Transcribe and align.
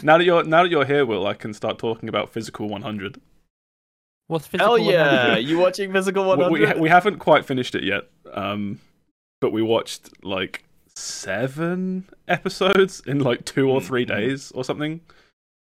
now 0.04 0.18
that 0.18 0.24
you're 0.24 0.44
now 0.44 0.62
that 0.62 0.70
you're 0.70 0.84
here, 0.84 1.04
Will, 1.06 1.26
I 1.26 1.34
can 1.34 1.52
start 1.54 1.78
talking 1.78 2.08
about 2.08 2.32
Physical 2.32 2.68
100. 2.68 3.20
What's 4.26 4.46
physical? 4.46 4.76
Hell 4.76 4.78
yeah! 4.92 5.22
100? 5.28 5.38
You 5.40 5.58
watching 5.58 5.92
Physical 5.92 6.24
100? 6.26 6.74
We, 6.76 6.80
we 6.82 6.88
haven't 6.88 7.18
quite 7.18 7.44
finished 7.44 7.74
it 7.74 7.82
yet, 7.82 8.04
um, 8.32 8.78
but 9.40 9.50
we 9.52 9.60
watched 9.62 10.24
like 10.24 10.64
seven 10.94 12.04
episodes 12.28 13.02
in 13.06 13.18
like 13.20 13.44
two 13.44 13.68
or 13.70 13.80
3 13.80 14.04
Mhm. 14.04 14.08
days 14.08 14.52
or 14.52 14.64
something, 14.64 15.00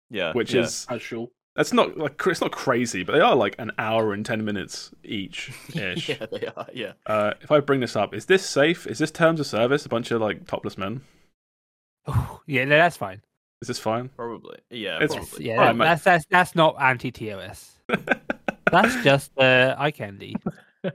yeah, 0.09 0.33
which 0.33 0.53
yeah. 0.53 0.61
is 0.63 0.85
Casual. 0.89 1.31
that's 1.55 1.71
not 1.71 1.97
like 1.97 2.21
it's 2.25 2.41
not 2.41 2.51
crazy, 2.51 3.03
but 3.03 3.13
they 3.13 3.21
are 3.21 3.35
like 3.35 3.55
an 3.57 3.71
hour 3.77 4.11
and 4.13 4.25
ten 4.25 4.43
minutes 4.43 4.91
each 5.03 5.51
yeah, 5.73 5.95
they 6.31 6.47
are. 6.55 6.67
Yeah. 6.73 6.93
uh, 7.05 7.33
if 7.41 7.51
I 7.51 7.59
bring 7.61 7.79
this 7.79 7.95
up, 7.95 8.13
is 8.13 8.25
this 8.25 8.45
safe? 8.45 8.85
Is 8.87 8.97
this 8.99 9.11
terms 9.11 9.39
of 9.39 9.45
service? 9.47 9.85
A 9.85 9.89
bunch 9.89 10.11
of 10.11 10.19
like 10.19 10.45
topless 10.45 10.77
men. 10.77 11.01
Oh, 12.05 12.41
yeah, 12.45 12.65
no, 12.65 12.77
that's 12.77 12.97
fine. 12.97 13.21
Is 13.61 13.67
this 13.67 13.79
fine? 13.79 14.09
Probably. 14.09 14.57
Yeah, 14.69 14.97
It's- 15.01 15.15
probably. 15.15 15.45
Yeah, 15.47 15.53
Alright, 15.53 15.67
that- 15.69 15.75
mate. 15.77 15.85
that's 15.85 16.03
that's 16.03 16.25
that's 16.29 16.55
not 16.55 16.75
anti 16.79 17.11
TOS. 17.11 17.73
That's 18.69 19.01
just 19.01 19.31
uh, 19.39 19.75
eye 19.77 19.91
candy. 19.91 20.35
I, 20.83 20.91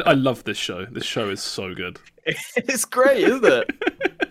I 0.00 0.12
love 0.14 0.42
this 0.42 0.58
show. 0.58 0.84
This 0.84 1.04
show 1.04 1.30
is 1.30 1.40
so 1.40 1.72
good. 1.72 2.00
it's 2.26 2.84
great, 2.84 3.18
isn't 3.18 3.44
it? 3.44 3.70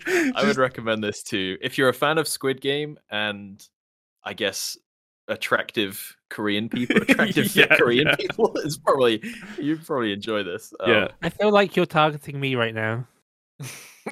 I 0.36 0.44
would 0.46 0.58
recommend 0.58 1.02
this 1.02 1.24
too. 1.24 1.58
If 1.62 1.78
you're 1.78 1.88
a 1.88 1.94
fan 1.94 2.18
of 2.18 2.28
Squid 2.28 2.60
Game 2.60 3.00
and 3.10 3.66
I 4.26 4.34
guess 4.34 4.78
attractive 5.30 6.18
Korean 6.30 6.68
people, 6.68 6.98
attractive 7.04 7.52
fit 7.52 7.70
Yeah, 7.70 7.78
Korean 7.78 8.08
yeah. 8.08 8.16
people, 8.18 8.52
it's 8.58 8.76
probably 8.78 9.24
you'd 9.58 9.86
probably 9.86 10.12
enjoy 10.12 10.44
this. 10.44 10.74
Um, 10.82 10.92
yeah, 10.92 11.08
I 11.22 11.30
feel 11.30 11.52
like 11.52 11.78
you're 11.78 11.86
targeting 11.86 12.38
me 12.38 12.56
right 12.56 12.76
now. 12.76 13.08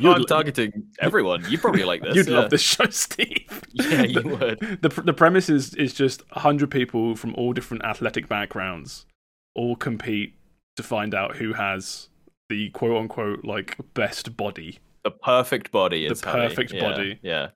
Oh, 0.01 0.13
I'm 0.13 0.25
targeting 0.25 0.71
everyone. 0.99 1.43
You 1.49 1.57
probably 1.57 1.83
like 1.83 2.01
this. 2.01 2.15
you'd 2.15 2.27
yeah. 2.27 2.39
love 2.39 2.49
this 2.49 2.61
show, 2.61 2.85
Steve. 2.89 3.61
Yeah, 3.73 4.03
you 4.03 4.21
would. 4.21 4.59
the 4.81 4.89
The 4.89 5.13
premise 5.13 5.49
is 5.49 5.73
is 5.75 5.93
just 5.93 6.23
hundred 6.31 6.71
people 6.71 7.15
from 7.15 7.33
all 7.35 7.53
different 7.53 7.83
athletic 7.83 8.27
backgrounds 8.27 9.05
all 9.55 9.75
compete 9.75 10.33
to 10.77 10.83
find 10.83 11.13
out 11.13 11.35
who 11.35 11.53
has 11.53 12.09
the 12.49 12.69
quote 12.69 12.97
unquote 12.97 13.43
like 13.43 13.77
best 13.93 14.37
body. 14.37 14.79
The 15.03 15.11
perfect 15.11 15.71
body 15.71 16.07
The 16.07 16.15
perfect 16.15 16.73
yeah, 16.73 16.81
body. 16.81 17.19
Yeah. 17.21 17.49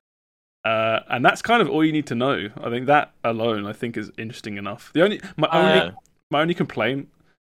Uh, 0.64 1.00
and 1.08 1.24
that's 1.24 1.42
kind 1.42 1.62
of 1.62 1.70
all 1.70 1.84
you 1.84 1.92
need 1.92 2.08
to 2.08 2.14
know. 2.14 2.48
I 2.60 2.70
think 2.70 2.86
that 2.86 3.12
alone, 3.22 3.66
I 3.66 3.72
think, 3.72 3.96
is 3.96 4.10
interesting 4.18 4.56
enough. 4.56 4.90
The 4.94 5.02
only 5.02 5.20
my 5.36 5.48
only 5.52 5.74
Yeah. 5.76 5.90
my 6.30 6.40
only 6.40 6.54
complaint 6.54 7.08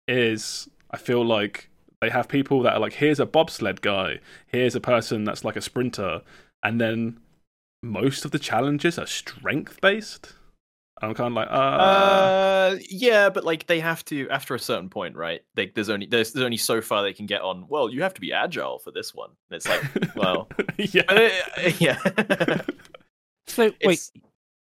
is 0.08 0.70
I 0.92 0.98
feel 0.98 1.26
like 1.26 1.70
they 2.02 2.10
have 2.10 2.28
people 2.28 2.62
that 2.64 2.74
are 2.74 2.80
like, 2.80 2.94
here's 2.94 3.20
a 3.20 3.26
bobsled 3.26 3.82
guy, 3.82 4.20
here's 4.48 4.76
a 4.76 4.82
person 4.82 5.24
that's 5.24 5.44
like 5.46 5.56
a 5.56 5.62
sprinter, 5.62 6.22
and 6.64 6.80
then 6.82 7.20
most 7.84 8.26
of 8.26 8.32
the 8.32 8.40
challenges 8.40 8.98
are 8.98 9.06
strength 9.08 9.80
based. 9.82 10.34
I'm 11.02 11.14
kind 11.14 11.28
of 11.28 11.34
like, 11.34 11.50
uh, 11.50 11.52
Uh, 11.52 12.78
yeah, 12.90 13.30
but 13.30 13.44
like 13.44 13.68
they 13.68 13.82
have 13.82 14.04
to 14.06 14.30
after 14.30 14.56
a 14.56 14.60
certain 14.60 14.88
point, 14.90 15.16
right? 15.16 15.42
Like 15.58 15.76
there's 15.76 15.90
only 15.90 16.06
there's, 16.06 16.32
there's 16.32 16.46
only 16.46 16.56
so 16.58 16.80
far 16.82 17.04
they 17.04 17.12
can 17.14 17.26
get 17.26 17.42
on. 17.42 17.66
Well, 17.68 17.90
you 17.90 18.02
have 18.02 18.14
to 18.14 18.22
be 18.22 18.32
agile 18.32 18.80
for 18.80 18.92
this 18.92 19.14
one. 19.14 19.32
And 19.50 19.58
it's 19.58 19.68
like, 19.68 19.84
well, 20.16 20.48
yeah, 20.78 21.04
uh, 21.10 21.72
yeah. 21.80 21.98
So 23.48 23.64
wait, 23.64 23.76
It's- 23.82 24.12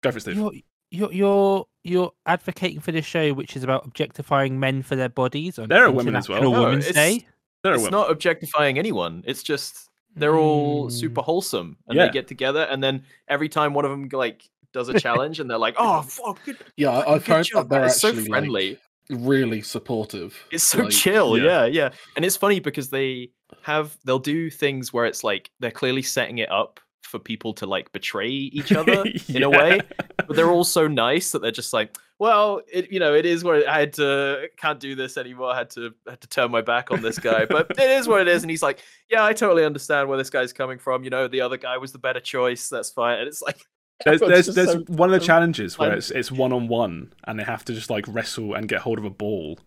go 0.03 0.11
for 0.11 0.19
it, 0.19 0.20
Steve. 0.22 0.37
you're 0.37 0.53
you're 0.91 1.12
you're 1.12 1.67
you're 1.87 2.12
advocating 2.27 2.81
for 2.81 2.92
this 2.92 3.05
show, 3.06 3.33
which 3.33 3.56
is 3.56 3.62
about 3.65 3.84
objectifying 3.87 4.59
men 4.61 4.83
for 4.83 4.97
their 4.97 5.09
bodies. 5.09 5.59
On 5.59 5.69
There 5.69 5.84
are 5.84 5.91
women 5.91 6.17
as 6.17 6.28
well. 6.28 6.43
No, 6.43 6.51
Women's 6.51 6.87
it's- 6.89 6.95
Day. 6.95 7.27
There 7.62 7.73
are 7.73 7.77
it's 7.77 7.84
women. 7.84 7.98
not 8.01 8.11
objectifying 8.11 8.78
anyone. 8.78 9.23
It's 9.27 9.43
just 9.43 9.89
they're 10.15 10.37
all 10.37 10.87
Mm. 10.89 10.93
super 10.93 11.20
wholesome 11.23 11.77
and 11.89 11.97
Yeah. 11.97 12.06
they 12.06 12.12
get 12.12 12.27
together 12.28 12.62
and 12.70 12.83
then 12.83 13.05
every 13.28 13.48
time 13.51 13.75
one 13.75 13.84
of 13.84 13.91
them 13.91 14.09
like 14.12 14.48
does 14.73 14.89
a 14.89 14.95
challenge 15.01 15.41
and 15.41 15.51
they're 15.51 15.59
like, 15.59 15.75
"Oh, 15.78 16.03
fuck, 16.03 16.43
good, 16.45 16.56
Yeah, 16.77 16.91
I- 16.91 16.95
fucking 17.03 17.12
I've 17.15 17.27
heard 17.27 17.47
that 17.55 17.69
they're 17.69 17.81
man." 17.81 17.89
It's 17.89 18.00
so 18.00 18.09
actually 18.09 18.23
like, 18.25 18.28
friendly. 18.31 18.78
really 19.11 19.62
supportive. 19.62 20.37
It's 20.50 20.65
so 20.65 20.83
Like, 20.84 20.91
chill, 20.91 21.37
yeah. 21.39 21.45
yeah. 21.45 21.67
yeah, 21.67 21.89
And 22.16 22.25
it's 22.25 22.37
funny 22.37 22.60
because 22.60 22.91
they 22.91 23.31
have 23.62 23.97
they'll 24.05 24.19
do 24.19 24.49
things 24.50 24.93
where 24.93 25.05
it's 25.06 25.22
like 25.22 25.50
they're 25.60 25.71
clearly 25.71 26.03
setting 26.03 26.39
it 26.39 26.50
up 26.50 26.81
for 27.06 27.19
people 27.19 27.55
to 27.55 27.67
like 27.67 27.93
betray 27.93 28.28
each 28.28 28.72
other 28.81 29.05
in 29.28 29.43
a 29.43 29.50
way, 29.50 29.81
but 30.17 30.34
they're 30.37 30.50
all 30.50 30.65
so 30.65 30.87
nice 30.89 31.31
that 31.33 31.41
they're 31.43 31.50
just 31.50 31.72
like, 31.72 31.97
well, 32.19 32.61
it 32.72 32.91
you 32.91 32.99
know, 33.00 33.15
it 33.15 33.27
is 33.27 33.44
what 33.44 33.56
it, 33.59 33.67
I 33.69 33.78
had 33.81 33.93
to 33.94 34.49
can't 34.56 34.81
do 34.81 34.94
this 34.94 35.16
anymore. 35.16 35.50
I 35.50 35.59
had 35.59 35.71
to 35.71 35.93
had 36.09 36.21
to 36.22 36.28
turn 36.28 36.50
my 36.50 36.62
back 36.62 36.91
on 36.91 37.03
this 37.03 37.19
guy, 37.19 37.45
but 37.45 37.71
it 37.71 37.91
is 37.91 38.09
what 38.09 38.21
it 38.22 38.28
is. 38.28 38.43
And 38.43 38.50
he's 38.50 38.62
like, 38.62 38.81
yeah, 39.11 39.25
I 39.25 39.33
totally 39.33 39.65
understand 39.65 40.09
where 40.09 40.19
this 40.19 40.31
guy's 40.31 40.53
coming 40.53 40.78
from. 40.78 41.05
You 41.05 41.11
know, 41.11 41.28
the 41.28 41.41
other 41.43 41.56
guy 41.56 41.77
was 41.78 41.93
the 41.93 41.99
better 41.99 42.21
choice. 42.21 42.69
That's 42.69 42.91
fine. 42.91 43.19
And 43.19 43.28
it's 43.28 43.43
like, 43.43 43.65
There's 44.05 44.21
there's 44.21 44.47
there's 44.55 44.72
so 44.72 44.81
one 44.89 45.12
of 45.12 45.19
the 45.19 45.25
challenges 45.27 45.78
where 45.78 45.89
I'm- 45.91 45.99
it's 45.99 46.11
it's 46.11 46.31
one 46.31 46.53
on 46.53 46.69
one 46.69 47.15
and 47.25 47.39
they 47.39 47.45
have 47.45 47.65
to 47.66 47.72
just 47.72 47.89
like 47.89 48.05
wrestle 48.09 48.53
and 48.55 48.69
get 48.69 48.81
hold 48.83 48.99
of 48.99 49.06
a 49.06 49.11
ball 49.11 49.59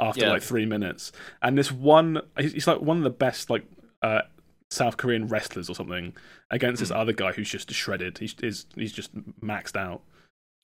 after 0.00 0.22
Yeah. 0.22 0.30
like 0.30 0.42
three 0.42 0.64
minutes. 0.64 1.12
And 1.42 1.58
this 1.58 1.70
one, 1.70 2.22
he's 2.38 2.52
he's 2.54 2.66
like 2.66 2.80
one 2.80 2.96
of 2.96 3.02
the 3.04 3.10
best 3.10 3.50
like 3.50 3.64
uh, 4.02 4.22
South 4.70 4.96
Korean 4.96 5.28
wrestlers 5.28 5.68
or 5.68 5.74
something 5.74 6.12
against 6.50 6.80
this 6.80 6.90
Mm. 6.90 6.96
other 6.96 7.12
guy 7.12 7.32
who's 7.32 7.50
just 7.50 7.70
shredded. 7.72 8.18
He's 8.18 8.34
is 8.42 8.66
he's 8.74 8.92
just 8.92 9.14
maxed 9.40 9.76
out, 9.76 10.02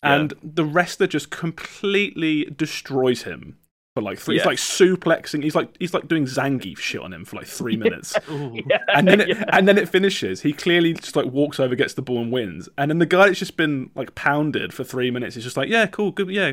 Yeah. 0.02 0.14
and 0.16 0.34
the 0.42 0.64
wrestler 0.64 1.06
just 1.06 1.30
completely 1.30 2.44
destroys 2.56 3.22
him. 3.22 3.58
For 3.94 4.00
like 4.00 4.18
three, 4.18 4.36
he's 4.38 4.46
like 4.46 4.56
suplexing. 4.56 5.42
He's 5.42 5.54
like 5.54 5.68
he's 5.78 5.92
like 5.92 6.08
doing 6.08 6.24
Zangief 6.24 6.78
shit 6.78 7.02
on 7.02 7.12
him 7.12 7.26
for 7.26 7.36
like 7.36 7.46
three 7.46 7.76
minutes 7.84 8.16
yeah, 8.30 8.78
and 8.88 9.06
then 9.06 9.20
it, 9.20 9.28
yeah. 9.28 9.44
and 9.52 9.68
then 9.68 9.76
it 9.76 9.86
finishes. 9.86 10.40
He 10.40 10.54
clearly 10.54 10.94
just 10.94 11.14
like 11.14 11.26
walks 11.26 11.60
over, 11.60 11.74
gets 11.74 11.92
the 11.92 12.00
ball, 12.00 12.22
and 12.22 12.32
wins. 12.32 12.70
And 12.78 12.90
then 12.90 13.00
the 13.00 13.04
guy 13.06 13.26
that's 13.26 13.38
just 13.38 13.58
been 13.58 13.90
like 13.94 14.14
pounded 14.14 14.72
for 14.72 14.82
three 14.82 15.10
minutes 15.10 15.36
is 15.36 15.44
just 15.44 15.58
like, 15.58 15.68
yeah, 15.68 15.84
cool, 15.84 16.10
good, 16.10 16.30
yeah, 16.30 16.52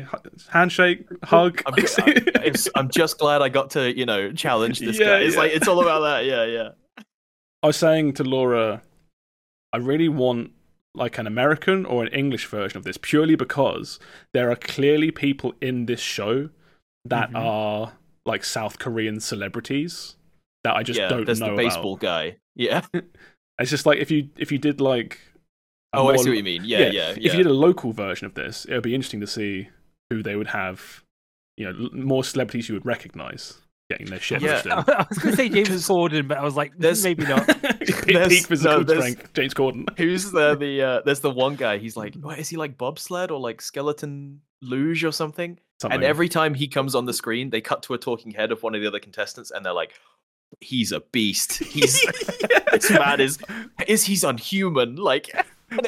handshake, 0.50 1.06
hug. 1.24 1.62
I'm, 1.64 1.72
I'm, 2.04 2.54
I'm 2.74 2.90
just 2.90 3.18
glad 3.18 3.40
I 3.40 3.48
got 3.48 3.70
to, 3.70 3.96
you 3.96 4.04
know, 4.04 4.32
challenge 4.32 4.78
this 4.80 4.98
Yeah, 4.98 5.06
guy. 5.06 5.18
It's 5.20 5.34
yeah. 5.34 5.40
like 5.40 5.52
it's 5.52 5.66
all 5.66 5.80
about 5.80 6.00
that. 6.00 6.26
Yeah, 6.26 6.44
yeah. 6.44 6.68
I 7.62 7.68
was 7.68 7.76
saying 7.76 8.14
to 8.14 8.24
Laura, 8.24 8.82
I 9.72 9.76
really 9.76 10.08
want 10.08 10.52
like 10.94 11.18
an 11.18 11.26
American 11.26 11.84
or 11.86 12.02
an 12.02 12.08
English 12.12 12.46
version 12.46 12.78
of 12.78 12.84
this, 12.84 12.96
purely 13.00 13.36
because 13.36 14.00
there 14.34 14.50
are 14.50 14.56
clearly 14.56 15.10
people 15.10 15.54
in 15.60 15.86
this 15.86 16.00
show 16.00 16.50
that 17.04 17.30
Mhm. 17.30 17.38
are 17.38 17.92
like 18.26 18.44
South 18.44 18.78
Korean 18.78 19.20
celebrities 19.20 20.16
that 20.64 20.74
I 20.74 20.82
just 20.82 20.98
yeah, 20.98 21.08
don't 21.08 21.24
there's 21.24 21.40
know 21.40 21.46
There's 21.54 21.56
the 21.56 21.62
baseball 21.64 21.92
about. 21.94 22.00
guy. 22.02 22.36
Yeah. 22.56 22.84
It's 23.58 23.70
just 23.70 23.86
like 23.86 23.98
if 23.98 24.10
you 24.10 24.30
if 24.36 24.50
you 24.50 24.58
did 24.58 24.80
like. 24.80 25.20
Oh, 25.92 26.08
I 26.08 26.16
see 26.16 26.28
what 26.30 26.38
you 26.38 26.44
mean. 26.44 26.62
Yeah, 26.64 26.78
yeah, 26.78 26.90
yeah. 26.92 27.10
If 27.10 27.24
you 27.34 27.38
did 27.42 27.46
a 27.46 27.52
local 27.52 27.92
version 27.92 28.24
of 28.26 28.34
this, 28.34 28.64
it 28.64 28.72
would 28.74 28.82
be 28.82 28.94
interesting 28.94 29.20
to 29.20 29.26
see 29.26 29.68
who 30.08 30.22
they 30.22 30.34
would 30.36 30.48
have. 30.48 31.04
You 31.56 31.72
know, 31.72 31.90
more 31.92 32.24
celebrities 32.24 32.68
you 32.68 32.74
would 32.74 32.86
recognize 32.86 33.58
getting 33.90 34.06
their 34.06 34.20
shit 34.20 34.40
Yeah. 34.40 34.62
I 34.88 35.04
was 35.08 35.18
going 35.18 35.32
to 35.32 35.36
say 35.36 35.48
James 35.50 35.68
Corden, 35.88 36.26
but 36.28 36.38
I 36.38 36.42
was 36.44 36.56
like, 36.56 36.72
There's- 36.78 37.02
maybe 37.04 37.24
not. 37.24 37.46
peak, 37.80 38.06
There's- 38.06 38.28
peak 38.28 38.46
physical 38.46 38.84
no, 38.84 38.94
strength, 38.94 39.32
James 39.34 39.52
Corden. 39.52 39.86
Who's 39.98 40.30
the 40.30 40.54
the 40.54 40.82
uh, 40.82 41.00
there's 41.04 41.20
the 41.20 41.30
one 41.30 41.56
guy. 41.56 41.76
He's 41.78 41.96
like, 41.96 42.14
what 42.14 42.38
is 42.38 42.48
he 42.48 42.56
like 42.56 42.78
bobsled 42.78 43.30
or 43.30 43.38
like 43.38 43.60
skeleton 43.60 44.40
luge 44.62 45.04
or 45.04 45.12
something? 45.12 45.58
Something. 45.80 45.96
And 45.96 46.04
every 46.04 46.28
time 46.28 46.54
he 46.54 46.68
comes 46.68 46.94
on 46.94 47.06
the 47.06 47.12
screen, 47.14 47.50
they 47.50 47.60
cut 47.60 47.82
to 47.84 47.94
a 47.94 47.98
talking 47.98 48.32
head 48.32 48.52
of 48.52 48.62
one 48.62 48.74
of 48.74 48.80
the 48.80 48.86
other 48.86 48.98
contestants, 49.00 49.50
and 49.50 49.64
they're 49.64 49.72
like, 49.72 49.92
"He's 50.60 50.92
a 50.92 51.00
beast. 51.00 51.58
He's 51.64 52.00
this 52.72 52.90
man 52.90 53.20
is 53.20 53.38
is 53.88 54.04
he's 54.04 54.22
unhuman." 54.22 54.96
Like, 54.96 55.30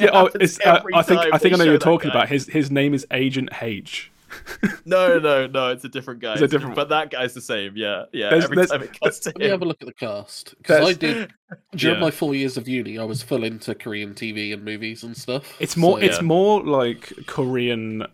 yeah, 0.01 0.09
oh, 0.11 0.29
it's, 0.33 0.59
uh, 0.61 0.81
I 0.95 1.03
think 1.03 1.21
I 1.33 1.37
think 1.37 1.53
I 1.53 1.57
know 1.57 1.65
you're 1.65 1.77
talking 1.77 2.09
guy. 2.09 2.15
about. 2.19 2.29
His 2.29 2.47
his 2.47 2.71
name 2.71 2.93
is 2.95 3.05
Agent 3.11 3.49
H. 3.61 4.11
No, 4.85 5.17
no, 5.17 5.47
no. 5.47 5.69
It's 5.69 5.83
a 5.85 5.89
different 5.89 6.19
guy. 6.19 6.33
It's 6.33 6.41
a 6.41 6.47
different 6.47 6.75
but 6.75 6.89
that 6.89 7.09
guy's 7.09 7.33
the 7.33 7.41
same. 7.41 7.73
Yeah, 7.77 8.05
yeah. 8.11 8.29
There's- 8.29 8.43
every 8.45 8.55
there's- 8.57 8.69
time 8.71 8.83
it 8.83 8.99
cuts 8.99 9.19
to 9.19 9.29
Let 9.29 9.37
me 9.37 9.45
have 9.47 9.61
a 9.61 9.65
look 9.65 9.81
at 9.81 9.87
the 9.87 9.93
cast 9.93 10.55
because 10.57 10.87
I 10.89 10.93
did 10.93 11.31
during 11.75 11.95
Yeah. 11.97 12.01
my 12.01 12.11
four 12.11 12.35
years 12.35 12.57
of 12.57 12.67
uni. 12.67 12.97
I 12.99 13.03
was 13.03 13.23
full 13.23 13.43
into 13.43 13.73
Korean 13.75 14.13
TV 14.13 14.51
and 14.53 14.63
movies 14.65 15.03
and 15.03 15.15
stuff. 15.15 15.55
It's 15.59 15.77
more 15.77 15.99
So, 15.99 16.05
it's 16.05 16.17
yeah. 16.17 16.23
more 16.23 16.63
like 16.63 17.13
Korean 17.27 18.05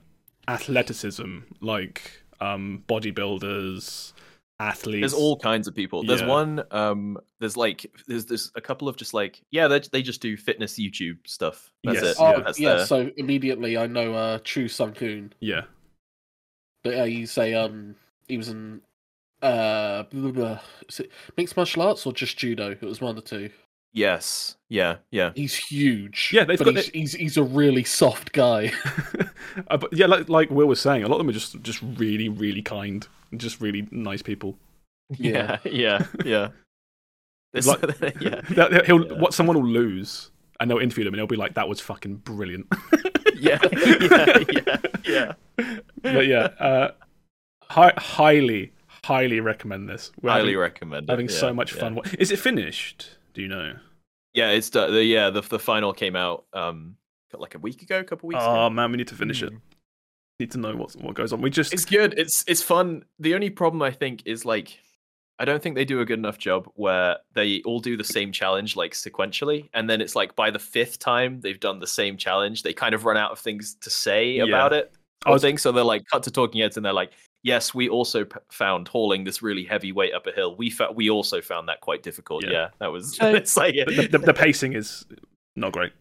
athleticism, 0.48 1.40
like 1.62 2.24
um 2.42 2.84
bodybuilders, 2.88 4.14
athletes. 4.60 5.02
There's 5.02 5.14
all 5.14 5.38
kinds 5.38 5.68
of 5.68 5.76
people. 5.76 6.04
There's 6.04 6.22
Yeah. 6.22 6.28
one. 6.28 6.64
Um, 6.72 7.18
there's 7.40 7.56
like 7.58 7.86
there's 8.08 8.26
there's 8.26 8.52
a 8.56 8.62
couple 8.62 8.88
of 8.88 8.96
just 8.98 9.14
like 9.14 9.42
yeah, 9.52 9.68
they 9.68 9.80
they 9.92 10.02
just 10.02 10.22
do 10.22 10.36
fitness 10.38 10.78
YouTube 10.78 11.18
stuff. 11.26 11.72
That's 11.84 12.02
Yes, 12.02 12.12
it. 12.12 12.18
Oh 12.20 12.30
Yeah. 12.32 12.40
That's 12.44 12.60
yeah, 12.60 12.76
their- 12.76 12.86
so 12.86 13.12
immediately 13.18 13.78
I 13.78 13.88
know 13.88 14.14
uh, 14.14 14.40
Chu 14.40 14.68
Sung 14.68 14.94
Hoon. 14.96 15.34
yeah. 15.40 15.62
But 16.90 16.98
uh, 17.00 17.04
he's 17.06 17.38
a 17.38 17.54
um, 17.54 17.96
he 18.28 18.36
was 18.38 18.50
in 18.50 18.82
uh, 19.44 20.04
blah, 20.04 20.22
blah, 20.22 20.32
blah. 20.32 20.60
Mixed 21.38 21.56
martial 21.56 21.84
arts 21.84 22.04
or 22.08 22.14
just 22.14 22.36
judo? 22.38 22.72
It 22.72 22.82
was 22.82 23.00
one 23.00 23.12
of 23.12 23.16
the 23.16 23.22
two. 23.22 23.52
Yes. 23.94 24.56
Yeah. 24.70 24.98
Yeah. 25.12 25.32
He's 25.36 25.56
huge. 25.56 26.32
Yeah, 26.34 26.46
they've 26.46 26.58
but 26.58 26.66
got 26.66 26.76
he's, 26.76 26.88
he's 26.90 27.14
he's 27.14 27.38
a 27.38 27.44
really 27.44 27.84
soft 27.84 28.32
guy. 28.32 28.72
Uh, 29.68 29.78
but 29.78 29.92
yeah, 29.92 30.06
like 30.06 30.30
like 30.30 30.50
Will 30.52 30.68
was 30.68 30.80
saying, 30.80 31.04
a 31.04 31.08
lot 31.08 31.16
of 31.16 31.20
them 31.20 31.30
are 31.30 31.34
just 31.34 31.60
just 31.62 31.82
really 31.82 32.30
really 32.30 32.62
kind, 32.62 33.08
just 33.36 33.60
really 33.60 33.88
nice 33.92 34.22
people. 34.22 34.56
Yeah. 35.18 35.58
Yeah. 35.66 36.06
Yeah. 36.24 36.50
This- 37.52 37.66
Like- 37.68 37.82
yeah. 38.22 38.42
That- 38.52 38.86
He'll 38.86 39.06
Yeah. 39.06 39.20
what 39.20 39.34
someone 39.34 39.58
will 39.58 39.68
lose, 39.68 40.30
and 40.60 40.70
they'll 40.70 40.78
interview 40.80 41.04
them, 41.04 41.14
and 41.14 41.20
they'll 41.20 41.28
be 41.28 41.36
like, 41.36 41.56
"That 41.56 41.68
was 41.68 41.82
fucking 41.82 42.18
brilliant." 42.18 42.68
yeah, 43.42 43.60
yeah, 43.72 44.78
yeah, 45.06 45.34
yeah. 45.58 45.80
but 46.02 46.28
yeah, 46.28 46.50
uh, 46.60 46.92
hi- 47.64 47.94
highly, 47.98 48.72
highly 49.04 49.40
recommend 49.40 49.88
this. 49.90 50.12
We're 50.22 50.32
Highly 50.32 50.50
having, 50.52 50.60
recommend 50.60 51.04
it. 51.10 51.12
having 51.12 51.30
so 51.30 51.48
yeah, 51.48 51.54
much 51.54 51.74
yeah. 51.74 51.80
fun. 51.80 52.00
Is 52.20 52.32
it 52.32 52.40
finished? 52.40 53.10
Do 53.34 53.42
you 53.42 53.48
know? 53.48 53.74
Yeah, 54.34 54.50
it's 54.52 54.70
done. 54.70 54.92
The, 54.94 55.04
yeah, 55.04 55.30
the 55.30 55.42
the 55.42 55.60
final 55.60 55.94
came 55.94 56.16
out 56.16 56.46
um 56.54 56.96
like 57.38 57.56
a 57.56 57.60
week 57.60 57.82
ago, 57.82 58.00
a 58.00 58.04
couple 58.04 58.28
weeks 58.28 58.42
Oh 58.44 58.66
ago. 58.66 58.70
man, 58.72 58.92
we 58.92 58.98
need 58.98 59.08
to 59.10 59.16
finish 59.16 59.42
it. 59.44 59.50
Hmm. 59.52 59.58
Need 60.40 60.52
to 60.52 60.58
know 60.58 60.76
what 60.76 60.94
what 60.96 61.16
goes 61.16 61.34
on. 61.34 61.42
We 61.42 61.50
just 61.50 61.74
It's 61.74 61.86
good. 61.86 62.18
It's 62.18 62.44
it's 62.48 62.64
fun. 62.64 63.06
The 63.20 63.36
only 63.36 63.50
problem 63.50 63.82
I 63.82 63.92
think 63.92 64.22
is 64.26 64.46
like 64.46 64.80
I 65.40 65.46
don't 65.46 65.64
think 65.64 65.76
they 65.76 65.86
do 65.86 66.02
a 66.02 66.06
good 66.06 66.20
enough 66.20 66.38
job 66.38 66.70
where 66.76 67.18
they 67.34 67.62
all 67.64 67.80
do 67.80 67.96
the 67.96 68.04
same 68.04 68.32
challenge 68.32 68.76
like 68.76 68.92
sequentially, 68.94 69.70
and 69.74 69.90
then 69.90 70.02
it's 70.02 70.16
like 70.16 70.36
by 70.36 70.52
the 70.52 70.60
fifth 70.60 71.00
time 71.00 71.40
they've 71.42 71.60
done 71.60 71.80
the 71.80 71.88
same 71.88 72.18
challenge, 72.18 72.64
they 72.64 72.74
kind 72.74 72.94
of 72.94 73.06
run 73.06 73.16
out 73.18 73.32
of 73.32 73.40
things 73.40 73.76
to 73.82 73.90
say 73.90 74.32
Yeah. 74.32 74.44
about 74.44 74.74
it. 74.74 74.92
I 75.26 75.30
I 75.30 75.34
was- 75.34 75.42
think 75.42 75.60
so. 75.60 75.72
They're 75.72 75.84
like 75.84 76.04
cut 76.12 76.24
to 76.24 76.32
talking 76.32 76.62
heads, 76.62 76.76
and 76.78 76.86
they're 76.86 76.94
like, 76.94 77.12
"Yes, 77.44 77.74
we 77.74 77.88
also 77.90 78.26
p- 78.26 78.38
found 78.52 78.88
hauling 78.90 79.24
this 79.24 79.42
really 79.42 79.64
heavy 79.64 79.92
weight 79.92 80.14
up 80.14 80.28
a 80.28 80.32
hill. 80.32 80.56
We 80.58 80.70
fa- 80.70 80.92
we 80.94 81.10
also 81.10 81.42
found 81.42 81.68
that 81.70 81.80
quite 81.82 82.04
difficult. 82.04 82.44
Yeah. 82.44 82.52
Yeah, 82.52 82.68
that 82.80 82.88
was. 82.92 83.16
So- 83.16 83.30
it's 83.34 83.56
like 83.58 83.76
the, 83.76 84.08
the, 84.12 84.18
the 84.20 84.34
pacing 84.34 84.74
is 84.74 85.06
not 85.56 85.72
great. 85.72 85.94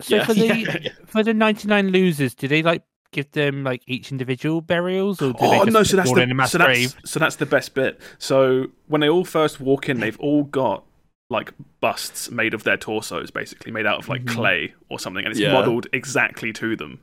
So 0.00 0.16
Yeah, 0.16 0.24
for 0.26 0.34
the 0.34 0.46
yeah, 0.46 0.76
yeah. 0.82 0.90
for 1.06 1.22
the 1.24 1.34
ninety 1.34 1.66
nine 1.68 1.88
losers, 1.90 2.34
do 2.34 2.46
they 2.48 2.62
like 2.62 2.82
give 3.16 3.30
them 3.32 3.64
like 3.64 3.82
each 3.86 4.12
individual 4.12 4.60
burials, 4.60 5.20
or 5.22 5.32
do 5.32 5.38
they 5.40 5.58
Oh 5.58 5.64
just 5.64 5.72
no! 5.72 5.82
So 5.82 5.96
that's 5.96 6.10
all 6.10 6.18
in 6.18 6.24
a 6.24 6.26
the 6.26 6.34
mass 6.34 6.52
so 6.52 6.58
that's, 6.58 6.66
grave? 6.66 6.96
so 7.04 7.18
that's 7.18 7.36
the 7.36 7.46
best 7.46 7.74
bit. 7.74 7.98
So 8.18 8.66
when 8.86 9.00
they 9.00 9.08
all 9.08 9.24
first 9.24 9.60
walk 9.60 9.88
in, 9.88 10.00
they've 10.00 10.18
all 10.20 10.44
got 10.44 10.84
like 11.30 11.52
busts 11.80 12.30
made 12.30 12.54
of 12.54 12.62
their 12.64 12.76
torsos, 12.76 13.30
basically 13.32 13.72
made 13.72 13.86
out 13.86 13.98
of 13.98 14.08
like 14.08 14.22
Mhm. 14.24 14.28
clay 14.28 14.74
or 14.90 15.00
something, 15.00 15.24
and 15.24 15.32
it's 15.32 15.40
Yeah. 15.40 15.52
modelled 15.52 15.86
exactly 15.92 16.52
to 16.52 16.76
them. 16.76 17.00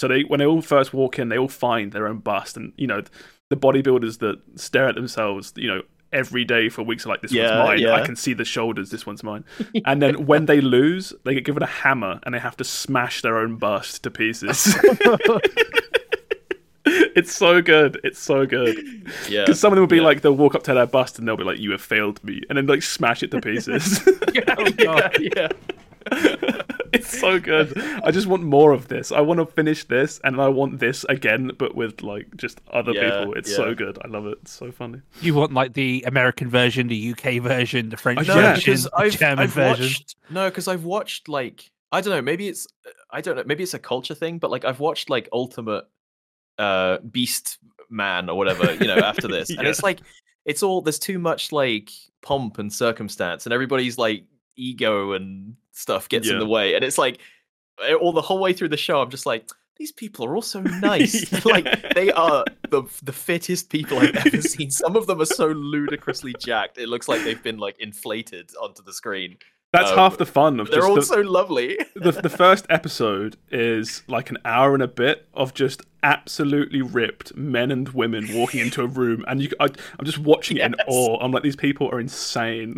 So 0.00 0.06
they 0.08 0.22
when 0.22 0.38
they 0.38 0.46
all 0.46 0.62
first 0.62 0.94
walk 0.94 1.18
in, 1.18 1.28
they 1.28 1.36
all 1.38 1.48
find 1.48 1.92
their 1.92 2.06
own 2.06 2.18
bust, 2.18 2.56
and 2.56 2.72
you 2.76 2.86
know 2.86 3.02
the 3.50 3.56
bodybuilders 3.56 4.20
that 4.20 4.38
stare 4.54 4.86
at 4.88 4.94
themselves, 4.94 5.52
you 5.56 5.68
know. 5.68 5.82
Every 6.12 6.44
day 6.44 6.68
for 6.70 6.82
weeks, 6.82 7.04
like 7.04 7.20
this 7.20 7.32
Yeah, 7.32 7.64
one's 7.64 7.82
mine. 7.82 7.90
I 7.90 8.04
can 8.06 8.16
see 8.16 8.32
the 8.32 8.44
shoulders. 8.44 8.90
This 8.90 9.04
one's 9.04 9.22
mine. 9.22 9.44
And 9.84 10.00
then 10.00 10.24
when 10.26 10.46
they 10.46 10.60
lose, 10.62 11.12
they 11.24 11.34
get 11.34 11.44
given 11.44 11.62
a 11.62 11.66
hammer 11.66 12.18
and 12.22 12.34
they 12.34 12.38
have 12.38 12.56
to 12.58 12.64
smash 12.64 13.20
their 13.22 13.36
own 13.38 13.56
bust 13.56 14.02
to 14.04 14.10
pieces. 14.10 14.74
it's 16.86 17.32
so 17.34 17.60
good. 17.60 18.00
It's 18.04 18.18
so 18.18 18.46
good. 18.46 18.78
yeah. 19.28 19.42
Because 19.44 19.60
some 19.60 19.72
of 19.72 19.76
them 19.76 19.82
will 19.82 19.86
be 19.88 19.96
Yeah. 19.98 20.02
like, 20.02 20.22
they'll 20.22 20.32
walk 20.36 20.54
up 20.54 20.62
to 20.64 20.74
their 20.74 20.86
bust 20.86 21.18
and 21.18 21.28
they'll 21.28 21.36
be 21.36 21.44
like, 21.44 21.58
"You 21.58 21.72
have 21.72 21.82
failed 21.82 22.22
me," 22.24 22.40
and 22.48 22.56
then 22.56 22.66
like 22.66 22.82
smash 22.82 23.22
it 23.22 23.30
to 23.32 23.40
pieces. 23.40 24.00
Oh, 24.56 24.70
God. 24.72 25.16
yeah. 25.20 25.48
it's 26.92 27.18
so 27.18 27.38
good. 27.40 27.76
I 28.04 28.10
just 28.10 28.26
want 28.26 28.42
more 28.42 28.72
of 28.72 28.88
this. 28.88 29.12
I 29.12 29.20
want 29.20 29.38
to 29.40 29.46
finish 29.46 29.84
this, 29.84 30.20
and 30.24 30.40
I 30.40 30.48
want 30.48 30.78
this 30.78 31.04
again, 31.08 31.52
but 31.58 31.74
with 31.74 32.02
like 32.02 32.36
just 32.36 32.60
other 32.72 32.92
Yeah, 32.92 33.18
people. 33.20 33.34
It's 33.34 33.50
yeah. 33.50 33.56
so 33.56 33.74
good. 33.74 33.98
I 34.04 34.08
love 34.08 34.26
it. 34.26 34.38
It's 34.42 34.52
so 34.52 34.70
funny. 34.72 35.02
You 35.20 35.34
want 35.34 35.52
like 35.52 35.74
the 35.74 36.04
American 36.06 36.48
version, 36.50 36.88
the 36.88 37.12
UK 37.12 37.42
version, 37.42 37.88
the 37.90 37.96
French 37.96 38.28
Oh, 38.28 38.34
No, 38.34 38.40
version, 38.54 38.74
the 38.74 38.90
I've, 38.96 39.18
German 39.18 39.38
I've 39.44 39.52
version. 39.52 39.84
watched 39.86 40.16
no, 40.30 40.48
because 40.48 40.68
I've 40.68 40.84
watched 40.84 41.28
like 41.28 41.70
I 41.90 42.00
don't 42.00 42.12
know, 42.14 42.22
maybe 42.22 42.48
it's 42.48 42.66
I 43.10 43.20
don't 43.20 43.36
know, 43.36 43.44
maybe 43.46 43.62
it's 43.62 43.74
a 43.74 43.78
culture 43.78 44.14
thing, 44.14 44.38
but 44.38 44.50
like 44.50 44.64
I've 44.64 44.80
watched 44.80 45.08
like 45.10 45.28
Ultimate 45.32 45.84
uh 46.58 46.98
Beast 46.98 47.58
Man 47.90 48.28
or 48.28 48.36
whatever, 48.36 48.72
you 48.74 48.86
know, 48.86 48.96
after 48.98 49.28
this, 49.36 49.50
and 49.50 49.66
it's 49.66 49.82
like 49.82 50.00
it's 50.44 50.62
all 50.62 50.82
there's 50.82 50.98
too 50.98 51.18
much 51.18 51.52
like 51.52 51.90
pomp 52.22 52.58
and 52.58 52.72
circumstance, 52.72 53.46
and 53.46 53.52
everybody's 53.52 53.96
like 53.98 54.24
ego 54.56 55.12
and 55.12 55.54
stuff 55.78 56.08
gets 56.08 56.28
in 56.28 56.38
the 56.38 56.46
way, 56.46 56.74
and 56.74 56.84
it's 56.84 56.98
like 56.98 57.18
eh, 57.86 57.94
all 57.94 58.12
the 58.12 58.22
whole 58.22 58.38
way 58.40 58.52
through 58.52 58.68
the 58.68 58.76
show, 58.76 59.00
I'm 59.00 59.10
just 59.10 59.26
like. 59.26 59.48
These 59.80 59.92
people 59.92 60.24
are 60.26 60.34
all 60.34 60.42
so 60.42 60.60
nice. 60.82 61.30
Yeah. 61.30 61.38
like 61.44 61.94
they 61.94 62.10
are 62.10 62.44
the 62.68 62.82
the 63.04 63.12
fittest 63.12 63.70
people 63.70 64.00
I've 64.00 64.16
ever 64.26 64.42
seen. 64.54 64.72
Some 64.72 64.96
of 64.96 65.06
them 65.06 65.20
are 65.20 65.24
so 65.24 65.46
ludicrously 65.46 66.34
jacked. 66.40 66.78
It 66.78 66.88
looks 66.88 67.06
like 67.06 67.22
they've 67.22 67.40
been 67.40 67.58
like 67.58 67.76
inflated 67.78 68.50
onto 68.60 68.82
the 68.82 68.92
screen. 68.92 69.36
That's 69.72 69.90
Um, 69.92 69.96
half 69.98 70.16
the 70.18 70.26
fun 70.26 70.58
of 70.58 70.68
They're 70.68 70.80
just 70.80 70.88
all 70.88 70.96
the, 70.96 71.02
so 71.02 71.20
lovely. 71.20 71.78
the, 71.94 72.10
the 72.10 72.28
first 72.28 72.66
episode 72.70 73.36
is 73.52 74.02
like 74.08 74.30
an 74.30 74.38
hour 74.44 74.74
and 74.74 74.82
a 74.82 74.88
bit 74.88 75.28
of 75.32 75.54
just 75.54 75.82
absolutely 76.02 76.82
ripped 76.82 77.36
men 77.36 77.70
and 77.70 77.88
women 77.90 78.26
walking 78.34 78.58
into 78.58 78.82
a 78.82 78.86
room, 78.88 79.24
and 79.28 79.40
you, 79.40 79.50
I, 79.60 79.66
I'm 79.66 80.04
just 80.04 80.18
watching 80.18 80.56
it 80.56 80.64
in 80.64 80.74
awe. 80.88 81.20
I'm 81.22 81.30
like, 81.30 81.44
these 81.44 81.54
people 81.54 81.88
are 81.92 82.00
insane. 82.00 82.74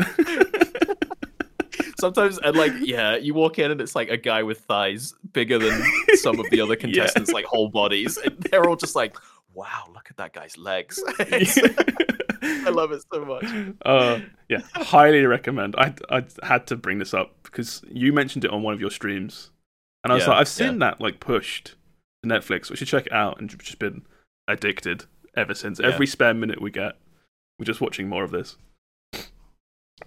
Sometimes, 2.01 2.39
and 2.39 2.57
like, 2.57 2.73
yeah, 2.81 3.17
you 3.17 3.35
walk 3.35 3.59
in 3.59 3.71
and 3.71 3.81
it's 3.81 3.95
like 3.95 4.09
a 4.09 4.17
guy 4.17 4.43
with 4.43 4.61
thighs 4.61 5.15
bigger 5.33 5.59
than 5.59 5.83
some 6.15 6.41
of 6.41 6.49
the 6.51 6.61
other 6.61 6.77
contestants, 6.85 7.31
like 7.31 7.45
whole 7.45 7.69
bodies. 7.69 8.17
And 8.17 8.37
they're 8.41 8.69
all 8.69 8.77
just 8.77 8.97
like, 8.97 9.17
wow, 9.55 9.85
look 9.95 10.09
at 10.11 10.17
that 10.17 10.33
guy's 10.33 10.57
legs. 10.59 11.03
I 12.43 12.71
love 12.71 12.93
it 12.93 13.03
so 13.13 13.25
much. 13.25 13.45
uh, 13.85 14.21
yeah, 14.49 14.61
highly 14.75 15.25
recommend. 15.27 15.77
I 15.77 15.95
I 16.11 16.25
had 16.43 16.67
to 16.69 16.77
bring 16.77 16.99
this 16.99 17.13
up 17.15 17.35
because 17.43 17.83
you 17.91 18.13
mentioned 18.13 18.45
it 18.45 18.51
on 18.51 18.63
one 18.63 18.75
of 18.75 18.81
your 18.81 18.91
streams, 18.91 19.51
and 20.03 20.13
I 20.13 20.15
was 20.17 20.25
Yeah, 20.25 20.31
like, 20.31 20.41
I've 20.41 20.49
seen 20.49 20.79
that 20.79 21.01
like 21.01 21.21
pushed 21.21 21.75
to 22.23 22.29
Netflix. 22.29 22.71
We 22.71 22.77
should 22.77 22.89
check 22.89 23.07
it 23.07 23.13
out, 23.13 23.39
and 23.41 23.51
just 23.51 23.79
been 23.79 24.03
addicted 24.49 25.05
ever 25.37 25.55
since. 25.55 25.79
Yeah. 25.79 25.89
Every 25.89 26.07
spare 26.07 26.35
minute 26.35 26.61
we 26.63 26.71
get, 26.71 26.97
we're 27.59 27.67
just 27.67 27.81
watching 27.81 28.09
more 28.09 28.25
of 28.25 28.31
this. 28.31 28.57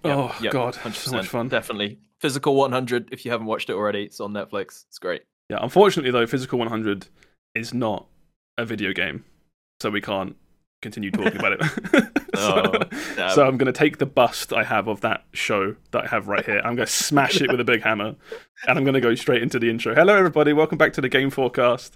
Oh 0.04 0.36
Yep, 0.42 0.52
god, 0.54 0.74
100%, 0.76 0.94
so 0.96 1.12
much 1.16 1.28
fun. 1.28 1.48
Definitely. 1.50 2.00
Physical 2.20 2.56
100, 2.56 3.10
if 3.12 3.26
you 3.26 3.32
haven't 3.32 3.48
watched 3.48 3.70
it 3.70 3.74
already, 3.74 4.04
it's 4.04 4.20
on 4.20 4.32
Netflix. 4.34 4.86
It's 4.88 5.00
great. 5.00 5.24
Yeah, 5.50 5.58
unfortunately 5.62 6.12
though, 6.12 6.26
Physical 6.28 6.60
100 6.60 7.08
is 7.56 7.74
not 7.74 8.08
a 8.58 8.66
video 8.66 8.94
game, 8.94 9.26
so 9.82 9.90
we 9.90 10.02
can't 10.02 10.36
continue 10.82 11.12
talking 11.12 11.38
about 11.38 11.54
it. 11.54 11.64
so, 12.36 12.72
Oh, 13.18 13.30
so 13.36 13.46
I'm 13.46 13.58
going 13.58 13.72
to 13.72 13.78
take 13.78 13.98
the 14.00 14.06
bust 14.06 14.52
I 14.54 14.64
have 14.64 14.88
of 14.88 15.02
that 15.02 15.24
show 15.34 15.76
that 15.92 16.06
I 16.06 16.08
have 16.08 16.28
right 16.28 16.46
here. 16.46 16.60
I'm 16.60 16.76
going 16.76 16.86
to 16.86 16.92
smash 16.92 17.42
it 17.42 17.50
with 17.52 17.60
a 17.60 17.64
big 17.64 17.82
hammer, 17.84 18.16
and 18.68 18.78
I'm 18.78 18.84
going 18.84 18.96
to 18.96 19.02
go 19.02 19.16
straight 19.16 19.42
into 19.44 19.60
the 19.60 19.70
intro. 19.70 19.94
Hello, 19.96 20.16
everybody. 20.16 20.52
Welcome 20.54 20.78
back 20.78 20.94
to 20.94 21.02
the 21.02 21.10
Game 21.10 21.30
FourCast, 21.32 21.92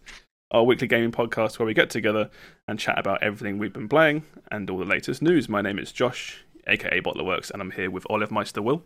our 0.52 0.64
weekly 0.64 0.88
gaming 0.88 1.12
podcast 1.12 1.58
where 1.60 1.66
we 1.66 1.74
get 1.74 1.90
together 1.90 2.30
and 2.68 2.80
chat 2.80 2.98
about 3.00 3.24
everything 3.24 3.58
we've 3.58 3.74
been 3.74 3.90
playing 3.90 4.24
and 4.52 4.70
all 4.70 4.78
the 4.78 4.86
latest 4.86 5.22
news. 5.22 5.50
My 5.50 5.62
name 5.62 5.80
is 5.80 5.92
Josh, 5.92 6.44
aka 6.68 7.02
Bottlerworks, 7.02 7.52
and 7.52 7.62
I'm 7.62 7.72
here 7.72 7.90
with 7.90 8.06
Olive 8.10 8.32
Meister 8.32 8.62
Will 8.62 8.84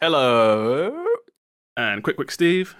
Hello. 0.00 1.06
and 1.76 2.02
Quick 2.02 2.16
Quick 2.16 2.30
Steve. 2.30 2.74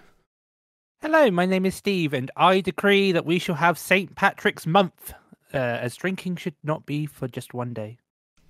Hello, 1.01 1.31
my 1.31 1.45
name 1.47 1.67
is 1.67 1.75
Steve, 1.75 2.15
and 2.15 2.31
I 2.37 2.61
decree 2.61 3.13
that 3.13 3.27
we 3.27 3.39
shall 3.39 3.57
have 3.57 3.79
St. 3.79 4.15
Patrick's 4.17 4.67
Month, 4.67 5.13
uh, 5.53 5.57
as 5.59 5.97
drinking 5.97 6.37
should 6.37 6.55
not 6.63 6.87
be 6.87 7.05
for 7.07 7.29
just 7.29 7.53
one 7.53 7.75
day. 7.75 7.99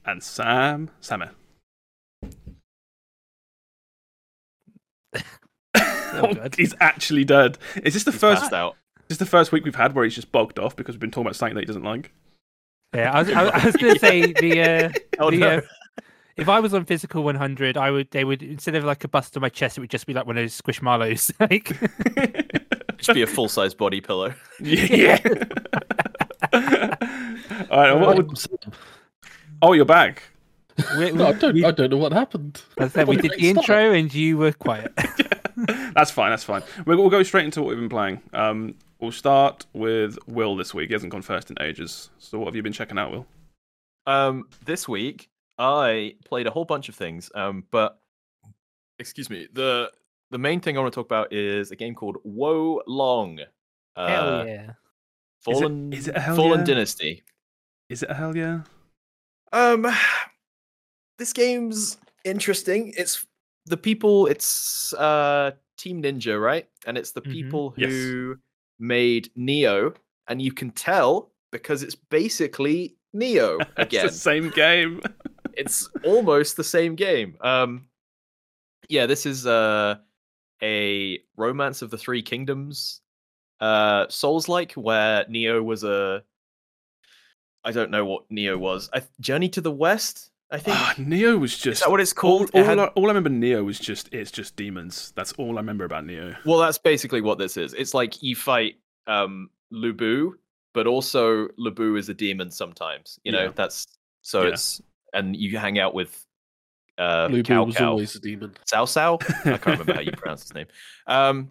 And 0.04 0.22
Sam 0.22 0.90
Sammer. 1.00 1.30
Oh, 6.16 6.32
he's 6.56 6.76
actually 6.78 7.24
dead. 7.24 7.58
Is 7.82 7.94
this 7.94 8.04
the 8.04 8.12
He's 8.12 8.20
first? 8.20 8.52
out. 8.52 8.76
Is 8.98 9.04
this 9.08 9.18
the 9.18 9.26
first 9.26 9.50
week 9.50 9.64
we've 9.64 9.74
had 9.74 9.96
where 9.96 10.04
he's 10.04 10.14
just 10.14 10.30
bogged 10.30 10.60
off 10.60 10.76
because 10.76 10.94
we've 10.94 11.00
been 11.00 11.10
talking 11.10 11.26
about 11.26 11.34
something 11.34 11.56
that 11.56 11.62
he 11.62 11.66
doesn't 11.66 11.82
like? 11.82 12.12
Yeah, 12.94 13.12
I 13.12 13.18
was, 13.22 13.30
I, 13.30 13.44
I 13.48 13.66
was 13.66 13.76
going 13.76 13.94
to 13.94 13.98
say 14.00 14.32
the 14.32 14.60
uh, 14.62 14.90
Oh, 15.18 15.30
the, 15.30 15.36
no. 15.38 15.48
uh, 15.58 15.60
if 16.36 16.48
I 16.48 16.60
was 16.60 16.74
on 16.74 16.84
physical 16.84 17.22
100, 17.22 17.76
I 17.76 17.90
would 17.90 18.10
they 18.10 18.24
would 18.24 18.42
instead 18.42 18.74
of 18.74 18.84
like 18.84 19.04
a 19.04 19.08
bust 19.08 19.36
on 19.36 19.40
my 19.40 19.48
chest, 19.48 19.78
it 19.78 19.80
would 19.80 19.90
just 19.90 20.06
be 20.06 20.12
like 20.14 20.26
one 20.26 20.36
of 20.36 20.42
those 20.42 20.60
squishmallows. 20.60 21.32
like, 21.40 21.72
Just 22.98 23.14
be 23.14 23.22
a 23.22 23.26
full 23.26 23.48
size 23.48 23.74
body 23.74 24.00
pillow. 24.00 24.32
yeah. 24.60 25.18
All 26.52 27.80
right. 27.80 27.92
What 27.94 28.16
would, 28.16 28.38
oh, 29.62 29.72
you're 29.72 29.84
back. 29.84 30.22
we, 30.98 31.12
No, 31.12 31.26
I 31.28 31.32
don't. 31.32 31.54
we, 31.54 31.64
I 31.64 31.70
don't 31.70 31.90
know 31.90 31.96
what 31.98 32.12
happened. 32.12 32.62
as 32.78 32.90
I 32.96 33.00
said, 33.00 33.08
we 33.08 33.16
did 33.16 33.32
did 33.32 33.40
the 33.40 33.62
start? 33.62 33.68
intro 33.80 33.92
and 33.92 34.14
you 34.14 34.38
were 34.38 34.52
quiet. 34.52 34.92
That's 35.94 36.10
fine. 36.10 36.30
That's 36.30 36.44
fine. 36.44 36.62
We'll, 36.86 36.98
we'll 36.98 37.10
go 37.10 37.22
straight 37.22 37.44
into 37.44 37.60
what 37.62 37.70
we've 37.70 37.78
been 37.78 37.88
playing. 37.88 38.20
Um, 38.32 38.74
we'll 39.04 39.12
start 39.12 39.66
with 39.72 40.18
Will 40.26 40.56
this 40.56 40.74
week. 40.74 40.88
He 40.88 40.94
hasn't 40.94 41.12
gone 41.12 41.22
first 41.22 41.50
in 41.50 41.56
ages. 41.60 42.10
So, 42.18 42.38
what 42.38 42.46
have 42.46 42.56
you 42.56 42.62
been 42.62 42.72
checking 42.72 42.98
out, 42.98 43.12
Will? 43.12 43.26
Um, 44.06 44.48
this 44.64 44.88
week 44.88 45.28
I 45.58 46.16
played 46.24 46.46
a 46.46 46.50
whole 46.50 46.64
bunch 46.64 46.88
of 46.88 46.94
things. 46.94 47.30
Um, 47.34 47.64
but 47.70 47.98
excuse 48.98 49.30
me, 49.30 49.48
the 49.52 49.90
the 50.30 50.38
main 50.38 50.60
thing 50.60 50.76
I 50.76 50.80
want 50.80 50.92
to 50.92 50.96
talk 50.96 51.06
about 51.06 51.32
is 51.32 51.70
a 51.70 51.76
game 51.76 51.94
called 51.94 52.16
Wo 52.24 52.82
Long. 52.86 53.38
Uh, 53.96 54.06
Hell 54.08 54.46
yeah! 54.46 54.70
Fallen 55.42 55.92
is 55.92 56.08
it 56.08 56.16
a 56.16 56.20
hell 56.20 56.36
Fallen 56.36 56.60
yeah? 56.60 56.64
Dynasty. 56.66 57.22
Is 57.88 58.02
it 58.02 58.10
a 58.10 58.14
hell 58.14 58.36
yeah? 58.36 58.62
Um, 59.52 59.86
this 61.18 61.32
game's 61.32 61.98
interesting. 62.24 62.92
It's 62.96 63.24
the 63.66 63.76
people. 63.76 64.26
It's 64.26 64.92
uh 64.94 65.52
Team 65.76 66.02
Ninja, 66.02 66.40
right? 66.40 66.68
And 66.86 66.96
it's 66.98 67.12
the 67.12 67.20
Mhm. 67.22 67.32
people 67.32 67.74
Yes. 67.76 67.90
who 67.90 68.36
made 68.78 69.30
Nioh, 69.38 69.94
and 70.28 70.40
you 70.40 70.52
can 70.52 70.70
tell 70.70 71.32
because 71.52 71.82
it's 71.82 71.94
basically 71.94 72.96
Nioh 73.14 73.64
again. 73.76 74.06
It's 74.06 74.14
the 74.14 74.20
same 74.20 74.50
game. 74.50 75.00
it's 75.52 75.88
almost 76.04 76.56
the 76.56 76.64
same 76.64 76.94
game. 76.94 77.36
Um, 77.40 77.86
yeah, 78.88 79.06
this 79.06 79.26
is 79.26 79.46
uh, 79.46 79.96
a 80.62 81.20
Romance 81.36 81.82
of 81.82 81.90
the 81.90 81.98
Three 81.98 82.22
Kingdoms 82.22 83.00
uh 83.60 84.06
Souls 84.08 84.48
like 84.48 84.72
where 84.72 85.24
Nioh 85.26 85.62
was 85.62 85.84
a 85.84 86.24
I 87.64 87.72
don't 87.72 87.90
know 87.90 88.04
what 88.04 88.28
Nioh 88.30 88.58
was. 88.58 88.90
I, 88.92 89.02
Journey 89.20 89.48
to 89.50 89.60
the 89.60 89.70
West, 89.70 90.30
I 90.54 90.58
think. 90.58 90.76
Ah, 90.76 90.94
Nioh 90.96 91.38
was 91.38 91.52
just. 91.52 91.66
Is 91.66 91.72
just 91.72 91.82
that 91.82 91.90
what 91.90 92.00
it's 92.00 92.12
all, 92.12 92.16
called? 92.20 92.50
It 92.54 92.60
all, 92.60 92.64
had- 92.64 92.78
I, 92.78 92.84
all 92.86 93.04
I 93.06 93.08
remember 93.14 93.30
Nioh 93.30 93.64
was 93.64 93.78
just 93.78 94.12
it's 94.14 94.30
just 94.30 94.56
demons. 94.56 95.12
That's 95.16 95.32
all 95.32 95.56
I 95.56 95.60
remember 95.60 95.84
about 95.84 96.04
Nioh. 96.04 96.36
Well, 96.44 96.58
that's 96.58 96.78
basically 96.78 97.20
what 97.20 97.38
this 97.38 97.56
is. 97.56 97.74
It's 97.74 97.92
like 97.94 98.22
you 98.22 98.36
fight 98.36 98.76
um 99.06 99.50
Lu 99.70 99.92
Bu, 99.92 100.34
but 100.72 100.86
also 100.86 101.48
Lu 101.58 101.70
Bu 101.70 101.96
is 101.96 102.08
a 102.08 102.14
demon 102.14 102.50
sometimes. 102.50 103.18
You 103.24 103.32
know, 103.32 103.44
Yeah. 103.44 103.52
that's 103.54 103.86
so 104.22 104.42
Yeah. 104.42 104.50
it's 104.50 104.80
and 105.12 105.34
you 105.36 105.58
hang 105.58 105.78
out 105.78 105.94
with 105.94 106.24
uh 106.98 107.28
Lu 107.30 107.42
Bu 107.42 107.52
Cao 107.54 107.66
was 107.66 107.74
Cao. 107.76 107.88
always 107.88 108.14
a 108.14 108.20
demon. 108.20 108.54
Cao 108.72 108.84
Cao. 108.86 109.20
I 109.52 109.58
can't 109.58 109.66
remember 109.66 109.94
how 109.94 110.00
you 110.00 110.12
pronounce 110.12 110.42
his 110.42 110.54
name. 110.54 110.66
Um, 111.06 111.50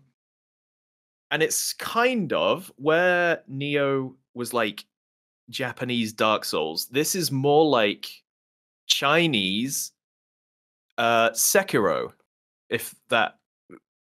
and 1.31 1.41
it's 1.43 1.73
kind 1.73 2.31
of 2.31 2.71
where 2.77 3.41
Nioh 3.51 4.13
was 4.33 4.53
like 4.53 4.85
Japanese 5.49 6.13
Dark 6.13 6.45
Souls. 6.45 6.87
This 6.87 7.15
is 7.15 7.31
more 7.31 7.65
like 7.65 8.07
Chinese 8.87 9.91
uh, 10.97 11.31
Sekiro, 11.31 12.11
if 12.69 12.95
that 13.09 13.37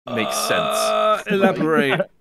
makes 0.06 0.36
sense. 0.36 0.78
Uh, 0.78 1.24
elaborate. 1.28 2.02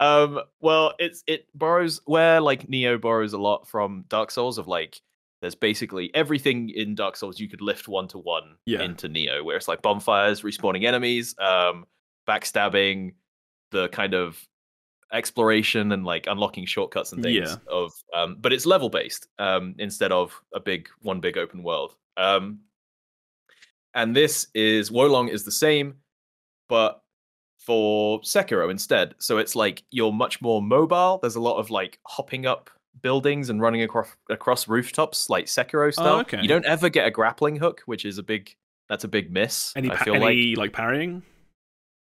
um 0.00 0.40
well 0.60 0.94
it's 0.98 1.22
it 1.28 1.46
borrows 1.54 2.00
where 2.06 2.40
like 2.40 2.66
Nioh 2.66 3.00
borrows 3.00 3.32
a 3.34 3.38
lot 3.38 3.68
from 3.68 4.04
dark 4.08 4.32
souls 4.32 4.58
of 4.58 4.66
like 4.66 5.00
there's 5.40 5.54
basically 5.54 6.12
everything 6.12 6.70
in 6.70 6.96
dark 6.96 7.16
souls 7.16 7.38
you 7.38 7.48
could 7.48 7.60
lift 7.60 7.86
one 7.86 8.08
to 8.08 8.18
one 8.18 8.56
into 8.66 9.08
Nioh 9.08 9.44
where 9.44 9.56
it's 9.56 9.68
like 9.68 9.80
bonfires 9.80 10.42
respawning 10.42 10.84
enemies 10.84 11.36
um 11.38 11.86
backstabbing 12.28 13.14
the 13.70 13.88
kind 13.90 14.14
of 14.14 14.44
exploration 15.14 15.92
and 15.92 16.04
like 16.04 16.26
unlocking 16.26 16.66
shortcuts 16.66 17.12
and 17.12 17.22
things 17.22 17.48
Yeah. 17.50 17.56
of 17.68 17.92
um 18.14 18.36
but 18.40 18.52
it's 18.52 18.66
level 18.66 18.90
based 18.90 19.28
um 19.38 19.74
instead 19.78 20.12
of 20.12 20.38
a 20.52 20.60
big 20.60 20.88
one 21.02 21.20
big 21.20 21.38
open 21.38 21.62
world 21.62 21.94
um 22.16 22.60
and 23.94 24.14
this 24.14 24.48
is 24.54 24.90
Wo 24.90 25.06
Long 25.06 25.28
is 25.28 25.44
the 25.44 25.52
same 25.52 25.94
but 26.68 27.00
for 27.60 28.20
Sekiro 28.20 28.70
instead. 28.70 29.14
So 29.18 29.38
it's 29.38 29.54
like 29.56 29.84
you're 29.90 30.12
much 30.12 30.42
more 30.42 30.60
mobile. 30.60 31.18
There's 31.22 31.36
a 31.36 31.40
lot 31.40 31.56
of 31.58 31.70
like 31.70 31.98
hopping 32.06 32.44
up 32.44 32.68
buildings 33.02 33.48
and 33.50 33.60
running 33.60 33.82
across 33.82 34.08
across 34.28 34.68
rooftops 34.68 35.30
like 35.30 35.46
Sekiro 35.46 35.92
style. 35.92 36.16
Oh, 36.16 36.20
okay. 36.20 36.42
You 36.42 36.48
don't 36.48 36.66
ever 36.66 36.88
get 36.90 37.06
a 37.06 37.10
grappling 37.10 37.56
hook, 37.56 37.82
which 37.86 38.04
is 38.04 38.18
a 38.18 38.22
big 38.22 38.54
that's 38.88 39.04
a 39.04 39.08
big 39.08 39.30
miss. 39.32 39.72
Any, 39.76 39.90
I 39.90 39.96
feel 39.96 40.14
like 40.14 40.22
any 40.32 40.56
like 40.56 40.72
parrying? 40.72 41.22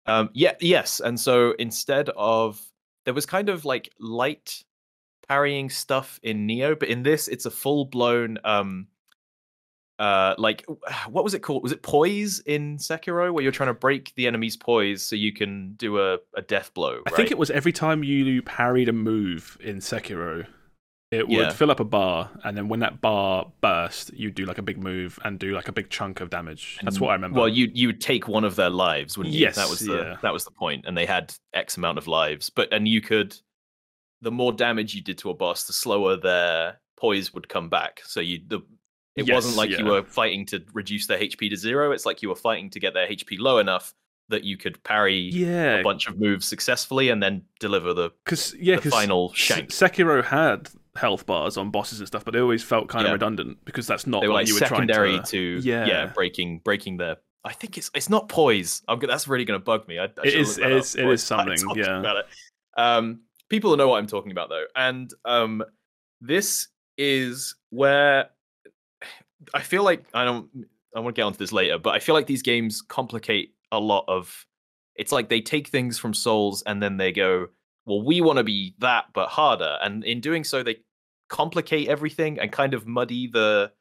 um 0.08 0.30
yeah, 0.34 0.53
yes. 0.62 1.00
And 1.00 1.20
so 1.20 1.51
instead 1.60 2.10
of 2.15 2.60
there 3.05 3.13
was 3.13 3.25
kind 3.25 3.50
of 3.50 3.65
like 3.65 3.93
light 4.00 4.63
parrying 5.27 5.70
stuff 5.70 6.20
in 6.24 6.48
Nioh, 6.48 6.77
but 6.77 6.89
in 6.89 7.03
this 7.03 7.27
it's 7.27 7.46
a 7.46 7.51
full 7.51 7.86
blown 7.86 8.38
um 8.43 8.88
uh 10.00 10.36
like 10.38 10.65
what 11.10 11.24
was 11.24 11.34
it 11.34 11.39
called? 11.39 11.63
Was 11.63 11.72
it 11.72 11.81
poise 11.84 12.39
in 12.39 12.77
Sekiro 12.77 13.31
where 13.31 13.43
you're 13.43 13.51
trying 13.51 13.70
to 13.70 13.74
break 13.74 14.13
the 14.15 14.27
enemy's 14.27 14.58
poise 14.58 15.03
so 15.03 15.15
you 15.15 15.34
can 15.34 15.74
do 15.74 16.00
a, 16.00 16.17
a 16.36 16.41
death 16.41 16.74
blow, 16.74 17.01
I 17.05 17.12
think 17.12 17.31
it 17.31 17.38
was 17.38 17.50
every 17.50 17.72
time 17.72 18.03
you 18.03 18.41
parried 18.41 18.89
a 18.89 18.93
move 18.93 19.58
in 19.62 19.77
Sekiro, 19.77 20.46
it 21.12 21.27
would 21.27 21.38
Yeah. 21.38 21.50
fill 21.51 21.70
up 21.70 21.80
a 21.82 21.84
bar, 21.84 22.32
and 22.46 22.56
then 22.56 22.70
when 22.70 22.80
that 22.80 23.01
bar 23.01 23.51
burst, 23.60 24.13
you'd 24.13 24.34
do 24.34 24.46
like 24.46 24.58
a 24.58 24.62
big 24.62 24.77
move 24.77 25.20
and 25.25 25.38
do 25.38 25.53
like 25.53 25.68
a 25.68 25.72
big 25.74 25.89
chunk 25.89 26.22
of 26.22 26.30
damage. 26.30 26.80
That's 26.82 27.00
what 27.01 27.10
I 27.10 27.13
remember. 27.13 27.39
Well, 27.41 27.50
you 27.50 27.70
you 27.74 27.88
would 27.88 28.00
take 28.00 28.27
one 28.30 28.46
of 28.46 28.56
their 28.56 28.70
lives, 28.70 29.18
wouldn't 29.18 29.36
you? 29.36 29.41
Yes, 29.41 29.58
that 29.58 29.70
was 29.70 29.82
the 29.82 29.98
yeah. 29.98 30.18
that 30.22 30.32
was 30.32 30.46
the 30.46 30.51
point, 30.51 30.86
and 30.88 30.98
they 30.98 31.06
had 31.06 31.34
X 31.53 31.75
amount 31.75 31.98
of 31.98 32.08
lives. 32.08 32.50
But 32.50 32.72
and 32.74 32.88
you 32.88 33.01
could, 33.01 33.36
the 34.22 34.32
more 34.32 34.53
damage 34.53 34.96
you 34.96 35.01
did 35.01 35.18
to 35.20 35.30
a 35.30 35.34
boss, 35.34 35.65
the 35.65 35.74
slower 35.74 36.15
their 36.15 36.80
poise 36.98 37.34
would 37.34 37.50
come 37.50 37.68
back. 37.68 38.01
So 38.06 38.22
you 38.22 38.39
the 38.48 38.62
it 39.18 39.30
wasn't 39.30 39.51
Yes, 39.51 39.58
like 39.58 39.70
you 39.77 39.84
were 39.86 40.03
fighting 40.03 40.46
to 40.48 40.63
reduce 40.74 41.08
their 41.08 41.20
HP 41.20 41.50
to 41.50 41.58
zero. 41.58 41.91
It's 41.91 42.06
like 42.06 42.22
you 42.22 42.30
were 42.30 42.36
fighting 42.36 42.70
to 42.70 42.80
get 42.80 42.94
their 42.94 43.08
HP 43.10 43.38
low 43.38 43.58
enough 43.58 43.94
that 44.30 44.46
you 44.46 44.56
could 44.56 44.82
parry 44.86 45.18
yeah, 45.34 45.80
a 45.80 45.84
bunch 45.84 46.08
of 46.08 46.18
moves 46.18 46.48
successfully 46.48 47.10
and 47.10 47.22
then 47.22 47.41
deliver 47.60 47.94
the 47.94 48.12
because 48.24 48.56
yeah, 48.58 48.77
the 48.77 48.84
'cause 48.84 48.91
final 48.94 49.34
shank. 49.34 49.70
Sekiro 49.72 50.24
had 50.24 50.70
health 50.95 51.25
bars 51.25 51.57
on 51.57 51.71
bosses 51.71 52.00
and 52.00 52.07
stuff, 52.07 52.25
but 52.25 52.33
they 52.33 52.39
always 52.41 52.63
felt 52.63 52.88
kind 52.89 53.03
Yeah. 53.05 53.10
of 53.12 53.13
redundant 53.13 53.63
because 53.65 53.88
that's 53.88 54.05
not 54.05 54.21
they 54.21 54.27
were 54.27 54.33
like 54.33 54.48
you 54.48 54.55
were 54.55 54.60
trying 54.62 54.88
to, 54.88 55.21
to. 55.21 55.60
yeah. 55.63 55.86
yeah, 55.86 56.05
breaking 56.07 56.60
breaking 56.60 56.98
their 56.98 57.17
I 57.43 57.53
think 57.53 57.77
it's 57.77 57.89
it's 57.95 58.10
not 58.10 58.29
poise. 58.29 58.83
I'm 58.88 59.00
that's 59.00 59.27
really 59.27 59.45
going 59.45 59.60
to 59.60 59.63
bug 59.63 59.88
me. 59.88 59.98
I, 60.00 60.03
I 60.05 60.07
It 60.24 60.33
is- 60.36 60.57
it 60.60 60.71
is- 60.71 60.93
it 60.95 61.00
before 61.00 61.12
I 61.13 61.15
something, 61.15 61.57
yeah. 61.75 62.00
About 62.00 62.17
it. 62.17 62.25
Um, 62.77 63.21
people 63.50 63.75
know 63.77 63.88
what 63.88 63.98
I'm 63.98 64.07
talking 64.07 64.31
about 64.31 64.50
though, 64.50 64.65
and 64.75 65.12
um, 65.25 65.63
this 66.21 66.67
is 66.98 67.55
where 67.71 68.29
I 69.53 69.62
feel 69.62 69.83
like 69.83 70.05
I 70.13 70.24
don't. 70.25 70.50
I 70.95 71.00
want 71.00 71.15
to 71.15 71.19
get 71.19 71.24
onto 71.25 71.38
this 71.39 71.51
later, 71.53 71.77
but 71.79 71.95
I 71.95 72.00
feel 72.00 72.13
like 72.15 72.27
these 72.27 72.41
games 72.43 72.81
complicate 72.81 73.53
a 73.71 73.79
lot 73.79 74.05
of. 74.07 74.45
It's 74.95 75.12
like 75.12 75.29
they 75.29 75.41
take 75.41 75.69
things 75.69 75.98
from 75.98 76.13
Souls 76.13 76.62
and 76.67 76.83
then 76.83 76.98
they 76.98 77.12
go, 77.12 77.48
"Well, 77.91 78.05
we 78.05 78.21
want 78.21 78.38
to 78.38 78.43
be 78.43 78.75
that, 78.79 79.05
but 79.13 79.27
harder," 79.29 79.77
and 79.81 80.03
in 80.03 80.21
doing 80.21 80.43
so, 80.43 80.63
they 80.63 80.77
complicate 81.29 81.88
everything 81.88 82.39
and 82.39 82.51
kind 82.51 82.74
of 82.74 82.88
muddy 82.88 83.27
the 83.27 83.71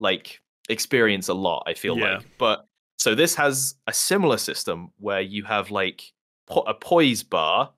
like 0.00 0.40
experience 0.68 1.28
a 1.28 1.34
lot. 1.34 1.64
I 1.66 1.74
feel 1.74 1.96
Yeah. 1.98 2.16
like, 2.16 2.26
but 2.38 2.66
so 2.98 3.14
this 3.14 3.34
has 3.36 3.76
a 3.86 3.92
similar 3.92 4.36
system 4.36 4.92
where 4.98 5.20
you 5.20 5.44
have 5.44 5.70
like 5.70 6.12
po- 6.46 6.60
a 6.62 6.74
poise 6.74 7.22
bar, 7.22 7.72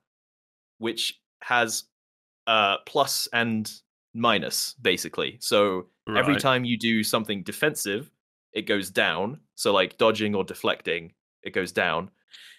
which 0.79 1.21
has 1.43 1.85
uh 2.47 2.79
plus 2.87 3.29
and 3.33 3.71
minus 4.15 4.75
basically. 4.81 5.39
So 5.41 5.89
every 6.17 6.37
time 6.37 6.65
you 6.65 6.77
do 6.79 7.03
something 7.03 7.43
defensive, 7.43 8.11
it 8.53 8.63
goes 8.63 8.91
down. 8.91 9.41
So 9.55 9.73
like 9.73 9.97
dodging 9.99 10.35
or 10.35 10.45
deflecting, 10.45 11.13
it 11.43 11.51
goes 11.55 11.73
down. 11.73 12.11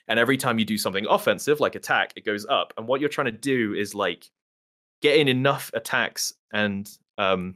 And 0.08 0.20
every 0.20 0.38
time 0.38 0.60
you 0.60 0.66
do 0.66 0.78
something 0.78 1.06
offensive, 1.10 1.60
like 1.60 1.76
attack, 1.76 2.14
it 2.16 2.26
goes 2.26 2.46
up. 2.46 2.74
And 2.78 2.88
what 2.88 3.00
you're 3.00 3.10
trying 3.10 3.26
to 3.26 3.32
do 3.32 3.74
is 3.74 3.96
like 3.96 4.30
get 5.02 5.18
in 5.18 5.28
enough 5.28 5.72
attacks 5.74 6.34
and 6.54 6.90
um 7.18 7.56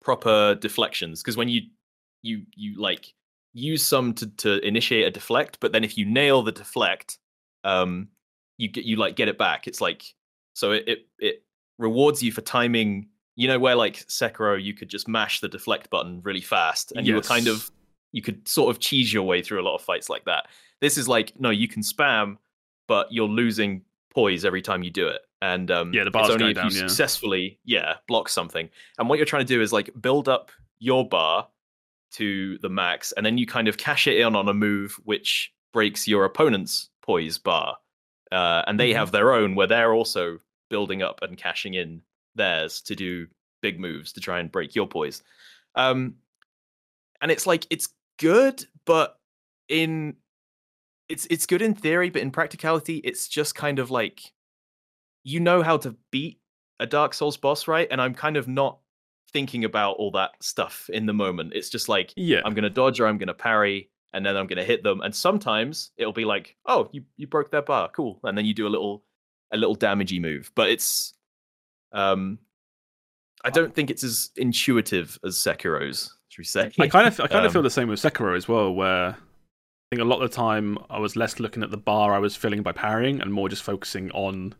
proper 0.00 0.54
deflections. 0.56 1.22
Because 1.22 1.36
when 1.36 1.48
you 1.48 1.62
you 2.22 2.42
you 2.54 2.80
like 2.80 3.14
use 3.52 3.84
some 3.84 4.14
to, 4.14 4.26
to 4.28 4.66
initiate 4.66 5.06
a 5.06 5.10
deflect, 5.10 5.58
but 5.60 5.72
then 5.72 5.84
if 5.84 5.96
you 5.96 6.04
nail 6.04 6.42
the 6.42 6.52
deflect, 6.52 7.18
um 7.64 8.08
you 8.58 8.68
get 8.68 8.84
you 8.84 8.96
like 8.96 9.16
get 9.16 9.28
it 9.28 9.38
back. 9.38 9.66
It's 9.66 9.80
like 9.80 10.04
so 10.54 10.72
it 10.72 10.84
it, 10.88 11.06
it 11.18 11.42
rewards 11.78 12.22
you 12.22 12.32
for 12.32 12.42
timing 12.42 13.08
you 13.34 13.48
know 13.48 13.58
where 13.58 13.74
like 13.74 13.96
Sekiro 14.08 14.62
you 14.62 14.74
could 14.74 14.90
just 14.90 15.08
mash 15.08 15.40
the 15.40 15.48
deflect 15.48 15.88
button 15.88 16.20
really 16.22 16.42
fast 16.42 16.92
and 16.94 17.06
you 17.06 17.14
were 17.14 17.22
kind 17.22 17.48
of 17.48 17.70
you 18.12 18.22
could 18.22 18.46
sort 18.46 18.70
of 18.70 18.78
cheese 18.78 19.12
your 19.12 19.24
way 19.24 19.42
through 19.42 19.60
a 19.60 19.64
lot 19.64 19.74
of 19.74 19.82
fights 19.82 20.08
like 20.08 20.24
that. 20.26 20.46
This 20.82 20.98
is 20.98 21.08
like 21.08 21.32
no, 21.40 21.48
you 21.48 21.66
can 21.68 21.80
spam, 21.82 22.36
but 22.88 23.10
you're 23.10 23.26
losing 23.28 23.80
poise 24.14 24.44
every 24.44 24.60
time 24.60 24.82
you 24.82 24.90
do 24.90 25.08
it. 25.08 25.22
And 25.40 25.70
um, 25.70 25.94
Yeah, 25.94 26.02
the 26.02 26.08
it's 26.08 26.12
bar's 26.12 26.28
only 26.30 26.38
going 26.40 26.50
if 26.50 26.56
down, 26.56 26.70
you 26.70 26.76
yeah. 26.76 26.86
successfully 26.88 27.58
yeah 27.64 27.94
block 28.06 28.28
something. 28.28 28.68
And 28.98 29.08
what 29.08 29.16
you're 29.18 29.24
trying 29.26 29.46
to 29.46 29.54
do 29.54 29.62
is 29.62 29.72
like 29.72 29.88
build 30.02 30.28
up 30.28 30.50
your 30.78 31.08
bar 31.08 31.48
to 32.12 32.58
the 32.58 32.68
max, 32.68 33.12
and 33.12 33.24
then 33.24 33.38
you 33.38 33.46
kind 33.46 33.68
of 33.68 33.78
cash 33.78 34.06
it 34.06 34.18
in 34.18 34.36
on 34.36 34.46
a 34.48 34.52
move 34.54 35.00
which 35.04 35.50
breaks 35.72 36.06
your 36.06 36.26
opponent's 36.26 36.90
poise 37.00 37.38
bar. 37.38 37.78
Uh, 38.30 38.62
and 38.66 38.78
they 38.78 38.90
Mhm. 38.90 38.96
have 38.96 39.12
their 39.12 39.32
own 39.32 39.54
where 39.54 39.66
they're 39.66 39.94
also 39.94 40.38
building 40.68 41.02
up 41.02 41.22
and 41.22 41.38
cashing 41.38 41.74
in 41.74 42.02
theirs 42.34 42.80
to 42.82 42.94
do 42.94 43.26
big 43.62 43.78
moves 43.78 44.12
to 44.12 44.20
try 44.20 44.40
and 44.40 44.50
break 44.52 44.74
your 44.74 44.86
poise. 44.86 45.22
Um, 45.74 46.16
and 47.20 47.30
it's 47.30 47.46
like 47.46 47.66
it's 47.70 47.88
good, 48.18 48.64
but 48.84 49.18
in 49.68 50.16
it's 51.12 51.26
it's 51.30 51.46
good 51.46 51.60
in 51.60 51.74
theory, 51.74 52.08
but 52.10 52.22
in 52.22 52.30
practicality, 52.30 52.96
it's 53.04 53.28
just 53.28 53.54
kind 53.54 53.78
of 53.78 53.90
like 53.90 54.32
you 55.24 55.40
know 55.40 55.62
how 55.62 55.76
to 55.76 55.94
beat 56.10 56.40
a 56.80 56.86
Dark 56.86 57.14
Souls 57.14 57.36
boss, 57.36 57.68
right? 57.68 57.86
And 57.90 58.00
I'm 58.00 58.14
kind 58.14 58.36
of 58.36 58.48
not 58.48 58.78
thinking 59.32 59.64
about 59.64 59.96
all 59.96 60.10
that 60.12 60.30
stuff 60.40 60.88
in 60.92 61.06
the 61.06 61.12
moment. 61.12 61.52
It's 61.54 61.68
just 61.68 61.88
like 61.88 62.14
Yeah, 62.16 62.40
I'm 62.44 62.54
gonna 62.54 62.70
dodge 62.70 62.98
or 62.98 63.06
I'm 63.06 63.18
gonna 63.18 63.34
parry, 63.34 63.90
and 64.14 64.24
then 64.24 64.36
I'm 64.36 64.46
gonna 64.46 64.64
hit 64.64 64.82
them. 64.82 65.02
And 65.02 65.14
sometimes 65.14 65.90
it'll 65.98 66.14
be 66.14 66.24
like, 66.24 66.56
oh, 66.64 66.88
you 66.92 67.04
you 67.18 67.26
broke 67.26 67.50
their 67.50 67.62
bar, 67.62 67.90
cool. 67.90 68.18
And 68.24 68.36
then 68.36 68.46
you 68.46 68.54
do 68.54 68.66
a 68.66 68.70
little 68.70 69.04
a 69.52 69.58
little 69.58 69.76
damagey 69.76 70.20
move. 70.20 70.50
But 70.54 70.70
it's 70.70 71.12
um 71.92 72.38
I 73.44 73.50
don't 73.50 73.74
think 73.74 73.90
it's 73.90 74.02
as 74.02 74.30
intuitive 74.36 75.18
as 75.24 75.34
Sekiro's, 75.36 76.16
should 76.28 76.38
we 76.38 76.44
say? 76.44 76.72
I 76.78 76.88
kind 76.88 77.06
of 77.06 77.20
I 77.20 77.26
kind 77.26 77.44
of 77.44 77.46
Um, 77.50 77.52
feel 77.52 77.62
the 77.62 77.70
same 77.70 77.88
with 77.88 78.00
Sekiro 78.00 78.34
as 78.34 78.48
well, 78.48 78.72
where 78.72 79.18
I 79.92 79.94
think 79.94 80.06
a 80.06 80.08
lot 80.08 80.22
of 80.22 80.30
the 80.30 80.34
time 80.34 80.78
I 80.88 80.98
was 80.98 81.16
less 81.16 81.38
looking 81.38 81.62
at 81.62 81.70
the 81.70 81.76
bar 81.76 82.14
I 82.14 82.18
was 82.18 82.34
filling 82.34 82.62
by 82.62 82.72
parrying 82.72 83.20
and 83.20 83.30
more 83.30 83.50
just 83.50 83.62
focusing 83.62 84.10
on 84.12 84.54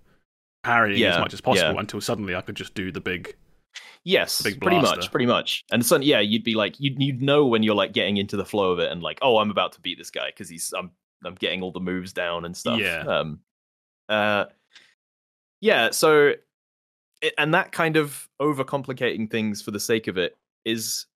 parrying 0.62 1.02
as 1.04 1.18
much 1.18 1.32
as 1.32 1.40
possible 1.40 1.72
yeah. 1.72 1.80
until 1.80 2.02
suddenly 2.02 2.34
I 2.34 2.42
could 2.42 2.54
just 2.54 2.74
do 2.74 2.92
the 2.92 3.00
big. 3.00 3.34
Yes, 4.04 4.42
Big 4.42 4.60
pretty 4.60 4.78
blaster. 4.78 4.96
much, 4.96 5.10
pretty 5.10 5.24
much. 5.24 5.64
And 5.72 5.86
so 5.86 5.96
yeah, 5.96 6.20
you'd 6.20 6.44
be 6.44 6.54
like, 6.54 6.78
you'd 6.78 7.00
you'd 7.00 7.22
know 7.22 7.46
when 7.46 7.62
you're 7.62 7.74
like 7.74 7.94
getting 7.94 8.18
into 8.18 8.36
the 8.36 8.44
flow 8.44 8.72
of 8.72 8.78
it, 8.78 8.92
and 8.92 9.02
like, 9.02 9.20
oh, 9.22 9.38
I'm 9.38 9.50
about 9.50 9.72
to 9.72 9.80
beat 9.80 9.96
this 9.96 10.10
guy 10.10 10.26
because 10.26 10.50
he's 10.50 10.70
I'm 10.76 10.90
I'm 11.24 11.36
getting 11.36 11.62
all 11.62 11.72
the 11.72 11.80
moves 11.80 12.12
down 12.12 12.44
and 12.44 12.54
stuff. 12.54 12.78
Yeah. 12.78 13.00
Um, 13.00 13.40
uh, 14.10 14.44
yeah, 15.62 15.92
so 15.92 16.34
it, 17.22 17.32
and 17.38 17.54
that 17.54 17.72
kind 17.72 17.96
of 17.96 18.28
overcomplicating 18.38 19.30
things 19.30 19.62
for 19.62 19.70
the 19.70 19.80
sake 19.80 20.08
of 20.08 20.18
it 20.18 20.36
is 20.66 21.06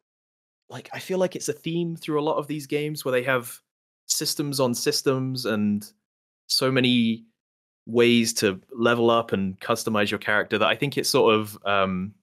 like 0.70 0.88
I 0.94 1.00
feel 1.00 1.18
like 1.18 1.36
it's 1.36 1.50
a 1.50 1.52
theme 1.52 1.96
through 1.96 2.18
a 2.18 2.24
lot 2.24 2.38
of 2.38 2.46
these 2.46 2.66
games 2.66 3.04
where 3.04 3.12
they 3.12 3.24
have 3.24 3.60
systems 4.06 4.60
on 4.60 4.74
systems 4.74 5.46
and 5.46 5.90
so 6.48 6.70
many 6.70 7.24
ways 7.86 8.32
to 8.34 8.60
level 8.72 9.10
up 9.10 9.32
and 9.32 9.58
customize 9.60 10.10
your 10.10 10.18
character 10.18 10.58
that 10.58 10.68
I 10.68 10.74
think 10.74 10.96
it's 10.98 11.08
sort 11.08 11.34
of 11.34 11.58
um 11.64 12.14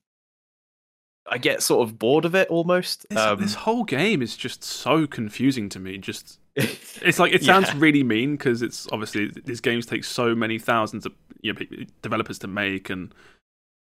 I 1.26 1.38
get 1.38 1.64
sort 1.64 1.88
of 1.88 1.98
bored 1.98 2.26
of 2.26 2.36
it 2.36 2.50
almost. 2.50 3.08
This, 3.10 3.18
um, 3.18 3.40
this 3.40 3.54
whole 3.54 3.86
game 3.86 4.22
is 4.22 4.36
just 4.36 4.62
so 4.64 5.08
confusing 5.08 5.70
to 5.70 5.80
me. 5.80 5.98
Just 5.98 6.40
it's 6.56 7.18
like 7.18 7.32
it 7.34 7.44
sounds 7.44 7.68
Yeah. 7.70 7.76
really 7.78 8.04
mean 8.04 8.36
because 8.36 8.62
it's 8.62 8.88
obviously 8.92 9.32
these 9.46 9.62
games 9.62 9.86
take 9.86 10.04
so 10.04 10.36
many 10.36 10.60
thousands 10.60 11.06
of 11.06 11.14
you 11.42 11.54
know, 11.54 11.60
developers 12.02 12.40
to 12.40 12.48
make, 12.48 12.90
and 12.90 13.14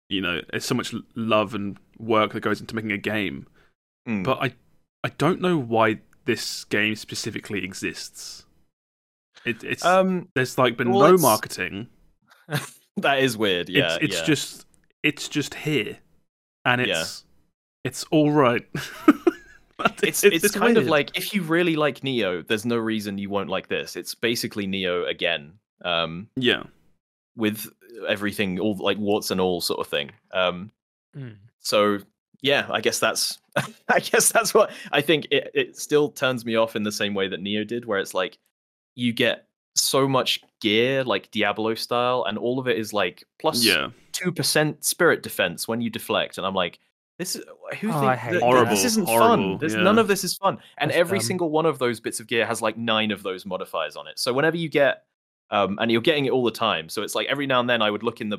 you 0.09 0.21
know, 0.21 0.41
there's 0.51 0.65
so 0.65 0.75
much 0.75 0.95
love 1.17 1.55
and 1.55 1.79
work 1.99 2.33
that 2.33 2.41
goes 2.41 2.61
into 2.61 2.75
making 2.77 2.93
a 2.93 2.99
game. 2.99 3.47
mm. 4.09 4.23
But 4.23 4.39
I 4.41 4.55
I 5.03 5.09
don't 5.19 5.41
know 5.41 5.59
why 5.59 5.99
this 6.27 6.65
game 6.65 6.95
specifically 6.97 7.65
exists. 7.65 8.45
It, 9.45 9.65
it's 9.65 9.85
um 9.85 10.29
there's 10.35 10.59
like 10.59 10.77
been 10.77 10.91
well, 10.91 11.01
no 11.01 11.07
it's- 11.15 11.23
marketing. 11.23 11.89
that 12.99 13.19
is 13.21 13.37
weird. 13.37 13.69
Yeah, 13.69 13.95
it's 13.95 14.05
it's 14.05 14.17
yeah. 14.19 14.25
just 14.25 14.67
it's 15.03 15.29
just 15.29 15.55
here, 15.55 15.99
and 16.65 16.85
Yeah. 16.87 17.01
it's 17.01 17.25
it's 17.85 18.05
all 18.11 18.31
right. 18.31 18.67
it's 20.03 20.25
it's, 20.25 20.51
kind 20.53 20.77
of 20.77 20.87
like 20.87 21.17
if 21.17 21.35
you 21.35 21.43
really 21.43 21.77
like 21.77 22.01
Nioh, 22.01 22.47
there's 22.47 22.65
no 22.65 22.77
reason 22.77 23.19
you 23.19 23.31
won't 23.31 23.49
like 23.51 23.69
this. 23.69 23.95
It's 23.97 24.15
basically 24.15 24.67
Nioh 24.67 25.09
again, 25.09 25.53
um, 25.85 26.29
yeah. 26.37 26.65
with 27.37 27.69
everything 28.09 28.59
all 28.59 28.77
like 28.77 28.99
warts 28.99 29.31
and 29.31 29.41
all 29.41 29.61
sort 29.61 29.81
of 29.81 29.87
thing. 29.87 30.11
Um, 30.33 30.71
Mm. 31.17 31.37
so 31.61 31.99
yeah, 32.43 32.67
I 32.71 32.83
guess 32.83 32.99
that's 32.99 33.39
I 33.89 34.01
guess 34.01 34.31
that's 34.33 34.53
what 34.55 34.71
I 34.93 35.01
think. 35.01 35.27
It 35.31 35.51
it 35.55 35.77
still 35.77 36.11
turns 36.11 36.45
me 36.45 36.57
off 36.57 36.77
in 36.77 36.83
the 36.83 36.93
same 36.93 37.15
way 37.15 37.29
that 37.29 37.41
Nioh 37.41 37.67
did, 37.67 37.85
where 37.85 37.99
it's 37.99 38.15
like 38.15 38.39
you 38.95 39.13
get 39.13 39.47
so 39.75 40.09
much 40.09 40.41
gear 40.61 41.05
like 41.05 41.31
Diablo 41.31 41.75
style, 41.75 42.25
and 42.29 42.39
all 42.39 42.59
of 42.59 42.67
it 42.69 42.79
is 42.79 42.93
like 42.93 43.25
plus 43.39 43.65
Yeah. 43.65 43.89
two 44.13 44.33
percent 44.33 44.85
spirit 44.85 45.23
defense 45.23 45.67
when 45.69 45.81
you 45.81 45.91
deflect, 45.91 46.39
and 46.39 46.47
I'm 46.47 46.55
like, 46.55 46.79
this 47.19 47.37
is 47.37 47.45
who 47.81 47.89
Oh, 47.91 47.93
think 47.93 48.05
I 48.05 48.17
hate 48.17 48.33
that- 48.35 48.43
Horrible, 48.43 48.71
this 48.71 48.85
isn't 48.85 49.07
horrible, 49.07 49.29
fun. 49.53 49.59
This, 49.59 49.75
yeah. 49.75 49.81
None 49.83 49.99
of 49.99 50.09
this 50.09 50.25
is 50.25 50.35
fun, 50.37 50.59
and 50.79 50.91
That's 50.91 50.99
every 50.99 51.19
dumb. 51.19 51.27
single 51.27 51.51
one 51.51 51.67
of 51.67 51.79
those 51.79 52.01
bits 52.01 52.21
of 52.21 52.27
gear 52.27 52.47
has 52.47 52.61
like 52.63 52.77
nine 52.77 53.11
of 53.11 53.23
those 53.23 53.45
modifiers 53.47 53.97
on 53.97 54.07
it. 54.07 54.19
So 54.19 54.33
whenever 54.33 54.57
you 54.57 54.69
get, 54.69 55.05
um, 55.51 55.79
and 55.81 55.91
you're 55.91 56.01
getting 56.01 56.27
it 56.27 56.31
all 56.33 56.45
the 56.45 56.51
time, 56.51 56.89
so 56.89 57.03
it's 57.03 57.15
like 57.15 57.27
every 57.29 57.47
now 57.47 57.61
and 57.61 57.69
then 57.71 57.81
I 57.83 57.91
would 57.91 58.03
look 58.03 58.21
in 58.21 58.29
the 58.31 58.39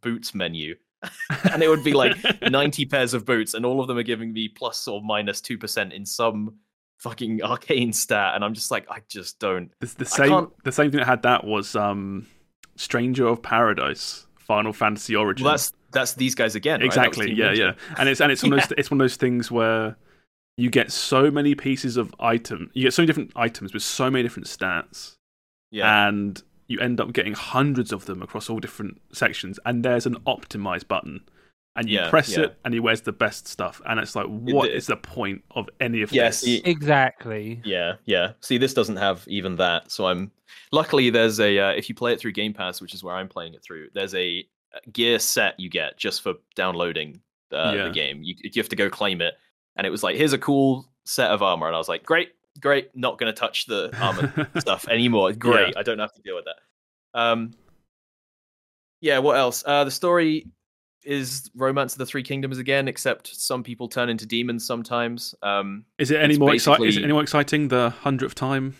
boots 0.00 0.34
menu, 0.34 0.74
and 1.52 1.62
it 1.62 1.68
would 1.68 1.84
be 1.84 1.92
like 1.92 2.16
90 2.42 2.84
pairs 2.86 3.14
of 3.14 3.24
boots, 3.24 3.54
and 3.54 3.64
all 3.64 3.80
of 3.80 3.88
them 3.88 3.96
are 3.98 4.02
giving 4.02 4.32
me 4.32 4.48
plus 4.48 4.86
or 4.86 5.00
minus 5.02 5.30
minus 5.30 5.40
two 5.40 5.58
percent 5.58 5.92
in 5.92 6.04
some 6.04 6.56
fucking 6.98 7.42
arcane 7.44 7.92
stat, 7.92 8.34
and 8.34 8.44
I'm 8.44 8.54
just 8.54 8.70
like, 8.70 8.86
I 8.90 9.00
just 9.08 9.38
don't. 9.38 9.70
The, 9.80 9.86
the 9.98 10.04
same 10.04 10.50
the 10.64 10.72
same 10.72 10.90
thing 10.90 10.98
that 10.98 11.06
had 11.06 11.22
that 11.22 11.44
was 11.44 11.76
um 11.76 12.26
Stranger 12.76 13.26
of 13.26 13.42
Paradise, 13.42 14.26
Final 14.36 14.72
Fantasy 14.72 15.16
Origin. 15.16 15.44
Well, 15.44 15.54
that's 15.54 15.72
that's 15.92 16.14
these 16.14 16.34
guys 16.34 16.54
again. 16.54 16.80
right? 16.80 16.86
Exactly, 16.86 17.26
Team 17.26 17.36
yeah, 17.36 17.52
Ninja. 17.52 17.58
yeah. 17.58 17.72
And 17.98 18.08
it's 18.08 18.20
and 18.20 18.30
it's 18.32 18.42
one 18.42 18.52
of 18.52 18.60
those 18.60 18.72
it's 18.78 18.90
one 18.90 19.00
of 19.00 19.04
those 19.04 19.16
things 19.16 19.50
where 19.50 19.96
you 20.56 20.70
get 20.70 20.92
so 20.92 21.30
many 21.30 21.54
pieces 21.54 21.96
of 21.96 22.14
item, 22.20 22.70
you 22.74 22.84
get 22.84 22.92
so 22.92 23.02
many 23.02 23.06
different 23.06 23.32
items 23.36 23.72
with 23.72 23.82
so 23.82 24.10
many 24.10 24.22
different 24.22 24.46
stats, 24.46 25.16
yeah. 25.70 26.08
and 26.08 26.42
you 26.70 26.78
end 26.80 27.00
up 27.00 27.12
getting 27.12 27.32
hundreds 27.34 27.92
of 27.92 28.04
them 28.06 28.22
across 28.22 28.48
all 28.48 28.60
different 28.60 29.00
sections. 29.12 29.58
And 29.66 29.84
there's 29.84 30.06
an 30.06 30.14
optimize 30.26 30.86
button, 30.86 31.20
and 31.76 31.88
you 31.88 31.96
Yeah, 31.98 32.10
press 32.10 32.30
yeah. 32.36 32.44
it, 32.44 32.58
and 32.64 32.72
he 32.72 32.78
wears 32.80 33.00
the 33.02 33.12
best 33.12 33.48
stuff. 33.48 33.82
And 33.86 33.98
it's 33.98 34.14
like, 34.14 34.26
what 34.26 34.70
is 34.70 34.86
the- 34.86 34.94
the 34.94 35.00
point 35.00 35.42
of 35.50 35.68
any 35.80 36.00
of 36.02 36.12
Yeah, 36.12 36.28
this? 36.28 36.40
see- 36.40 36.62
Exactly. 36.64 37.60
Yeah, 37.64 37.94
yeah. 38.06 38.32
See, 38.40 38.56
this 38.58 38.72
doesn't 38.74 38.96
have 38.96 39.24
even 39.26 39.56
that. 39.56 39.90
So 39.90 40.06
I'm 40.06 40.30
luckily 40.72 41.10
there's 41.10 41.40
a 41.40 41.58
uh, 41.58 41.70
if 41.72 41.88
you 41.88 41.94
play 41.94 42.12
it 42.12 42.20
through 42.20 42.32
Game 42.32 42.54
Pass, 42.54 42.80
which 42.80 42.94
is 42.94 43.02
where 43.02 43.14
I'm 43.16 43.28
playing 43.28 43.54
it 43.54 43.62
through. 43.62 43.88
There's 43.92 44.14
a 44.14 44.46
uh, 44.74 44.78
gear 44.92 45.18
set 45.18 45.58
you 45.58 45.68
get 45.68 45.96
just 45.98 46.22
for 46.22 46.34
downloading 46.54 47.20
uh, 47.52 47.72
Yeah. 47.74 47.84
the 47.86 47.90
game. 47.90 48.22
You 48.22 48.34
you 48.42 48.52
have 48.62 48.68
to 48.68 48.76
go 48.76 48.88
claim 48.88 49.20
it, 49.20 49.34
and 49.76 49.86
it 49.86 49.90
was 49.90 50.02
like 50.04 50.16
here's 50.16 50.32
a 50.32 50.38
cool 50.38 50.86
set 51.04 51.30
of 51.32 51.42
armor, 51.42 51.66
and 51.66 51.74
I 51.74 51.78
was 51.78 51.88
like, 51.88 52.04
great, 52.04 52.30
great. 52.60 52.90
Not 52.96 53.18
gonna 53.18 53.32
touch 53.32 53.66
the 53.66 53.90
armor 54.00 54.48
stuff 54.58 54.88
anymore. 54.88 55.32
Great, 55.32 55.76
I 55.76 55.82
don't 55.82 55.98
have 55.98 56.12
to 56.14 56.22
deal 56.22 56.34
with 56.36 56.46
that. 56.46 57.18
Um, 57.20 57.52
yeah. 59.00 59.18
What 59.18 59.36
else? 59.36 59.62
Uh, 59.66 59.84
the 59.84 59.90
story 59.90 60.46
is 61.04 61.50
Romance 61.54 61.94
of 61.94 61.98
the 61.98 62.06
Three 62.06 62.22
Kingdoms 62.22 62.58
again, 62.58 62.86
except 62.88 63.28
some 63.34 63.62
people 63.62 63.88
turn 63.88 64.08
into 64.08 64.26
demons 64.26 64.66
sometimes. 64.66 65.34
Um, 65.42 65.84
Is 65.98 66.10
it 66.10 66.20
any 66.20 66.38
more 66.38 66.54
exciting? 66.54 66.86
Is 66.86 66.96
it 66.98 67.04
any 67.04 67.12
more 67.12 67.22
exciting 67.22 67.68
the 67.68 67.90
hundredth 67.90 68.34
time? 68.34 68.76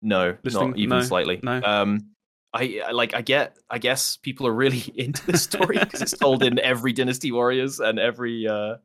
No, 0.00 0.36
Listening- 0.44 0.70
not 0.70 0.78
even 0.78 0.98
no, 0.98 1.04
slightly. 1.04 1.40
no. 1.42 1.60
Um, 1.62 2.10
I 2.54 2.80
I- 2.86 2.92
like. 2.92 3.14
I 3.14 3.20
get. 3.20 3.58
I 3.68 3.78
guess 3.78 4.16
people 4.16 4.46
are 4.46 4.54
really 4.54 4.82
into 4.96 5.24
this 5.26 5.42
story 5.42 5.76
because 5.78 6.00
it's 6.00 6.16
told 6.16 6.42
in 6.42 6.58
every 6.60 6.92
Dynasty 6.94 7.30
Warriors 7.32 7.80
and 7.80 7.98
every 7.98 8.46
uh, 8.48 8.76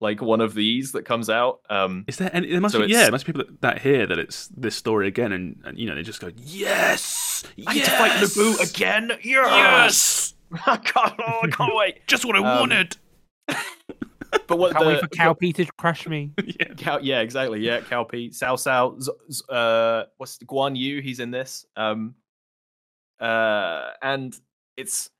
like 0.00 0.22
one 0.22 0.40
of 0.40 0.54
these 0.54 0.92
that 0.92 1.04
comes 1.04 1.28
out. 1.28 1.60
Um, 1.68 2.04
Is 2.08 2.16
there 2.16 2.30
any? 2.34 2.50
There 2.50 2.60
must 2.60 2.72
So 2.74 2.86
be. 2.86 2.92
Yeah, 2.92 3.02
there 3.02 3.10
must 3.12 3.26
be 3.26 3.32
people 3.32 3.46
that, 3.46 3.60
that 3.60 3.82
hear 3.82 4.06
that 4.06 4.18
it's 4.18 4.48
this 4.48 4.74
story 4.74 5.06
again, 5.08 5.32
and, 5.32 5.60
and 5.64 5.78
you 5.78 5.86
know 5.86 5.94
they 5.94 6.02
just 6.02 6.20
go, 6.20 6.30
"Yes, 6.36 7.44
I 7.66 7.72
yes, 7.72 7.74
get 7.74 7.84
to 7.84 7.90
fight 7.92 8.10
Naboo 8.12 8.70
again. 8.70 9.12
Yes, 9.22 10.34
I 10.66 10.76
can't, 10.78 11.14
oh, 11.20 11.40
I 11.42 11.48
can't 11.48 11.74
wait. 11.76 12.06
just 12.06 12.24
what 12.24 12.36
I 12.36 12.38
Um, 12.38 12.60
wanted." 12.60 12.96
But 14.46 14.58
what 14.58 14.72
Can't 14.72 14.84
the 14.84 14.88
wait 14.90 15.00
for 15.00 15.08
Cal 15.08 15.34
Peter 15.34 15.64
to 15.64 15.72
crush 15.72 16.06
me. 16.06 16.30
yeah. 16.44 16.66
Cow, 16.76 16.98
yeah, 17.02 17.18
exactly. 17.20 17.60
Yeah, 17.66 17.80
Cal 17.80 18.04
P, 18.04 18.30
Sao 18.30 18.54
Sao, 18.54 18.96
Z- 19.00 19.10
Z- 19.32 19.42
uh, 19.48 20.04
what's 20.18 20.38
the, 20.38 20.44
Guan 20.44 20.76
Yu? 20.76 21.00
He's 21.02 21.18
in 21.18 21.32
this. 21.32 21.66
Um, 21.76 22.14
uh, 23.18 23.90
and 24.02 24.38
it's 24.76 25.10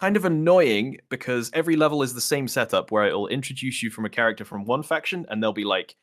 kind 0.00 0.16
of 0.16 0.24
annoying 0.24 0.98
because 1.08 1.50
every 1.54 1.76
level 1.76 2.02
is 2.02 2.14
the 2.14 2.20
same 2.20 2.46
setup 2.48 2.90
where 2.90 3.06
it'll 3.06 3.28
introduce 3.28 3.82
you 3.82 3.90
from 3.90 4.04
a 4.04 4.08
character 4.10 4.44
from 4.44 4.64
one 4.64 4.82
faction, 4.82 5.26
and 5.28 5.42
they'll 5.42 5.52
be 5.52 5.64
like, 5.64 5.94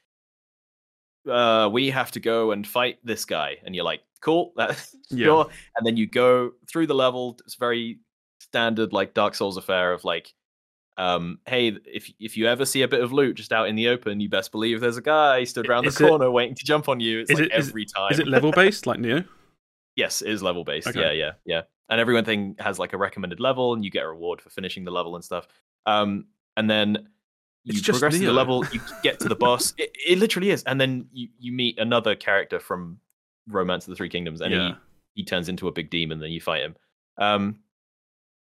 uh, 1.29 1.69
"We 1.71 1.89
have 1.89 2.11
to 2.11 2.19
go 2.19 2.51
and 2.51 2.65
fight 2.67 2.99
this 3.03 3.25
guy," 3.25 3.57
and 3.65 3.75
you're 3.75 3.85
like, 3.85 4.01
"Cool, 4.21 4.53
that's 4.57 4.95
Yeah. 5.09 5.25
sure." 5.25 5.49
And 5.77 5.85
then 5.85 5.97
you 5.97 6.07
go 6.07 6.51
through 6.69 6.87
the 6.87 6.95
level. 6.95 7.37
It's 7.45 7.55
very 7.55 7.99
standard, 8.39 8.93
like 8.93 9.13
Dark 9.13 9.35
Souls 9.35 9.57
affair 9.57 9.93
of 9.93 10.03
like 10.03 10.33
um, 10.97 11.39
hey, 11.45 11.77
if 11.85 12.09
if 12.19 12.37
you 12.37 12.47
ever 12.47 12.63
see 12.65 12.81
a 12.83 12.87
bit 12.87 13.01
of 13.01 13.11
loot 13.11 13.35
just 13.35 13.51
out 13.51 13.67
in 13.67 13.75
the 13.75 13.89
open, 13.89 14.19
you 14.21 14.29
best 14.29 14.51
believe 14.51 14.79
there's 14.79 14.95
a 14.97 15.01
guy 15.01 15.43
stood 15.43 15.67
around 15.67 15.85
Is 15.85 15.95
the 15.95 16.05
it- 16.05 16.09
corner 16.09 16.31
waiting 16.31 16.55
to 16.55 16.63
jump 16.63 16.87
on 16.87 16.99
you. 17.01 17.19
It's 17.19 17.31
is 17.31 17.39
like 17.39 17.51
it- 17.51 17.57
is- 17.57 17.67
every 17.69 17.85
time. 17.85 18.11
Is 18.13 18.19
it 18.19 18.27
level 18.27 18.51
based 18.51 18.87
like 18.87 18.99
Nioh? 19.01 19.27
yes, 19.97 20.21
it 20.21 20.29
is 20.29 20.41
level 20.41 20.63
based. 20.63 20.87
Okay. 20.87 21.01
Yeah, 21.01 21.11
yeah, 21.11 21.31
yeah. 21.45 21.61
And 21.89 22.01
everyone 22.01 22.25
thing 22.25 22.55
has 22.59 22.79
like 22.79 22.93
a 22.93 22.97
recommended 22.97 23.39
level, 23.39 23.73
and 23.73 23.83
you 23.83 23.91
get 23.91 24.03
a 24.03 24.07
reward 24.07 24.41
for 24.41 24.49
finishing 24.49 24.83
the 24.85 24.91
level 24.91 25.15
and 25.15 25.23
stuff. 25.23 25.47
Um, 25.85 26.25
and 26.57 26.69
then 26.69 27.07
you 27.63 27.73
It's 27.77 27.81
progress 27.87 28.13
to 28.17 28.25
the 28.25 28.33
level, 28.33 28.63
you 28.71 28.79
get 29.03 29.19
to 29.19 29.29
the 29.29 29.35
boss. 29.35 29.73
It, 29.77 29.95
it 30.07 30.17
literally 30.17 30.49
is, 30.51 30.63
and 30.63 30.79
then 30.81 31.07
you 31.13 31.29
you 31.39 31.51
meet 31.51 31.77
another 31.79 32.15
character 32.15 32.59
from 32.59 32.99
Romance 33.47 33.85
of 33.85 33.91
the 33.91 33.95
Three 33.95 34.09
Kingdoms, 34.09 34.41
and 34.41 34.51
Yeah. 34.53 34.67
he 35.13 35.21
he 35.21 35.23
turns 35.23 35.47
into 35.49 35.67
a 35.67 35.71
big 35.71 35.89
demon. 35.89 36.19
Then 36.19 36.31
you 36.31 36.41
fight 36.41 36.63
him. 36.63 36.75
Um, 37.17 37.59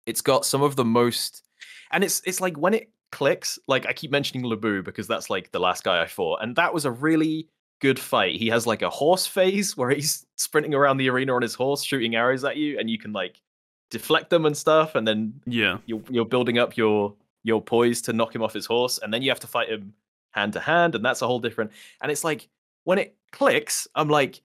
it's 0.05 0.21
got 0.21 0.45
some 0.45 0.61
of 0.61 0.75
the 0.75 0.85
most, 0.85 1.43
and 1.91 2.03
it's 2.03 2.21
it's 2.25 2.39
like 2.41 2.57
when 2.57 2.73
it 2.73 2.89
clicks. 3.11 3.59
Like 3.67 3.85
I 3.85 3.93
keep 3.93 4.11
mentioning 4.11 4.45
Labu 4.45 4.83
because 4.83 5.07
that's 5.07 5.29
like 5.29 5.51
the 5.51 5.59
last 5.59 5.83
guy 5.83 6.01
I 6.01 6.07
fought, 6.07 6.41
and 6.41 6.55
that 6.55 6.73
was 6.73 6.85
a 6.85 6.91
really 6.91 7.49
good 7.81 7.99
fight. 7.99 8.35
He 8.35 8.47
has 8.47 8.65
like 8.65 8.81
a 8.81 8.89
horse 8.89 9.25
phase 9.27 9.75
where 9.77 9.89
he's 9.89 10.25
sprinting 10.35 10.73
around 10.73 10.97
the 10.97 11.09
arena 11.09 11.33
on 11.35 11.41
his 11.41 11.53
horse, 11.55 11.83
shooting 11.83 12.15
arrows 12.15 12.43
at 12.43 12.57
you, 12.57 12.79
and 12.79 12.89
you 12.89 12.97
can 12.97 13.13
like 13.13 13.41
deflect 13.91 14.29
them 14.29 14.45
and 14.45 14.55
stuff, 14.55 14.95
and 14.95 15.07
then 15.07 15.41
Yeah, 15.45 15.77
you're 15.85 16.01
you're 16.09 16.25
building 16.25 16.57
up 16.57 16.77
your 16.77 17.13
your 17.43 17.61
poise 17.61 18.01
to 18.03 18.13
knock 18.13 18.33
him 18.33 18.41
off 18.41 18.53
his 18.53 18.65
horse, 18.65 18.97
and 19.01 19.13
then 19.13 19.21
you 19.21 19.29
have 19.29 19.39
to 19.41 19.47
fight 19.47 19.69
him 19.69 19.93
hand 20.31 20.53
to 20.53 20.59
hand, 20.59 20.95
and 20.95 21.05
that's 21.05 21.21
a 21.21 21.27
whole 21.27 21.39
different. 21.39 21.71
And 22.01 22.11
it's 22.11 22.23
like 22.23 22.49
when 22.83 22.97
it 22.97 23.15
clicks, 23.31 23.87
I'm 23.95 24.09
like, 24.09 24.41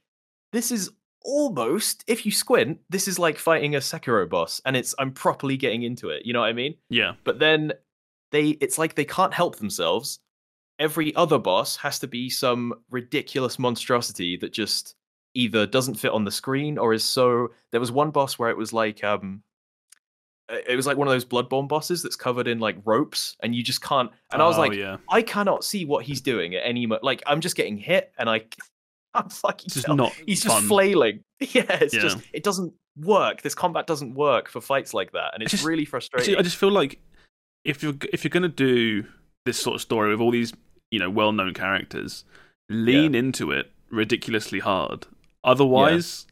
this 0.53 0.71
is 0.71 0.90
almost, 1.23 2.03
if 2.07 2.25
you 2.25 2.33
squint, 2.33 2.81
this 2.88 3.07
is 3.07 3.19
like 3.19 3.38
fighting 3.38 3.75
a 3.75 3.79
Sekiro 3.79 4.29
boss, 4.29 4.61
and 4.64 4.77
it's 4.77 4.95
I'm 4.99 5.12
properly 5.12 5.57
getting 5.57 5.83
into 5.83 6.09
it. 6.11 6.25
You 6.27 6.33
know 6.33 6.40
what 6.40 6.47
I 6.49 6.53
mean? 6.53 6.75
yeah, 6.88 7.14
But 7.25 7.38
then 7.38 7.73
they, 8.31 8.51
it's 8.61 8.79
like 8.79 8.95
they 8.95 9.05
can't 9.05 9.35
help 9.35 9.57
themselves. 9.57 10.21
Every 10.81 11.14
other 11.14 11.38
boss 11.38 11.77
has 11.77 11.99
to 12.01 12.09
be 12.09 12.29
some 12.31 12.75
ridiculous 12.90 13.59
monstrosity 13.59 14.37
that 14.38 14.53
just 14.53 14.95
either 15.35 15.66
doesn't 15.66 15.95
fit 15.95 16.11
on 16.11 16.25
the 16.25 16.31
screen 16.33 16.77
or 16.79 16.93
is 16.93 17.05
so. 17.05 17.53
There 17.71 17.81
was 17.81 17.93
one 17.93 18.11
boss 18.11 18.38
where 18.38 18.51
it 18.51 18.57
was 18.57 18.73
like 18.73 19.05
um 19.05 19.43
it 20.66 20.75
was 20.75 20.85
like 20.87 20.97
one 20.97 21.07
of 21.07 21.12
those 21.12 21.25
bloodborne 21.25 21.69
bosses 21.69 22.03
that's 22.03 22.16
covered 22.16 22.49
in 22.49 22.59
like 22.59 22.77
ropes 22.85 23.37
and 23.40 23.55
you 23.55 23.62
just 23.62 23.81
can't 23.83 24.11
and 24.33 24.43
i 24.43 24.47
was 24.49 24.57
Oh, 24.59 24.62
like 24.62 24.73
yeah, 24.73 24.97
i 25.09 25.23
cannot 25.23 25.62
see 25.62 25.85
what 25.85 26.05
he's 26.05 26.21
doing 26.21 26.57
at 26.57 26.66
any 26.66 26.87
mo- 26.87 26.99
like 27.05 27.23
i'm 27.25 27.40
just 27.40 27.55
getting 27.55 27.77
hit 27.77 28.11
and 28.19 28.29
i 28.29 28.40
i'm 29.14 29.29
fucking 29.29 29.66
it's 29.66 29.75
just 29.75 29.87
tell- 29.87 29.95
not. 29.95 30.12
he's 30.27 30.43
fun. 30.43 30.57
just 30.57 30.66
flailing 30.66 31.23
yeah 31.38 31.62
it's 31.81 31.95
Yeah. 31.95 32.01
just 32.01 32.19
it 32.33 32.43
doesn't 32.43 32.73
work. 32.97 33.43
This 33.43 33.55
combat 33.55 33.87
doesn't 33.87 34.14
work 34.14 34.49
for 34.49 34.61
fights 34.61 34.93
like 34.93 35.12
that, 35.12 35.31
and 35.35 35.43
it's 35.45 35.53
just- 35.53 35.64
really 35.64 35.85
frustrating. 35.85 36.35
I 36.37 36.43
just 36.43 36.57
feel 36.57 36.73
like 36.73 36.99
if 37.64 37.81
you're 37.85 37.95
if 38.12 38.25
you're 38.25 38.31
gonna 38.31 38.49
do 38.49 39.05
this 39.47 39.57
sort 39.57 39.77
of 39.77 39.81
story 39.81 40.11
with 40.11 40.21
all 40.21 40.33
these 40.33 40.53
you 40.90 40.98
know 40.98 41.11
well 41.11 41.33
known 41.33 41.55
characters, 41.55 42.24
lean 42.68 43.14
into 43.14 43.50
it 43.50 43.70
ridiculously 43.90 44.59
hard. 44.61 45.07
Otherwise, 45.44 46.26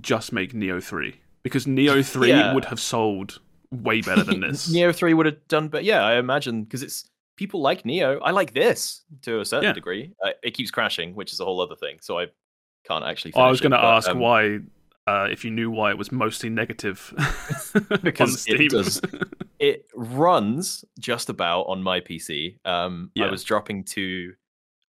just 0.00 0.32
make 0.32 0.52
Nioh 0.52 0.82
three 0.82 1.16
because 1.42 1.66
Nioh 1.66 2.04
three 2.12 2.28
Yeah. 2.28 2.54
would 2.54 2.66
have 2.66 2.80
sold 2.80 3.40
way 3.72 4.00
better 4.00 4.24
than 4.24 4.40
this. 4.40 4.72
Nioh 4.74 4.94
three 4.94 5.14
would 5.14 5.26
have 5.26 5.48
done, 5.48 5.68
but 5.68 5.84
yeah, 5.84 6.04
I 6.04 6.14
imagine 6.18 6.64
because 6.64 6.82
it's 6.82 7.08
people 7.36 7.60
like 7.60 7.84
Nioh. 7.84 8.18
I 8.22 8.30
like 8.32 8.52
this 8.52 9.02
to 9.22 9.40
a 9.40 9.44
certain 9.44 9.68
Yeah. 9.68 9.72
degree. 9.72 10.12
Uh, 10.24 10.30
it 10.42 10.52
keeps 10.52 10.70
crashing, 10.70 11.14
which 11.14 11.32
is 11.32 11.40
a 11.40 11.44
whole 11.44 11.60
other 11.60 11.76
thing. 11.76 11.98
So 12.00 12.18
I 12.18 12.26
can't 12.86 13.04
actually. 13.04 13.32
I 13.34 13.48
was 13.48 13.60
going 13.60 13.72
to 13.72 13.78
to 13.78 13.84
ask 13.84 14.12
why, 14.14 14.58
uh, 15.06 15.28
if 15.30 15.44
you 15.44 15.50
knew 15.50 15.70
why 15.70 15.90
it 15.90 15.98
was 15.98 16.12
mostly 16.12 16.48
negative 16.50 17.12
Because 18.02 18.46
it 18.48 18.70
does. 18.70 19.00
it 19.58 19.86
runs 19.94 20.84
just 20.98 21.28
about 21.28 21.62
on 21.62 21.82
my 21.82 22.00
PC. 22.00 22.56
Um, 22.64 23.10
I 23.20 23.30
was 23.30 23.44
dropping 23.44 23.84
to. 23.84 24.32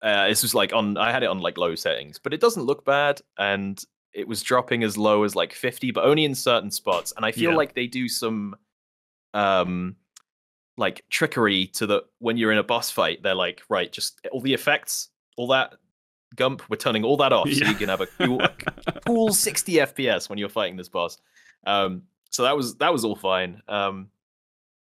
Uh, 0.02 0.28
this 0.28 0.42
was 0.42 0.56
like 0.56 0.74
on. 0.74 0.98
I 0.98 1.12
had 1.12 1.24
it 1.24 1.28
on 1.28 1.40
like 1.40 1.58
low 1.58 1.76
settings, 1.76 2.20
but 2.20 2.34
it 2.34 2.42
doesn't 2.42 2.64
look 2.64 2.84
bad, 2.86 3.22
and 3.38 3.84
it 4.14 4.28
was 4.28 4.42
dropping 4.42 4.84
as 4.84 4.98
low 4.98 5.24
as 5.24 5.36
like 5.36 5.54
fifty, 5.54 5.92
but 5.92 6.04
only 6.04 6.26
in 6.26 6.36
certain 6.36 6.72
spots. 6.72 7.14
And 7.16 7.26
I 7.26 7.32
feel 7.32 7.52
Yeah. 7.52 7.58
like 7.58 7.76
they 7.76 7.88
do 7.88 8.10
some, 8.10 8.56
um, 9.34 9.96
like 10.78 11.04
trickery 11.10 11.68
to 11.68 11.86
the 11.86 12.04
when 12.20 12.38
you're 12.38 12.52
in 12.52 12.58
a 12.58 12.64
boss 12.64 12.90
fight. 12.90 13.22
They're 13.22 13.36
like, 13.36 13.62
right, 13.70 13.92
just 13.92 14.20
all 14.32 14.42
the 14.42 14.54
effects, 14.54 15.10
all 15.38 15.48
that 15.48 15.76
gump, 16.36 16.64
we're 16.70 16.78
turning 16.78 17.04
all 17.04 17.18
that 17.18 17.34
off, 17.34 17.50
so 17.52 17.66
you 17.66 17.76
can 17.76 17.90
have 17.90 18.02
a 18.02 18.08
cool, 18.08 18.42
cool 19.06 19.34
60 19.34 19.74
FPS 19.74 20.30
when 20.30 20.38
you're 20.38 20.50
fighting 20.50 20.78
this 20.78 20.90
boss. 20.90 21.18
Um, 21.66 22.04
so 22.30 22.44
that 22.44 22.56
was 22.56 22.76
that 22.76 22.92
was 22.92 23.06
all 23.06 23.16
fine. 23.16 23.62
Um, 23.68 24.08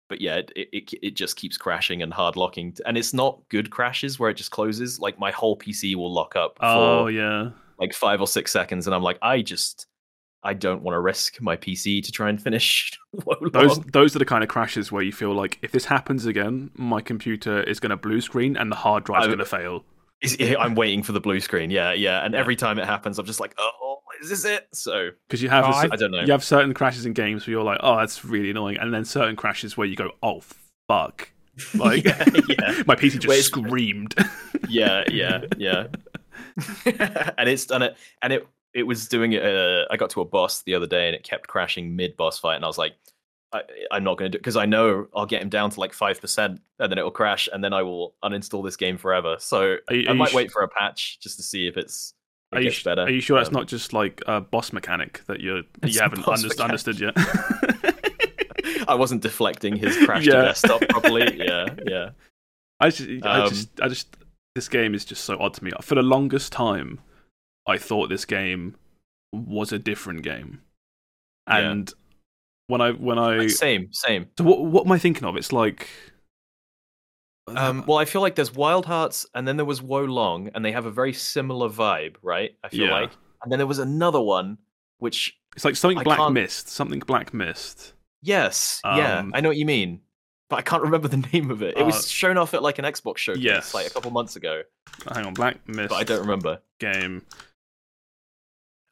but 0.08 0.20
yeah, 0.20 0.36
it, 0.36 0.68
it 0.72 0.92
it 1.02 1.14
just 1.16 1.36
keeps 1.36 1.56
crashing 1.56 2.02
and 2.02 2.12
hard 2.12 2.36
locking, 2.36 2.76
and 2.86 2.96
it's 2.96 3.12
not 3.12 3.40
good 3.48 3.70
crashes 3.70 4.18
where 4.18 4.30
it 4.30 4.34
just 4.34 4.50
closes. 4.50 4.98
Like 4.98 5.18
my 5.18 5.30
whole 5.30 5.56
PC 5.56 5.94
will 5.94 6.12
lock 6.12 6.36
up 6.36 6.58
oh 6.60 7.06
yeah, 7.06 7.50
like 7.78 7.92
five 7.94 8.20
or 8.20 8.26
six 8.26 8.52
seconds, 8.52 8.86
and 8.86 8.94
I'm 8.94 9.02
like, 9.02 9.18
I 9.22 9.42
just 9.42 9.86
I 10.42 10.54
don't 10.54 10.82
want 10.82 10.94
to 10.94 11.00
risk 11.00 11.40
my 11.40 11.56
PC 11.56 12.02
to 12.02 12.12
try 12.12 12.28
and 12.28 12.40
finish. 12.40 12.98
Those 13.52 13.80
those 13.80 14.14
are 14.14 14.18
the 14.18 14.24
kind 14.24 14.44
of 14.44 14.50
crashes 14.50 14.92
where 14.92 15.02
you 15.02 15.12
feel 15.12 15.32
like 15.32 15.58
if 15.62 15.72
this 15.72 15.86
happens 15.86 16.26
again, 16.26 16.70
my 16.74 17.00
computer 17.00 17.62
is 17.62 17.80
going 17.80 17.90
to 17.90 17.96
blue 17.96 18.20
screen 18.20 18.56
and 18.56 18.70
the 18.70 18.76
hard 18.76 19.04
drive 19.04 19.22
is 19.22 19.26
going 19.28 19.38
to 19.38 19.44
fail. 19.46 19.84
Is- 20.20 20.36
I'm 20.58 20.74
waiting 20.74 21.02
for 21.02 21.12
the 21.12 21.20
blue 21.20 21.40
screen. 21.40 21.70
Yeah, 21.70 21.92
yeah. 21.92 22.24
And 22.24 22.34
every 22.34 22.56
time 22.56 22.78
it 22.78 22.86
happens, 22.86 23.18
I'm 23.18 23.26
just 23.26 23.40
like, 23.40 23.54
oh, 23.58 23.98
is 24.20 24.30
this 24.30 24.44
it? 24.44 24.66
So 24.72 25.10
Because 25.28 25.42
you 25.42 25.48
have 25.48 25.64
Oh, 25.64 25.70
a 25.70 25.74
cer- 25.82 25.88
I 25.92 25.96
don't 25.96 26.10
know. 26.10 26.20
you 26.22 26.32
have 26.32 26.42
certain 26.42 26.74
crashes 26.74 27.06
in 27.06 27.12
games 27.12 27.46
where 27.46 27.52
you're 27.52 27.62
like, 27.62 27.78
oh, 27.82 27.96
that's 27.98 28.24
really 28.24 28.50
annoying, 28.50 28.76
and 28.78 28.92
then 28.92 29.04
certain 29.04 29.36
crashes 29.36 29.76
where 29.76 29.86
you 29.86 29.94
go, 29.96 30.10
oh 30.22 30.42
fuck, 30.88 31.30
like 31.74 32.04
yeah, 32.04 32.24
yeah. 32.48 32.82
my 32.86 32.96
PC 32.96 33.12
just 33.20 33.26
Wait, 33.28 33.42
screamed. 33.42 34.14
yeah, 34.68 35.04
yeah, 35.10 35.42
yeah. 35.56 35.86
and 37.38 37.48
it's 37.48 37.66
done 37.66 37.82
it, 37.82 37.96
and 38.22 38.32
it 38.32 38.46
it 38.74 38.82
was 38.84 39.08
doing 39.08 39.32
it. 39.32 39.44
Uh, 39.44 39.84
I 39.90 39.96
got 39.96 40.10
to 40.10 40.20
a 40.20 40.24
boss 40.24 40.62
the 40.62 40.74
other 40.74 40.86
day, 40.86 41.06
and 41.06 41.14
it 41.14 41.22
kept 41.22 41.46
crashing 41.46 41.94
mid 41.96 42.16
boss 42.16 42.38
fight, 42.38 42.56
and 42.56 42.64
I 42.64 42.68
was 42.68 42.78
like, 42.78 42.94
I, 43.52 43.62
I'm 43.90 44.04
not 44.04 44.18
going 44.18 44.30
to 44.30 44.36
do 44.36 44.40
because 44.40 44.56
I 44.56 44.66
know 44.66 45.06
I'll 45.16 45.24
get 45.26 45.40
him 45.40 45.48
down 45.48 45.70
to 45.70 45.80
like 45.80 45.92
five 45.94 46.20
percent, 46.20 46.60
and 46.78 46.90
then 46.90 46.98
it 46.98 47.02
will 47.02 47.10
crash, 47.10 47.48
and 47.52 47.62
then 47.64 47.72
I 47.72 47.82
will 47.82 48.14
uninstall 48.22 48.62
this 48.64 48.76
game 48.76 48.98
forever. 48.98 49.36
So 49.38 49.76
you- 49.90 50.06
I 50.08 50.12
might 50.12 50.30
sh- 50.30 50.34
wait 50.34 50.50
for 50.52 50.62
a 50.62 50.68
patch 50.68 51.18
just 51.20 51.36
to 51.38 51.42
see 51.42 51.66
if 51.66 51.76
it's 51.76 52.12
it 52.52 52.56
Are 52.58 52.60
you, 52.62 52.70
better. 52.84 53.02
are 53.02 53.10
you 53.10 53.20
sure 53.20 53.38
that's 53.38 53.48
Um, 53.48 53.54
not 53.54 53.66
just 53.68 53.92
like 53.92 54.22
a 54.26 54.40
boss 54.40 54.72
mechanic 54.72 55.22
that 55.26 55.40
you're 55.40 55.62
you 55.84 56.00
haven't 56.00 56.22
underst- 56.24 56.62
understood 56.62 56.98
yet? 57.00 57.14
I 58.88 58.94
wasn't 58.94 59.22
deflecting 59.22 59.76
his 59.76 59.96
crash 60.04 60.24
Yeah. 60.26 60.34
to 60.36 60.42
desktop 60.42 60.80
properly. 60.88 61.36
Yeah, 61.38 61.66
yeah. 61.86 62.10
I 62.80 62.90
just, 62.90 63.08
I 63.24 63.40
Um, 63.42 63.48
just, 63.50 63.80
I 63.82 63.88
just, 63.88 64.16
this 64.54 64.68
game 64.68 64.94
is 64.94 65.04
just 65.04 65.24
so 65.24 65.38
odd 65.38 65.54
to 65.54 65.64
me. 65.64 65.72
For 65.82 65.94
the 65.94 66.02
longest 66.02 66.52
time, 66.52 67.00
I 67.66 67.76
thought 67.76 68.08
this 68.08 68.24
game 68.24 68.76
was 69.32 69.72
a 69.72 69.78
different 69.78 70.22
game, 70.22 70.62
Yeah. 71.48 71.58
When 72.68 72.80
I, 72.80 72.92
when 72.92 73.18
I, 73.18 73.48
Same, 73.48 73.88
same. 73.92 74.28
so 74.38 74.44
what, 74.44 74.64
what 74.64 74.86
am 74.86 74.92
I 74.92 74.98
thinking 74.98 75.24
of? 75.24 75.36
It's 75.36 75.52
like, 75.52 75.88
Um, 77.48 77.82
well, 77.86 77.96
I 77.98 78.04
feel 78.04 78.20
like 78.20 78.34
there's 78.34 78.54
Wild 78.54 78.84
Hearts, 78.86 79.26
and 79.34 79.48
then 79.48 79.56
there 79.56 79.64
was 79.66 79.80
Wo 79.82 80.04
Long, 80.04 80.50
and 80.54 80.62
they 80.64 80.72
have 80.72 80.84
a 80.86 80.90
very 80.90 81.12
similar 81.14 81.68
vibe, 81.70 82.16
right? 82.22 82.52
I 82.62 82.68
feel 82.68 82.86
Yeah. 82.88 82.92
like, 83.00 83.10
and 83.42 83.50
then 83.50 83.58
there 83.58 83.66
was 83.66 83.78
another 83.78 84.20
one, 84.20 84.58
which 84.98 85.34
it's 85.56 85.64
like 85.64 85.74
something 85.76 85.98
I 85.98 86.02
Black 86.02 86.18
can't- 86.18 86.34
Mist, 86.34 86.68
something 86.68 86.98
Black 87.00 87.32
Mist. 87.32 87.94
yes, 88.20 88.80
yeah, 88.84 89.20
Um, 89.20 89.32
I 89.34 89.40
know 89.40 89.48
what 89.48 89.56
you 89.56 89.64
mean, 89.64 90.02
but 90.50 90.56
I 90.56 90.62
can't 90.62 90.82
remember 90.88 91.08
the 91.08 91.26
name 91.32 91.50
of 91.50 91.62
it. 91.62 91.74
It 91.78 91.82
Uh, 91.82 91.86
was 91.86 92.10
shown 92.10 92.36
off 92.36 92.52
at 92.52 92.62
like 92.62 92.78
an 92.78 92.84
Xbox 92.84 93.16
showcase, 93.16 93.42
Yes. 93.42 93.72
like 93.72 93.86
a 93.86 93.90
couple 93.90 94.10
months 94.10 94.36
ago, 94.36 94.62
Hang 95.14 95.24
on, 95.24 95.32
Black 95.32 95.66
Mist. 95.66 95.88
but 95.88 95.96
I 95.96 96.04
don't 96.04 96.20
remember. 96.20 96.60
game. 96.80 97.22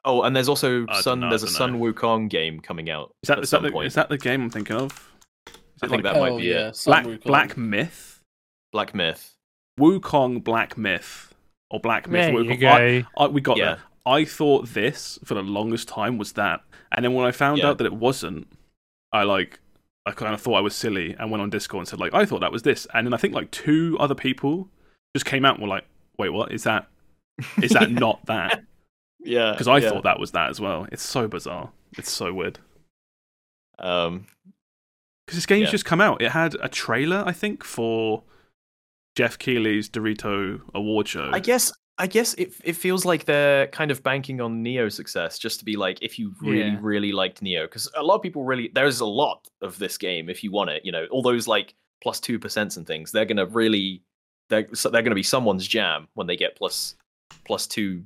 Oh, 0.06 0.22
and 0.22 0.34
there's 0.34 0.48
also 0.48 0.86
I 0.88 1.00
Sun. 1.00 1.20
know, 1.20 1.28
there's 1.30 1.42
a 1.42 1.46
don't 1.46 1.54
Sun 1.54 1.72
know. 1.80 1.92
Wukong 1.92 2.28
game 2.30 2.60
coming 2.60 2.88
out. 2.88 3.12
Is 3.22 3.28
that 3.28 3.38
at 3.38 3.44
is 3.44 3.50
that, 3.50 3.62
the, 3.62 3.70
point. 3.72 3.86
is 3.88 3.94
that 3.94 4.08
the 4.08 4.16
game 4.16 4.40
I'm 4.42 4.50
thinking 4.50 4.76
of? 4.76 4.92
Is 5.48 5.52
I 5.82 5.86
it 5.86 5.90
think 5.90 6.04
like 6.04 6.14
that 6.14 6.20
might 6.20 6.30
oh 6.32 6.38
be 6.38 6.44
yeah, 6.44 6.68
it. 6.68 6.76
Sun 6.76 6.92
Black 6.92 7.06
Wukong. 7.20 7.24
Black 7.24 7.56
Myth, 7.56 8.22
Black 8.72 8.94
Myth. 8.94 9.32
Wukong 9.78 10.42
Black 10.42 10.78
Myth, 10.78 11.34
or 11.70 11.80
Black 11.80 12.08
Myth. 12.08 12.32
There 12.32 12.40
you 12.42 12.56
go. 12.56 12.68
I, 12.68 13.06
I, 13.18 13.26
we 13.26 13.40
got 13.40 13.56
Yeah. 13.58 13.64
there. 13.74 13.78
I 14.06 14.24
thought 14.24 14.68
this 14.68 15.18
for 15.24 15.34
the 15.34 15.42
longest 15.42 15.88
time 15.88 16.16
was 16.16 16.32
that, 16.34 16.60
and 16.92 17.04
then 17.04 17.12
when 17.12 17.26
I 17.26 17.32
found 17.32 17.58
Yeah. 17.58 17.70
out 17.70 17.78
that 17.78 17.84
it 17.86 17.92
wasn't, 17.94 18.46
I 19.12 19.24
like 19.24 19.58
I 20.06 20.12
kind 20.12 20.32
of 20.34 20.40
thought 20.40 20.54
I 20.54 20.60
was 20.60 20.76
silly 20.76 21.16
and 21.18 21.30
went 21.32 21.42
on 21.42 21.50
Discord 21.50 21.80
and 21.80 21.88
said 21.88 21.98
like 21.98 22.14
I 22.14 22.24
thought 22.24 22.40
that 22.40 22.52
was 22.52 22.62
this, 22.62 22.86
and 22.94 23.06
then 23.06 23.12
I 23.12 23.16
think 23.16 23.34
like 23.34 23.50
two 23.50 23.96
other 23.98 24.14
people 24.14 24.68
just 25.16 25.26
came 25.26 25.44
out 25.44 25.54
and 25.56 25.62
were 25.62 25.68
like, 25.68 25.84
wait, 26.16 26.28
what 26.30 26.52
is 26.52 26.62
that? 26.62 26.86
Is 27.60 27.72
that 27.72 27.90
not 27.90 28.24
that? 28.26 28.62
Yeah, 29.26 29.52
Because 29.52 29.68
I 29.68 29.78
yeah. 29.78 29.90
thought 29.90 30.04
that 30.04 30.18
was 30.20 30.32
that 30.32 30.50
as 30.50 30.60
well. 30.60 30.86
It's 30.92 31.02
so 31.02 31.28
bizarre. 31.28 31.70
It's 31.98 32.10
so 32.10 32.32
weird. 32.32 32.58
Um, 33.78 34.26
Because 35.26 35.38
this 35.38 35.46
game's 35.46 35.66
Yeah. 35.66 35.70
just 35.72 35.84
come 35.84 36.00
out. 36.00 36.22
It 36.22 36.30
had 36.30 36.54
a 36.62 36.68
trailer, 36.68 37.24
I 37.26 37.32
think, 37.32 37.64
for 37.64 38.22
Jeff 39.16 39.38
Keighley's 39.38 39.88
Dorito 39.88 40.60
Award 40.74 41.08
show. 41.08 41.30
I 41.32 41.40
guess 41.40 41.72
I 41.98 42.06
guess 42.06 42.34
it 42.34 42.52
it 42.62 42.74
feels 42.76 43.06
like 43.06 43.24
they're 43.24 43.68
kind 43.68 43.90
of 43.90 44.02
banking 44.02 44.40
on 44.42 44.62
Nioh 44.62 44.92
success 44.92 45.38
just 45.38 45.58
to 45.60 45.64
be 45.64 45.76
like 45.76 45.98
if 46.02 46.18
you 46.18 46.34
really 46.42 46.58
Yeah. 46.72 46.78
really 46.82 47.10
liked 47.10 47.42
Nioh 47.42 47.64
because 47.64 47.90
a 47.96 48.02
lot 48.02 48.16
of 48.16 48.22
people 48.22 48.44
really 48.44 48.68
there's 48.74 49.00
a 49.00 49.06
lot 49.06 49.48
of 49.62 49.78
this 49.78 49.96
game 49.96 50.28
if 50.28 50.44
you 50.44 50.52
want 50.52 50.68
it 50.68 50.84
you 50.84 50.92
know 50.92 51.06
all 51.06 51.22
those 51.22 51.48
like 51.48 51.74
plus 52.02 52.20
two 52.20 52.38
percents 52.38 52.76
and 52.76 52.86
things 52.86 53.10
they're 53.12 53.24
gonna 53.24 53.46
really 53.46 54.02
they're 54.50 54.68
so 54.74 54.90
they're 54.90 55.00
gonna 55.00 55.14
be 55.14 55.22
someone's 55.22 55.66
jam 55.66 56.06
when 56.12 56.26
they 56.26 56.36
get 56.36 56.54
plus 56.54 56.96
plus 57.46 57.66
two 57.66 58.04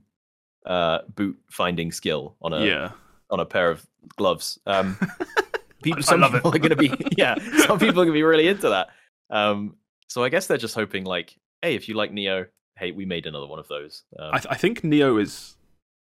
uh 0.67 0.99
boot 1.15 1.39
finding 1.51 1.91
skill 1.93 2.37
on 2.43 2.53
a 2.53 2.65
yeah. 2.65 2.91
on 3.31 3.41
a 3.41 3.47
pair 3.47 3.71
of 3.71 3.85
gloves 4.17 4.59
um 4.67 4.97
people 5.83 6.03
some 6.03 6.21
love 6.21 6.35
it. 6.35 6.39
people 6.39 6.55
are 6.55 6.59
gonna 6.59 6.77
be 6.77 6.93
yeah 7.17 7.35
some 7.67 7.79
people 7.79 8.01
are 8.01 8.05
gonna 8.05 8.13
be 8.13 8.23
really 8.23 8.47
into 8.49 8.69
that 8.69 8.89
um 9.31 9.77
so 10.09 10.23
I 10.25 10.29
guess 10.29 10.47
they're 10.47 10.59
just 10.59 10.75
hoping 10.75 11.05
like 11.05 11.37
hey 11.63 11.75
if 11.75 11.89
you 11.89 11.95
like 11.95 12.13
Nioh 12.13 12.47
hey 12.77 12.93
we 12.93 13.05
made 13.07 13.27
another 13.27 13.47
one 13.47 13.59
of 13.59 13.69
those 13.69 14.03
um, 14.19 14.31
I, 14.35 14.39
th- 14.39 14.53
I 14.53 14.57
think 14.57 14.83
Nioh 14.83 15.21
is 15.21 15.57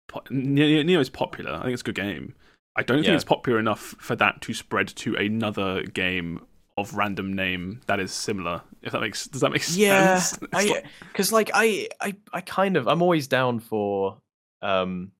po- 0.07 0.21
Nioh, 0.31 0.99
is 0.99 1.09
popular. 1.09 1.51
I 1.53 1.61
think 1.63 1.73
it's 1.73 1.81
a 1.81 1.85
good 1.85 1.95
game. 1.95 2.33
I 2.75 2.83
don't 2.83 2.97
think 2.97 3.07
Yeah. 3.07 3.15
it's 3.15 3.23
popular 3.23 3.57
enough 3.59 3.95
for 3.99 4.15
that 4.17 4.41
to 4.41 4.53
spread 4.53 4.87
to 4.87 5.15
another 5.15 5.81
game 5.83 6.45
of 6.77 6.93
random 6.93 7.33
name 7.33 7.81
that 7.87 7.99
is 7.99 8.13
similar. 8.13 8.61
If 8.83 8.91
that 8.91 9.01
makes 9.01 9.25
does 9.27 9.41
that 9.41 9.51
make 9.51 9.63
Yeah, 9.75 10.19
sense? 10.19 10.39
Yeah, 10.41 10.47
I 10.59 10.65
like- 10.65 10.85
because 11.11 11.31
like 11.33 11.49
I 11.53 11.89
I 11.99 12.15
I 12.31 12.41
kind 12.41 12.77
of 12.77 12.87
I'm 12.87 13.01
always 13.01 13.27
down 13.27 13.59
for 13.59 14.17
um 14.61 15.11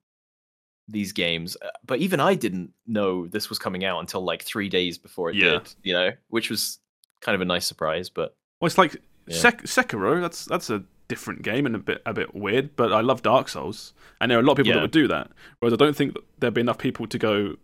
these 0.89 1.11
games, 1.11 1.57
uh, 1.61 1.69
but 1.85 1.99
even 1.99 2.19
I 2.21 2.33
didn't 2.35 2.71
know 2.85 3.27
this 3.27 3.49
was 3.49 3.59
coming 3.59 3.83
out 3.83 3.99
until 3.99 4.21
like 4.21 4.41
three 4.43 4.69
days 4.69 4.97
before 4.97 5.29
it 5.29 5.35
Yeah. 5.35 5.51
did. 5.59 5.75
You 5.83 5.93
know, 5.93 6.11
which 6.29 6.49
was 6.49 6.79
kind 7.21 7.35
of 7.35 7.41
a 7.41 7.45
nice 7.45 7.65
surprise. 7.65 8.09
But 8.09 8.35
well, 8.61 8.67
it's 8.67 8.77
like 8.77 8.95
Yeah. 9.27 9.35
Sek- 9.37 9.63
Sekiro. 9.63 10.21
That's 10.21 10.45
that's 10.45 10.69
a 10.69 10.83
different 11.09 11.41
game 11.41 11.65
and 11.65 11.75
a 11.75 11.79
bit 11.79 12.01
a 12.05 12.13
bit 12.13 12.33
weird. 12.33 12.75
But 12.77 12.93
I 12.93 13.01
love 13.01 13.21
Dark 13.21 13.49
Souls, 13.49 13.93
and 14.21 14.31
there 14.31 14.37
are 14.37 14.41
a 14.41 14.45
lot 14.45 14.53
of 14.53 14.57
people 14.65 14.73
that 14.73 14.81
would 14.81 14.91
do 14.91 15.07
that. 15.09 15.29
Whereas 15.59 15.73
I 15.73 15.77
don't 15.77 15.95
think 15.95 16.15
there'd 16.39 16.53
be 16.53 16.61
enough 16.61 16.77
people 16.77 17.05
to 17.07 17.17
go. 17.17 17.55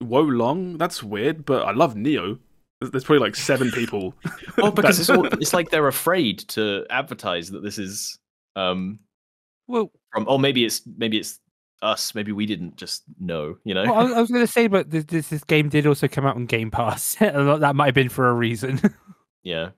Wo 0.00 0.20
Long, 0.20 0.76
that's 0.78 1.02
weird, 1.02 1.46
but 1.46 1.62
I 1.64 1.72
love 1.72 1.94
Nioh. 1.94 2.38
There's 2.80 2.90
there's 2.90 3.04
probably 3.04 3.20
like 3.26 3.36
seven 3.36 3.70
people. 3.70 4.14
well, 4.58 4.70
because 4.78 4.98
it's 5.00 5.08
all 5.10 5.26
it's 5.42 5.52
like 5.54 5.70
they're 5.70 5.88
afraid 5.88 6.38
to 6.48 6.86
advertise 6.90 7.50
that 7.50 7.62
this 7.62 7.78
is 7.78 8.18
um 8.56 8.98
Well, 9.68 9.90
from. 10.12 10.26
Oh, 10.28 10.38
maybe 10.38 10.64
it's 10.64 10.82
maybe 10.96 11.18
it's 11.18 11.40
us. 11.82 12.14
Maybe 12.14 12.32
we 12.32 12.46
didn't 12.46 12.76
just 12.76 13.02
know. 13.20 13.56
You 13.64 13.74
know. 13.74 13.84
well, 13.84 13.94
I, 13.94 14.04
was- 14.04 14.14
was 14.14 14.30
going 14.30 14.46
to 14.46 14.52
say, 14.52 14.66
but 14.66 14.90
this, 14.90 15.04
this 15.04 15.28
this 15.28 15.44
game 15.44 15.68
did 15.68 15.86
also 15.86 16.08
come 16.08 16.24
out 16.26 16.36
on 16.36 16.46
Game 16.46 16.70
Pass. 16.70 17.14
that 17.20 17.72
might 17.76 17.86
have 17.86 17.94
been 17.94 18.08
for 18.08 18.28
a 18.28 18.32
reason. 18.34 18.80
yeah. 19.42 19.70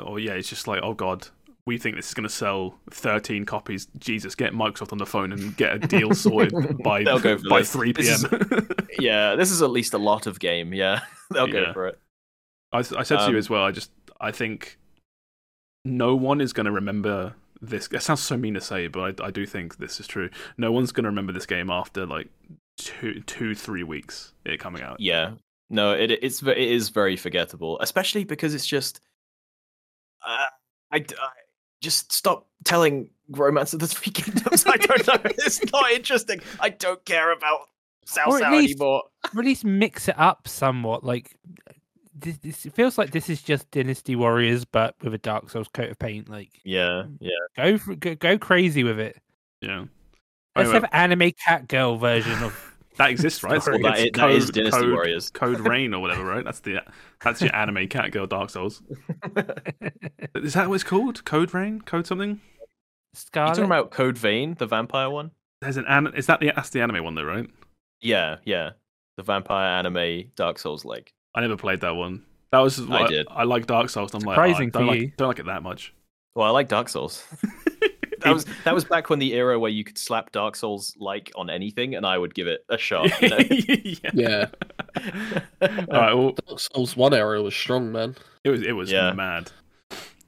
oh 0.00 0.16
yeah, 0.16 0.32
it's 0.32 0.48
just 0.48 0.66
like 0.68 0.80
oh 0.82 0.94
god, 0.94 1.28
we 1.66 1.78
think 1.78 1.96
this 1.96 2.08
is 2.08 2.14
going 2.14 2.28
to 2.28 2.34
sell 2.34 2.78
13 2.90 3.44
copies. 3.44 3.86
Jesus, 3.98 4.34
get 4.34 4.52
Microsoft 4.52 4.92
on 4.92 4.98
the 4.98 5.06
phone 5.06 5.32
and 5.32 5.56
get 5.56 5.74
a 5.74 5.78
deal 5.78 6.14
sorted 6.14 6.78
by 6.82 7.04
They'll 7.04 7.18
go 7.20 7.36
by 7.48 7.60
this. 7.60 7.72
3 7.72 7.92
This 7.92 8.24
p.m. 8.26 8.40
is- 8.52 8.66
yeah, 8.98 9.34
this 9.36 9.50
is 9.50 9.62
at 9.62 9.70
least 9.70 9.94
a 9.94 9.98
lot 9.98 10.26
of 10.26 10.38
game. 10.40 10.72
Yeah, 10.74 11.00
they'll 11.30 11.48
Yeah. 11.48 11.66
go 11.66 11.72
for 11.72 11.86
it. 11.88 11.98
I, 12.72 12.78
I 12.78 12.82
said 12.82 13.04
to 13.18 13.20
Um, 13.22 13.32
you 13.32 13.38
as 13.38 13.48
well. 13.48 13.62
I 13.64 13.70
just 13.70 13.90
I 14.20 14.30
think 14.32 14.78
no 15.84 16.14
one 16.16 16.40
is 16.40 16.52
going 16.52 16.66
to 16.66 16.72
remember 16.72 17.34
this. 17.60 17.88
It 17.92 18.02
sounds 18.02 18.20
so 18.20 18.36
mean 18.36 18.54
to 18.54 18.60
say, 18.60 18.88
but 18.88 19.20
I, 19.20 19.26
I 19.26 19.30
do 19.30 19.46
think 19.46 19.78
this 19.78 20.00
is 20.00 20.06
true. 20.06 20.30
No 20.56 20.72
one's 20.72 20.92
going 20.92 21.04
to 21.04 21.10
remember 21.10 21.32
this 21.32 21.46
game 21.46 21.70
after 21.70 22.06
like 22.06 22.28
two, 22.76 23.20
two, 23.26 23.54
three 23.54 23.82
weeks 23.82 24.32
it 24.44 24.60
coming 24.60 24.82
out. 24.82 25.00
Yeah, 25.00 25.32
no, 25.70 25.92
it 25.92 26.10
it's 26.10 26.42
it 26.42 26.56
is 26.58 26.88
very 26.90 27.16
forgettable, 27.16 27.78
especially 27.80 28.24
because 28.24 28.54
it's 28.54 28.66
just, 28.66 29.00
uh, 30.26 30.46
I, 30.90 30.98
d- 31.00 31.14
I- 31.20 31.28
just 31.80 32.12
stop 32.12 32.46
telling 32.64 33.10
Romance 33.28 33.72
of 33.72 33.80
the 33.80 33.86
Three 33.86 34.12
Kingdoms. 34.12 34.64
I 34.66 34.76
don't 34.76 35.06
know. 35.06 35.14
It's 35.38 35.60
not 35.72 35.90
interesting. 35.92 36.40
I 36.60 36.70
don't 36.70 37.04
care 37.04 37.32
about 37.32 37.60
South 38.04 38.28
Or 38.28 38.36
at 38.38 38.42
South 38.42 38.52
least- 38.52 38.70
anymore. 38.80 39.02
Or 39.34 39.40
at 39.40 39.44
least 39.46 39.64
mix 39.64 40.08
it 40.08 40.18
up 40.18 40.48
somewhat. 40.48 41.04
Like 41.04 41.36
this, 42.20 42.38
this 42.38 42.66
it 42.66 42.72
feels 42.74 42.98
like 42.98 43.10
this 43.10 43.28
is 43.30 43.42
just 43.42 43.70
Dynasty 43.70 44.16
Warriors, 44.16 44.64
but 44.64 44.94
with 45.02 45.14
a 45.14 45.18
Dark 45.18 45.50
Souls 45.50 45.68
coat 45.72 45.90
of 45.90 45.98
paint. 45.98 46.28
Like 46.28 46.50
Yeah, 46.64 47.04
mm, 47.06 47.16
yeah. 47.20 47.30
go 47.56 47.78
for, 47.78 47.94
go, 47.94 48.14
go 48.14 48.38
crazy 48.38 48.84
with 48.84 48.98
it. 49.00 49.16
Yeah, 49.60 49.84
Let's 50.56 50.68
Anyway, 50.70 50.72
have 50.74 50.88
anime 50.92 51.32
cat 51.44 51.68
girl 51.68 51.96
version 51.96 52.42
of. 52.42 52.74
that 52.96 53.10
exists, 53.10 53.42
right? 53.42 53.62
Sorry. 53.62 53.80
Well, 53.82 53.92
that, 53.92 54.00
It's 54.00 54.06
is, 54.08 54.20
that 54.20 54.30
is 54.30 54.44
Code- 54.46 54.54
Dynasty 54.54 54.80
Code- 54.80 54.92
Warriors. 54.92 55.30
Code 55.34 55.60
Rain 55.60 55.94
or 55.94 56.00
whatever, 56.00 56.24
right? 56.24 56.44
That's 56.44 56.60
the 56.60 56.80
that's 57.22 57.40
your 57.40 57.54
anime 57.54 57.88
cat 57.88 58.10
girl 58.12 58.26
Dark 58.26 58.50
Souls. 58.50 58.82
Is 60.34 60.54
that 60.54 60.68
what 60.68 60.74
it's 60.76 60.84
called? 60.84 61.24
Code 61.24 61.54
Rain? 61.54 61.80
Code 61.82 62.06
something? 62.06 62.40
You 63.14 63.30
talking 63.32 63.64
about 63.64 63.90
Code 63.90 64.16
Vein, 64.18 64.54
the 64.58 64.66
vampire 64.66 65.10
one? 65.10 65.32
There's 65.60 65.76
an 65.76 65.86
an- 65.88 66.14
is 66.14 66.26
that 66.26 66.40
the 66.40 66.52
that's 66.54 66.70
the 66.70 66.80
anime 66.82 67.02
one 67.02 67.14
though, 67.14 67.24
right? 67.24 67.48
Yeah, 68.00 68.36
yeah. 68.44 68.70
The 69.16 69.22
vampire 69.24 69.66
anime 69.78 70.30
Dark 70.36 70.58
Souls 70.58 70.84
like. 70.84 71.12
I 71.38 71.40
never 71.42 71.56
played 71.56 71.82
that 71.82 71.94
one. 71.94 72.24
That 72.50 72.58
was 72.58 72.80
I 72.90 73.06
did. 73.06 73.28
I 73.30 73.44
like 73.44 73.66
Dark 73.66 73.90
Souls. 73.90 74.12
I'm 74.12 74.20
like, 74.20 74.36
oh, 74.36 74.40
I 74.40 74.46
Surprising 74.48 74.70
don't 74.70 74.86
for 74.88 74.92
like 74.92 75.16
don't 75.16 75.28
like 75.28 75.38
it 75.38 75.46
that 75.46 75.62
much. 75.62 75.94
Well, 76.34 76.44
I 76.48 76.50
like 76.50 76.66
Dark 76.66 76.88
Souls. 76.88 77.24
that 78.22 78.34
was 78.34 78.44
that 78.64 78.74
was 78.74 78.84
back 78.84 79.08
when 79.08 79.20
the 79.20 79.34
era 79.34 79.56
where 79.56 79.70
you 79.70 79.84
could 79.84 79.98
slap 79.98 80.32
Dark 80.32 80.56
Souls 80.56 80.96
like 80.98 81.30
on 81.36 81.48
anything, 81.48 81.94
and 81.94 82.04
I 82.04 82.18
would 82.18 82.34
give 82.34 82.48
it 82.48 82.64
a 82.68 82.76
shot. 82.76 83.08
You 83.22 83.28
know? 83.28 83.38
yeah. 83.50 84.10
Yeah. 84.14 84.46
All 85.62 86.00
right. 86.00 86.12
Well, 86.14 86.32
Dark 86.32 86.58
Souls 86.58 86.96
one 86.96 87.14
era 87.14 87.40
was 87.40 87.54
strong, 87.54 87.92
man. 87.92 88.16
it 88.42 88.50
was 88.50 88.62
it 88.62 88.72
was 88.72 88.90
Yeah. 88.90 89.12
mad. 89.12 89.52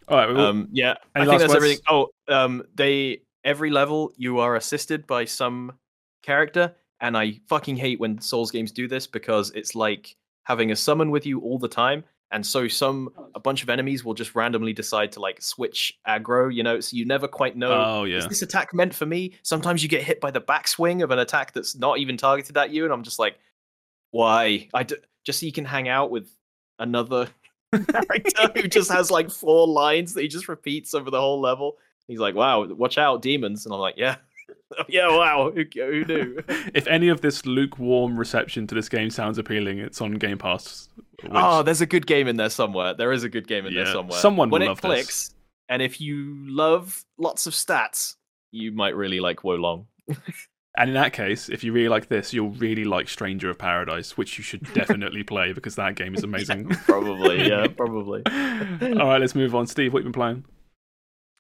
All 0.07 0.17
right. 0.17 0.29
Well, 0.33 0.47
um, 0.47 0.69
yeah, 0.71 0.95
I 1.17 1.21
Any 1.21 1.27
think 1.27 1.29
last 1.33 1.41
that's 1.41 1.49
words? 1.49 1.57
everything. 1.57 1.85
Oh, 1.89 2.09
um, 2.29 2.63
they 2.77 3.23
every 3.43 3.71
level 3.71 4.13
you 4.17 4.39
are 4.39 4.55
assisted 4.55 5.09
by 5.09 5.25
some 5.25 5.73
character, 6.23 6.77
and 7.01 7.17
I 7.17 7.41
fucking 7.49 7.77
hate 7.79 7.99
when 7.99 8.21
Souls 8.21 8.53
games 8.53 8.71
do 8.71 8.87
this 8.87 9.09
because 9.09 9.51
it's 9.57 9.75
like 9.75 10.15
having 10.45 10.71
a 10.71 10.77
summon 10.77 11.11
with 11.11 11.27
you 11.27 11.41
all 11.41 11.59
the 11.59 11.69
time, 11.69 12.05
and 12.33 12.45
so 12.45 12.69
some 12.69 13.09
a 13.35 13.41
bunch 13.41 13.63
of 13.63 13.69
enemies 13.69 14.05
will 14.05 14.15
just 14.15 14.35
randomly 14.35 14.73
decide 14.73 15.13
to 15.13 15.21
like 15.21 15.43
switch 15.43 15.99
aggro. 16.07 16.53
You 16.55 16.63
know, 16.63 16.81
so 16.81 16.97
you 16.97 17.05
never 17.05 17.27
quite 17.29 17.57
know. 17.57 17.73
oh 17.73 18.05
yeah. 18.05 18.19
Is 18.19 18.29
this 18.29 18.43
attack 18.43 18.73
meant 18.75 18.95
for 18.95 19.07
me? 19.07 19.35
Sometimes 19.43 19.83
you 19.83 19.89
get 19.89 20.03
hit 20.03 20.21
by 20.21 20.31
the 20.31 20.41
backswing 20.41 21.03
of 21.03 21.11
an 21.11 21.19
attack 21.19 21.53
that's 21.53 21.77
not 21.77 21.99
even 21.99 22.17
targeted 22.17 22.57
at 22.57 22.71
you, 22.71 22.85
and 22.85 22.93
I'm 22.93 23.03
just 23.03 23.19
like, 23.19 23.39
why? 24.11 24.69
I 24.75 24.83
d- 24.85 24.97
just 25.25 25.41
so 25.41 25.47
you 25.47 25.53
can 25.53 25.65
hang 25.65 25.89
out 25.89 26.11
with 26.11 26.29
another 26.79 27.29
character 27.73 28.51
who 28.55 28.69
just 28.69 28.91
has 28.91 29.11
like 29.11 29.31
four 29.31 29.67
lines 29.67 30.15
that 30.15 30.23
he 30.23 30.29
just 30.29 30.49
repeats 30.49 30.95
over 30.95 31.11
the 31.11 31.21
whole 31.21 31.41
level. 31.41 31.77
He's 32.09 32.19
like, 32.19 32.35
wow, 32.35 32.65
watch 32.67 32.99
out, 32.99 33.23
demons, 33.23 33.65
and 33.67 33.75
I'm 33.75 33.81
like, 33.81 33.95
yeah, 33.97 34.17
yeah, 34.89 35.09
wow, 35.09 35.51
who, 35.55 35.65
who 35.75 36.05
knew? 36.05 36.43
if 36.75 36.87
any 36.87 37.09
of 37.09 37.21
this 37.21 37.45
lukewarm 37.47 38.17
reception 38.19 38.67
to 38.69 38.75
this 38.75 38.89
game 38.89 39.11
sounds 39.11 39.39
appealing, 39.39 39.79
it's 39.79 40.01
on 40.01 40.13
Game 40.15 40.39
Pass. 40.39 40.89
Which, 41.23 41.33
Oh, 41.35 41.63
there's 41.63 41.81
a 41.81 41.87
good 41.87 42.07
game 42.07 42.29
in 42.29 42.37
there 42.37 42.51
somewhere. 42.51 42.95
There 42.95 43.13
is 43.13 43.25
a 43.25 43.29
good 43.29 43.47
game 43.47 43.67
in 43.67 43.75
there 43.75 43.87
somewhere. 43.87 44.19
someone 44.19 44.51
when 44.51 44.61
will 44.61 44.67
it 44.67 44.71
love 44.71 44.81
this. 44.81 44.89
clicks, 44.89 45.35
and 45.69 45.83
if 45.83 46.01
you 46.01 46.35
love 46.49 47.05
lots 47.19 47.47
of 47.47 47.53
stats, 47.53 48.17
you 48.53 48.73
might 48.73 48.97
really 48.97 49.21
like 49.21 49.45
Wo 49.45 49.55
Long. 49.55 49.87
and 50.77 50.89
in 50.91 50.95
that 50.95 51.13
case, 51.13 51.49
if 51.49 51.63
you 51.63 51.73
really 51.73 51.89
like 51.89 52.09
this, 52.09 52.33
you'll 52.33 52.51
really 52.51 52.85
like 52.85 53.09
Stranger 53.09 53.51
of 53.51 53.59
Paradise, 53.59 54.17
which 54.17 54.39
you 54.39 54.45
should 54.45 54.63
definitely 54.75 55.23
play 55.23 55.53
because 55.53 55.77
that 55.77 55.95
game 55.95 56.15
is 56.15 56.25
amazing. 56.25 56.69
Probably, 56.69 57.49
yeah, 57.49 57.67
probably. 57.69 58.23
All 58.27 59.09
right, 59.09 59.21
let's 59.21 59.35
move 59.35 59.55
on. 59.55 59.67
Steve, 59.67 59.93
what 59.93 60.01
have 60.01 60.07
you 60.07 60.13
been 60.13 60.21
playing? 60.21 60.45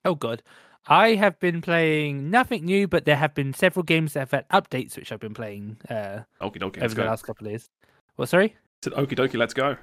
Oh 0.04 0.14
god. 0.14 0.42
I 0.86 1.14
have 1.14 1.38
been 1.40 1.60
playing 1.60 2.30
nothing 2.30 2.64
new, 2.64 2.88
but 2.88 3.04
there 3.04 3.16
have 3.16 3.34
been 3.34 3.52
several 3.52 3.82
games 3.82 4.14
that 4.14 4.20
have 4.20 4.30
had 4.30 4.48
updates 4.48 4.96
which 4.96 5.12
I've 5.12 5.20
been 5.20 5.34
playing 5.34 5.76
uh, 5.88 6.20
Okie 6.40 6.56
dokie, 6.58 6.78
over 6.82 6.88
the 6.94 7.02
go. 7.02 7.04
last 7.04 7.22
couple 7.24 7.46
of 7.46 7.52
years. 7.52 7.68
What? 8.16 8.28
Sorry. 8.28 8.56
Said 8.82 8.94
okie 8.94 9.12
dokie, 9.14 9.36
let's 9.36 9.54
go. 9.54 9.76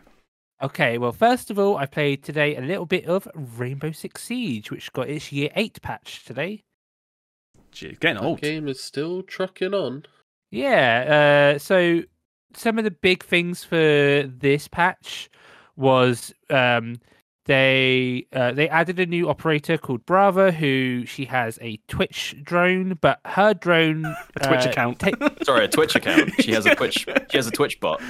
Okay, 0.62 0.98
well, 0.98 1.12
first 1.12 1.52
of 1.52 1.60
all, 1.60 1.78
I 1.78 1.86
played 1.86 2.24
today 2.24 2.56
a 2.56 2.62
little 2.62 2.88
bit 2.88 3.06
of 3.06 3.28
Rainbow 3.36 3.92
Six 3.92 4.24
Siege, 4.24 4.72
which 4.72 4.92
got 4.92 5.08
its 5.08 5.32
year 5.32 5.52
eight 5.56 5.80
patch 5.84 6.26
today. 6.26 6.64
Gee, 7.72 7.96
getting 8.00 8.18
That 8.18 8.24
old. 8.24 8.42
game 8.42 8.68
is 8.68 8.82
still 8.82 9.22
trucking 9.22 9.76
on. 9.76 10.06
Yeah, 10.50 11.54
uh, 11.56 11.60
so 11.60 12.02
some 12.56 12.80
of 12.80 12.86
the 12.86 12.92
big 12.92 13.24
things 13.24 13.64
for 13.64 13.78
this 14.28 14.68
patch 14.68 15.30
was 15.76 16.34
um, 16.50 16.96
they 17.48 18.28
uh, 18.34 18.52
they 18.52 18.70
added 18.70 19.00
a 19.00 19.06
new 19.06 19.30
operator 19.30 19.78
called 19.78 20.06
Brava, 20.06 20.52
who 20.52 21.06
she 21.06 21.26
has 21.26 21.58
a 21.62 21.78
Twitch 21.88 22.36
drone, 22.44 22.98
but 23.02 23.20
her 23.26 23.54
drone 23.54 24.06
A 24.06 24.48
Twitch 24.48 24.66
uh, 24.68 24.70
account. 24.70 25.00
ta- 25.00 25.30
Sorry, 25.44 25.66
a 25.66 25.68
Twitch 25.68 25.96
account. 25.96 26.32
She 26.42 26.52
has 26.52 26.66
a 26.66 26.76
Twitch. 26.76 27.06
She 27.30 27.38
has 27.38 27.48
a 27.48 27.52
Twitch 27.52 27.80
bot. 27.80 28.02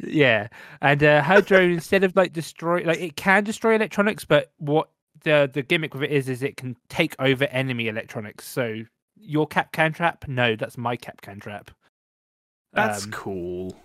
yeah, 0.00 0.48
and 0.80 1.02
uh, 1.02 1.22
her 1.22 1.40
drone 1.40 1.70
instead 1.70 2.04
of 2.04 2.14
like 2.14 2.32
destroy, 2.32 2.82
like 2.84 3.00
it 3.00 3.16
can 3.16 3.44
destroy 3.44 3.74
electronics, 3.74 4.24
but 4.24 4.52
what 4.58 4.88
the 5.24 5.50
the 5.52 5.62
gimmick 5.62 5.94
with 5.94 6.04
it 6.04 6.10
is, 6.10 6.28
is 6.28 6.42
it 6.42 6.56
can 6.56 6.76
take 6.88 7.16
over 7.18 7.44
enemy 7.46 7.88
electronics. 7.88 8.46
So 8.46 8.82
your 9.16 9.46
Kapkan 9.48 9.94
trap, 9.94 10.24
no, 10.28 10.56
that's 10.56 10.76
my 10.76 10.96
Kapkan 10.96 11.40
trap. 11.40 11.70
That's 12.72 13.04
Um, 13.04 13.10
cool. 13.12 13.76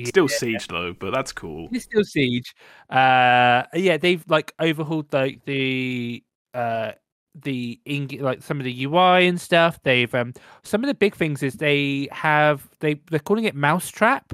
Yeah. 0.00 0.08
Still 0.08 0.28
siege 0.28 0.66
though, 0.68 0.92
but 0.92 1.12
that's 1.12 1.32
cool. 1.32 1.68
It's 1.72 1.84
still 1.84 2.04
Siege. 2.04 2.54
Uh, 2.88 3.64
yeah, 3.74 3.96
they've 3.96 4.24
like 4.28 4.52
overhauled 4.60 5.12
like 5.12 5.44
the 5.44 6.22
uh 6.54 6.92
the 7.34 7.80
ing 7.84 8.08
like 8.20 8.42
some 8.42 8.58
of 8.58 8.64
the 8.64 8.84
UI 8.84 9.26
and 9.26 9.40
stuff. 9.40 9.80
They've 9.82 10.12
um 10.14 10.32
some 10.64 10.82
of 10.82 10.88
the 10.88 10.94
big 10.94 11.14
things 11.14 11.42
is 11.42 11.54
they 11.54 12.08
have 12.12 12.68
they 12.80 12.94
they're 13.10 13.20
calling 13.20 13.44
it 13.44 13.54
Mousetrap, 13.54 14.32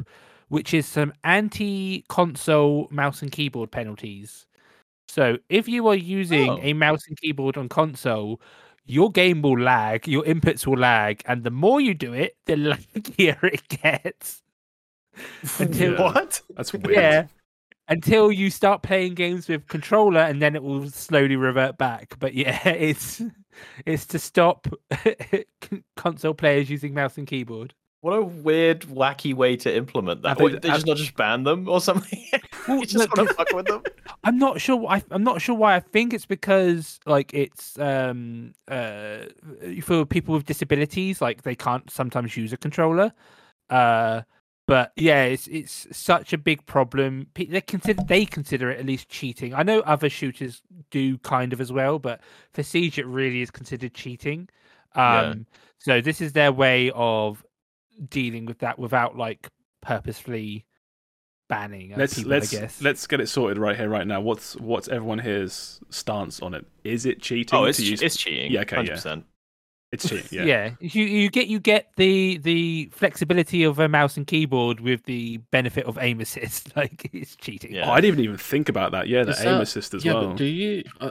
which 0.49 0.73
is 0.73 0.87
some 0.87 1.13
anti-console 1.25 2.89
mouse 2.91 3.23
and 3.23 3.31
keyboard 3.33 3.71
penalties. 3.71 4.47
So 5.09 5.39
if 5.49 5.69
you 5.69 5.87
are 5.89 5.95
using 5.95 6.51
Oh. 6.51 6.59
a 6.63 6.73
mouse 6.73 7.07
and 7.09 7.17
keyboard 7.21 7.57
on 7.57 7.69
console, 7.69 8.41
your 8.87 9.11
game 9.11 9.43
will 9.43 9.59
lag, 9.59 10.07
your 10.09 10.23
inputs 10.25 10.67
will 10.67 10.79
lag, 10.79 11.23
and 11.27 11.45
the 11.45 11.51
more 11.51 11.81
you 11.81 11.95
do 11.95 12.13
it, 12.13 12.37
the 12.47 12.55
laggier 12.57 13.43
it 13.45 13.69
gets. 13.69 14.43
Until 15.59 15.93
Yeah. 15.95 16.01
What? 16.03 16.41
That's 16.57 16.73
weird. 16.73 16.91
yeah. 16.91 17.27
Until 17.89 18.33
you 18.33 18.51
start 18.51 18.83
playing 18.83 19.15
games 19.15 19.49
with 19.49 19.69
controller 19.69 20.21
and 20.21 20.43
then 20.43 20.57
it 20.57 20.63
will 20.63 20.89
slowly 20.91 21.37
revert 21.37 21.79
back. 21.79 22.17
But 22.19 22.35
yeah, 22.35 22.67
it's 22.69 23.23
it's 23.85 24.07
to 24.07 24.19
stop 24.19 24.67
console 25.97 26.35
players 26.35 26.69
using 26.71 26.95
mouse 26.95 27.17
and 27.19 27.27
keyboard. 27.27 27.75
What 28.03 28.13
a 28.13 28.23
weird, 28.23 28.83
wacky 28.83 29.35
way 29.35 29.57
to 29.57 29.75
implement 29.75 30.23
that. 30.23 30.29
Have 30.31 30.39
they- 30.39 30.45
What, 30.45 30.63
they 30.63 30.69
have- 30.69 30.77
just 30.79 30.87
not 30.87 30.97
just 30.97 31.17
ban 31.17 31.43
them 31.45 31.69
or 31.69 31.81
something. 31.81 32.25
Well, 32.69 32.79
you 32.79 32.87
just 32.87 33.09
want 33.17 33.29
to 33.29 33.35
fuck 33.35 33.53
with 33.53 33.67
them. 33.67 33.83
I'm 34.23 34.39
not 34.39 34.61
sure. 34.61 34.77
Why, 34.77 35.03
I'm 35.11 35.25
not 35.25 35.41
sure 35.41 35.55
why. 35.55 35.77
I 35.77 35.81
think 35.81 36.13
it's 36.13 36.27
because 36.27 36.99
like 37.07 37.33
it's 37.33 37.79
um 37.79 38.53
uh 38.69 39.19
for 39.83 40.05
people 40.05 40.35
with 40.35 40.45
disabilities, 40.47 41.21
like 41.21 41.43
they 41.43 41.55
can't 41.55 41.89
sometimes 41.91 42.37
use 42.37 42.53
a 42.53 42.57
controller. 42.57 43.13
Uh, 43.71 44.23
but 44.67 44.93
yeah, 44.97 45.25
it's 45.25 45.47
it's 45.47 45.87
such 45.97 46.33
a 46.33 46.39
big 46.39 46.67
problem. 46.67 47.29
Pe- 47.35 47.47
They 47.47 47.61
consider 47.61 48.03
they 48.05 48.25
consider 48.25 48.71
it 48.71 48.81
at 48.81 48.87
least 48.87 49.09
cheating. 49.09 49.55
I 49.55 49.63
know 49.63 49.81
other 49.81 50.09
shooters 50.11 50.63
do 50.91 51.19
kind 51.19 51.53
of 51.53 51.61
as 51.61 51.73
well, 51.73 51.99
but 51.99 52.21
for 52.53 52.63
Siege 52.63 52.99
it 52.99 53.07
really 53.07 53.43
is 53.43 53.51
considered 53.51 53.95
cheating. 53.95 54.49
Yeah. 54.97 55.21
Um, 55.21 55.47
so 55.79 56.01
this 56.01 56.21
is 56.21 56.33
their 56.33 56.53
way 56.53 56.91
of 56.95 57.45
dealing 58.09 58.47
with 58.47 58.59
that 58.59 58.79
without 58.79 59.17
like 59.17 59.49
purposefully 59.83 60.65
banning. 61.49 61.95
Let's 61.97 62.15
people, 62.15 62.31
let's 62.31 62.53
I 62.55 62.61
guess. 62.61 62.83
let's 62.83 63.07
get 63.07 63.21
it 63.21 63.29
sorted 63.29 63.59
right 63.59 63.77
here, 63.77 63.89
right 63.89 64.07
now. 64.07 64.21
What's 64.21 64.57
what's 64.57 64.89
everyone 64.89 65.19
here's 65.21 65.81
stance 65.91 66.41
on 66.41 66.55
it? 66.55 66.67
Is 66.83 67.07
it 67.07 67.23
cheating 67.23 67.57
Oh, 67.59 67.65
it's 67.65 67.79
to 67.79 67.85
use? 67.85 68.03
it's 68.03 68.17
cheating. 68.17 68.51
Yeah, 68.51 68.63
okay, 68.63 68.85
yeah. 68.85 68.97
100%. 69.93 69.93
It's 69.93 70.09
cheating. 70.09 70.27
Yeah. 70.33 70.45
yeah. 70.45 70.71
you 70.81 71.05
you 71.05 71.31
get 71.31 71.47
you 71.49 71.61
get 71.61 71.91
the 71.97 72.39
the 72.39 72.91
flexibility 72.93 73.63
of 73.65 73.79
a 73.79 73.89
mouse 73.89 74.17
and 74.17 74.27
keyboard 74.27 74.81
with 74.81 75.05
the 75.05 75.39
benefit 75.51 75.87
of 75.87 75.99
aim 76.01 76.21
assist 76.21 76.77
like 76.77 77.09
it's 77.13 77.37
cheating 77.37 77.75
Yeah. 77.75 77.89
Oh, 77.89 77.93
I 77.93 78.01
didn't 78.01 78.21
even 78.21 78.37
think 78.37 78.69
about 78.69 78.93
that. 78.93 79.09
Yeah, 79.09 79.25
the 79.25 79.31
Is 79.33 79.41
aim 79.41 79.53
that- 79.55 79.63
assist 79.63 79.95
as 79.95 80.05
yeah, 80.05 80.15
well. 80.15 80.29
but 80.29 80.37
do 80.37 80.45
you? 80.45 80.83
Uh, 81.01 81.11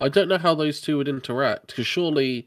I 0.00 0.08
don't 0.08 0.28
know 0.28 0.38
how 0.38 0.54
those 0.54 0.80
two 0.80 0.96
would 0.98 1.08
interact 1.08 1.68
because 1.68 1.86
surely 1.86 2.46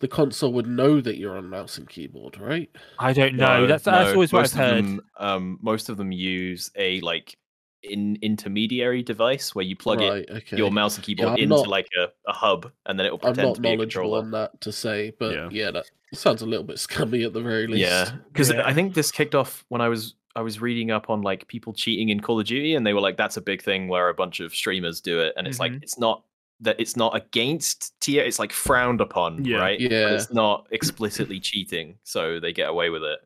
the 0.00 0.08
console 0.08 0.52
would 0.52 0.66
know 0.66 1.00
that 1.00 1.16
you're 1.16 1.36
on 1.38 1.48
mouse 1.48 1.78
and 1.78 1.88
keyboard, 1.88 2.38
right? 2.38 2.68
I 2.98 3.12
don't 3.12 3.34
know. 3.36 3.66
that's 3.66 3.84
that's 3.84 4.08
no, 4.08 4.12
always 4.14 4.32
what 4.32 4.44
I've 4.44 4.52
heard. 4.52 4.84
Them, 4.84 5.00
um, 5.16 5.58
most 5.62 5.88
of 5.88 5.96
them 5.96 6.12
use 6.12 6.70
a 6.76 7.00
like 7.00 7.38
in 7.82 8.18
intermediary 8.22 9.02
device 9.02 9.54
where 9.54 9.64
you 9.64 9.76
plug 9.76 10.00
it. 10.02 10.28
Okay. 10.30 10.56
your 10.56 10.70
mouse 10.70 10.96
and 10.96 11.04
keyboard 11.04 11.28
I'm 11.30 11.36
into 11.36 11.54
not- 11.56 11.68
like 11.68 11.88
a, 11.98 12.08
a 12.28 12.32
hub, 12.32 12.70
and 12.86 12.98
then 12.98 13.06
it 13.06 13.10
will 13.12 13.20
I'm 13.22 13.34
pretend 13.34 13.48
not 13.48 13.54
to 13.56 13.60
be 13.60 13.68
a 13.68 13.76
knowledgeable 13.76 14.02
controller. 14.10 14.18
on 14.24 14.30
that 14.32 14.60
to 14.62 14.72
say, 14.72 15.12
but 15.18 15.32
Yeah. 15.34 15.48
yeah, 15.52 15.70
that 15.70 15.86
sounds 16.14 16.42
a 16.42 16.46
little 16.46 16.64
bit 16.64 16.78
scummy 16.78 17.22
at 17.24 17.32
the 17.32 17.40
very 17.42 17.66
least. 17.66 17.80
Yeah, 17.80 18.10
because 18.32 18.50
Yeah. 18.52 18.66
I 18.66 18.72
think 18.74 18.94
this 18.94 19.10
kicked 19.12 19.34
off 19.34 19.64
when 19.68 19.80
I 19.80 19.88
was 19.88 20.14
I 20.34 20.42
was 20.42 20.60
reading 20.60 20.90
up 20.90 21.08
on 21.08 21.22
like 21.22 21.48
people 21.48 21.72
cheating 21.72 22.10
in 22.10 22.20
Call 22.20 22.38
of 22.40 22.46
Duty, 22.46 22.74
and 22.74 22.86
they 22.86 22.92
were 22.92 23.00
like, 23.00 23.16
"That's 23.16 23.38
a 23.38 23.40
big 23.40 23.62
thing 23.62 23.88
where 23.88 24.10
a 24.10 24.14
bunch 24.14 24.40
of 24.40 24.54
streamers 24.54 25.00
do 25.00 25.20
it," 25.20 25.32
and 25.36 25.46
it's 25.46 25.58
like 25.58 25.72
Mhm. 25.72 25.82
it's 25.82 25.98
not 25.98 26.24
that 26.60 26.76
it's 26.78 26.96
not 26.96 27.14
against 27.16 27.98
tier, 28.00 28.22
it's 28.24 28.38
like 28.38 28.52
frowned 28.52 29.00
upon, 29.00 29.44
Yeah. 29.44 29.58
right? 29.58 29.78
But 29.80 29.90
Yeah. 29.90 30.14
it's 30.14 30.30
not 30.32 30.66
explicitly 30.70 31.38
cheating, 31.40 31.98
so 32.02 32.38
they 32.40 32.52
get 32.52 32.68
away 32.68 32.90
with 32.90 33.02
it. 33.02 33.18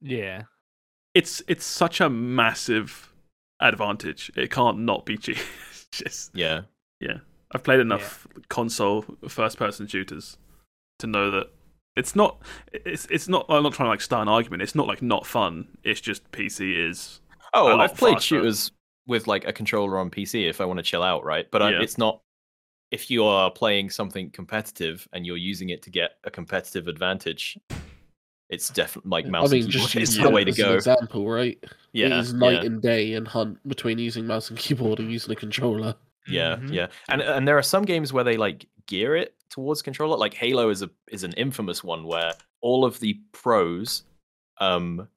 Yeah. 0.00 0.42
It's 1.14 1.42
it's 1.48 1.64
such 1.66 2.00
a 2.00 2.08
massive 2.08 3.12
advantage. 3.60 4.30
It 4.36 4.50
can't 4.50 4.78
not 4.80 5.06
be 5.06 5.16
cheap. 5.16 5.38
Just 5.92 6.30
Yeah, 6.34 6.62
yeah. 7.00 7.18
I've 7.52 7.62
played 7.62 7.80
enough 7.80 8.26
console 8.48 9.04
first 9.28 9.56
person 9.56 9.86
shooters 9.86 10.36
to 10.98 11.06
know 11.06 11.30
that 11.30 11.46
it's 11.96 12.14
not 12.16 12.42
it's 12.72 13.06
it's 13.06 13.28
not 13.28 13.46
I'm 13.48 13.62
not 13.62 13.72
trying 13.72 13.86
to 13.86 13.90
like 13.90 14.00
start 14.00 14.22
an 14.22 14.28
argument. 14.28 14.62
It's 14.62 14.74
not 14.74 14.86
like 14.86 15.00
not 15.00 15.26
fun. 15.26 15.68
It's 15.84 16.00
just 16.00 16.30
PC 16.32 16.88
is 16.90 17.20
oh, 17.54 17.68
a 17.68 17.72
Oh, 17.72 17.76
lot 17.76 17.90
I've 17.90 17.96
played 17.96 18.14
faster. 18.14 18.26
shooters 18.36 18.72
with 19.06 19.26
like 19.26 19.46
a 19.46 19.52
controller 19.52 19.98
on 19.98 20.10
PC 20.10 20.48
if 20.50 20.60
I 20.60 20.64
want 20.64 20.78
to 20.78 20.82
chill 20.82 21.02
out, 21.02 21.24
right? 21.24 21.46
But 21.50 21.62
I, 21.62 21.70
Yeah. 21.70 21.82
it's 21.82 21.96
not. 21.98 22.20
If 22.90 23.10
you 23.10 23.24
are 23.24 23.50
playing 23.50 23.90
something 23.90 24.30
competitive 24.30 25.08
and 25.12 25.24
you're 25.26 25.36
using 25.36 25.70
it 25.70 25.82
to 25.82 25.90
get 25.90 26.12
a 26.24 26.30
competitive 26.30 26.86
advantage, 26.88 27.58
it's 28.48 28.68
definitely 28.68 29.10
like 29.10 29.26
mouse 29.26 29.50
I 29.50 29.54
mean, 29.56 29.62
and 29.64 29.72
just 29.72 29.88
keyboard 29.92 30.02
is 30.08 30.16
the 30.16 30.30
way 30.30 30.44
to 30.44 30.52
go. 30.52 30.74
example, 30.74 31.28
right? 31.28 31.58
Yeah, 31.96 32.06
it 32.06 32.12
is 32.20 32.32
night 32.34 32.60
yeah, 32.60 32.66
and 32.66 32.82
day 32.82 33.12
in 33.14 33.24
Hunt 33.24 33.58
between 33.68 33.98
using 33.98 34.26
mouse 34.26 34.50
and 34.50 34.58
keyboard 34.58 34.98
and 35.00 35.10
using 35.10 35.32
a 35.32 35.36
controller. 35.36 35.94
yeah, 36.28 36.56
Mhm. 36.56 36.72
yeah. 36.72 36.88
And 37.08 37.22
and 37.22 37.46
there 37.48 37.56
are 37.58 37.62
some 37.62 37.84
games 37.84 38.12
where 38.12 38.24
they 38.24 38.36
like 38.36 38.66
gear 38.86 39.16
it 39.16 39.34
towards 39.50 39.82
controller. 39.82 40.16
Like 40.16 40.34
Halo 40.34 40.70
is 40.70 40.82
a 40.82 40.90
is 41.10 41.24
an 41.24 41.32
infamous 41.34 41.82
one 41.84 42.04
where 42.04 42.32
all 42.60 42.84
of 42.84 42.98
the 43.00 43.20
pros 43.32 44.02
um 44.60 45.08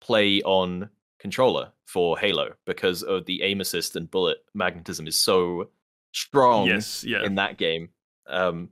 play 0.00 0.42
on 0.42 0.90
controller 1.18 1.72
for 1.86 2.18
Halo 2.18 2.52
because 2.66 3.02
of 3.02 3.24
the 3.26 3.42
aim 3.42 3.60
assist 3.60 3.96
and 3.96 4.10
bullet 4.10 4.38
magnetism 4.54 5.06
is 5.06 5.16
so 5.16 5.70
strong 6.12 6.66
yes, 6.66 7.04
yeah. 7.04 7.24
in 7.24 7.36
that 7.36 7.58
game, 7.58 7.88
um, 8.26 8.70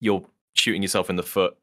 you're 0.00 0.24
shooting 0.54 0.80
yourself 0.82 1.10
in 1.10 1.16
the 1.16 1.22
foot 1.22 1.56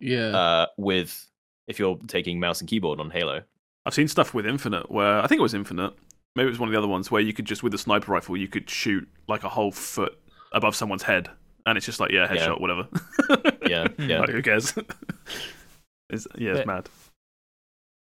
Yeah. 0.00 0.36
uh, 0.36 0.66
with 0.76 1.26
if 1.68 1.78
you're 1.78 1.98
taking 2.08 2.40
mouse 2.40 2.60
and 2.60 2.68
keyboard 2.68 2.98
on 3.00 3.10
Halo. 3.10 3.42
I've 3.86 3.94
seen 3.94 4.08
stuff 4.08 4.32
with 4.34 4.46
Infinite 4.46 4.90
where 4.90 5.20
I 5.20 5.26
think 5.26 5.38
it 5.38 5.42
was 5.42 5.54
Infinite. 5.54 5.92
Maybe 6.36 6.46
it 6.46 6.50
was 6.50 6.58
one 6.58 6.68
of 6.68 6.72
the 6.72 6.78
other 6.78 6.88
ones 6.88 7.10
where 7.10 7.20
you 7.22 7.32
could 7.32 7.44
just 7.44 7.62
with 7.62 7.74
a 7.74 7.78
sniper 7.78 8.10
rifle 8.12 8.36
you 8.36 8.48
could 8.48 8.68
shoot 8.68 9.08
like 9.28 9.44
a 9.44 9.48
whole 9.48 9.70
foot 9.70 10.18
above 10.52 10.74
someone's 10.74 11.02
head, 11.02 11.28
and 11.66 11.76
it's 11.76 11.86
just 11.86 12.00
like 12.00 12.10
yeah, 12.10 12.32
Yeah. 12.32 12.46
headshot, 12.48 12.60
whatever. 12.60 12.88
Yeah, 13.68 13.88
yeah. 13.98 14.20
like, 14.20 14.28
who 14.30 14.42
cares? 14.42 14.74
it's, 16.10 16.26
yeah, 16.36 16.50
it's 16.50 16.58
But- 16.60 16.66
mad. 16.66 16.88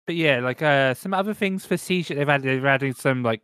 But 0.08 0.16
yeah, 0.16 0.40
like 0.40 0.62
uh, 0.64 0.96
some 0.96 1.14
other 1.14 1.34
things 1.36 1.66
for 1.68 1.78
Siege 1.78 2.08
that 2.08 2.16
they've 2.16 2.28
added. 2.28 2.46
They've 2.48 2.66
added 2.66 2.98
some 2.98 3.22
like 3.22 3.42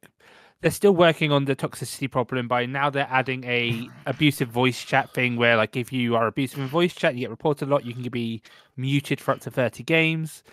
they're 0.61 0.71
still 0.71 0.95
working 0.95 1.31
on 1.31 1.45
the 1.45 1.55
toxicity 1.55 2.09
problem, 2.09 2.47
by 2.47 2.65
now 2.65 2.89
they're 2.89 3.07
adding 3.11 3.43
a 3.43 3.87
abusive 4.07 4.47
voice 4.47 4.83
chat 4.83 5.13
thing 5.13 5.35
where 5.35 5.57
like 5.57 5.75
if 5.75 5.93
you 5.93 6.15
are 6.15 6.25
abusive 6.25 6.57
in 6.59 6.67
voice 6.67 6.95
chat, 6.95 7.13
you 7.13 7.19
get 7.19 7.29
reported 7.29 7.67
a 7.67 7.71
lot. 7.71 7.85
You 7.85 7.93
can 7.93 8.01
be 8.09 8.41
muted 8.77 9.21
for 9.21 9.31
up 9.33 9.41
to 9.41 9.51
thirty 9.51 9.83
games. 9.83 10.43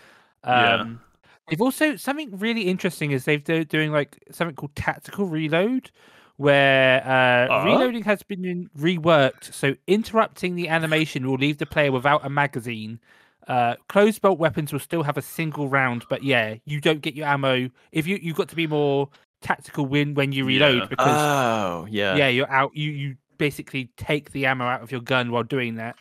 Yeah. 0.45 0.75
Um, 0.81 1.01
They've 1.49 1.61
also 1.61 1.95
something 1.97 2.37
really 2.37 2.63
interesting 2.63 3.11
is 3.11 3.25
they've 3.25 3.43
do, 3.43 3.63
doing 3.65 3.91
like 3.91 4.17
something 4.31 4.55
called 4.55 4.75
tactical 4.75 5.25
reload, 5.25 5.91
where 6.37 7.05
uh, 7.05 7.51
Uh-huh. 7.53 7.65
reloading 7.65 8.03
has 8.03 8.23
been 8.23 8.69
reworked. 8.77 9.53
So 9.53 9.75
interrupting 9.87 10.55
the 10.55 10.69
animation 10.69 11.27
will 11.27 11.37
leave 11.37 11.57
the 11.57 11.65
player 11.65 11.91
without 11.91 12.25
a 12.25 12.29
magazine. 12.29 12.99
Uh, 13.47 13.75
closed 13.89 14.21
bolt 14.21 14.39
weapons 14.39 14.71
will 14.71 14.79
still 14.79 15.03
have 15.03 15.17
a 15.17 15.21
single 15.21 15.67
round, 15.67 16.05
but 16.09 16.23
yeah, 16.23 16.55
you 16.65 16.79
don't 16.79 17.01
get 17.01 17.13
your 17.15 17.27
ammo. 17.27 17.69
If 17.91 18.07
you 18.07 18.17
you've 18.21 18.37
got 18.37 18.47
to 18.49 18.55
be 18.55 18.67
more 18.67 19.09
tactical 19.41 19.85
win 19.85 20.13
when 20.13 20.31
you 20.31 20.45
reload 20.45 20.83
Yeah. 20.83 20.87
because 20.87 21.17
Oh, 21.19 21.85
yeah. 21.89 22.15
yeah, 22.15 22.29
you're 22.29 22.49
out. 22.49 22.75
You 22.75 22.91
you 22.91 23.17
basically 23.37 23.91
take 23.97 24.31
the 24.31 24.45
ammo 24.45 24.65
out 24.65 24.81
of 24.81 24.91
your 24.91 25.01
gun 25.01 25.31
while 25.31 25.43
doing 25.43 25.75
that. 25.75 25.97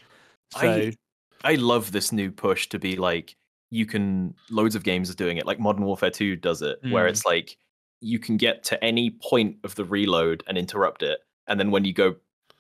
So 0.50 0.60
I 0.66 0.92
I 1.44 1.54
love 1.56 1.90
this 1.92 2.12
new 2.12 2.30
push 2.30 2.68
to 2.68 2.78
be 2.78 2.96
like 2.96 3.36
you 3.74 3.86
can 3.86 4.34
loads 4.50 4.74
of 4.76 4.84
games 4.84 5.10
are 5.10 5.14
doing 5.14 5.38
it 5.38 5.46
like 5.46 5.58
Modern 5.58 5.84
Warfare 5.84 6.10
2 6.10 6.36
does 6.36 6.60
it 6.60 6.78
where 6.90 7.06
Mm. 7.06 7.10
it's 7.10 7.24
like 7.24 7.56
you 8.02 8.18
can 8.18 8.36
get 8.36 8.62
to 8.64 8.84
any 8.84 9.10
point 9.10 9.56
of 9.64 9.74
the 9.76 9.84
reload 9.84 10.44
and 10.46 10.58
interrupt 10.58 11.02
it 11.02 11.20
and 11.48 11.58
then 11.58 11.70
when 11.70 11.84
you 11.86 11.92
go 11.94 12.16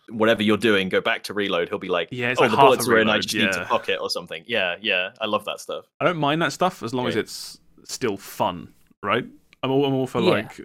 whatever 0.08 0.42
you're 0.42 0.56
doing 0.56 0.88
go 0.88 1.00
back 1.02 1.22
to 1.24 1.34
reload 1.34 1.68
he'll 1.68 1.78
be 1.78 1.88
like 1.88 2.08
Yeah, 2.10 2.30
it's 2.30 2.40
oh 2.40 2.44
like 2.44 2.50
the 2.52 2.56
bullets 2.56 2.88
are 2.88 2.98
in 2.98 3.08
I 3.10 3.18
just 3.18 3.34
need 3.34 3.52
to 3.52 3.64
pocket 3.66 3.98
or 4.00 4.08
something 4.08 4.42
yeah 4.46 4.76
yeah 4.80 5.10
I 5.20 5.26
love 5.26 5.44
that 5.44 5.60
stuff 5.60 5.84
I 6.00 6.04
don't 6.06 6.16
mind 6.16 6.40
that 6.42 6.52
stuff 6.52 6.82
as 6.82 6.94
long 6.94 7.06
as 7.06 7.16
it's 7.16 7.60
still 7.84 8.16
fun, 8.16 8.72
right? 9.02 9.24
I'm 9.62 9.70
all, 9.70 9.84
I'm 9.84 9.92
all 9.94 10.06
for 10.06 10.20
Yeah. 10.22 10.30
like 10.30 10.60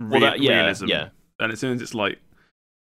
Well, 0.00 0.20
that- 0.20 0.40
yeah, 0.40 0.60
realism. 0.60 0.86
yeah. 0.86 1.08
And 1.40 1.52
as 1.52 1.58
soon 1.60 1.74
as 1.74 1.82
it's 1.82 1.92
like, 1.94 2.18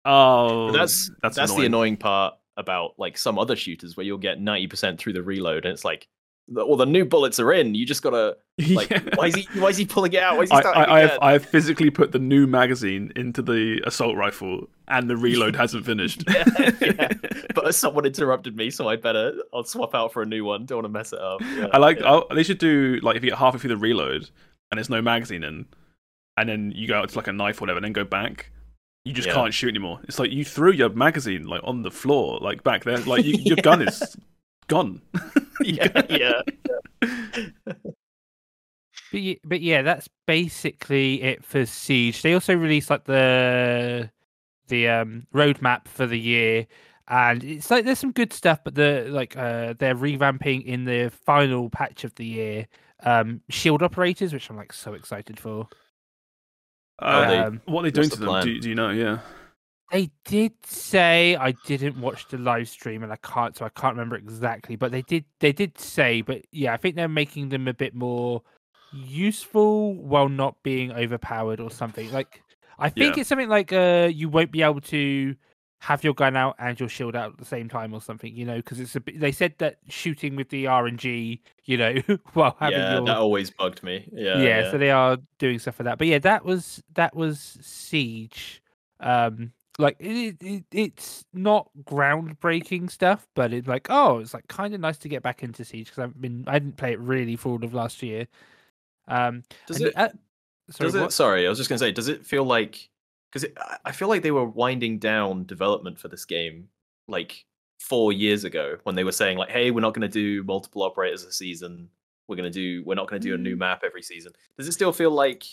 oh, 0.06 0.68
But 0.72 0.78
that's 0.78 1.12
that's 1.22 1.36
that's, 1.36 1.52
the 1.52 1.56
annoying. 1.58 1.66
annoying 1.68 1.98
part 1.98 2.36
about 2.56 2.94
like 2.98 3.18
some 3.18 3.38
other 3.38 3.56
shooters 3.56 3.96
where 3.96 4.06
you'll 4.06 4.18
get 4.18 4.40
90% 4.40 4.98
through 4.98 5.14
the 5.14 5.22
reload 5.22 5.66
and 5.66 5.74
it's 5.74 5.86
like 5.86 6.08
the, 6.50 6.66
well 6.66 6.78
the 6.78 6.86
new 6.86 7.04
bullets 7.04 7.40
are 7.40 7.52
in 7.52 7.76
you 7.76 7.86
just 7.86 8.02
gotta 8.02 8.38
like 8.70 8.90
Yeah. 8.90 9.02
why 9.16 9.26
is 9.28 9.36
he 9.36 9.48
why 9.60 9.68
is 9.68 9.78
he 9.78 9.86
pulling 9.86 10.14
it 10.14 10.22
out 10.24 10.38
why 10.38 10.44
is 10.44 10.50
he 10.50 10.56
I, 10.56 10.62
starting 10.62 10.82
I, 10.84 10.86
I, 10.96 11.00
have. 11.02 11.20
I 11.22 11.32
have 11.34 11.46
physically 11.46 11.90
put 11.90 12.12
the 12.14 12.20
new 12.20 12.48
magazine 12.48 13.12
into 13.16 13.42
the 13.42 13.82
assault 13.86 14.16
rifle, 14.16 14.70
and 14.88 15.10
the 15.10 15.18
reload 15.18 15.56
hasn't 15.64 15.86
finished. 15.86 16.24
yeah, 16.30 16.46
yeah. 16.82 17.10
But 17.54 17.76
someone 17.76 18.06
interrupted 18.06 18.56
me, 18.56 18.70
so 18.70 18.88
I 18.88 18.96
better 18.96 19.34
I'll 19.54 19.64
swap 19.66 19.94
out 19.94 20.14
for 20.14 20.22
a 20.22 20.26
new 20.26 20.46
one. 20.46 20.66
Don't 20.66 20.78
want 20.78 20.86
to 20.86 20.90
mess 20.90 21.12
it 21.14 21.20
up. 21.20 21.42
Yeah, 21.42 21.68
I 21.74 21.78
like. 21.80 22.02
I'll, 22.02 22.28
they 22.34 22.44
should 22.44 22.60
do 22.60 23.00
like 23.04 23.16
if 23.18 23.24
you 23.24 23.32
get 23.32 23.40
halfway 23.40 23.60
through 23.60 23.70
the 23.70 23.78
reload 23.78 24.30
and 24.72 24.78
there's 24.78 24.90
no 24.90 25.02
magazine 25.02 25.44
in, 25.44 25.66
and 26.38 26.48
then 26.50 26.72
you 26.76 26.88
go 26.88 26.96
out 27.00 27.10
to 27.10 27.16
like 27.18 27.28
a 27.28 27.34
knife 27.34 27.60
or 27.60 27.64
whatever, 27.64 27.78
and 27.78 27.84
then 27.86 27.94
go 27.94 28.06
back. 28.06 28.52
You 29.06 29.14
just 29.14 29.28
Yeah. 29.28 29.34
can't 29.36 29.54
shoot 29.54 29.70
anymore. 29.70 30.00
It's 30.04 30.20
like 30.20 30.32
you 30.32 30.44
threw 30.46 30.72
your 30.72 30.90
magazine 30.90 31.44
like 31.48 31.62
on 31.64 31.82
the 31.84 31.92
floor, 31.92 32.40
like 32.42 32.64
back 32.64 32.84
there. 32.86 32.98
Like 33.00 33.26
you, 33.26 33.36
your 33.40 33.58
gun 33.58 33.82
is 33.82 34.16
gone. 34.68 35.02
yeah, 35.62 36.02
yeah. 36.10 36.42
But 39.12 39.22
yeah, 39.22 39.36
but 39.46 39.62
yeah, 39.62 39.82
that's 39.84 40.10
basically 40.26 41.22
it 41.22 41.46
for 41.46 41.66
Siege. 41.66 42.22
They 42.22 42.34
also 42.34 42.54
released 42.56 42.90
like 42.90 43.06
the 43.06 44.10
the 44.68 44.88
um 44.90 45.28
roadmap 45.34 45.88
for 45.88 46.06
the 46.06 46.20
year, 46.20 46.68
and 47.08 47.42
it's 47.44 47.72
like 47.72 47.86
there's 47.86 48.00
some 48.00 48.12
good 48.12 48.34
stuff, 48.34 48.60
but 48.66 48.76
the 48.76 49.06
like 49.10 49.38
uh 49.38 49.76
they're 49.80 49.96
revamping 49.96 50.66
in 50.66 50.84
the 50.86 51.10
final 51.26 51.70
patch 51.70 52.04
of 52.04 52.14
the 52.16 52.26
year 52.26 52.68
um 53.04 53.42
shield 53.50 53.82
operators, 53.82 54.34
which 54.34 54.50
I'm 54.50 54.58
like 54.58 54.74
so 54.74 54.94
excited 54.94 55.40
for. 55.40 55.70
Uh, 57.00 57.28
they- 57.30 57.38
Um, 57.38 57.62
what 57.66 57.82
are 57.82 57.84
they 57.84 57.92
doing 57.92 58.06
what's 58.10 58.16
to 58.16 58.20
the 58.26 58.32
them? 58.32 58.44
Do, 58.44 58.60
do 58.60 58.70
you 58.70 58.76
know? 58.76 58.90
Yeah. 58.90 59.20
They 59.92 60.12
did 60.26 60.54
say 60.66 61.36
I 61.38 61.54
didn't 61.54 62.00
watch 62.02 62.28
the 62.28 62.38
live 62.38 62.68
stream 62.68 63.04
and 63.04 63.12
I 63.12 63.16
can't 63.18 63.56
so 63.56 63.66
I 63.66 63.70
can't 63.70 63.94
remember 63.96 64.18
exactly, 64.18 64.76
but 64.76 64.92
they 64.92 65.02
did 65.02 65.26
they 65.40 65.54
did 65.54 65.78
say, 65.80 66.22
but 66.22 66.46
yeah, 66.52 66.74
I 66.74 66.78
think 66.78 66.96
they're 66.96 67.08
making 67.08 67.50
them 67.50 67.68
a 67.70 67.74
bit 67.74 67.96
more 67.96 68.44
useful 68.92 69.96
while 69.96 70.30
not 70.30 70.62
being 70.64 70.92
overpowered 70.92 71.60
or 71.62 71.72
something. 71.72 72.12
Like 72.12 72.44
I 72.80 72.90
think 72.90 73.16
Yeah. 73.16 73.22
it's 73.22 73.30
something 73.30 73.48
like 73.50 73.72
uh 73.72 74.10
you 74.14 74.28
won't 74.30 74.52
be 74.52 74.62
able 74.62 74.82
to 74.82 75.36
have 75.80 76.04
your 76.04 76.14
gun 76.14 76.36
out 76.36 76.56
and 76.60 76.80
your 76.80 76.90
shield 76.90 77.16
out 77.16 77.32
at 77.34 77.38
the 77.38 77.46
same 77.46 77.70
time 77.70 77.94
or 77.94 78.02
something, 78.02 78.36
you 78.36 78.46
know, 78.46 78.58
because 78.58 78.80
it's 78.80 78.96
a 78.96 79.00
bit, 79.00 79.20
they 79.20 79.32
said 79.32 79.54
that 79.60 79.78
shooting 79.88 80.36
with 80.36 80.50
the 80.50 80.66
RNG, 80.66 81.40
you 81.66 81.78
know, 81.78 81.96
while 82.34 82.58
having 82.60 82.80
yeah, 82.80 82.94
your 82.96 83.06
that 83.06 83.18
always 83.18 83.52
bugged 83.52 83.84
me. 83.84 84.10
Yeah, 84.12 84.42
yeah, 84.42 84.62
yeah. 84.62 84.72
so 84.72 84.78
they 84.78 84.92
are 84.92 85.18
doing 85.38 85.60
stuff 85.60 85.76
for 85.76 85.84
that. 85.84 85.98
But 85.98 86.08
yeah, 86.08 86.20
that 86.20 86.44
was 86.44 86.84
that 86.96 87.16
was 87.16 87.58
Siege. 87.62 88.62
Um, 89.00 89.54
like 89.78 89.98
it, 90.00 90.38
it 90.42 90.64
it's 90.72 91.26
not 91.34 91.70
groundbreaking 91.84 92.90
stuff, 92.90 93.28
but 93.36 93.54
it's 93.54 93.68
like 93.68 93.88
oh, 93.90 94.20
it's 94.20 94.34
like 94.34 94.48
kind 94.48 94.74
of 94.74 94.80
nice 94.80 94.98
to 95.00 95.10
get 95.10 95.24
back 95.24 95.44
into 95.44 95.64
Siege 95.64 95.88
because 95.88 96.04
I've 96.04 96.20
been 96.20 96.44
I 96.48 96.60
didn't 96.60 96.78
play 96.78 96.94
it 96.94 97.00
really 97.00 97.36
for 97.36 97.50
all 97.50 97.64
of 97.64 97.74
last 97.74 98.02
year. 98.02 98.28
Um, 99.08 99.44
does 99.68 99.82
it? 99.82 99.94
uh, 99.96 100.10
sorry, 100.70 100.92
does 100.92 100.96
it? 100.96 101.12
Sorry, 101.12 101.46
I 101.46 101.50
was 101.50 101.58
just 101.58 101.70
gonna 101.70 101.80
say. 101.80 101.92
Does 101.92 102.08
it 102.08 102.26
feel 102.26 102.44
like? 102.44 102.90
Because 103.32 103.50
I- 103.58 103.78
I 103.86 103.92
feel 103.92 104.08
like 104.08 104.24
they 104.24 104.32
were 104.32 104.46
winding 104.46 105.00
down 105.00 105.46
development 105.46 106.00
for 106.00 106.08
this 106.08 106.26
game 106.26 106.70
like 107.08 107.46
four 107.80 108.12
years 108.12 108.44
ago 108.44 108.78
when 108.84 108.96
they 108.96 109.04
were 109.04 109.12
saying 109.12 109.38
like, 109.38 109.50
"Hey, 109.50 109.70
we're 109.72 109.82
not 109.82 109.94
gonna 109.94 110.08
do 110.08 110.44
multiple 110.44 110.82
operators 110.84 111.24
a 111.24 111.32
season. 111.32 111.90
We're 112.28 112.36
gonna 112.36 112.50
do. 112.50 112.84
We're 112.86 112.96
not 112.96 113.08
gonna 113.08 113.20
do 113.20 113.36
a 113.36 113.38
new 113.38 113.56
map 113.56 113.84
every 113.86 114.02
season." 114.02 114.34
Does 114.58 114.68
it 114.68 114.72
still 114.74 114.92
feel 114.92 115.12
like? 115.12 115.46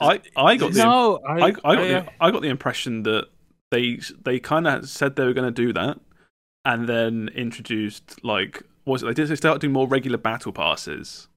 Does 0.00 0.08
I 0.08 0.20
I 0.36 0.56
got 0.56 0.72
the 0.72 0.80
it- 0.80 0.84
No, 0.84 1.20
I, 1.26 1.32
I, 1.32 1.44
I 1.46 1.50
got 1.52 1.64
I, 1.64 1.72
uh, 1.74 1.76
the 2.02 2.10
I 2.20 2.30
got 2.30 2.42
the 2.42 2.48
impression 2.48 3.02
that 3.04 3.26
they 3.70 4.00
they 4.24 4.38
kind 4.40 4.66
of 4.66 4.88
said 4.88 5.16
they 5.16 5.24
were 5.24 5.32
going 5.32 5.52
to 5.52 5.62
do 5.62 5.72
that, 5.72 5.98
and 6.64 6.88
then 6.88 7.28
introduced 7.34 8.22
like 8.24 8.62
what 8.84 8.92
was 8.94 9.02
it? 9.02 9.06
They 9.06 9.14
did 9.14 9.28
they 9.28 9.36
start 9.36 9.60
doing 9.60 9.72
more 9.72 9.88
regular 9.88 10.18
battle 10.18 10.52
passes, 10.52 11.28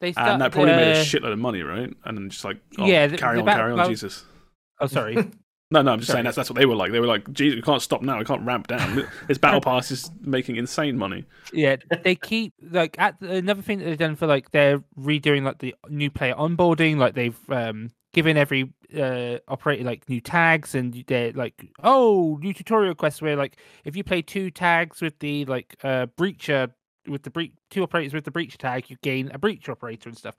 They 0.00 0.12
and 0.16 0.40
that 0.40 0.52
probably 0.52 0.72
made 0.72 0.96
a 0.96 1.00
uh, 1.00 1.04
shitload 1.04 1.32
of 1.32 1.38
money, 1.38 1.62
right? 1.62 1.92
And 2.04 2.18
then 2.18 2.30
just 2.30 2.44
like, 2.44 2.58
oh, 2.78 2.86
Yeah, 2.86 3.06
the- 3.06 3.16
carry 3.18 3.36
the 3.36 3.40
on, 3.40 3.46
bat- 3.46 3.56
carry 3.56 3.72
on, 3.72 3.78
well- 3.78 3.88
Jesus. 3.88 4.24
Oh, 4.80 4.86
sorry. 4.86 5.16
No, 5.74 5.82
no, 5.82 5.92
I'm 5.92 5.98
just 5.98 6.06
Sorry. 6.06 6.18
saying 6.18 6.24
that's 6.24 6.36
that's 6.36 6.48
what 6.50 6.56
they 6.56 6.66
were 6.66 6.76
like. 6.76 6.92
They 6.92 7.00
were 7.00 7.06
like, 7.06 7.30
Jesus, 7.32 7.56
we 7.56 7.62
can't 7.62 7.82
stop 7.82 8.00
now. 8.00 8.18
We 8.18 8.24
can't 8.24 8.46
ramp 8.46 8.68
down. 8.68 9.06
This 9.28 9.38
battle 9.38 9.60
pass 9.60 9.90
is 9.90 10.10
making 10.20 10.56
insane 10.56 10.96
money. 10.96 11.24
yeah, 11.52 11.76
they 12.04 12.14
keep 12.14 12.54
like 12.70 12.96
at 12.98 13.20
another 13.20 13.62
thing 13.62 13.78
that 13.78 13.84
they've 13.86 13.98
done 13.98 14.16
for 14.16 14.26
like 14.26 14.50
they're 14.52 14.78
redoing 14.98 15.42
like 15.42 15.58
the 15.58 15.74
new 15.88 16.10
player 16.10 16.34
onboarding. 16.34 16.96
Like 16.98 17.14
they've 17.14 17.38
um 17.50 17.90
given 18.12 18.36
every 18.36 18.72
uh 18.96 19.38
operator 19.48 19.82
like 19.84 20.08
new 20.08 20.20
tags, 20.20 20.74
and 20.76 21.04
they're 21.08 21.32
like, 21.32 21.70
oh, 21.82 22.38
new 22.40 22.54
tutorial 22.54 22.94
quests 22.94 23.20
where 23.20 23.34
like 23.36 23.56
if 23.84 23.96
you 23.96 24.04
play 24.04 24.22
two 24.22 24.50
tags 24.52 25.00
with 25.00 25.18
the 25.18 25.44
like 25.46 25.76
uh 25.82 26.06
breacher 26.16 26.70
with 27.08 27.22
the 27.22 27.30
breach 27.30 27.52
two 27.70 27.82
operators 27.82 28.14
with 28.14 28.24
the 28.24 28.30
breach 28.30 28.56
tag, 28.58 28.88
you 28.88 28.96
gain 29.02 29.30
a 29.34 29.38
breach 29.38 29.68
operator 29.68 30.08
and 30.08 30.16
stuff. 30.16 30.36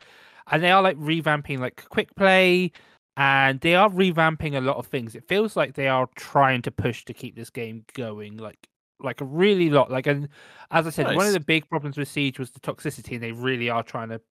And 0.52 0.64
they 0.64 0.72
are 0.72 0.82
like 0.82 0.98
revamping 0.98 1.60
like 1.60 1.84
quick 1.90 2.16
play. 2.16 2.72
And 3.18 3.62
they 3.62 3.76
are 3.76 3.90
revamping 3.90 4.58
a 4.58 4.62
lot 4.62 4.78
of 4.78 4.88
things. 4.88 5.16
It 5.16 5.28
feels 5.28 5.56
like 5.56 5.74
they 5.74 5.88
are 5.88 6.10
trying 6.16 6.62
to 6.64 6.72
push 6.72 7.06
to 7.06 7.14
keep 7.14 7.36
this 7.36 7.50
game 7.50 7.86
going, 7.94 8.38
like 8.38 8.68
like 9.00 9.22
a 9.22 9.26
really 9.26 9.70
lot. 9.70 9.92
Like, 9.92 10.08
and 10.08 10.30
as 10.72 10.88
I 10.88 10.90
said, 10.90 11.16
one 11.16 11.28
of 11.28 11.34
the 11.34 11.40
big 11.40 11.70
problems 11.70 11.98
with 11.98 12.08
Siege 12.08 12.40
was 12.40 12.52
the 12.52 12.60
toxicity, 12.60 13.14
and 13.14 13.24
they 13.24 13.32
really 13.32 13.70
are 13.70 13.84
trying 13.84 14.10
to 14.10 14.22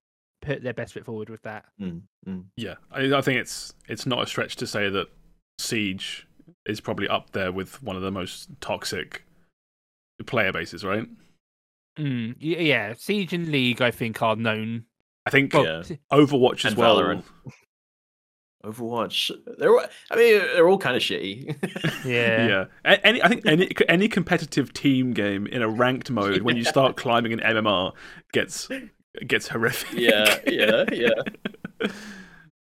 put 0.43 0.62
their 0.62 0.74
best 0.74 0.95
foot 0.95 1.07
forward 1.07 1.30
with 1.30 1.43
that. 1.43 1.64
Mm, 1.80 2.03
mm. 2.28 2.45
Yeah, 2.57 2.74
I, 2.91 3.14
I 3.14 3.20
think 3.22 3.39
it's 3.39 3.72
it's 3.89 4.07
not 4.07 4.22
a 4.22 4.26
stretch 4.26 4.57
to 4.57 4.66
say 4.66 4.91
that 4.91 5.07
Siege 5.59 6.26
is 6.66 6.80
probably 6.80 7.09
up 7.09 7.30
there 7.30 7.53
with 7.53 7.82
one 7.82 7.97
of 7.97 8.03
the 8.03 8.11
most 8.11 8.49
toxic 8.61 9.24
player 10.26 10.53
bases, 10.53 10.85
right? 10.85 11.07
Mm, 11.99 12.37
yeah, 12.39 12.95
Siege 12.97 13.32
and 13.32 13.49
League, 13.49 13.80
I 13.80 13.91
think, 13.91 14.20
are 14.20 14.37
known. 14.37 14.85
I 15.26 15.30
think 15.30 15.55
Well, 15.55 15.64
Yeah. 15.64 15.97
Overwatch 16.12 16.64
as 16.64 16.72
And 16.72 16.76
well. 16.76 16.99
Valorant. 16.99 17.24
Overwatch. 18.65 19.31
They're. 19.59 19.71
all- 19.71 19.87
I 20.11 20.17
mean, 20.17 20.39
they're 20.39 20.69
all 20.69 20.79
kind 20.79 20.97
of 20.97 21.03
shitty. 21.03 21.55
yeah, 22.05 22.47
Yeah, 22.85 22.97
any 23.05 23.23
I 23.23 23.29
think 23.29 23.47
any 23.47 23.71
any 23.89 24.09
competitive 24.09 24.73
team 24.73 25.12
game 25.12 25.47
in 25.47 25.62
a 25.62 25.69
ranked 25.69 26.11
mode 26.11 26.43
when 26.43 26.57
you 26.57 26.65
start 26.65 26.97
climbing 26.97 27.33
an 27.33 27.41
MMR 27.41 27.93
gets 28.33 28.69
gets 29.27 29.49
horrific. 29.49 29.93
yeah, 29.99 30.39
yeah, 30.47 30.85
yeah. 30.93 31.89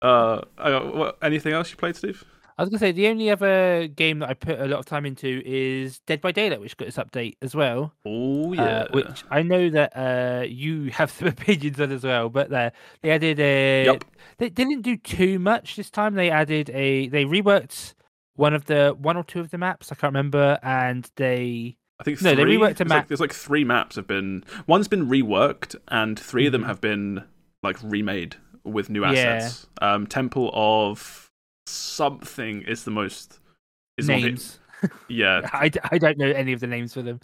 Uh, 0.03 0.41
uh, 0.57 0.79
what, 0.81 1.17
anything 1.21 1.53
else 1.53 1.69
you 1.69 1.77
played, 1.77 1.95
Steve? 1.95 2.23
I 2.61 2.63
was 2.63 2.69
gonna 2.69 2.77
say 2.77 2.91
the 2.91 3.07
only 3.07 3.31
other 3.31 3.87
game 3.87 4.19
that 4.19 4.29
I 4.29 4.35
put 4.35 4.59
a 4.59 4.67
lot 4.67 4.77
of 4.77 4.85
time 4.85 5.03
into 5.07 5.41
is 5.43 5.97
Dead 6.01 6.21
by 6.21 6.31
Daylight, 6.31 6.59
which 6.59 6.77
got 6.77 6.87
its 6.87 6.97
update 6.97 7.37
as 7.41 7.55
well. 7.55 7.91
Oh 8.05 8.53
yeah, 8.53 8.61
uh, 8.83 8.87
which 8.91 9.23
I 9.31 9.41
know 9.41 9.71
that 9.71 9.97
uh, 9.97 10.43
you 10.45 10.91
have 10.91 11.09
some 11.09 11.29
opinions 11.29 11.81
on 11.81 11.91
as 11.91 12.03
well. 12.03 12.29
But 12.29 12.53
uh, 12.53 12.69
they 13.01 13.09
added 13.09 13.39
a. 13.39 13.85
Yup. 13.85 14.05
They 14.37 14.49
didn't 14.49 14.83
do 14.83 14.95
too 14.95 15.39
much 15.39 15.75
this 15.75 15.89
time. 15.89 16.13
They 16.13 16.29
added 16.29 16.69
a. 16.69 17.07
They 17.07 17.25
reworked 17.25 17.95
one 18.35 18.53
of 18.53 18.65
the 18.65 18.95
one 18.95 19.17
or 19.17 19.23
two 19.23 19.39
of 19.39 19.49
the 19.49 19.57
maps. 19.57 19.91
I 19.91 19.95
can't 19.95 20.13
remember, 20.13 20.59
and 20.61 21.09
they. 21.15 21.77
I 21.99 22.03
think 22.03 22.21
No, 22.21 22.35
they 22.35 22.43
reworked 22.43 22.79
a 22.79 22.85
map. 22.85 22.97
Like, 22.99 23.07
there's 23.07 23.19
like 23.19 23.33
three 23.33 23.63
maps 23.63 23.95
have 23.95 24.05
been. 24.05 24.43
One's 24.67 24.87
been 24.87 25.07
reworked, 25.09 25.75
and 25.87 26.19
3 26.19 26.45
of 26.45 26.51
them 26.51 26.61
Mhm. 26.61 26.67
have 26.67 26.79
been 26.79 27.23
like 27.63 27.77
remade 27.81 28.35
with 28.63 28.91
new 28.91 29.03
assets. 29.03 29.17
Yeah. 29.17 29.35
assets. 29.37 29.67
Um, 29.81 30.05
Temple 30.05 30.51
of 30.53 31.30
something 31.71 32.61
is 32.63 32.83
the 32.83 32.91
most. 32.91 33.39
Is 33.97 34.07
the 34.07 34.13
one 34.13 34.21
hit- 34.21 34.27
names. 34.29 34.59
yeah, 35.09 35.41
I, 35.53 35.69
I 35.91 35.97
don't 35.97 36.17
know 36.17 36.27
any 36.31 36.53
of 36.53 36.59
the 36.59 36.67
names 36.67 36.93
for 36.93 37.01
them. 37.01 37.19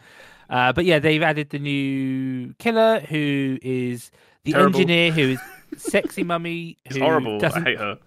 Uh, 0.50 0.72
but 0.74 0.86
yeah, 0.86 1.00
they've 1.00 1.22
added 1.24 1.50
the 1.50 1.60
new 1.60 2.54
killer 2.60 3.00
who 3.02 3.58
is 3.62 4.12
the 4.46 4.54
Terrible. 4.54 4.80
engineer 4.80 5.12
who 5.12 5.22
is 5.32 5.40
sexy 5.78 6.24
mummy. 6.24 6.78
it's 6.86 6.96
who 6.96 7.02
horrible. 7.04 7.44
I 7.44 7.60
hate 7.62 7.78
her. 7.80 7.98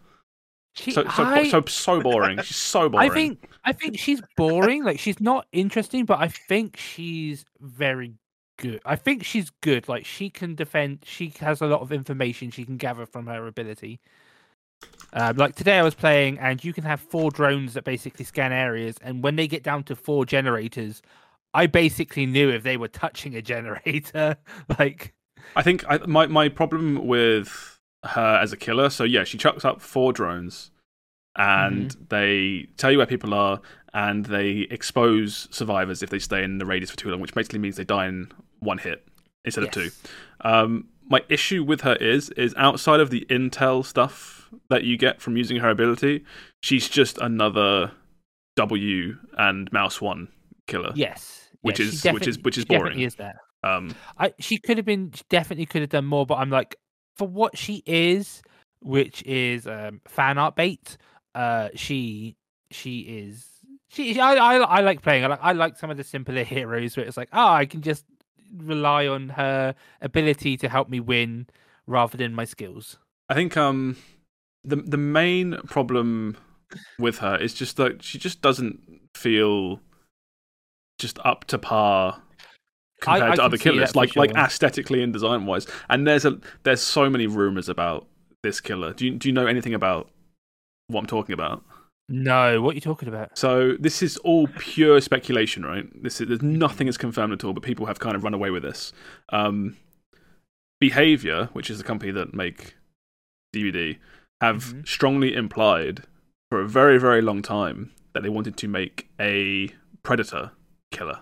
She, 0.74 0.92
So 0.92 1.02
so, 1.04 1.24
I, 1.24 1.48
so 1.50 1.62
so 1.66 2.00
boring. 2.00 2.40
She's 2.42 2.56
so 2.56 2.88
boring. 2.88 3.10
I 3.10 3.12
think 3.14 3.50
I 3.64 3.72
think 3.72 3.98
she's 3.98 4.22
boring. 4.36 4.84
like 4.84 4.98
she's 5.00 5.20
not 5.20 5.46
interesting, 5.52 6.04
but 6.04 6.20
I 6.20 6.28
think 6.28 6.76
she's 6.76 7.44
very 7.60 8.14
good. 8.56 8.80
I 8.86 8.94
think 8.96 9.24
she's 9.24 9.50
good. 9.62 9.88
Like 9.88 10.06
she 10.06 10.30
can 10.30 10.54
defend. 10.54 11.00
She 11.04 11.34
has 11.40 11.60
a 11.60 11.66
lot 11.66 11.80
of 11.80 11.92
information 11.92 12.50
she 12.52 12.64
can 12.64 12.76
gather 12.76 13.04
from 13.04 13.26
her 13.26 13.46
ability. 13.48 14.00
Um, 15.12 15.36
like 15.36 15.56
today, 15.56 15.78
I 15.78 15.82
was 15.82 15.94
playing, 15.94 16.38
and 16.38 16.62
you 16.64 16.72
can 16.72 16.84
have 16.84 17.00
four 17.00 17.30
drones 17.30 17.74
that 17.74 17.84
basically 17.84 18.24
scan 18.24 18.52
areas, 18.52 18.96
and 19.02 19.22
when 19.22 19.36
they 19.36 19.48
get 19.48 19.62
down 19.62 19.82
to 19.84 19.96
four 19.96 20.24
generators, 20.24 21.02
I 21.52 21.66
basically 21.66 22.26
knew 22.26 22.48
if 22.50 22.62
they 22.62 22.76
were 22.76 22.88
touching 22.88 23.34
a 23.34 23.42
generator. 23.42 24.36
like, 24.78 25.14
I 25.56 25.62
think 25.62 25.84
I, 25.88 25.98
my 26.06 26.26
my 26.26 26.48
problem 26.48 27.06
with 27.06 27.78
her 28.04 28.38
as 28.40 28.52
a 28.52 28.56
killer. 28.56 28.88
So 28.90 29.04
yeah, 29.04 29.24
she 29.24 29.36
chucks 29.36 29.64
up 29.64 29.80
four 29.80 30.12
drones, 30.12 30.70
and 31.36 31.90
Mm-hmm. 31.90 32.04
they 32.08 32.68
tell 32.76 32.92
you 32.92 32.98
where 32.98 33.06
people 33.06 33.34
are, 33.34 33.60
and 33.92 34.26
they 34.26 34.68
expose 34.70 35.48
survivors 35.50 36.02
if 36.04 36.10
they 36.10 36.20
stay 36.20 36.44
in 36.44 36.58
the 36.58 36.66
radius 36.66 36.90
for 36.90 36.96
too 36.96 37.10
long, 37.10 37.20
which 37.20 37.34
basically 37.34 37.58
means 37.58 37.76
they 37.76 37.84
die 37.84 38.06
in 38.06 38.30
one 38.60 38.78
hit 38.78 39.06
instead 39.44 39.64
of 39.64 39.70
two. 39.72 39.90
Um, 40.42 40.88
my 41.08 41.22
issue 41.28 41.64
with 41.64 41.80
her 41.80 41.96
is 41.96 42.30
is 42.30 42.54
outside 42.56 43.00
of 43.00 43.10
the 43.10 43.26
intel 43.28 43.84
stuff 43.84 44.39
that 44.68 44.84
you 44.84 44.96
get 44.96 45.20
from 45.20 45.36
using 45.36 45.58
her 45.58 45.70
ability, 45.70 46.24
she's 46.62 46.88
just 46.88 47.18
another 47.18 47.92
W 48.56 49.16
and 49.38 49.70
mouse 49.72 50.00
one 50.00 50.28
killer. 50.66 50.92
yes, 50.94 51.48
Which 51.62 51.78
is- 51.80 52.04
which 52.04 52.26
is- 52.26 52.38
which 52.38 52.58
is 52.58 52.64
boring. 52.64 53.00
Is 53.00 53.16
that? 53.16 53.36
Um, 53.62 53.94
I 54.18 54.32
she 54.38 54.56
could 54.56 54.78
have 54.78 54.86
been 54.86 55.12
she 55.14 55.22
definitely 55.28 55.66
could 55.66 55.82
have 55.82 55.90
done 55.90 56.06
more, 56.06 56.24
but 56.24 56.36
I'm 56.36 56.48
like 56.50 56.76
for 57.16 57.28
what 57.28 57.58
she 57.58 57.82
is, 57.84 58.42
which 58.80 59.22
is 59.24 59.66
um, 59.66 60.00
fan 60.06 60.38
art 60.38 60.56
bait. 60.56 60.96
Uh, 61.34 61.68
she 61.74 62.36
she 62.70 63.00
is 63.00 63.46
she. 63.88 64.18
I, 64.18 64.32
I 64.34 64.56
I 64.56 64.80
like 64.80 65.02
playing. 65.02 65.24
I 65.24 65.26
like 65.28 65.40
I 65.42 65.52
like 65.52 65.76
some 65.76 65.90
of 65.90 65.98
the 65.98 66.04
simpler 66.04 66.42
heroes 66.54 66.96
where 66.96 67.04
it's 67.04 67.18
like 67.18 67.28
oh 67.34 67.48
I 67.48 67.66
can 67.66 67.82
just 67.82 68.06
rely 68.56 69.06
on 69.06 69.28
her 69.30 69.74
ability 70.00 70.56
to 70.56 70.68
help 70.70 70.88
me 70.88 70.98
win 71.00 71.46
rather 71.86 72.16
than 72.16 72.32
my 72.34 72.44
skills. 72.46 72.98
I 73.28 73.34
think 73.34 73.56
um 73.58 73.96
the 74.64 74.76
the 74.76 74.96
main 74.96 75.56
problem 75.66 76.36
with 76.98 77.18
her 77.18 77.36
is 77.36 77.54
just 77.54 77.76
that 77.76 78.02
she 78.02 78.18
just 78.18 78.42
doesn't 78.42 78.80
feel 79.14 79.80
just 80.98 81.18
up 81.24 81.44
to 81.46 81.58
par 81.58 82.22
compared 83.00 83.32
I 83.32 83.36
to 83.36 83.42
other 83.42 83.56
killers, 83.56 83.96
like 83.96 84.16
like 84.16 84.34
aesthetically 84.36 85.02
and 85.02 85.12
design 85.12 85.46
wise. 85.46 85.66
And 85.88 86.06
there's 86.06 86.24
a 86.24 86.38
there's 86.62 86.80
so 86.80 87.10
many 87.10 87.26
rumors 87.26 87.68
about 87.68 88.06
this 88.42 88.60
killer. 88.60 88.92
Do 88.92 89.06
you 89.06 89.12
do 89.12 89.28
you 89.28 89.32
know 89.32 89.46
anything 89.46 89.74
about 89.74 90.10
what 90.88 91.00
I'm 91.00 91.06
talking 91.06 91.32
about? 91.32 91.64
No, 92.08 92.60
what 92.60 92.72
are 92.72 92.74
you 92.74 92.80
talking 92.80 93.08
about? 93.08 93.38
So 93.38 93.76
this 93.78 94.02
is 94.02 94.16
all 94.18 94.48
pure 94.58 95.00
speculation, 95.00 95.64
right? 95.64 95.86
This 96.02 96.20
is 96.20 96.28
there's 96.28 96.42
nothing 96.42 96.88
is 96.88 96.98
confirmed 96.98 97.32
at 97.32 97.44
all, 97.44 97.52
but 97.52 97.62
people 97.62 97.86
have 97.86 98.00
kind 98.00 98.16
of 98.16 98.24
run 98.24 98.34
away 98.34 98.50
with 98.50 98.62
this. 98.62 98.92
Um, 99.30 99.76
Behaviour, 100.80 101.50
which 101.52 101.70
is 101.70 101.78
the 101.78 101.84
company 101.84 102.10
that 102.12 102.34
make 102.34 102.74
DBD, 103.54 103.98
have 104.40 104.64
Mhm. 104.74 104.88
strongly 104.88 105.34
implied 105.34 106.04
for 106.50 106.60
a 106.60 106.68
very 106.68 106.98
very 106.98 107.22
long 107.22 107.42
time 107.42 107.92
that 108.14 108.22
they 108.22 108.28
wanted 108.28 108.56
to 108.56 108.68
make 108.68 109.08
a 109.20 109.68
predator 110.02 110.52
killer. 110.90 111.20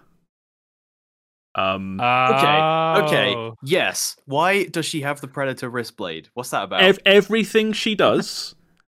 Um, 1.54 1.98
Okay, 2.00 3.02
okay. 3.04 3.34
Oh. 3.34 3.54
Yes. 3.64 4.16
Why 4.26 4.64
does 4.64 4.86
she 4.86 5.00
have 5.00 5.20
the 5.20 5.26
predator 5.28 5.68
wrist 5.68 5.96
blade? 5.96 6.28
What's 6.34 6.50
that 6.50 6.62
about? 6.64 6.82
ev- 6.82 7.00
everything 7.04 7.72
she 7.72 7.94
does, 7.96 8.54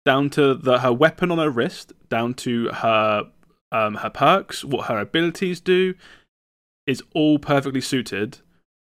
down 0.06 0.30
to 0.32 0.56
the 0.56 0.80
her 0.80 0.92
weapon 0.92 1.32
on 1.32 1.38
her 1.38 1.50
wrist, 1.50 1.94
down 2.10 2.34
to 2.36 2.68
her 2.70 3.32
um, 3.72 3.96
her 3.96 4.10
perks, 4.10 4.66
what 4.66 4.88
her 4.88 4.98
abilities 5.00 5.62
do, 5.62 5.94
is 6.88 7.04
all 7.14 7.38
perfectly 7.40 7.82
suited 7.82 8.40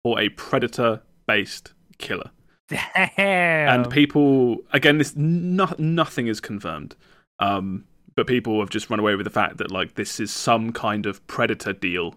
for 0.04 0.20
a 0.20 0.28
predator 0.28 1.02
based 1.26 1.72
killer. 1.98 2.30
Damn. 2.68 3.82
And 3.82 3.90
people, 3.92 4.58
again, 4.72 4.98
this 4.98 5.14
no, 5.16 5.72
nothing 5.78 6.26
is 6.26 6.40
confirmed, 6.40 6.96
um, 7.38 7.84
but 8.16 8.26
people 8.26 8.58
have 8.60 8.70
just 8.70 8.88
run 8.90 9.00
away 9.00 9.14
with 9.16 9.24
the 9.24 9.30
fact 9.30 9.58
that 9.58 9.70
like 9.70 9.94
this 9.94 10.18
is 10.20 10.30
some 10.30 10.72
kind 10.72 11.06
of 11.06 11.24
predator 11.26 11.72
deal 11.72 12.14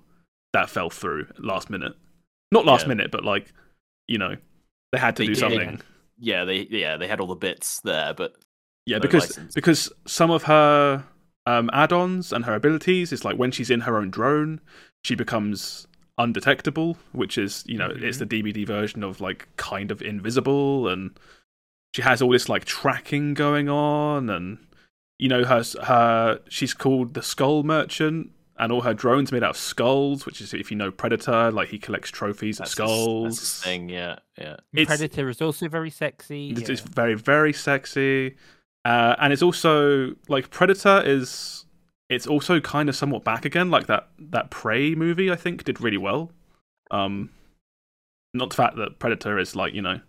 that 0.54 0.70
fell 0.70 0.89
through 0.89 1.28
last 1.39 1.70
minute. 1.70 1.93
Not 2.52 2.66
last 2.66 2.84
Yeah. 2.84 2.89
minute, 2.89 3.12
but 3.12 3.24
like 3.26 3.54
you 4.08 4.18
know 4.18 4.36
they 4.93 4.98
had 5.00 5.16
to 5.18 5.24
They 5.24 5.28
do 5.28 5.34
did. 5.34 5.39
something. 5.39 5.82
yeah, 6.18 6.45
they 6.45 6.68
yeah 6.70 6.98
they 6.98 7.08
had 7.08 7.20
all 7.20 7.28
the 7.28 7.36
bits 7.36 7.82
there, 7.82 8.14
but 8.14 8.36
Yeah, 8.86 8.98
no 8.98 9.02
because 9.02 9.24
license. 9.38 9.54
because 9.54 9.91
some 10.06 10.32
of 10.32 10.43
her 10.43 11.04
um, 11.45 11.70
add-ons 11.74 12.32
and 12.34 12.45
her 12.45 12.56
abilities 12.56 13.12
is 13.14 13.24
like 13.26 13.38
when 13.38 13.52
she's 13.52 13.70
in 13.70 13.82
her 13.82 13.98
own 13.98 14.10
drone, 14.12 14.60
she 15.04 15.16
becomes 15.16 15.87
undetectable, 16.18 16.97
which 17.11 17.38
is 17.38 17.63
you 17.68 17.78
know 17.78 17.89
it's 17.95 18.18
the 18.18 18.26
DBD 18.26 18.65
version 18.65 19.03
of 19.03 19.22
like 19.22 19.47
kind 19.57 19.91
of 19.91 20.01
invisible, 20.01 20.88
and 20.88 21.11
she 21.93 22.01
has 22.01 22.22
all 22.22 22.32
this 22.32 22.49
like 22.49 22.65
tracking 22.65 23.34
going 23.34 23.70
on, 23.70 24.30
and 24.30 24.57
you 25.20 25.30
know 25.30 25.43
her 25.45 25.63
her 25.84 26.39
she's 26.49 26.74
called 26.74 27.13
the 27.13 27.22
Skull 27.22 27.63
Merchant, 27.63 28.32
and 28.57 28.72
all 28.72 28.82
her 28.82 28.93
drones 28.93 29.32
made 29.32 29.43
out 29.43 29.51
of 29.51 29.57
skulls. 29.57 30.26
Which 30.26 30.41
is 30.41 30.53
if 30.53 30.72
you 30.72 30.78
know 30.78 30.91
Predator, 30.91 31.51
like 31.51 31.70
he 31.70 31.78
collects 31.80 32.09
trophies 32.09 32.57
That's 32.57 32.78
of 32.78 32.84
his- 32.84 32.91
skulls. 32.93 33.24
that's 33.39 33.39
his 33.39 33.63
thing. 33.63 33.89
Yeah, 33.89 34.18
yeah. 34.38 34.57
It's- 34.74 34.88
Predator 34.88 35.30
is 35.30 35.41
also 35.41 35.68
very 35.70 35.89
sexy. 35.91 36.49
It's, 36.49 36.61
yeah. 36.61 36.72
it's 36.72 36.82
very 36.82 37.13
very 37.15 37.53
sexy, 37.53 38.36
uh, 38.86 39.15
and 39.20 39.32
it's 39.34 39.41
also 39.43 40.15
like 40.28 40.49
Predator 40.49 41.01
is. 41.05 41.63
It's 42.10 42.26
also 42.28 42.60
kind 42.62 42.88
of 42.89 42.95
somewhat 42.95 43.24
back 43.24 43.43
again, 43.45 43.70
like 43.70 43.88
that 43.88 44.08
that 44.20 44.49
Prey 44.49 44.95
movie. 44.95 45.30
I 45.32 45.36
think 45.36 45.64
did 45.66 45.82
really 45.82 45.97
well. 45.97 46.32
Um, 46.91 47.30
not 48.34 48.49
the 48.51 48.55
fact 48.55 48.78
that 48.78 48.99
Predator 48.99 49.38
is 49.39 49.55
like 49.55 49.74
you 49.74 49.82
know 49.82 49.99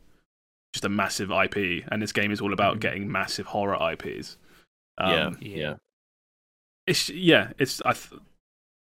just 0.74 0.84
a 0.84 0.88
massive 0.88 1.30
IP, 1.30 1.84
and 1.90 2.00
this 2.00 2.12
game 2.12 2.30
is 2.30 2.40
all 2.40 2.52
about 2.52 2.76
Mhm. 2.76 2.80
getting 2.80 3.10
massive 3.12 3.46
horror 3.46 3.76
IPs. 3.92 4.36
Um, 4.98 5.10
yeah, 5.12 5.30
yeah. 5.40 5.56
yeah. 5.56 5.74
it's 6.86 7.08
yeah, 7.10 7.52
it's 7.58 7.80
I, 7.84 7.92
th- 7.94 8.20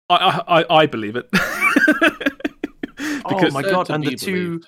I, 0.09 0.15
I, 0.47 0.61
I- 0.61 0.75
I 0.81 0.85
believe 0.87 1.15
it. 1.15 1.29
oh 1.33 3.21
because 3.29 3.53
my 3.53 3.61
god! 3.61 3.89
And 3.89 4.03
the 4.03 4.11
be 4.11 4.15
two, 4.15 4.31
believed. 4.47 4.67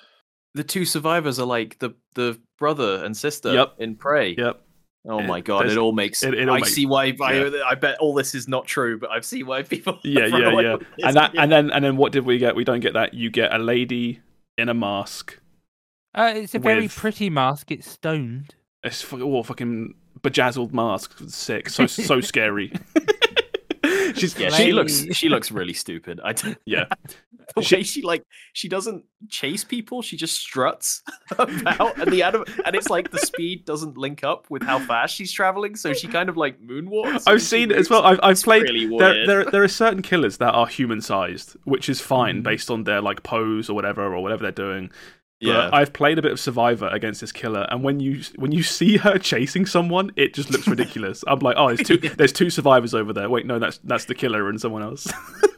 the 0.54 0.64
two 0.64 0.84
survivors 0.84 1.38
are 1.38 1.46
like 1.46 1.78
the 1.78 1.90
the 2.14 2.38
brother 2.58 3.04
and 3.04 3.16
sister 3.16 3.52
Yep. 3.52 3.74
in 3.78 3.96
Prey. 3.96 4.34
yep, 4.36 4.62
Oh 5.06 5.20
my 5.22 5.40
god! 5.40 5.66
It 5.66 5.78
all 5.78 5.92
makes. 5.92 6.22
it- 6.22 6.34
it 6.34 6.48
all 6.48 6.56
I 6.56 6.58
makes- 6.58 6.74
see 6.74 6.84
why. 6.86 7.14
I, 7.22 7.32
yeah. 7.32 7.50
I 7.68 7.74
bet 7.76 7.98
all 7.98 8.14
this 8.14 8.34
is 8.34 8.48
not 8.48 8.66
true, 8.66 8.98
but 8.98 9.10
I 9.10 9.20
see 9.20 9.42
why 9.42 9.62
people. 9.62 9.98
yeah, 10.04 10.26
yeah, 10.26 10.60
yeah. 10.60 10.76
And 11.02 11.16
that 11.16 11.34
Yeah. 11.34 11.42
and 11.42 11.52
then 11.52 11.70
and 11.70 11.84
then 11.84 11.96
what 11.96 12.12
did 12.12 12.24
we 12.26 12.38
get? 12.38 12.56
We 12.56 12.64
don't 12.64 12.80
get 12.80 12.94
that. 12.94 13.14
You 13.14 13.30
get 13.30 13.54
a 13.54 13.58
lady 13.58 14.20
in 14.58 14.68
a 14.68 14.74
mask. 14.74 15.38
Uh, 16.14 16.32
it's 16.34 16.54
a 16.54 16.58
very 16.58 16.88
pretty 16.88 17.30
mask. 17.30 17.70
It's 17.70 17.88
stoned. 17.90 18.54
It's 18.82 19.00
fu- 19.02 19.22
oh, 19.22 19.42
fucking 19.42 19.94
bejazzled 20.22 20.74
mask. 20.74 21.14
Sick. 21.28 21.68
So 21.70 21.86
so 21.86 22.20
scary. 22.32 22.72
She's 24.14 24.38
Yeah, 24.38 24.50
she 24.50 24.72
looks 24.72 25.04
she 25.12 25.28
looks 25.28 25.50
really 25.50 25.72
stupid. 25.74 26.20
I 26.24 26.34
yeah. 26.64 26.84
the 27.56 27.62
She- 27.62 27.76
way 27.76 27.82
she 27.82 28.02
like 28.02 28.22
she 28.52 28.68
doesn't 28.68 29.04
chase 29.28 29.64
people. 29.64 30.02
She 30.02 30.16
just 30.16 30.38
struts 30.38 31.02
about, 31.38 31.98
and 31.98 32.10
the 32.12 32.22
anim- 32.22 32.44
and 32.64 32.76
it's 32.76 32.90
like 32.90 33.10
the 33.10 33.18
speed 33.18 33.64
doesn't 33.64 33.96
link 33.96 34.22
up 34.24 34.46
with 34.50 34.62
how 34.62 34.78
fast 34.78 35.14
she's 35.14 35.32
traveling. 35.32 35.74
So 35.76 35.92
she 35.92 36.06
kind 36.08 36.28
of 36.28 36.36
like 36.36 36.60
moonwalks. 36.60 37.24
I've 37.26 37.42
seen 37.42 37.70
it 37.70 37.76
as 37.78 37.88
well. 37.90 38.02
I've, 38.04 38.20
I've 38.22 38.42
played. 38.42 38.62
really 38.62 38.86
there, 38.98 39.26
there, 39.26 39.44
there 39.44 39.62
are 39.62 39.68
certain 39.68 40.02
killers 40.02 40.38
that 40.38 40.52
are 40.54 40.66
human 40.66 41.00
sized, 41.00 41.56
which 41.64 41.88
is 41.88 42.00
fine 42.00 42.40
Mhm. 42.40 42.44
based 42.44 42.70
on 42.70 42.84
their 42.84 43.00
like 43.00 43.22
pose 43.22 43.68
or 43.70 43.74
whatever 43.74 44.04
or 44.14 44.22
whatever 44.22 44.42
they're 44.42 44.52
doing. 44.52 44.90
But 45.40 45.46
Yeah, 45.48 45.70
I've 45.72 45.92
played 45.92 46.18
a 46.18 46.22
bit 46.22 46.32
of 46.32 46.40
Survivor 46.40 46.88
against 46.88 47.20
this 47.20 47.30
killer, 47.32 47.66
and 47.70 47.84
when 47.84 48.00
you 48.00 48.22
when 48.36 48.52
you 48.52 48.62
see 48.62 48.96
her 48.96 49.18
chasing 49.32 49.66
someone, 49.66 50.10
it 50.16 50.34
just 50.34 50.50
looks 50.50 50.66
ridiculous. 50.66 51.22
I'm 51.26 51.38
like, 51.40 51.56
oh, 51.58 51.68
there's 51.68 51.86
two 51.86 51.96
there's 52.16 52.32
two 52.32 52.50
survivors 52.50 52.94
over 52.94 53.12
there. 53.12 53.30
Wait, 53.30 53.46
no, 53.46 53.58
that's 53.58 53.78
that's 53.84 54.06
the 54.06 54.14
killer 54.14 54.48
and 54.48 54.60
someone 54.60 54.82
else. 54.82 55.06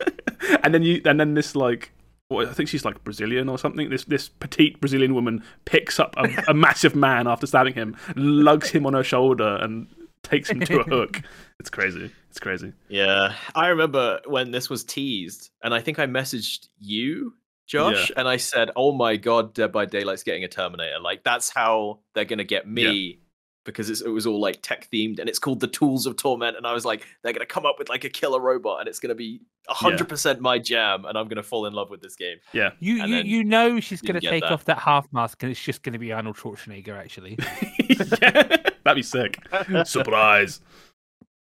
and 0.63 0.75
then 0.75 0.83
you 0.83 1.01
and 1.05 1.19
then 1.19 1.35
this 1.35 1.57
like. 1.57 1.93
Well, 2.29 2.49
I 2.49 2.53
think 2.53 2.69
she's 2.69 2.85
like 2.85 3.03
Brazilian 3.03 3.49
or 3.49 3.59
something. 3.59 3.91
This 3.91 4.05
this 4.05 4.29
petite 4.29 4.81
Brazilian 4.81 5.15
woman 5.15 5.43
picks 5.65 5.99
up 5.99 6.15
a, 6.17 6.29
a 6.47 6.55
massive 6.55 6.95
man 6.95 7.27
after 7.27 7.45
stabbing 7.45 7.75
him, 7.75 7.97
lugs 8.15 8.71
him 8.71 8.87
on 8.87 8.95
her 8.95 9.03
shoulder, 9.03 9.57
and 9.61 9.89
takes 10.23 10.49
him 10.49 10.61
to 10.61 10.81
a 10.81 10.85
hook. 10.85 11.23
It's 11.59 11.71
crazy. 11.71 12.11
It's 12.29 12.39
crazy. 12.39 12.73
yeah. 12.89 13.35
I 13.57 13.69
remember 13.69 14.21
when 14.27 14.53
this 14.53 14.71
was 14.71 14.85
teased, 14.85 15.51
and 15.65 15.75
I 15.75 15.81
think 15.81 15.99
I 15.99 16.07
messaged 16.07 16.69
you, 16.79 17.35
Josh, 17.71 18.11
and 18.17 18.29
I 18.29 18.37
said, 18.37 18.71
"Oh 18.75 18.93
my 18.93 19.17
god, 19.17 19.55
Dead 19.55 19.71
by 19.71 19.87
Daylight's 19.87 20.25
getting 20.25 20.43
a 20.43 20.49
Terminator. 20.49 20.99
Like 21.01 21.23
that's 21.23 21.51
how 21.51 22.01
they're 22.15 22.25
gonna 22.25 22.45
get 22.45 22.69
me." 22.69 23.21
Because 23.67 23.91
it's, 23.91 24.01
it 24.01 24.09
was 24.09 24.27
all 24.27 24.41
like 24.41 24.61
tech 24.63 24.89
themed 24.91 25.19
and 25.21 25.29
it's 25.29 25.39
called 25.39 25.61
the 25.61 25.69
Tools 25.69 26.07
of 26.07 26.17
Torment. 26.17 26.57
And 26.57 26.67
I 26.67 26.73
was 26.73 26.87
like, 26.87 27.07
they're 27.23 27.35
going 27.35 27.47
to 27.47 27.55
come 27.55 27.67
up 27.67 27.77
with 27.79 27.91
like 27.91 28.05
a 28.05 28.09
killer 28.09 28.41
robot 28.41 28.81
and 28.81 28.89
it's 28.89 28.99
going 28.99 29.11
to 29.11 29.15
be 29.15 29.43
100% 29.69 30.41
my 30.41 30.59
jam 30.59 31.05
and 31.05 31.17
I'm 31.17 31.27
going 31.27 31.37
to 31.37 31.43
fall 31.43 31.67
in 31.67 31.75
love 31.75 31.91
with 31.91 32.01
this 32.01 32.17
game. 32.17 32.39
Yeah. 32.55 32.71
You 32.81 33.03
And 33.03 33.11
you, 33.11 33.17
then 33.17 33.27
you 33.27 33.45
know 33.45 33.79
she's 33.79 34.01
going 34.01 34.19
to 34.19 34.27
take 34.27 34.45
that. 34.45 34.51
off 34.51 34.65
that 34.65 34.79
half 34.79 35.07
mask 35.13 35.43
and 35.43 35.53
it's 35.53 35.63
just 35.63 35.83
going 35.83 35.93
to 35.93 35.99
be 35.99 36.11
Arnold 36.11 36.37
Schwarzenegger. 36.37 36.99
Actually, 36.99 37.39
yeah, 37.79 38.57
that'd 38.83 38.97
be 38.97 39.03
sick. 39.03 39.39
Surprise. 39.85 40.63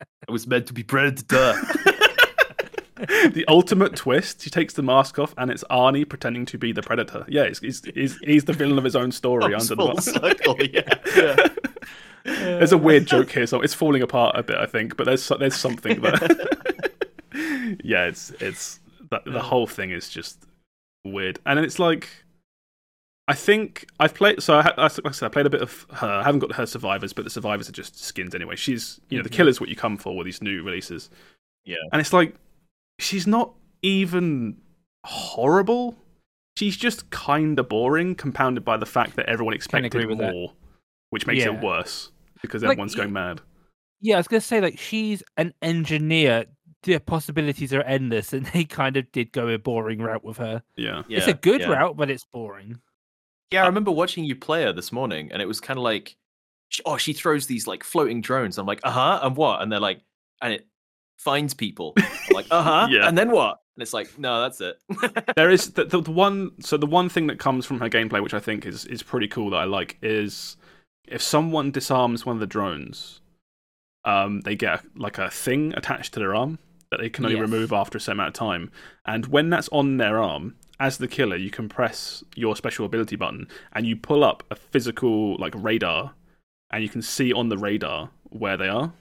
I 0.00 0.32
was 0.32 0.46
meant 0.46 0.66
to 0.68 0.72
be 0.72 0.82
Predator. 0.82 1.54
the 3.32 3.44
ultimate 3.48 3.94
twist. 3.96 4.42
She 4.42 4.50
takes 4.50 4.74
the 4.74 4.82
mask 4.82 5.18
off, 5.18 5.34
and 5.36 5.50
it's 5.50 5.64
Arnie 5.70 6.08
pretending 6.08 6.46
to 6.46 6.58
be 6.58 6.72
the 6.72 6.82
predator. 6.82 7.24
Yeah, 7.28 7.46
he's 7.48 7.58
he's, 7.60 7.84
he's, 7.94 8.16
he's 8.18 8.44
the 8.44 8.52
villain 8.52 8.78
of 8.78 8.84
his 8.84 8.96
own 8.96 9.12
story 9.12 9.52
Comes 9.52 9.70
under 9.70 9.84
the 9.84 9.94
mask. 9.94 10.12
circle, 10.14 10.56
yeah. 10.64 10.94
yeah. 11.16 11.48
There's 12.24 12.72
a 12.72 12.78
weird 12.78 13.06
joke 13.14 13.30
here, 13.30 13.46
so 13.46 13.60
it's 13.60 13.74
falling 13.74 14.02
apart 14.02 14.36
a 14.38 14.42
bit, 14.42 14.56
I 14.56 14.66
think. 14.66 14.96
But 14.96 15.04
there's 15.06 15.28
there's 15.38 15.54
something 15.56 16.00
there. 16.00 16.18
yeah, 17.84 18.04
it's 18.06 18.30
it's 18.40 18.80
the, 19.10 19.20
the 19.26 19.42
whole 19.42 19.66
thing 19.66 19.90
is 19.90 20.08
just 20.08 20.44
weird, 21.04 21.38
and 21.46 21.58
it's 21.58 21.78
like. 21.78 22.08
I 23.28 23.34
think 23.34 23.88
I've 23.98 24.14
played. 24.14 24.40
So 24.40 24.54
I, 24.54 24.62
like 24.78 25.00
I 25.04 25.10
said, 25.10 25.26
I 25.26 25.28
played 25.30 25.46
a 25.46 25.50
bit 25.50 25.60
of 25.60 25.84
her. 25.94 26.06
I 26.06 26.22
haven't 26.22 26.38
got 26.38 26.52
her 26.52 26.64
survivors, 26.64 27.12
but 27.12 27.24
the 27.24 27.30
survivors 27.30 27.68
are 27.68 27.72
just 27.72 27.98
skins 28.00 28.36
anyway. 28.36 28.54
She's, 28.54 29.00
you 29.08 29.18
know, 29.18 29.24
the 29.24 29.28
Mhm. 29.28 29.32
killer's 29.32 29.60
what 29.60 29.68
you 29.68 29.74
come 29.74 29.96
for 29.96 30.16
with 30.16 30.26
these 30.26 30.40
new 30.40 30.62
releases. 30.62 31.10
Yeah. 31.64 31.74
and 31.90 32.00
it's 32.00 32.12
like 32.12 32.36
she's 32.98 33.26
not 33.26 33.54
even 33.82 34.56
horrible. 35.04 35.96
She's 36.56 36.76
just 36.76 37.10
kind 37.10 37.58
of 37.58 37.68
boring, 37.68 38.14
compounded 38.14 38.64
by 38.64 38.76
the 38.76 38.86
fact 38.86 39.16
that 39.16 39.26
everyone 39.28 39.54
expected 39.54 39.94
agree 39.94 40.14
that. 40.14 40.32
more, 40.32 40.52
which 41.10 41.26
makes 41.26 41.44
Yeah. 41.44 41.52
it 41.52 41.60
worse 41.62 42.10
because 42.42 42.62
Like, 42.62 42.72
everyone's 42.72 42.94
going 42.94 43.12
mad. 43.12 43.40
yeah, 44.00 44.14
I 44.14 44.18
was 44.18 44.28
going 44.28 44.40
to 44.40 44.46
say 44.46 44.60
like 44.60 44.78
she's 44.78 45.22
an 45.36 45.52
engineer. 45.62 46.46
The 46.82 46.98
possibilities 46.98 47.72
are 47.74 47.82
endless, 47.82 48.32
and 48.32 48.46
they 48.46 48.64
kind 48.64 48.96
of 48.96 49.10
did 49.12 49.32
go 49.32 49.48
a 49.48 49.58
boring 49.58 49.98
route 49.98 50.24
with 50.24 50.36
her. 50.38 50.62
Yeah, 50.76 51.02
yeah. 51.08 51.18
it's 51.18 51.26
a 51.26 51.34
good 51.34 51.60
yeah. 51.62 51.68
route, 51.70 51.96
but 51.96 52.10
it's 52.10 52.24
boring. 52.24 52.80
Yeah, 53.52 53.64
I 53.64 53.66
remember 53.66 53.90
watching 53.92 54.24
you 54.24 54.34
play 54.36 54.62
her 54.64 54.72
this 54.72 54.92
morning, 54.92 55.30
and 55.32 55.40
it 55.42 55.46
was 55.46 55.60
kind 55.60 55.78
of 55.78 55.84
like, 55.84 56.16
oh, 56.84 56.96
she 56.96 57.12
throws 57.12 57.46
these 57.46 57.66
like 57.66 57.82
floating 57.84 58.20
drones. 58.20 58.56
I'm 58.58 58.66
like, 58.66 58.80
uh 58.84 58.90
huh, 58.90 59.20
and 59.22 59.36
what? 59.36 59.62
And 59.62 59.70
they're 59.70 59.80
like, 59.80 60.00
and 60.40 60.52
it 60.54 60.66
finds 61.18 61.54
people. 61.54 61.94
I'm 61.96 62.04
like, 62.34 62.46
uh 62.50 62.62
huh, 62.62 62.88
Yeah. 62.90 63.08
and 63.08 63.16
then 63.16 63.30
what? 63.30 63.60
And 63.76 63.82
it's 63.82 63.92
like, 63.92 64.18
no, 64.18 64.40
that's 64.40 64.60
it. 64.60 64.78
there 65.36 65.50
is 65.50 65.72
the, 65.72 65.84
the, 65.84 66.00
the 66.00 66.10
one. 66.10 66.52
So 66.60 66.76
the 66.76 66.86
one 66.86 67.08
thing 67.08 67.26
that 67.26 67.38
comes 67.38 67.66
from 67.66 67.80
her 67.80 67.90
gameplay, 67.90 68.22
which 68.22 68.34
I 68.34 68.40
think 68.40 68.64
is 68.66 68.84
is 68.86 69.02
pretty 69.02 69.28
cool 69.28 69.50
that 69.50 69.56
I 69.58 69.64
like, 69.64 69.98
is 70.02 70.56
if 71.06 71.20
someone 71.22 71.70
disarms 71.70 72.24
one 72.24 72.36
of 72.36 72.40
the 72.40 72.46
drones, 72.46 73.20
um, 74.04 74.40
they 74.42 74.54
get 74.56 74.82
like 74.96 75.18
a 75.18 75.30
thing 75.30 75.74
attached 75.76 76.14
to 76.14 76.20
their 76.20 76.34
arm 76.34 76.58
that 76.90 77.00
they 77.00 77.10
can 77.10 77.24
only 77.24 77.36
Yes. 77.36 77.42
remove 77.42 77.72
after 77.72 77.98
a 77.98 78.00
certain 78.00 78.20
amount 78.20 78.28
of 78.28 78.34
time. 78.34 78.70
And 79.04 79.26
when 79.26 79.50
that's 79.50 79.68
on 79.72 79.96
their 79.96 80.22
arm, 80.22 80.54
as 80.78 80.98
the 80.98 81.08
killer, 81.08 81.36
you 81.36 81.50
can 81.50 81.68
press 81.68 82.22
your 82.36 82.54
special 82.54 82.86
ability 82.86 83.16
button 83.16 83.48
and 83.72 83.86
you 83.86 83.96
pull 83.96 84.22
up 84.22 84.44
a 84.50 84.54
physical 84.54 85.36
like 85.36 85.54
radar, 85.56 86.14
and 86.70 86.82
you 86.82 86.88
can 86.88 87.02
see 87.02 87.32
on 87.32 87.48
the 87.48 87.58
radar 87.58 88.10
where 88.30 88.56
they 88.56 88.68
are. 88.68 88.92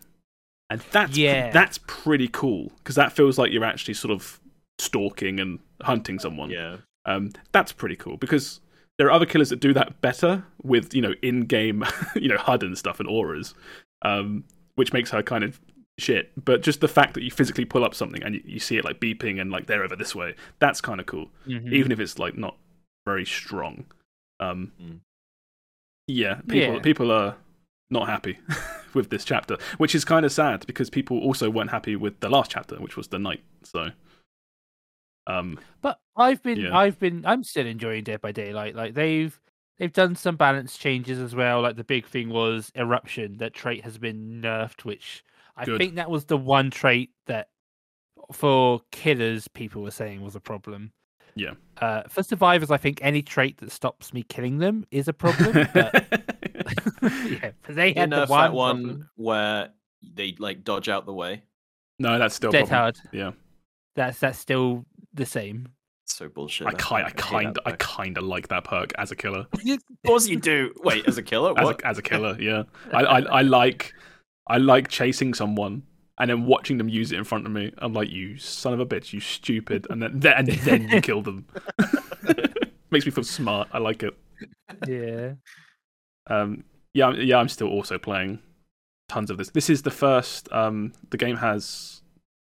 And 0.70 0.82
that's 0.92 1.16
Yeah. 1.18 1.52
that's 1.52 1.78
pretty 1.88 2.28
cool 2.28 2.72
because 2.78 2.96
that 2.96 3.14
feels 3.14 3.38
like 3.38 3.52
you're 3.52 3.64
actually 3.64 3.94
sort 3.94 4.12
of 4.12 4.40
stalking 4.80 5.40
and 5.40 5.60
hunting 5.82 6.20
someone. 6.20 6.50
yeah, 6.50 6.78
Um, 7.06 7.32
that's 7.52 7.72
pretty 7.72 7.96
cool 7.96 8.18
because 8.18 8.62
there 8.98 9.08
are 9.08 9.12
other 9.12 9.26
killers 9.26 9.50
that 9.50 9.60
do 9.60 9.74
that 9.74 10.02
better 10.02 10.44
with 10.64 10.94
you 10.96 11.02
know 11.02 11.14
in-game 11.22 11.84
you 12.16 12.28
know 12.30 12.38
HUD 12.38 12.64
and 12.64 12.78
stuff 12.78 13.00
and 13.00 13.08
auras, 13.10 13.54
um, 14.02 14.44
which 14.76 14.92
makes 14.94 15.12
her 15.12 15.22
kind 15.22 15.44
of 15.44 15.60
shit. 16.00 16.32
But 16.44 16.62
just 16.62 16.82
the 16.82 16.88
fact 16.88 17.14
that 17.14 17.24
you 17.24 17.30
physically 17.32 17.66
pull 17.66 17.84
up 17.86 17.94
something 17.94 18.24
and 18.24 18.36
you, 18.36 18.42
you 18.46 18.60
see 18.60 18.78
it 18.78 18.84
like 18.86 19.00
beeping 19.00 19.40
and 19.40 19.52
like 19.52 19.68
they're 19.68 19.84
over 19.84 19.96
this 19.96 20.16
way, 20.16 20.36
that's 20.60 20.82
kind 20.82 21.00
of 21.00 21.06
cool, 21.06 21.30
Mhm. 21.48 21.72
even 21.72 21.92
if 21.92 22.00
it's 22.00 22.18
like 22.20 22.38
not 22.38 22.58
very 23.06 23.26
strong. 23.26 23.86
Um, 24.40 24.72
Mm. 24.82 25.00
Yeah, 26.08 26.36
people 26.48 26.76
Yeah. 26.76 26.80
people 26.82 27.12
are 27.12 27.36
not 27.90 28.08
happy 28.08 28.40
with 28.94 29.10
this 29.10 29.24
chapter, 29.26 29.58
which 29.78 29.94
is 29.96 30.06
kind 30.06 30.26
of 30.26 30.32
sad 30.32 30.66
because 30.68 30.90
people 30.90 31.20
also 31.20 31.50
weren't 31.50 31.72
happy 31.72 31.96
with 31.96 32.20
the 32.20 32.30
last 32.30 32.52
chapter, 32.52 32.76
which 32.78 32.98
was 32.98 33.08
the 33.10 33.20
Knight. 33.20 33.44
So, 33.64 33.90
um, 35.28 35.60
But 35.82 36.00
I've 36.16 36.42
been, 36.44 36.60
Yeah. 36.60 36.78
I've 36.78 37.00
been, 37.00 37.26
I'm 37.26 37.44
still 37.44 37.66
enjoying 37.68 38.04
Dead 38.04 38.22
by 38.22 38.32
Daylight. 38.32 38.76
Like 38.76 38.94
they've, 38.94 39.40
they've 39.78 39.94
done 39.94 40.16
some 40.16 40.36
balance 40.36 40.78
changes 40.78 41.20
as 41.20 41.36
well. 41.36 41.62
Like 41.62 41.76
the 41.76 41.84
big 41.84 42.06
thing 42.06 42.30
was 42.30 42.72
eruption. 42.76 43.38
That 43.38 43.54
trait 43.54 43.84
has 43.84 43.98
been 43.98 44.42
nerfed, 44.42 44.84
which 44.86 45.24
I 45.56 45.66
Good. 45.66 45.78
think 45.78 45.96
that 45.96 46.10
was 46.10 46.26
the 46.26 46.38
one 46.38 46.72
trait 46.72 47.12
that 47.28 47.50
for 48.32 48.82
killers 48.92 49.48
people 49.48 49.84
were 49.84 49.92
saying 49.92 50.22
was 50.22 50.36
a 50.36 50.40
problem. 50.40 50.92
Yeah. 51.36 51.54
Uh, 51.82 52.04
for 52.08 52.24
survivors, 52.24 52.72
I 52.72 52.78
think 52.78 53.00
any 53.02 53.22
trait 53.22 53.58
that 53.58 53.72
stops 53.72 54.14
me 54.14 54.24
killing 54.24 54.60
them 54.60 54.86
is 54.92 55.08
a 55.08 55.14
problem. 55.14 55.68
but 55.74 55.94
yeah, 57.02 57.52
they 57.68 57.90
you 57.90 57.96
had 57.96 58.10
the 58.12 58.26
one, 58.28 58.44
that 58.44 58.54
one 58.54 58.84
problem. 58.84 59.10
where 59.16 59.70
they 60.14 60.36
like 60.40 60.64
dodge 60.64 60.88
out 60.90 61.06
the 61.06 61.14
way. 61.14 61.44
no, 62.00 62.18
that's 62.18 62.36
still 62.36 62.52
Dead 62.52 62.68
problem. 62.68 62.80
hard. 62.80 62.98
Yeah. 63.12 63.32
That's 63.96 64.20
that's 64.20 64.40
still 64.40 64.86
the 65.14 65.26
same. 65.26 65.70
So 66.08 66.30
bullshit. 66.30 66.68
I 66.68 66.72
kind, 66.74 67.06
I 67.08 67.10
kind, 67.12 67.60
I 67.66 67.72
kind 67.74 68.18
of 68.18 68.24
like 68.26 68.48
that 68.50 68.64
perk 68.64 68.92
as 68.98 69.12
a 69.12 69.16
killer. 69.16 69.48
Of 69.68 69.80
course 70.06 70.28
you 70.28 70.38
do. 70.40 70.72
Wait, 70.84 71.08
as 71.08 71.18
a 71.18 71.24
killer, 71.24 71.54
As 71.58 71.64
what? 71.66 71.82
a, 71.82 71.88
as 71.88 71.98
a 71.98 72.02
killer, 72.04 72.38
yeah. 72.40 72.64
I, 72.94 73.04
I, 73.04 73.20
I 73.22 73.42
like 73.42 73.94
I 74.48 74.58
like 74.58 74.88
chasing 74.88 75.34
someone 75.34 75.82
and 76.18 76.30
then 76.30 76.46
watching 76.46 76.78
them 76.78 76.88
use 76.90 77.12
it 77.12 77.18
in 77.18 77.24
front 77.24 77.46
of 77.46 77.52
me. 77.52 77.72
I'm 77.78 77.94
like, 77.94 78.10
you 78.10 78.38
son 78.38 78.74
of 78.74 78.80
a 78.80 78.86
bitch, 78.86 79.14
you 79.14 79.20
stupid, 79.20 79.88
and 79.90 80.02
then 80.02 80.22
and 80.34 80.48
then 80.48 80.88
you 80.90 81.02
kill 81.02 81.22
them. 81.22 81.46
Makes 82.92 83.06
me 83.06 83.12
feel 83.12 83.24
smart. 83.24 83.68
I 83.74 83.80
like 83.80 84.04
it. 84.04 84.14
Yeah. 84.88 85.34
Um, 86.30 86.64
yeah, 86.94 87.08
I'm- 87.08 87.22
yeah. 87.22 87.38
I'm 87.38 87.50
still 87.50 87.68
also 87.68 87.98
playing 87.98 88.40
tons 89.10 89.30
of 89.30 89.38
this. 89.38 89.50
This 89.50 89.70
is 89.70 89.82
the 89.82 89.92
first. 89.92 90.52
Um, 90.52 90.94
the 91.10 91.18
game 91.18 91.38
has 91.38 92.02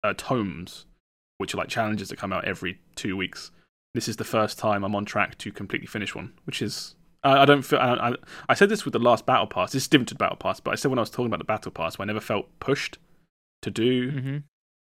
uh, 0.03 0.13
tomes, 0.15 0.85
which 1.37 1.53
are 1.53 1.57
like 1.57 1.67
challenges 1.67 2.09
that 2.09 2.17
come 2.17 2.31
out 2.31 2.45
every 2.45 2.79
two 2.95 3.17
weeks. 3.17 3.51
This 3.93 4.07
is 4.07 4.15
the 4.17 4.23
first 4.23 4.57
time 4.59 4.83
I'm 4.83 4.95
on 4.95 5.03
track 5.05 5.37
to 5.39 5.51
completely 5.51 5.87
finish 5.87 6.15
one, 6.15 6.33
which 6.45 6.61
is. 6.61 6.95
I 7.21 7.43
don't 7.43 7.63
feel. 7.63 7.79
I, 7.79 7.95
I, 7.95 8.13
I 8.47 8.53
said 8.53 8.69
this 8.69 8.85
with 8.85 8.93
the 8.93 8.99
last 8.99 9.25
battle 9.25 9.47
pass. 9.47 9.73
This 9.73 9.83
is 9.83 9.87
different 9.89 10.07
to 10.09 10.15
battle 10.15 10.37
pass, 10.37 10.61
but 10.61 10.71
I 10.71 10.75
said 10.75 10.89
when 10.89 10.99
I 10.99 11.01
was 11.01 11.09
talking 11.09 11.25
about 11.25 11.39
the 11.39 11.43
battle 11.45 11.71
pass, 11.71 11.97
I 11.99 12.05
never 12.05 12.21
felt 12.21 12.47
pushed 12.61 12.97
to 13.61 13.71
do 13.71 14.11
hmm 14.11 14.37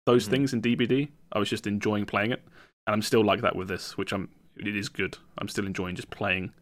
those 0.07 0.27
Mhm. 0.27 0.31
things 0.31 0.53
in 0.55 0.63
DBD. 0.63 1.09
I 1.33 1.39
was 1.39 1.51
just 1.51 1.67
enjoying 1.67 2.07
playing 2.07 2.33
it, 2.33 2.43
and 2.87 2.95
I'm 2.95 3.03
still 3.03 3.23
like 3.23 3.43
that 3.43 3.55
with 3.57 3.69
this, 3.69 3.99
which 3.99 4.13
I'm. 4.13 4.31
It 4.57 4.75
is 4.75 4.89
good. 4.89 5.19
I'm 5.37 5.49
still 5.49 5.67
enjoying 5.67 5.95
just 5.97 6.11
playing 6.11 6.53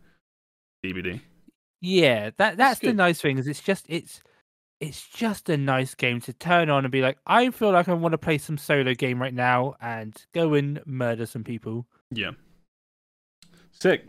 DBD. 0.85 1.21
Yeah, 1.81 2.31
that 2.39 2.57
that's 2.57 2.81
the 2.81 2.93
nice 2.93 3.21
thing 3.21 3.39
is 3.39 3.47
it's 3.47 3.63
just 3.63 3.87
it's 3.89 4.21
it's 4.81 5.07
just 5.09 5.49
a 5.49 5.57
nice 5.57 5.95
game 5.95 6.21
to 6.23 6.33
turn 6.33 6.69
on 6.69 6.85
and 6.85 6.93
be 6.93 7.01
like, 7.01 7.19
I 7.27 7.51
feel 7.51 7.71
like 7.71 7.89
I 7.89 7.95
want 7.95 8.13
to 8.13 8.19
play 8.19 8.37
some 8.39 8.59
solo 8.59 8.93
game 8.95 9.23
right 9.23 9.33
now 9.33 9.77
and 9.81 10.15
go 10.35 10.53
and 10.55 10.83
murder 10.85 11.25
some 11.25 11.45
people. 11.45 11.87
Yeah. 12.11 12.33
Sick. 13.71 14.05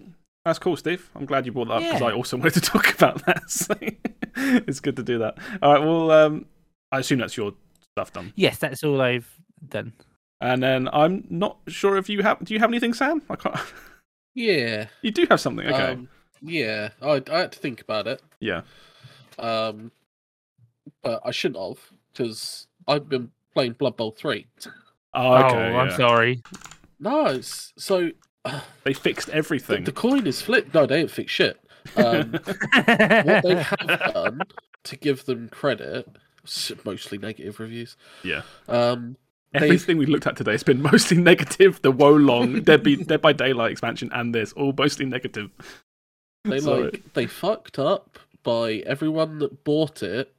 That's 0.45 0.60
cool, 0.60 0.78
Steve. 0.78 1.10
I'm 1.16 1.26
glad 1.26 1.45
you 1.45 1.52
brought 1.52 1.68
that 1.68 1.74
up 1.76 1.84
because 1.84 2.02
I 2.02 2.12
also 2.12 2.38
wanted 2.38 2.54
to 2.56 2.62
talk 2.62 2.93
about 2.93 3.26
that. 3.26 3.50
So 3.50 3.76
it's 4.36 4.80
good 4.80 4.95
to 4.95 5.04
do 5.04 5.20
that. 5.20 5.38
All 5.62 5.74
right. 5.74 5.82
Well, 5.82 6.12
um, 6.12 6.45
I 6.91 7.00
assume 7.00 7.20
that's 7.20 7.36
your 7.38 7.54
stuff 7.98 8.14
done. 8.14 8.32
Yes, 8.36 8.60
that's 8.60 8.84
all 8.84 9.02
I've 9.02 9.28
done. 9.68 9.93
And 10.39 10.62
then 10.62 10.88
I'm 10.93 11.26
not 11.32 11.58
sure 11.68 11.98
if 11.98 12.10
you 12.10 12.22
have. 12.22 12.43
Do 12.45 12.54
you 12.54 12.60
have 12.60 12.70
anything, 12.70 12.93
Sam? 12.93 13.24
I 13.30 13.36
can't. 13.36 13.58
Yeah. 14.36 14.86
You 15.02 15.10
do 15.10 15.26
have 15.32 15.39
something. 15.41 15.66
Okay. 15.66 15.93
Um, 15.93 16.10
yeah. 16.43 16.89
I, 17.02 17.24
I 17.32 17.39
had 17.39 17.52
to 17.54 17.60
think 17.60 17.82
about 17.82 18.06
it. 18.08 18.22
yeah. 18.39 18.62
Um, 19.39 19.91
but 21.04 21.22
I 21.26 21.32
shouldn't 21.32 21.60
have 21.64 21.80
because 22.14 22.68
I've 22.88 23.10
been 23.10 23.32
playing 23.54 23.74
Blood 23.74 23.98
Bowl 23.98 24.12
three. 24.12 24.45
Oh, 25.16 25.34
okay. 25.45 25.56
oh, 25.74 25.78
I'm 25.78 25.91
sorry. 25.91 26.43
No, 27.00 27.26
it's 27.28 27.74
so 27.78 28.12
They 28.84 28.93
fixed 28.93 29.30
everything. 29.30 29.84
the 29.86 29.91
coin 29.91 30.28
is 30.28 30.41
flipped. 30.41 30.74
No, 30.76 30.86
they 30.86 31.00
didn't 31.00 31.12
fixed 31.12 31.36
shit. 31.36 31.60
Um, 31.95 32.32
what 32.74 33.43
they 33.43 33.56
have 33.64 34.14
done 34.14 34.41
to 34.84 34.95
give 34.98 35.26
them 35.26 35.50
credit, 35.50 36.08
s- 36.08 36.18
mostly 36.86 37.18
negative 37.18 37.60
reviews. 37.60 37.95
Yeah. 38.24 38.41
Um, 38.68 39.18
Everything 39.54 39.98
we 39.98 40.06
looked 40.06 40.28
at 40.28 40.36
today 40.36 40.52
has 40.52 40.64
been 40.64 40.82
mostly 40.91 41.18
negative. 41.18 41.82
The 41.82 41.91
Wo 41.91 42.12
Long, 42.12 42.62
Dead, 42.64 42.84
Be- 42.84 42.98
Dead 42.98 43.22
by 43.22 43.34
Daylight 43.34 43.72
expansion, 43.72 44.10
and 44.14 44.36
this 44.36 44.52
all 44.54 44.74
mostly 44.78 45.06
negative. 45.06 45.50
they 46.43 46.60
Sorry. 46.62 46.84
like 46.84 47.14
they 47.14 47.26
fucked 47.26 47.80
up 47.80 48.20
by 48.43 48.84
everyone 48.86 49.39
that 49.39 49.64
bought 49.64 50.04
it 50.04 50.34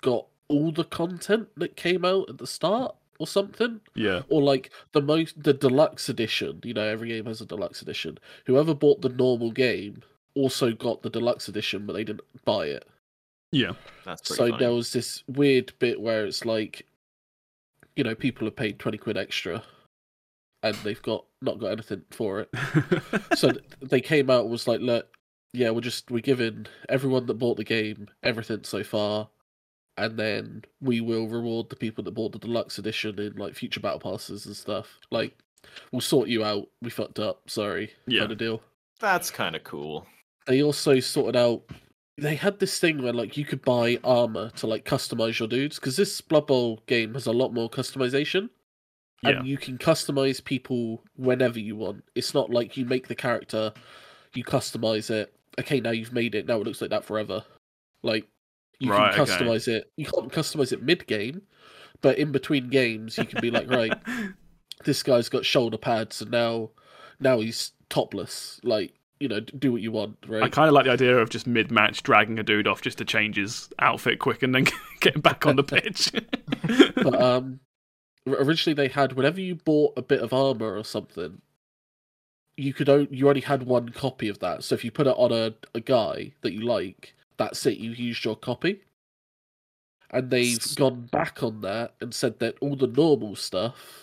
got 0.00 0.26
all 0.48 0.72
the 0.72 0.84
content 0.84 1.48
that 1.56 1.76
came 1.76 2.04
out 2.04 2.28
at 2.28 2.38
the 2.38 2.46
start 2.46 2.94
or 3.18 3.26
something. 3.26 3.80
Yeah. 3.94 4.22
or 4.28 4.42
like 4.42 4.70
the 4.92 5.02
most 5.02 5.40
the 5.42 5.52
deluxe 5.52 6.08
edition 6.08 6.60
you 6.64 6.74
know 6.74 6.86
every 6.88 7.08
game 7.08 7.26
has 7.26 7.40
a 7.40 7.46
deluxe 7.46 7.80
edition 7.82 8.18
whoever 8.46 8.74
bought 8.74 9.00
the 9.02 9.08
normal 9.08 9.52
game 9.52 10.02
also 10.34 10.72
got 10.72 11.02
the 11.02 11.10
deluxe 11.10 11.46
edition 11.46 11.86
but 11.86 11.92
they 11.92 12.02
didn't 12.04 12.22
buy 12.44 12.66
it 12.66 12.88
Yeah. 13.52 13.72
That's 14.04 14.22
pretty 14.22 14.38
so 14.38 14.46
funny. 14.50 14.58
there 14.64 14.72
was 14.74 14.92
this 14.92 15.22
weird 15.28 15.72
bit 15.78 16.00
where 16.00 16.24
it's 16.26 16.44
like 16.44 16.86
you 17.96 18.02
know 18.04 18.14
people 18.14 18.46
have 18.46 18.56
paid 18.56 18.78
20 18.78 18.98
quid 18.98 19.16
extra 19.18 19.62
and 20.62 20.74
they've 20.76 21.02
got 21.02 21.24
not 21.42 21.58
got 21.58 21.66
anything 21.72 22.02
for 22.10 22.40
it 22.40 22.48
so 23.36 23.50
they 23.82 24.00
came 24.00 24.30
out 24.30 24.42
and 24.42 24.50
was 24.50 24.66
like 24.66 24.80
look 24.80 25.06
yeah 25.52 25.68
we're 25.70 25.80
just 25.82 26.10
we're 26.10 26.20
giving 26.20 26.66
everyone 26.88 27.26
that 27.26 27.34
bought 27.34 27.56
the 27.58 27.64
game 27.64 28.08
everything 28.22 28.64
so 28.64 28.82
far 28.82 29.28
and 29.98 30.16
then 30.18 30.62
we 30.80 31.02
will 31.02 31.28
reward 31.28 31.68
the 31.68 31.76
people 31.76 32.02
that 32.02 32.12
bought 32.14 32.32
the 32.32 32.38
deluxe 32.38 32.78
edition 32.78 33.18
in 33.18 33.34
like 33.36 33.54
future 33.54 33.80
battle 33.80 34.00
passes 34.00 34.46
and 34.46 34.56
stuff 34.56 34.98
like 35.10 35.36
we'll 35.90 36.00
sort 36.00 36.28
you 36.28 36.42
out 36.42 36.68
we 36.80 36.88
fucked 36.88 37.18
up 37.18 37.42
sorry 37.50 37.90
Yeah. 38.06 38.20
kind 38.20 38.32
of 38.32 38.38
deal 38.38 38.62
That's 39.00 39.30
kind 39.30 39.54
of 39.54 39.64
cool. 39.64 40.06
they 40.46 40.62
also 40.62 40.98
sorted 41.00 41.36
out 41.36 41.62
they 42.18 42.34
had 42.34 42.58
this 42.58 42.78
thing 42.78 43.02
where 43.02 43.12
like 43.12 43.36
you 43.36 43.44
could 43.44 43.62
buy 43.62 43.98
armor 44.04 44.50
to 44.50 44.66
like 44.66 44.84
customize 44.84 45.38
your 45.38 45.48
dudes 45.48 45.78
because 45.78 45.96
this 45.96 46.20
blood 46.20 46.46
bowl 46.46 46.82
game 46.86 47.14
has 47.14 47.26
a 47.26 47.32
lot 47.32 47.54
more 47.54 47.70
customization 47.70 48.50
yeah. 49.22 49.30
and 49.30 49.46
you 49.46 49.56
can 49.56 49.78
customize 49.78 50.42
people 50.44 51.02
whenever 51.16 51.58
you 51.58 51.76
want. 51.76 52.04
It's 52.14 52.34
not 52.34 52.50
like 52.50 52.76
you 52.76 52.84
make 52.84 53.08
the 53.08 53.14
character, 53.14 53.72
you 54.34 54.44
customize 54.44 55.10
it. 55.10 55.34
Okay, 55.58 55.80
now 55.80 55.90
you've 55.90 56.12
made 56.12 56.34
it. 56.34 56.46
Now 56.46 56.60
it 56.60 56.64
looks 56.66 56.80
like 56.80 56.90
that 56.90 57.04
forever. 57.04 57.44
Like 58.02 58.26
you 58.78 58.90
Right, 58.90 59.12
can 59.14 59.22
okay. 59.22 59.32
customize 59.32 59.68
it. 59.68 59.90
You 59.96 60.06
can't 60.06 60.32
customize 60.32 60.72
it 60.72 60.82
mid 60.82 61.06
game, 61.06 61.42
but 62.00 62.18
in 62.18 62.32
between 62.32 62.68
games, 62.68 63.16
you 63.16 63.24
can 63.24 63.40
be 63.40 63.50
like, 63.50 63.70
right, 63.70 63.92
this 64.84 65.02
guy's 65.02 65.28
got 65.28 65.44
shoulder 65.44 65.78
pads, 65.78 66.20
and 66.20 66.30
now 66.30 66.70
now 67.20 67.40
he's 67.40 67.72
topless. 67.88 68.60
Like 68.64 68.94
you 69.22 69.28
know, 69.28 69.38
do 69.38 69.70
what 69.70 69.80
you 69.80 69.92
want, 69.92 70.16
I 70.28 70.48
kind 70.48 70.66
of 70.66 70.74
like 70.74 70.86
the 70.86 70.90
idea 70.90 71.16
of 71.16 71.30
just 71.30 71.46
mid 71.46 71.70
match 71.70 72.02
dragging 72.02 72.40
a 72.40 72.42
dude 72.42 72.66
off 72.66 72.82
just 72.82 72.98
to 72.98 73.04
change 73.04 73.36
his 73.36 73.68
outfit 73.78 74.18
quick 74.18 74.42
and 74.42 74.52
then 74.52 74.66
getting 75.00 75.22
back 75.22 75.46
on 75.46 75.54
the 75.54 75.62
pitch. 75.62 76.10
But 76.96 77.20
um, 77.22 77.60
originally 78.26 78.74
they 78.74 78.88
had 78.88 79.12
whenever 79.12 79.40
you 79.40 79.54
bought 79.54 79.94
a 79.96 80.02
bit 80.02 80.20
of 80.20 80.32
armor 80.32 80.76
or 80.76 80.82
something, 80.82 81.40
you 82.56 82.74
could 82.74 82.88
o- 82.88 83.06
you 83.12 83.28
only 83.28 83.42
had 83.42 83.62
one 83.62 83.90
copy 83.90 84.28
of 84.28 84.40
that. 84.40 84.64
So 84.64 84.74
if 84.74 84.84
you 84.84 84.90
put 84.90 85.06
it 85.06 85.14
on 85.16 85.30
a, 85.30 85.54
a 85.72 85.80
guy 85.80 86.32
that 86.40 86.52
you 86.52 86.62
like, 86.62 87.14
that's 87.36 87.64
it. 87.64 87.78
You 87.78 87.92
used 87.92 88.24
your 88.24 88.36
copy. 88.36 88.80
And 90.10 90.30
they've 90.30 90.74
gone 90.74 91.08
back 91.12 91.44
on 91.44 91.60
that 91.60 91.94
and 92.00 92.12
said 92.12 92.40
that 92.40 92.56
all 92.60 92.74
the 92.74 92.88
normal 92.88 93.36
stuff 93.36 94.01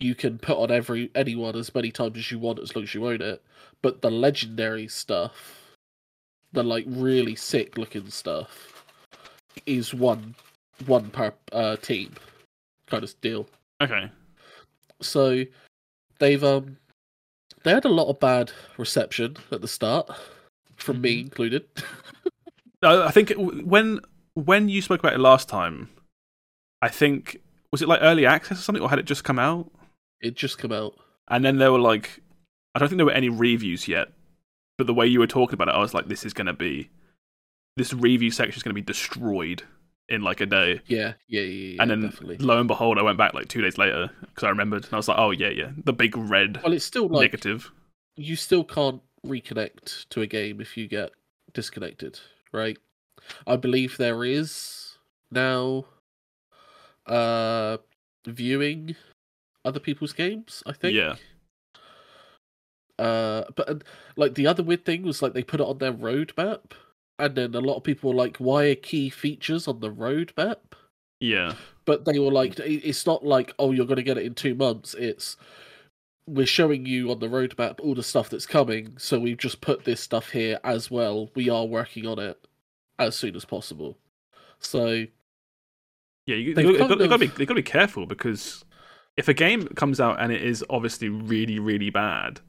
you 0.00 0.14
can 0.14 0.38
put 0.38 0.58
on 0.58 0.70
every 0.70 1.10
anyone 1.14 1.56
as 1.56 1.74
many 1.74 1.90
times 1.90 2.18
as 2.18 2.30
you 2.30 2.38
want 2.38 2.58
as 2.58 2.74
long 2.74 2.84
as 2.84 2.94
you 2.94 3.06
own 3.06 3.22
it. 3.22 3.42
But 3.82 4.02
the 4.02 4.10
legendary 4.10 4.88
stuff, 4.88 5.74
the 6.52 6.62
like 6.62 6.84
really 6.88 7.34
sick 7.34 7.78
looking 7.78 8.10
stuff, 8.10 8.84
is 9.66 9.94
one 9.94 10.34
one 10.86 11.10
per 11.10 11.32
uh, 11.52 11.76
team 11.76 12.14
kind 12.86 13.04
of 13.04 13.20
deal. 13.20 13.48
okay. 13.80 14.10
So 15.00 15.44
they've 16.18 16.42
um 16.42 16.76
they 17.62 17.72
had 17.72 17.84
a 17.84 17.88
lot 17.88 18.08
of 18.08 18.20
bad 18.20 18.52
reception 18.76 19.36
at 19.50 19.60
the 19.60 19.68
start, 19.68 20.10
from 20.76 21.00
me 21.00 21.20
included. 21.20 21.66
Uh, 22.82 23.06
I 23.08 23.12
think 23.12 23.32
when 23.38 24.00
when 24.34 24.68
you 24.68 24.82
spoke 24.82 25.00
about 25.00 25.14
it 25.14 25.18
last 25.18 25.48
time, 25.48 25.88
I 26.82 26.90
think 26.90 27.40
was 27.72 27.80
it 27.80 27.88
like 27.88 28.00
early 28.02 28.26
access 28.26 28.58
or 28.58 28.60
something, 28.60 28.82
or 28.82 28.90
had 28.90 28.98
it 28.98 29.06
just 29.06 29.24
come 29.24 29.38
out? 29.38 29.70
It 30.24 30.34
just 30.34 30.58
come 30.58 30.72
out. 30.72 30.94
And 31.28 31.44
then 31.44 31.58
there 31.58 31.70
were 31.72 31.78
like, 31.78 32.20
I 32.74 32.78
don't 32.78 32.88
think 32.88 32.96
there 32.98 33.06
were 33.06 33.12
any 33.12 33.28
reviews 33.28 33.86
yet, 33.86 34.08
but 34.78 34.86
the 34.86 34.94
way 34.94 35.06
you 35.06 35.20
were 35.20 35.26
talking 35.26 35.54
about 35.54 35.68
it, 35.68 35.74
I 35.74 35.78
was 35.78 35.94
like, 35.94 36.08
this 36.08 36.24
is 36.24 36.32
going 36.34 36.46
to 36.48 36.52
be, 36.52 36.90
this 37.76 37.92
review 37.94 38.30
section 38.30 38.56
is 38.58 38.62
going 38.62 38.70
to 38.74 38.80
be 38.80 38.82
destroyed 38.82 39.62
in 40.08 40.22
like 40.22 40.40
a 40.40 40.46
day. 40.46 40.80
Yeah, 40.86 41.14
yeah, 41.28 41.40
yeah, 41.42 41.74
yeah 41.76 41.82
and 41.82 41.90
then 41.90 42.02
definitely. 42.02 42.36
lo 42.38 42.58
and 42.58 42.68
behold, 42.68 42.98
I 42.98 43.02
went 43.02 43.16
back 43.18 43.32
like 43.34 43.48
two 43.48 43.62
days 43.62 43.78
later 43.78 44.10
because 44.20 44.44
I 44.44 44.48
remembered, 44.50 44.84
and 44.84 44.92
I 44.92 44.96
was 44.96 45.08
like, 45.08 45.18
oh 45.18 45.30
yeah, 45.30 45.48
yeah, 45.50 45.70
the 45.84 45.92
big 45.92 46.16
red 46.16 46.60
Well, 46.62 46.72
it's 46.72 46.84
still 46.84 47.08
like 47.08 47.32
negative. 47.32 47.70
you 48.16 48.36
still 48.36 48.64
can't 48.64 49.00
reconnect 49.26 50.08
to 50.10 50.20
a 50.20 50.26
game 50.26 50.60
if 50.60 50.76
you 50.76 50.88
get 50.88 51.12
disconnected, 51.54 52.20
right? 52.52 52.76
I 53.46 53.56
believe 53.56 53.96
there 53.96 54.24
is 54.24 54.98
now 55.30 55.86
uh 57.06 57.78
viewing 58.26 58.96
other 59.64 59.80
people's 59.80 60.12
games, 60.12 60.62
I 60.66 60.72
think. 60.72 60.94
Yeah. 60.94 61.16
Uh 62.98 63.44
but 63.56 63.82
like 64.16 64.34
the 64.34 64.46
other 64.46 64.62
weird 64.62 64.84
thing 64.84 65.02
was 65.02 65.20
like 65.20 65.32
they 65.32 65.42
put 65.42 65.60
it 65.60 65.66
on 65.66 65.78
their 65.78 65.92
roadmap 65.92 66.60
and 67.18 67.34
then 67.34 67.54
a 67.54 67.60
lot 67.60 67.76
of 67.76 67.82
people 67.82 68.10
were 68.10 68.16
like 68.16 68.36
why 68.36 68.66
are 68.66 68.74
key 68.76 69.10
features 69.10 69.66
on 69.66 69.80
the 69.80 69.90
roadmap? 69.90 70.58
Yeah, 71.18 71.54
but 71.86 72.04
they 72.04 72.18
were 72.18 72.30
like 72.30 72.58
it's 72.60 73.06
not 73.06 73.24
like 73.24 73.52
oh 73.58 73.72
you're 73.72 73.86
going 73.86 73.96
to 73.96 74.02
get 74.02 74.18
it 74.18 74.26
in 74.26 74.34
two 74.34 74.54
months 74.54 74.94
it's 74.94 75.36
we're 76.26 76.46
showing 76.46 76.86
you 76.86 77.10
on 77.10 77.18
the 77.18 77.28
roadmap 77.28 77.80
all 77.80 77.94
the 77.94 78.02
stuff 78.02 78.30
that's 78.30 78.46
coming 78.46 78.94
so 78.96 79.18
we've 79.18 79.38
just 79.38 79.60
put 79.60 79.84
this 79.84 80.00
stuff 80.00 80.30
here 80.30 80.58
as 80.64 80.90
well 80.90 81.30
we 81.34 81.50
are 81.50 81.66
working 81.66 82.06
on 82.06 82.18
it 82.18 82.46
as 82.98 83.16
soon 83.16 83.36
as 83.36 83.44
possible 83.44 83.98
so 84.58 85.06
yeah. 86.26 86.36
You, 86.36 86.54
They've 86.54 86.64
you, 86.64 86.72
have 86.78 86.88
kind 86.88 86.98
got, 87.00 87.08
to 87.10 87.18
be, 87.18 87.26
they've 87.26 87.46
got 87.46 87.54
to 87.54 87.54
be 87.54 87.62
careful 87.62 88.06
because 88.06 88.63
if 89.16 89.28
a 89.28 89.34
game 89.34 89.66
comes 89.68 90.00
out 90.00 90.20
and 90.20 90.32
it 90.32 90.42
is 90.42 90.64
obviously 90.70 91.08
really, 91.08 91.58
really 91.58 91.90
bad, 91.90 92.40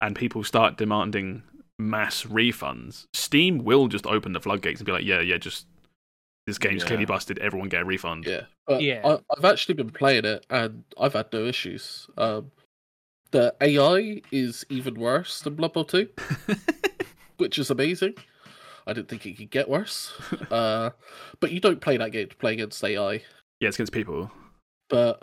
and 0.00 0.14
people 0.16 0.42
start 0.44 0.76
demanding 0.76 1.42
mass 1.78 2.24
refunds, 2.24 3.04
Steam 3.14 3.64
will 3.64 3.88
just 3.88 4.06
open 4.06 4.32
the 4.32 4.40
floodgates 4.40 4.80
and 4.80 4.86
be 4.86 4.92
like, 4.92 5.04
yeah, 5.04 5.20
yeah, 5.20 5.36
just 5.36 5.66
this 6.46 6.58
game's 6.58 6.82
Yeah. 6.82 6.86
clearly 6.88 7.04
busted. 7.06 7.38
Everyone 7.38 7.68
get 7.68 7.82
a 7.82 7.84
refund. 7.84 8.24
Yeah, 8.26 8.42
but 8.66 8.80
Yeah. 8.80 9.00
I, 9.04 9.18
I've 9.36 9.44
actually 9.44 9.74
been 9.74 9.90
playing 9.90 10.24
it 10.24 10.46
and 10.48 10.84
I've 10.98 11.12
had 11.14 11.32
no 11.32 11.44
issues. 11.44 12.06
Um, 12.16 12.50
the 13.32 13.54
AI 13.60 14.22
is 14.30 14.64
even 14.68 14.94
worse 14.94 15.40
than 15.40 15.56
Blood 15.56 15.72
Bowl 15.72 15.84
2, 15.84 16.08
which 17.38 17.58
is 17.58 17.70
amazing. 17.70 18.14
I 18.86 18.92
didn't 18.92 19.08
think 19.08 19.26
it 19.26 19.36
could 19.36 19.50
get 19.50 19.68
worse. 19.68 20.12
Uh, 20.50 20.90
but 21.40 21.50
you 21.50 21.58
don't 21.60 21.80
play 21.80 21.96
that 21.96 22.12
game 22.12 22.28
to 22.28 22.36
play 22.36 22.52
against 22.52 22.82
AI. 22.84 23.14
Yeah, 23.60 23.68
it's 23.68 23.76
against 23.76 23.92
people. 23.92 24.30
But 24.88 25.22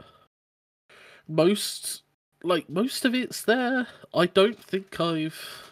most, 1.27 2.03
like 2.43 2.69
most 2.69 3.05
of 3.05 3.13
it's 3.15 3.41
there. 3.43 3.87
I 4.13 4.25
don't 4.25 4.61
think 4.61 4.99
I've 4.99 5.71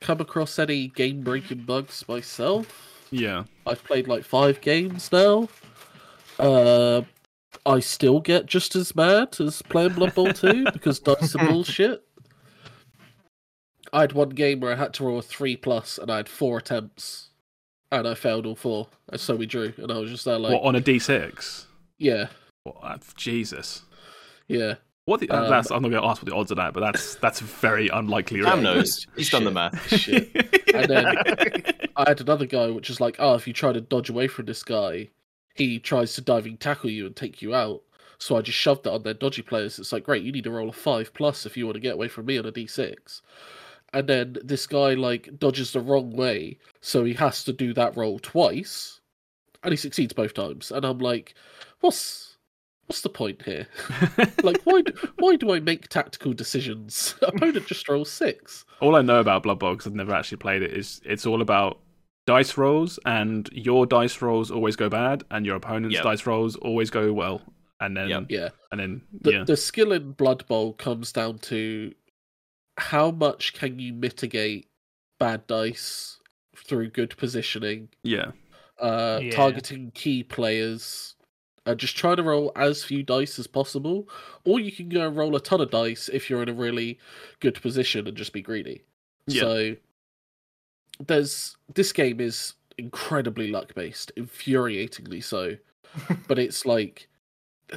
come 0.00 0.20
across 0.20 0.58
any 0.58 0.88
game-breaking 0.88 1.62
bugs 1.62 2.04
myself. 2.08 3.06
Yeah. 3.10 3.44
I've 3.66 3.84
played 3.84 4.08
like 4.08 4.24
five 4.24 4.60
games 4.60 5.10
now. 5.12 5.48
Uh, 6.38 7.02
I 7.64 7.80
still 7.80 8.20
get 8.20 8.46
just 8.46 8.74
as 8.74 8.96
mad 8.96 9.36
as 9.40 9.62
playing 9.62 9.92
Blood 9.92 10.14
Bowl 10.14 10.32
2 10.32 10.64
because 10.72 10.98
dice 10.98 11.36
are 11.36 11.46
bullshit. 11.46 12.02
I 13.92 14.00
had 14.00 14.12
one 14.12 14.30
game 14.30 14.60
where 14.60 14.72
I 14.72 14.76
had 14.76 14.94
to 14.94 15.04
roll 15.04 15.18
a 15.18 15.22
three 15.22 15.56
plus 15.56 15.98
and 15.98 16.10
I 16.10 16.16
had 16.16 16.28
four 16.28 16.58
attempts 16.58 17.28
and 17.92 18.08
I 18.08 18.14
failed 18.14 18.46
all 18.46 18.56
four. 18.56 18.88
And 19.10 19.20
so 19.20 19.36
we 19.36 19.44
drew. 19.44 19.74
And 19.76 19.92
I 19.92 19.98
was 19.98 20.10
just 20.10 20.24
there 20.24 20.38
like, 20.38 20.52
what 20.52 20.62
on 20.66 20.74
a 20.76 20.80
D6? 20.80 21.66
yeah, 21.98 22.28
What, 22.64 22.76
uh, 22.82 22.96
Jesus. 23.16 23.82
Yeah. 24.48 24.74
What 25.04 25.18
the, 25.20 25.28
Um, 25.30 25.50
that's, 25.50 25.70
I'm 25.70 25.82
not 25.82 25.90
going 25.90 26.02
to 26.02 26.08
ask 26.08 26.22
what 26.22 26.30
the 26.30 26.36
odds 26.36 26.52
are 26.52 26.56
that, 26.56 26.74
but 26.74 26.80
that's 26.80 27.16
that's 27.16 27.40
very 27.40 27.88
unlikely. 27.88 28.42
Sam 28.42 28.60
really. 28.60 28.62
knows. 28.62 29.06
He's 29.16 29.30
done 29.30 29.44
the 29.44 29.50
math. 29.50 29.88
Shit. 29.98 30.30
And 30.74 30.88
then 30.88 31.06
I 31.96 32.08
had 32.08 32.20
another 32.20 32.46
guy 32.46 32.70
which 32.70 32.88
is 32.88 33.00
like, 33.00 33.16
oh, 33.18 33.34
if 33.34 33.46
you 33.48 33.52
try 33.52 33.72
to 33.72 33.80
dodge 33.80 34.10
away 34.10 34.28
from 34.28 34.46
this 34.46 34.62
guy, 34.62 35.08
he 35.54 35.80
tries 35.80 36.14
to 36.14 36.20
diving 36.20 36.56
tackle 36.56 36.90
you 36.90 37.06
and 37.06 37.16
take 37.16 37.42
you 37.42 37.54
out. 37.54 37.82
So 38.18 38.36
I 38.36 38.42
just 38.42 38.58
shoved 38.58 38.84
that 38.84 38.92
on 38.92 39.02
their 39.02 39.14
dodgy 39.14 39.42
players. 39.42 39.80
It's 39.80 39.92
like, 39.92 40.04
great, 40.04 40.22
you 40.22 40.30
need 40.30 40.44
to 40.44 40.52
roll 40.52 40.68
a 40.68 40.72
five 40.72 41.12
plus 41.12 41.46
if 41.46 41.56
you 41.56 41.66
want 41.66 41.74
to 41.74 41.80
get 41.80 41.94
away 41.94 42.06
from 42.06 42.26
me 42.26 42.38
on 42.38 42.46
a 42.46 42.52
d6. 42.52 43.20
And 43.92 44.08
then 44.08 44.36
this 44.44 44.66
guy 44.68 44.94
like 44.94 45.36
dodges 45.38 45.72
the 45.72 45.80
wrong 45.80 46.14
way, 46.16 46.58
so 46.80 47.04
he 47.04 47.14
has 47.14 47.42
to 47.44 47.52
do 47.52 47.74
that 47.74 47.96
roll 47.96 48.20
twice, 48.20 49.00
and 49.64 49.72
he 49.72 49.76
succeeds 49.76 50.12
both 50.12 50.34
times. 50.34 50.70
And 50.70 50.86
I'm 50.86 50.98
like, 50.98 51.34
what's 51.80 52.31
what's 52.92 53.00
the 53.00 53.08
point 53.08 53.40
here? 53.40 53.66
like, 54.42 54.60
why 54.64 54.82
do, 54.82 54.92
why 55.18 55.34
do 55.34 55.50
I 55.50 55.60
make 55.60 55.88
tactical 55.88 56.34
decisions? 56.34 57.14
Opponent 57.22 57.66
just 57.66 57.88
rolls 57.88 58.10
six. 58.10 58.66
all 58.82 58.96
I 58.96 59.00
know 59.00 59.18
about 59.18 59.44
Blood 59.44 59.58
Bowl, 59.60 59.74
'cause 59.74 59.86
I've 59.86 59.94
never 59.94 60.12
actually 60.12 60.36
played 60.36 60.60
it, 60.60 60.72
is 60.74 61.00
it's 61.02 61.24
all 61.24 61.40
about 61.40 61.78
dice 62.26 62.58
rolls, 62.58 62.98
and 63.06 63.48
your 63.50 63.86
dice 63.86 64.20
rolls 64.20 64.50
always 64.50 64.76
go 64.76 64.90
bad, 64.90 65.24
and 65.30 65.46
your 65.46 65.56
opponent's 65.56 65.94
Yep. 65.94 66.04
dice 66.04 66.26
rolls 66.26 66.54
always 66.56 66.90
go 66.90 67.14
well. 67.14 67.40
And 67.80 67.96
then, 67.96 68.10
Yep. 68.10 68.24
Yeah. 68.28 68.48
and 68.70 68.78
then, 68.78 69.02
the, 69.22 69.32
yeah, 69.32 69.44
the 69.44 69.56
skill 69.56 69.92
in 69.92 70.12
Blood 70.12 70.46
Bowl 70.46 70.74
comes 70.74 71.12
down 71.12 71.38
to 71.38 71.94
how 72.76 73.10
much 73.10 73.54
can 73.54 73.78
you 73.78 73.94
mitigate 73.94 74.68
bad 75.18 75.46
dice 75.46 76.18
through 76.54 76.90
good 76.90 77.16
positioning, 77.16 77.88
yeah, 78.02 78.32
uh, 78.78 79.18
Yeah. 79.22 79.30
targeting 79.30 79.92
key 79.92 80.22
players, 80.22 81.14
uh, 81.66 81.74
just 81.74 81.96
try 81.96 82.14
to 82.14 82.22
roll 82.22 82.52
as 82.56 82.82
few 82.82 83.02
dice 83.02 83.38
as 83.38 83.46
possible, 83.46 84.08
or 84.44 84.58
you 84.60 84.72
can 84.72 84.88
go 84.88 85.06
and 85.06 85.16
roll 85.16 85.36
a 85.36 85.40
ton 85.40 85.60
of 85.60 85.70
dice 85.70 86.08
if 86.12 86.28
you're 86.28 86.42
in 86.42 86.48
a 86.48 86.54
really 86.54 86.98
good 87.40 87.60
position 87.60 88.06
and 88.06 88.16
just 88.16 88.32
be 88.32 88.42
greedy. 88.42 88.82
Yeah. 89.26 89.40
So 89.42 89.76
there's 91.06 91.56
this 91.74 91.92
game 91.92 92.20
is 92.20 92.54
incredibly 92.78 93.50
luck 93.50 93.74
based, 93.74 94.12
infuriatingly 94.16 95.22
so 95.22 95.56
but 96.28 96.38
it's 96.38 96.64
like 96.64 97.08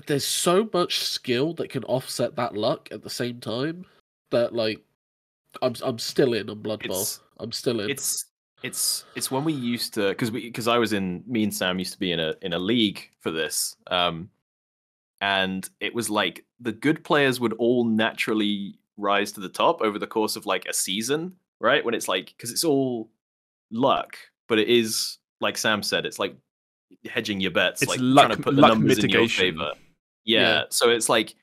there's 0.08 0.26
so 0.26 0.70
much 0.74 1.00
skill 1.00 1.54
that 1.54 1.70
can 1.70 1.84
offset 1.86 2.36
that 2.36 2.56
luck 2.56 2.90
at 2.92 3.04
the 3.04 3.10
same 3.10 3.40
time 3.40 3.86
that 4.32 4.54
like 4.54 4.82
I'm 5.62 5.74
I'm 5.84 6.00
still 6.00 6.34
in 6.34 6.50
on 6.50 6.62
Blood 6.62 6.84
Bowl. 6.88 7.02
It's- 7.02 7.20
I'm 7.38 7.52
still 7.52 7.82
in. 7.82 7.90
It's 7.90 8.26
it's 8.66 9.06
it's 9.16 9.30
when 9.32 9.44
we 9.44 9.54
used 9.54 9.94
to 9.96 10.10
because 10.10 10.32
we 10.32 10.42
because 10.42 10.68
I 10.68 10.78
was 10.78 10.94
in 10.94 11.24
me 11.28 11.44
and 11.44 11.54
Sam 11.54 11.80
used 11.80 11.94
to 11.94 12.00
be 12.00 12.12
in 12.12 12.20
a 12.20 12.34
in 12.42 12.54
a 12.54 12.60
league 12.60 13.10
for 13.22 13.32
this, 13.32 13.76
um, 13.88 14.30
and 15.22 15.68
it 15.80 15.94
was 15.94 16.10
like 16.10 16.46
the 16.60 16.72
good 16.72 17.04
players 17.04 17.40
would 17.40 17.54
all 17.54 17.84
naturally 17.86 18.78
rise 18.98 19.32
to 19.34 19.40
the 19.42 19.50
top 19.50 19.82
over 19.82 20.00
the 20.00 20.08
course 20.08 20.36
of 20.36 20.46
like 20.46 20.66
a 20.66 20.74
season, 20.74 21.36
right? 21.60 21.84
When 21.84 21.94
it's 21.94 22.08
like 22.08 22.28
because 22.36 22.52
it's 22.52 22.64
all 22.64 23.10
luck, 23.72 24.18
but 24.48 24.60
it 24.60 24.68
is 24.70 25.18
like 25.42 25.58
Sam 25.58 25.84
said, 25.84 26.06
it's 26.06 26.20
like 26.20 26.36
hedging 27.10 27.42
your 27.42 27.52
bets, 27.52 27.82
It's 27.82 27.90
like 27.90 28.00
luck- 28.02 28.28
trying 28.28 28.38
to 28.38 28.44
put 28.44 28.56
the 28.56 28.62
numbers 28.62 28.98
mitigation. 28.98 29.46
in 29.46 29.56
your 29.56 29.60
favor. 29.60 29.72
Yeah, 30.24 30.40
Yeah. 30.42 30.64
so 30.70 30.90
it's 30.90 31.10
like 31.10 31.36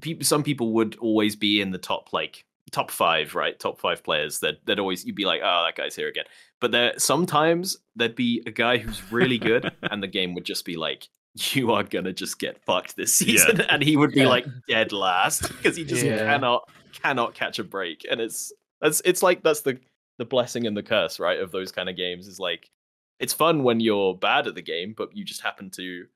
people, 0.00 0.24
some 0.24 0.42
people 0.42 0.72
would 0.72 0.96
always 0.96 1.36
be 1.36 1.60
in 1.60 1.70
the 1.70 1.78
top 1.78 2.12
like 2.12 2.44
top 2.72 2.90
five, 2.90 3.34
right? 3.34 3.58
Top 3.58 3.78
five 3.78 4.02
players 4.02 4.40
that 4.40 4.64
that 4.66 4.78
always 4.78 5.04
you'd 5.04 5.14
be 5.14 5.24
like, 5.26 5.40
oh, 5.44 5.62
that 5.64 5.76
guy's 5.76 5.94
here 5.94 6.08
again. 6.08 6.24
But 6.60 6.72
there 6.72 6.94
sometimes 6.98 7.76
there'd 7.96 8.14
be 8.16 8.42
a 8.46 8.50
guy 8.50 8.78
who's 8.78 9.10
really 9.10 9.38
good, 9.38 9.70
and 9.90 10.02
the 10.02 10.08
game 10.08 10.34
would 10.34 10.44
just 10.44 10.64
be 10.64 10.76
like, 10.76 11.08
you 11.52 11.72
are 11.72 11.82
gonna 11.84 12.12
just 12.12 12.38
get 12.38 12.64
fucked 12.64 12.96
this 12.96 13.20
Yeah. 13.20 13.26
season, 13.46 13.60
and 13.70 13.82
he 13.82 13.96
would 13.96 14.12
be 14.12 14.20
Yeah. 14.22 14.28
like 14.28 14.46
dead 14.68 14.92
last 14.92 15.48
because 15.62 15.76
he 15.76 15.84
just 15.84 16.04
Yeah. 16.04 16.24
cannot 16.24 16.62
cannot 17.02 17.34
catch 17.34 17.58
a 17.58 17.64
break, 17.64 18.04
and 18.10 18.20
it's 18.20 18.52
that's 18.80 19.00
it's 19.04 19.22
like 19.22 19.42
that's 19.42 19.60
the 19.60 19.78
the 20.18 20.24
blessing 20.24 20.66
and 20.66 20.76
the 20.76 20.82
curse, 20.82 21.18
right? 21.20 21.38
Of 21.40 21.50
those 21.52 21.72
kind 21.72 21.88
of 21.88 21.96
games 21.96 22.26
is 22.26 22.38
like 22.38 22.70
it's 23.18 23.32
fun 23.32 23.62
when 23.62 23.80
you're 23.80 24.14
bad 24.14 24.46
at 24.46 24.54
the 24.54 24.62
game, 24.62 24.94
but 24.96 25.16
you 25.16 25.24
just 25.24 25.42
happen 25.42 25.70
to 25.70 26.06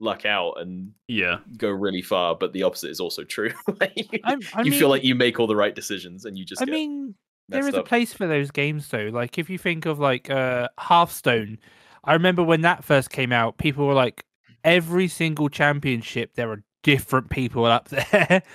luck 0.00 0.24
out 0.24 0.54
and 0.60 0.92
yeah. 1.08 1.38
go 1.56 1.70
really 1.70 2.02
far. 2.02 2.34
But 2.34 2.52
the 2.52 2.62
opposite 2.62 2.90
is 2.90 3.00
also 3.00 3.24
true. 3.24 3.52
Like, 3.80 4.20
I, 4.24 4.34
you 4.62 4.70
mean, 4.70 4.78
feel 4.78 4.88
like 4.88 5.04
you 5.04 5.14
make 5.14 5.40
all 5.40 5.46
the 5.46 5.56
right 5.56 5.74
decisions 5.74 6.24
and 6.24 6.38
you 6.38 6.44
just 6.44 6.62
I 6.62 6.66
mean, 6.66 7.14
there 7.48 7.60
is 7.60 7.68
is 7.68 7.74
a 7.74 7.82
place 7.82 8.12
for 8.12 8.26
those 8.26 8.50
games 8.50 8.88
though. 8.88 9.10
Like 9.12 9.38
if 9.38 9.50
you 9.50 9.58
think 9.58 9.86
of 9.86 9.98
like 9.98 10.30
uh 10.30 10.68
Hearthstone, 10.78 11.58
I 12.04 12.12
remember 12.12 12.42
when 12.42 12.60
that 12.62 12.84
first 12.84 13.10
came 13.10 13.32
out, 13.32 13.58
people 13.58 13.86
were 13.86 13.94
like, 13.94 14.24
every 14.62 15.08
single 15.08 15.48
championship 15.48 16.34
there 16.34 16.50
are 16.50 16.62
different 16.82 17.30
people 17.30 17.64
up 17.66 17.88
there. 17.88 18.42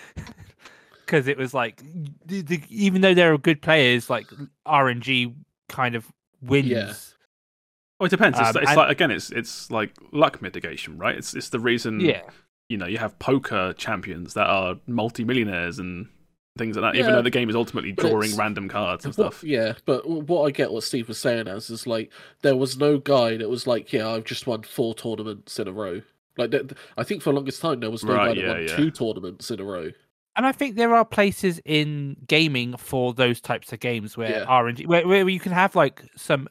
Because 1.06 1.28
it 1.28 1.40
was 1.40 1.56
like, 1.56 1.82
the, 2.24 2.44
the, 2.44 2.62
even 2.70 3.02
though 3.02 3.16
there 3.16 3.34
are 3.34 3.38
good 3.40 3.64
players, 3.64 4.12
like 4.12 4.28
RNG 4.68 5.34
kind 5.68 5.96
of 5.96 6.06
wins. 6.40 7.16
Well, 8.00 8.08
it 8.08 8.10
depends. 8.12 8.40
It's, 8.40 8.50
Um, 8.50 8.62
it's 8.62 8.70
and- 8.72 8.78
like 8.78 8.92
again, 8.92 9.12
it's 9.12 9.30
it's 9.32 9.70
like 9.72 9.92
luck 10.12 10.42
mitigation, 10.42 10.98
right? 10.98 11.16
It's 11.16 11.34
it's 11.34 11.50
the 11.50 11.60
reason. 11.60 12.00
Yeah, 12.00 12.22
You 12.70 12.78
know, 12.78 12.86
you 12.88 12.98
have 13.00 13.18
poker 13.20 13.74
champions 13.78 14.34
that 14.36 14.48
are 14.48 14.76
multimillionaires 14.88 15.80
and 15.80 16.08
things 16.58 16.78
like 16.78 16.94
that. 16.94 17.00
Even 17.00 17.14
though 17.14 17.22
the 17.22 17.30
game 17.30 17.50
is 17.50 17.56
ultimately 17.56 17.92
drawing 17.92 18.36
random 18.36 18.68
cards 18.70 19.06
and 19.06 19.16
What- 19.16 19.34
stuff. 19.34 19.44
yeah, 19.44 19.74
but 19.86 20.08
what 20.08 20.46
I 20.48 20.52
get 20.52 20.72
what 20.72 20.84
Steve 20.84 21.08
was 21.08 21.18
saying 21.18 21.48
as 21.48 21.70
is 21.70 21.88
like 21.88 22.12
there 22.42 22.56
was 22.56 22.78
no 22.78 22.98
guy 23.00 23.38
that 23.38 23.50
was 23.50 23.66
like, 23.68 23.92
yeah, 23.94 24.08
I've 24.10 24.26
just 24.26 24.46
won 24.48 24.64
four 24.64 24.94
tournaments 24.94 25.58
in 25.60 25.68
a 25.68 25.72
row. 25.72 26.02
Like 26.38 26.52
th- 26.52 26.68
th- 26.70 26.78
I 26.98 27.04
think 27.04 27.22
for 27.22 27.32
the 27.32 27.36
longest 27.36 27.62
time 27.62 27.80
there 27.82 27.90
was 27.92 28.04
no 28.04 28.14
Right, 28.14 28.30
guy 28.30 28.36
that 28.36 28.42
yeah, 28.42 28.54
won 28.54 28.62
yeah. 28.68 28.76
two 28.76 28.92
tournaments 28.92 29.52
in 29.52 29.60
a 29.60 29.64
row. 29.64 29.92
and 30.36 30.46
I 30.46 30.52
think 30.54 30.76
there 30.76 30.94
are 30.96 31.04
places 31.04 31.60
in 31.66 32.16
gaming 32.28 32.78
for 32.78 33.14
those 33.14 33.42
types 33.42 33.74
of 33.74 33.80
games 33.82 34.16
where 34.16 34.30
Yeah. 34.30 34.46
RNG, 34.46 34.86
where, 34.86 35.06
where 35.08 35.28
you 35.28 35.40
can 35.40 35.52
have 35.52 35.76
like 35.76 36.02
some 36.16 36.48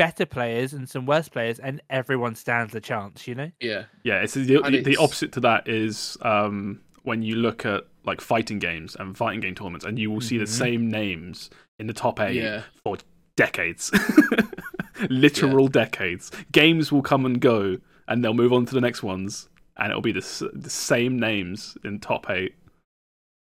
better 0.00 0.24
players 0.24 0.72
and 0.72 0.88
some 0.88 1.04
worse 1.04 1.28
players, 1.28 1.58
and 1.58 1.82
everyone 1.90 2.34
stands 2.34 2.74
a 2.74 2.80
chance. 2.80 3.28
You 3.28 3.34
know? 3.34 3.50
Yeah, 3.60 3.84
Yeah, 4.02 4.22
it's 4.22 4.32
the, 4.34 4.62
And 4.64 4.74
the, 4.76 4.82
the 4.82 4.96
opposite 4.96 5.30
to 5.32 5.40
that 5.40 5.68
is 5.68 6.16
um, 6.22 6.80
when 7.02 7.22
you 7.22 7.36
look 7.36 7.66
at 7.66 7.84
like 8.06 8.22
fighting 8.22 8.58
games 8.58 8.96
and 8.98 9.14
fighting 9.16 9.40
game 9.40 9.54
tournaments, 9.54 9.84
and 9.84 9.98
you 9.98 10.10
will 10.10 10.22
see 10.22 10.38
the 10.38 10.44
Mhm. 10.44 10.48
same 10.48 10.90
names 10.90 11.50
in 11.78 11.86
the 11.86 11.92
top 11.92 12.18
eight 12.20 12.36
yeah, 12.36 12.62
for 12.82 12.96
decades, 13.36 13.90
literal 15.10 15.68
decades. 15.68 16.30
Games 16.52 16.90
will 16.90 17.02
come 17.02 17.26
and 17.26 17.40
go, 17.40 17.76
and 18.08 18.24
they'll 18.24 18.34
move 18.34 18.52
on 18.52 18.64
to 18.66 18.74
the 18.74 18.80
next 18.80 19.02
ones, 19.02 19.48
and 19.76 19.90
it'll 19.90 20.02
be 20.02 20.12
the, 20.12 20.50
the 20.54 20.70
same 20.70 21.18
names 21.18 21.76
in 21.84 22.00
top 22.00 22.30
eight. 22.30 22.54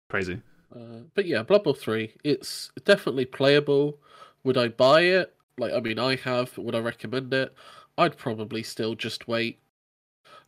Crazy. 0.10 0.41
Uh, 0.76 1.02
but 1.16 1.26
yeah, 1.26 1.41
Blood 1.43 1.64
Bowl 1.64 1.74
three, 1.74 2.14
it's 2.24 2.72
definitely 2.84 3.26
playable. 3.26 3.98
Would 4.43 4.58
I 4.58 4.68
buy 4.68 5.02
it? 5.02 5.35
Like, 5.58 5.74
I 5.74 5.80
mean, 5.80 5.99
I 5.99 6.16
have. 6.18 6.58
Would 6.58 6.76
I 6.76 6.80
recommend 6.80 7.34
it? 7.34 7.53
I'd 7.97 8.18
probably 8.18 8.64
still 8.64 8.95
just 8.95 9.28
wait. 9.28 9.60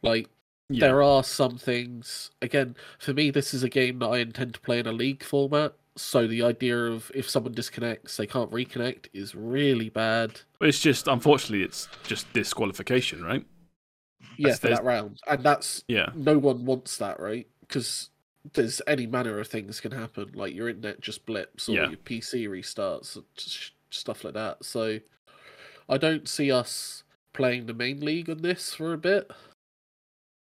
Like, 0.01 0.29
Yeah. 0.69 0.81
there 0.87 1.01
are 1.03 1.23
some 1.23 1.57
things. 1.57 2.31
Again, 2.41 2.75
for 2.99 3.13
me, 3.13 3.31
this 3.31 3.53
is 3.53 3.63
a 3.63 3.69
game 3.69 3.99
that 3.99 4.07
I 4.07 4.17
intend 4.19 4.53
to 4.55 4.59
play 4.59 4.79
in 4.79 4.87
a 4.87 4.91
league 4.91 5.23
format. 5.23 5.73
So 5.95 6.27
the 6.27 6.43
idea 6.43 6.77
of 6.77 7.09
if 7.15 7.27
someone 7.29 7.53
disconnects, 7.53 8.17
they 8.17 8.27
can't 8.27 8.51
reconnect 8.51 9.07
is 9.13 9.33
really 9.33 9.89
bad. 9.89 10.41
It's 10.61 10.79
just 10.79 11.07
unfortunately, 11.07 11.63
it's 11.63 11.87
just 12.03 12.31
disqualification, 12.33 13.23
right? 13.23 13.45
Yeah, 14.37 14.49
That's- 14.49 14.59
for 14.59 14.67
there's- 14.67 14.79
that 14.79 14.85
round, 14.85 15.19
and 15.25 15.43
that's 15.43 15.83
Yeah. 15.87 16.11
no 16.13 16.37
one 16.37 16.65
wants 16.65 16.97
that, 16.97 17.19
right? 17.19 17.47
Because 17.61 18.09
there's 18.53 18.81
any 18.85 19.07
manner 19.07 19.39
of 19.39 19.47
things 19.47 19.79
can 19.79 19.91
happen. 19.91 20.31
Like 20.33 20.53
your 20.53 20.69
internet 20.69 21.01
just 21.01 21.25
blips, 21.25 21.67
or 21.67 21.73
Yeah. 21.73 21.87
your 21.89 21.97
PC 21.97 22.45
restarts, 22.47 23.17
just 23.35 23.71
stuff 23.91 24.23
like 24.23 24.33
that. 24.35 24.63
So 24.65 24.99
I 25.89 25.97
don't 25.97 26.29
see 26.29 26.51
us 26.51 27.03
playing 27.33 27.65
the 27.67 27.73
main 27.73 27.99
league 28.01 28.29
on 28.29 28.41
this 28.41 28.73
for 28.75 28.93
a 28.93 28.97
bit. 28.97 29.31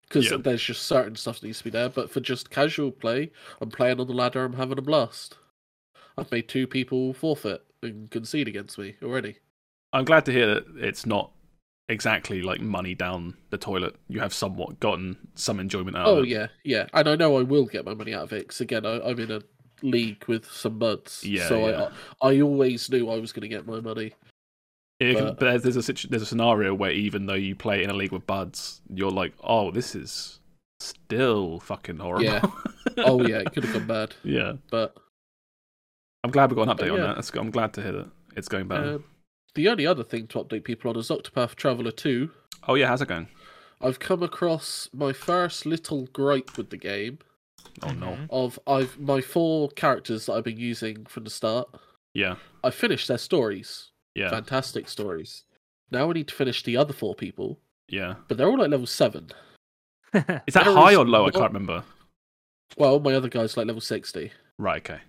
Because 0.01 0.29
Yeah. 0.29 0.37
there's 0.37 0.63
just 0.63 0.83
certain 0.83 1.15
stuff 1.15 1.39
that 1.39 1.45
needs 1.47 1.59
to 1.59 1.63
be 1.65 1.69
there. 1.69 1.87
But 1.89 2.09
for 2.11 2.19
just 2.19 2.49
casual 2.49 2.91
play, 2.91 3.31
I'm 3.61 3.71
playing 3.71 3.99
on 4.01 4.07
the 4.07 4.13
ladder, 4.13 4.43
I'm 4.43 4.53
having 4.53 4.77
a 4.77 4.81
blast. 4.81 5.37
I've 6.17 6.31
made 6.31 6.49
two 6.49 6.67
people 6.67 7.13
forfeit 7.13 7.65
and 7.83 8.11
concede 8.11 8.47
against 8.49 8.77
me 8.79 8.97
already. 9.03 9.39
I'm 9.93 10.05
glad 10.05 10.25
to 10.25 10.31
hear 10.31 10.47
that 10.55 10.65
it's 10.77 11.05
not 11.05 11.31
exactly 11.89 12.41
like 12.41 12.61
money 12.61 12.93
down 12.95 13.35
the 13.49 13.57
toilet. 13.57 13.95
You 14.07 14.19
have 14.19 14.33
somewhat 14.33 14.79
gotten 14.79 15.17
some 15.35 15.59
enjoyment 15.59 15.97
out 15.97 16.09
Oh 16.09 16.11
of 16.11 16.17
it. 16.19 16.21
Oh 16.21 16.23
yeah, 16.23 16.47
yeah, 16.63 16.87
and 16.93 17.07
I 17.07 17.15
know 17.15 17.37
I 17.37 17.43
will 17.43 17.65
get 17.65 17.85
my 17.85 17.93
money 17.93 18.13
out 18.13 18.23
of 18.23 18.33
it. 18.33 18.39
Because 18.47 18.61
again, 18.61 18.85
I, 18.85 18.99
I'm 19.01 19.19
in 19.19 19.31
a 19.31 19.41
league 19.81 20.23
with 20.27 20.49
some 20.51 20.79
buds, 20.79 21.23
Yeah, 21.23 21.47
so 21.47 21.67
yeah. 21.69 21.89
I 22.21 22.29
I 22.35 22.41
always 22.41 22.89
knew 22.89 23.09
I 23.09 23.17
was 23.19 23.31
going 23.31 23.41
to 23.41 23.47
get 23.47 23.65
my 23.67 23.79
money. 23.79 24.13
But- 24.99 25.37
but 25.37 25.61
there's, 25.61 25.61
there's 25.75 25.89
a 25.89 26.07
there's 26.07 26.23
a 26.23 26.25
scenario 26.25 26.73
where 26.73 26.91
even 26.91 27.27
though 27.27 27.35
you 27.35 27.55
play 27.55 27.83
in 27.83 27.89
a 27.89 27.93
league 27.93 28.11
with 28.11 28.25
buds, 28.25 28.81
you're 28.93 29.11
like, 29.11 29.33
oh, 29.43 29.69
this 29.71 29.93
is 29.93 30.39
still 30.79 31.59
fucking 31.59 31.97
horrible. 31.97 32.23
Yeah. 32.25 32.41
Oh 32.99 33.21
yeah, 33.27 33.39
it 33.39 33.53
could 33.53 33.63
have 33.63 33.73
gone 33.73 33.85
bad, 33.85 34.15
yeah. 34.23 34.53
but 34.71 34.95
I'm 36.23 36.31
glad 36.31 36.49
we 36.49 36.55
got 36.55 36.67
an 36.67 36.75
update 36.75 36.91
on 36.91 36.99
that. 37.01 37.15
That's, 37.15 37.29
I'm 37.35 37.51
glad 37.51 37.73
to 37.73 37.81
hear 37.83 37.91
that 37.91 38.07
it's 38.35 38.47
going 38.47 38.67
better. 38.67 38.95
uh, 38.95 38.97
the 39.53 39.67
only 39.67 39.85
other 39.85 40.03
thing 40.03 40.25
to 40.27 40.39
update 40.43 40.63
people 40.63 40.89
on 40.89 40.97
is 40.97 41.09
Octopath 41.09 41.53
Traveler 41.55 41.91
Two. 41.91 42.31
oh 42.67 42.73
yeah, 42.73 42.87
how's 42.87 43.01
it 43.03 43.07
going? 43.07 43.27
I've 43.81 43.99
come 43.99 44.23
across 44.23 44.89
my 44.93 45.13
first 45.13 45.65
little 45.67 46.07
gripe 46.07 46.57
with 46.57 46.71
the 46.71 46.77
game 46.77 47.19
Oh 47.83 47.91
no. 47.91 48.07
Mhm. 48.07 48.27
of 48.29 48.59
I've 48.67 48.99
my 48.99 49.21
four 49.21 49.69
characters 49.69 50.25
that 50.25 50.33
I've 50.33 50.43
been 50.43 50.57
using 50.57 51.05
from 51.05 51.23
the 51.23 51.29
start. 51.29 51.69
Yeah, 52.13 52.35
I 52.63 52.71
finished 52.71 53.07
their 53.07 53.17
stories, 53.17 53.91
yeah, 54.15 54.29
fantastic 54.29 54.87
stories. 54.89 55.43
Now 55.91 56.09
I 56.09 56.13
need 56.13 56.27
to 56.29 56.35
finish 56.35 56.63
the 56.63 56.75
other 56.77 56.93
four 56.93 57.15
people, 57.15 57.59
yeah. 57.87 58.15
but 58.27 58.37
they're 58.37 58.47
all 58.47 58.63
at 58.63 58.69
level 58.69 58.87
seven. 58.87 59.29
Is 60.13 60.23
that 60.23 60.65
There 60.65 60.73
high 60.73 60.91
is 60.91 60.97
or 60.97 61.05
low? 61.05 61.27
I 61.27 61.31
can't 61.31 61.53
remember. 61.53 61.83
Well, 62.77 62.99
my 62.99 63.13
other 63.13 63.29
guy's 63.29 63.55
like 63.55 63.67
level 63.67 63.81
sixty. 63.81 64.31
Right. 64.57 64.81
Okay. 64.89 65.01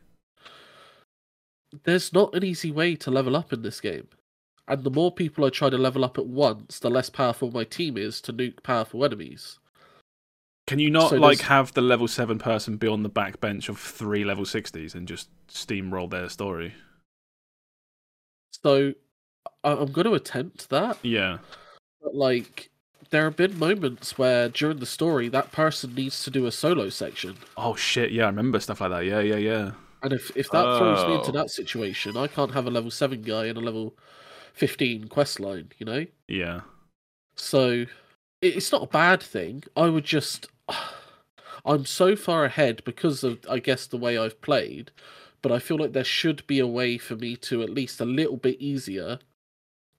There's 1.85 2.13
not 2.13 2.35
an 2.35 2.45
easy 2.45 2.71
way 2.71 2.97
to 2.97 3.11
level 3.11 3.37
up 3.37 3.53
in 3.53 3.63
this 3.63 3.81
game. 3.81 4.09
And 4.67 4.85
the 4.85 4.91
more 4.91 5.11
people 5.13 5.45
I 5.45 5.51
try 5.51 5.71
to 5.71 5.79
level 5.79 6.05
up 6.05 6.19
at 6.19 6.27
once, 6.27 6.79
the 6.79 6.91
less 6.91 7.09
powerful 7.09 7.51
my 7.51 7.65
team 7.65 7.97
is 7.97 8.21
to 8.23 8.33
nuke 8.33 8.63
powerful 8.63 9.05
enemies. 9.05 9.59
Can 10.69 10.79
you 10.79 10.91
not 10.91 11.11
So 11.11 11.17
like 11.17 11.39
there's- 11.39 11.49
have 11.49 11.73
the 11.73 11.81
level 11.81 12.07
seven 12.07 12.39
person 12.39 12.77
be 12.77 12.87
on 12.87 13.03
the 13.03 13.09
back 13.09 13.41
bench 13.41 13.69
of 13.69 13.79
three 13.81 14.25
level 14.25 14.45
sixties 14.45 14.95
and 14.95 15.09
just 15.09 15.29
steamroll 15.49 16.09
their 16.11 16.29
story? 16.29 16.75
So 18.63 18.95
I- 19.65 19.73
I'm 19.73 19.93
going 19.93 20.07
to 20.07 20.15
attempt 20.15 20.69
that. 20.71 20.99
Yeah. 21.03 21.39
But 22.03 22.15
like, 22.15 22.71
there 23.11 23.25
have 23.25 23.37
been 23.37 23.59
moments 23.59 24.19
where 24.19 24.49
during 24.49 24.79
the 24.79 24.87
story 24.87 25.29
that 25.29 25.53
person 25.53 25.95
needs 25.95 26.23
to 26.25 26.31
do 26.31 26.47
a 26.47 26.53
solo 26.53 26.91
section, 26.91 27.37
Oh 27.57 27.75
shit. 27.75 28.13
Yeah, 28.13 28.25
I 28.25 28.27
remember 28.27 28.61
stuff 28.61 28.81
like 28.81 28.91
that. 28.91 29.05
Yeah, 29.05 29.21
yeah, 29.21 29.37
yeah. 29.37 29.71
and 30.03 30.13
if 30.13 30.31
if 30.37 30.51
that 30.51 30.79
throws 30.79 31.07
me 31.09 31.15
into 31.15 31.31
Oh. 31.31 31.33
that 31.33 31.51
situation, 31.51 32.17
I 32.17 32.29
can't 32.29 32.53
have 32.53 32.67
a 32.67 32.71
level 32.71 32.91
seven 32.91 33.23
guy 33.23 33.47
and 33.47 33.59
a 33.59 33.61
level 33.63 33.97
fifteen 34.53 35.09
quest 35.09 35.41
line. 35.41 35.73
You 35.79 35.87
know, 35.87 36.07
Yeah. 36.29 36.61
so 37.37 37.87
it's 38.43 38.71
not 38.71 38.83
a 38.85 38.87
bad 38.87 39.21
thing. 39.23 39.65
I 39.77 39.89
would 39.89 40.05
just, 40.05 40.47
I'm 41.65 41.85
so 41.85 42.17
far 42.17 42.45
ahead 42.45 42.83
because 42.85 43.25
of 43.25 43.41
I 43.49 43.59
guess 43.59 43.87
the 43.87 43.97
way 43.97 44.17
I've 44.17 44.41
played, 44.41 44.91
but 45.43 45.53
I 45.53 45.59
feel 45.59 45.77
like 45.79 45.93
there 45.93 46.05
should 46.05 46.47
be 46.47 46.59
a 46.61 46.67
way 46.67 46.99
for 46.99 47.17
me 47.17 47.37
to 47.37 47.63
at 47.63 47.71
least 47.71 48.01
a 48.01 48.05
little 48.05 48.37
bit 48.37 48.61
easier 48.61 49.19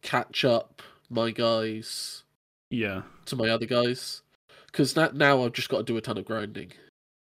catch 0.02 0.46
up 0.46 0.82
my 1.10 1.32
guys 1.32 2.24
Yeah. 2.70 3.02
to 3.26 3.36
my 3.36 3.50
other 3.50 3.66
guys 3.66 4.22
because 4.68 4.94
that 4.94 5.16
now 5.16 5.44
I've 5.44 5.54
just 5.54 5.70
got 5.70 5.78
to 5.80 5.84
do 5.84 5.98
a 5.98 6.02
ton 6.02 6.18
of 6.18 6.26
grinding. 6.26 6.72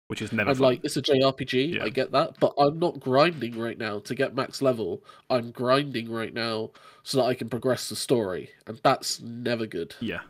Which 0.09 0.23
is 0.23 0.33
never 0.33 0.51
And 0.51 0.59
fun. 0.59 0.65
like 0.69 0.81
it's 0.85 0.97
a 0.97 1.03
JRPG, 1.03 1.75
Yeah. 1.77 1.85
I 1.85 1.89
get 1.91 2.13
that, 2.13 2.39
but 2.41 2.55
I'm 2.59 2.79
not 2.79 2.99
grinding 3.01 3.59
right 3.59 3.77
now 3.79 3.99
to 4.01 4.15
get 4.15 4.35
max 4.35 4.63
level. 4.63 5.03
I'm 5.29 5.51
grinding 5.51 6.11
right 6.11 6.33
now 6.33 6.71
so 7.03 7.19
that 7.19 7.25
I 7.25 7.35
can 7.35 7.49
progress 7.51 7.89
the 7.91 7.97
story, 7.97 8.51
and 8.67 8.81
that's 8.83 9.21
never 9.21 9.67
good. 9.67 9.95
Yeah. 10.01 10.21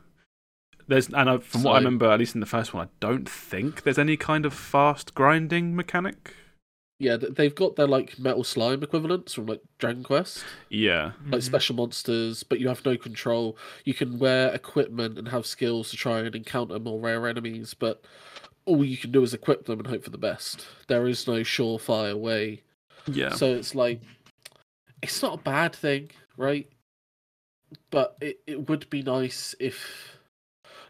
There's 0.89 1.09
and 1.09 1.29
I, 1.31 1.39
from 1.39 1.63
what 1.63 1.73
I 1.73 1.79
remember, 1.79 2.11
at 2.11 2.19
least 2.19 2.35
in 2.35 2.41
the 2.41 2.47
first 2.47 2.73
one, 2.75 2.87
I 2.87 2.91
don't 3.01 3.29
think 3.29 3.83
there's 3.83 3.99
any 3.99 4.17
kind 4.17 4.47
of 4.47 4.55
fast 4.55 5.15
grinding 5.15 5.77
mechanic. 5.77 6.35
Yeah, 7.01 7.17
they've 7.17 7.55
got 7.55 7.77
their 7.77 7.87
like 7.87 8.19
metal 8.19 8.43
slime 8.43 8.83
equivalents 8.83 9.35
from 9.35 9.47
like 9.47 9.61
Dragon 9.79 10.03
Quest, 10.03 10.45
Yeah. 10.69 11.13
like 11.31 11.41
Mhm. 11.41 11.45
special 11.45 11.77
monsters, 11.77 12.43
but 12.43 12.59
you 12.59 12.67
have 12.69 12.85
no 12.85 12.97
control. 12.97 13.57
You 13.85 13.95
can 13.95 14.19
wear 14.19 14.53
equipment 14.53 15.17
and 15.19 15.29
have 15.29 15.47
skills 15.47 15.91
to 15.91 15.97
try 15.97 16.19
and 16.21 16.35
encounter 16.35 16.79
more 16.81 16.99
rare 16.99 17.29
enemies, 17.29 17.75
but 17.75 18.03
all 18.65 18.85
you 18.85 18.97
can 18.97 19.13
do 19.13 19.23
is 19.23 19.33
equip 19.33 19.67
them 19.67 19.79
and 19.79 19.87
hope 19.87 20.03
for 20.03 20.11
the 20.11 20.19
best. 20.19 20.67
There 20.89 21.07
is 21.07 21.27
no 21.29 21.41
surefire 21.41 22.17
way 22.17 22.63
Yeah. 23.07 23.31
So 23.31 23.55
it's 23.55 23.75
like 23.75 24.01
it's 25.03 25.23
not 25.23 25.35
a 25.39 25.43
bad 25.43 25.75
thing, 25.77 26.11
right? 26.37 26.69
But 27.91 28.17
it, 28.21 28.41
it 28.47 28.69
would 28.69 28.89
be 28.91 29.03
nice 29.03 29.55
if 29.61 30.18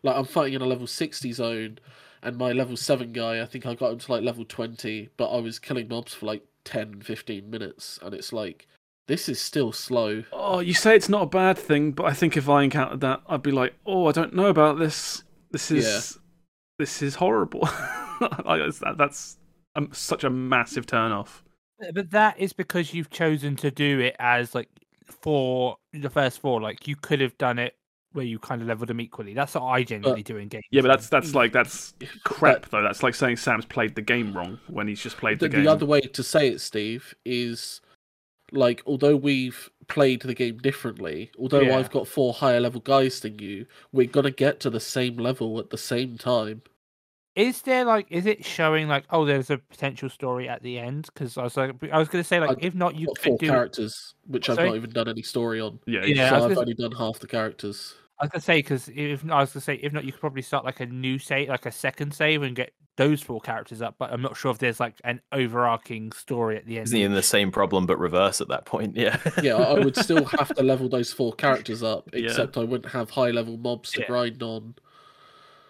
like 0.02 0.16
I'm 0.16 0.24
fighting 0.24 0.54
in 0.54 0.62
a 0.62 0.66
level 0.66 0.86
sixty 0.86 1.32
zone 1.32 1.78
and 2.22 2.36
my 2.36 2.52
level 2.52 2.76
seven 2.76 3.12
guy, 3.12 3.40
I 3.40 3.46
think 3.46 3.66
I 3.66 3.74
got 3.74 3.92
him 3.92 3.98
to 3.98 4.12
like 4.12 4.22
level 4.22 4.44
twenty, 4.44 5.08
but 5.16 5.30
I 5.30 5.40
was 5.40 5.58
killing 5.58 5.88
mobs 5.88 6.14
for 6.14 6.26
like 6.26 6.44
10, 6.64 7.00
15 7.00 7.48
minutes, 7.48 7.98
and 8.02 8.14
it's 8.14 8.30
like 8.30 8.66
this 9.06 9.28
is 9.28 9.40
still 9.40 9.72
slow. 9.72 10.22
Oh, 10.32 10.60
you 10.60 10.74
say 10.74 10.94
it's 10.94 11.08
not 11.08 11.22
a 11.22 11.26
bad 11.26 11.56
thing, 11.56 11.92
but 11.92 12.04
I 12.04 12.12
think 12.12 12.36
if 12.36 12.46
I 12.48 12.62
encountered 12.62 13.00
that, 13.00 13.22
I'd 13.26 13.42
be 13.42 13.50
like, 13.50 13.74
"Oh, 13.86 14.06
I 14.06 14.12
don't 14.12 14.34
know 14.34 14.46
about 14.46 14.78
this. 14.78 15.24
This 15.50 15.70
is 15.70 16.18
this 16.78 17.00
is 17.00 17.14
horrible." 17.14 17.60
like, 18.44 18.60
that, 18.80 18.96
that's 18.98 19.38
um, 19.76 19.88
such 19.92 20.24
a 20.24 20.30
massive 20.30 20.84
turn 20.84 21.10
off. 21.10 21.42
But 21.94 22.10
that 22.10 22.38
is 22.38 22.52
because 22.52 22.92
you've 22.92 23.08
chosen 23.08 23.56
to 23.56 23.70
do 23.70 24.00
it 24.00 24.14
as 24.18 24.54
like 24.54 24.68
for 25.06 25.78
the 25.94 26.10
first 26.10 26.40
four. 26.40 26.60
Like 26.60 26.86
you 26.86 26.94
could 26.94 27.22
have 27.22 27.38
done 27.38 27.58
it 27.58 27.77
where 28.12 28.24
you 28.24 28.38
kind 28.38 28.62
of 28.62 28.68
level 28.68 28.86
them 28.86 29.00
equally. 29.00 29.34
That's 29.34 29.54
what 29.54 29.64
I 29.64 29.82
generally 29.82 30.22
do 30.22 30.36
in 30.36 30.48
games. 30.48 30.64
Yeah, 30.70 30.82
but 30.82 30.88
that's 30.88 31.08
that's 31.08 31.34
like 31.34 31.52
that's 31.52 31.92
mm. 32.00 32.08
crap 32.24 32.62
But 32.62 32.70
though. 32.70 32.82
That's 32.82 33.02
like 33.02 33.14
saying 33.14 33.36
Sam's 33.36 33.66
played 33.66 33.94
the 33.94 34.02
game 34.02 34.32
wrong 34.36 34.58
when 34.68 34.88
he's 34.88 35.02
just 35.02 35.16
played 35.18 35.38
the, 35.40 35.48
the, 35.48 35.56
game. 35.56 35.64
the 35.64 35.70
other 35.70 35.86
way 35.86 36.00
to 36.00 36.22
say 36.22 36.48
it, 36.48 36.60
Steve, 36.60 37.14
is 37.24 37.80
like 38.50 38.82
although 38.86 39.16
we've 39.16 39.70
played 39.88 40.22
the 40.22 40.34
game 40.34 40.58
differently, 40.58 41.30
although 41.38 41.60
Yeah. 41.60 41.78
I've 41.78 41.90
got 41.90 42.08
four 42.08 42.32
higher 42.32 42.60
level 42.60 42.80
guys 42.80 43.20
than 43.20 43.38
you, 43.38 43.66
we're 43.92 44.06
gonna 44.06 44.30
get 44.30 44.60
to 44.60 44.70
the 44.70 44.80
same 44.80 45.16
level 45.16 45.58
at 45.58 45.70
the 45.70 45.78
same 45.78 46.16
time. 46.16 46.62
Is 47.38 47.62
there 47.62 47.84
like 47.84 48.06
is 48.10 48.26
it 48.26 48.44
showing 48.44 48.88
like 48.88 49.04
oh 49.10 49.24
there's 49.24 49.48
a 49.48 49.58
potential 49.58 50.08
story 50.10 50.48
at 50.48 50.62
the 50.62 50.78
end? 50.78 51.06
Because 51.14 51.38
I 51.38 51.44
was 51.44 51.56
like 51.56 51.70
I 51.92 51.98
was 51.98 52.08
going 52.08 52.22
to 52.22 52.28
say 52.28 52.40
like 52.40 52.50
I've 52.50 52.64
if 52.64 52.74
not 52.74 52.96
you 52.96 53.06
got 53.06 53.16
could 53.20 53.24
four 53.30 53.38
do. 53.38 53.46
characters, 53.46 54.14
which 54.26 54.50
I've 54.50 54.56
not 54.56 54.74
even 54.74 54.90
done 54.90 55.08
any 55.08 55.22
story 55.22 55.60
on. 55.60 55.78
yeah, 55.86 56.04
Yeah, 56.04 56.26
I 56.26 56.28
so 56.30 56.34
was 56.34 56.42
I've 56.44 56.48
gonna- 56.50 56.60
only 56.60 56.74
done 56.74 56.92
half 56.92 57.20
the 57.20 57.28
characters. 57.28 57.94
I 58.20 58.24
was 58.24 58.30
gonna 58.32 58.42
say 58.42 58.58
because 58.58 58.88
if 58.88 59.22
I 59.30 59.40
was 59.40 59.52
gonna 59.52 59.60
say 59.62 59.74
if 59.76 59.92
not, 59.92 60.04
you 60.04 60.10
could 60.10 60.20
probably 60.20 60.42
start 60.42 60.64
like 60.64 60.80
a 60.80 60.86
new 60.86 61.20
save, 61.20 61.48
like 61.48 61.66
a 61.66 61.70
second 61.72 62.12
save, 62.12 62.42
and 62.42 62.56
get 62.56 62.72
those 62.96 63.22
four 63.22 63.40
characters 63.40 63.80
up. 63.80 63.94
But 63.96 64.12
I'm 64.12 64.20
not 64.20 64.36
sure 64.36 64.50
if 64.50 64.58
there's 64.58 64.80
like 64.80 64.96
an 65.04 65.20
overarching 65.30 66.10
story 66.10 66.56
at 66.56 66.66
the 66.66 66.78
end. 66.78 66.86
Isn't 66.88 66.96
he 66.98 67.04
in 67.04 67.14
the 67.14 67.22
same 67.22 67.52
problem 67.52 67.86
but 67.86 67.96
reverse 68.00 68.40
at 68.40 68.48
that 68.48 68.64
point? 68.64 68.96
Yeah. 68.96 69.16
Yeah, 69.40 69.54
I 69.54 69.74
I 69.76 69.78
would 69.78 69.94
still 69.96 70.24
have 70.38 70.52
to 70.56 70.64
level 70.64 70.88
those 70.88 71.12
four 71.12 71.32
characters 71.34 71.84
up, 71.84 72.10
Yeah. 72.12 72.24
except 72.30 72.56
I 72.58 72.64
wouldn't 72.64 72.90
have 72.92 73.10
high 73.10 73.30
level 73.30 73.56
mobs 73.56 73.92
to 73.92 74.00
Yeah. 74.00 74.06
grind 74.08 74.42
on. 74.42 74.74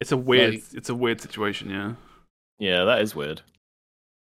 It's 0.01 0.13
a 0.13 0.17
weird 0.17 0.55
Like- 0.55 0.65
it's 0.75 0.89
a 0.89 0.95
weird 0.95 1.21
situation. 1.21 1.71
Yeah, 1.71 1.95
Yeah, 2.59 2.85
that 2.85 3.01
is 3.03 3.15
weird. 3.15 3.43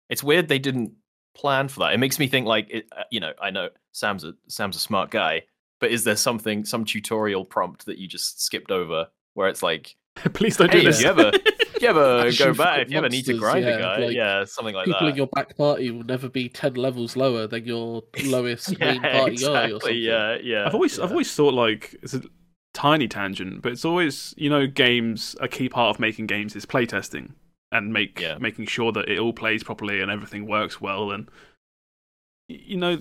It's 0.10 0.24
weird 0.24 0.48
they 0.48 0.60
didn't 0.60 0.94
plan 1.36 1.68
for 1.68 1.80
that. 1.82 1.94
It 1.94 1.98
makes 1.98 2.20
me 2.20 2.28
think 2.28 2.46
like, 2.48 2.68
it, 2.70 2.88
uh, 2.96 3.04
you 3.12 3.20
know, 3.20 3.34
I 3.42 3.50
know 3.52 3.70
Sam's 3.92 4.24
a 4.24 4.34
Sam's 4.48 4.76
a 4.76 4.80
smart 4.80 5.10
guy, 5.12 5.44
but 5.80 5.92
is 5.92 6.04
there 6.04 6.16
something, 6.16 6.64
some 6.66 6.86
tutorial 6.86 7.46
prompt 7.46 7.86
that 7.88 7.98
you 7.98 8.08
just 8.08 8.42
skipped 8.42 8.72
over 8.72 9.08
where 9.34 9.48
it's 9.50 9.62
like, 9.64 9.96
please 10.34 10.58
don't 10.58 10.72
hey, 10.72 10.82
do 10.82 10.88
if 10.88 10.96
this. 10.96 11.04
you 11.04 11.10
ever, 11.10 11.32
if 11.34 11.82
you 11.82 11.88
ever 11.90 12.32
go 12.32 12.54
back, 12.54 12.82
if 12.84 12.92
you 12.92 12.98
ever 12.98 13.10
need 13.10 13.26
to 13.26 13.38
grind 13.38 13.66
yeah, 13.66 13.72
a 13.76 13.80
guy, 13.80 13.98
like, 13.98 14.16
yeah, 14.16 14.46
something 14.46 14.74
like 14.74 14.86
that. 14.86 14.94
People 14.94 15.08
in 15.08 15.14
that. 15.14 15.18
your 15.18 15.28
back 15.28 15.58
party 15.58 15.92
will 15.92 16.06
never 16.06 16.30
be 16.30 16.48
ten 16.48 16.76
levels 16.76 17.18
lower 17.18 17.48
than 17.48 17.66
your 17.66 18.04
lowest 18.26 18.70
yeah, 18.80 18.94
main 18.94 19.02
party 19.02 19.12
guy 19.12 19.20
or 19.20 19.28
exactly. 19.30 19.72
something. 19.80 19.98
Yeah, 19.98 20.38
yeah. 20.42 20.66
I've 20.68 20.74
always 20.74 21.00
I've 21.00 21.12
always 21.12 21.34
thought 21.34 21.54
like 21.54 21.96
it's 22.02 22.14
a 22.14 22.22
tiny 22.76 23.08
tangent, 23.08 23.62
but 23.64 23.72
it's 23.72 23.86
always 23.86 24.36
you 24.38 24.50
know 24.50 24.68
games 24.68 25.36
a 25.40 25.48
key 25.48 25.68
part 25.70 25.96
of 25.96 26.00
making 26.00 26.28
games 26.28 26.56
is 26.56 26.66
playtesting 26.66 27.32
and 27.72 27.92
make 27.92 28.20
Yeah. 28.20 28.38
making 28.38 28.68
sure 28.68 28.92
that 28.92 29.10
it 29.10 29.18
all 29.18 29.34
plays 29.34 29.64
properly 29.64 30.00
and 30.02 30.12
everything 30.12 30.46
works 30.48 30.80
well 30.80 31.12
and 31.12 31.28
you 32.48 32.78
know 32.78 33.00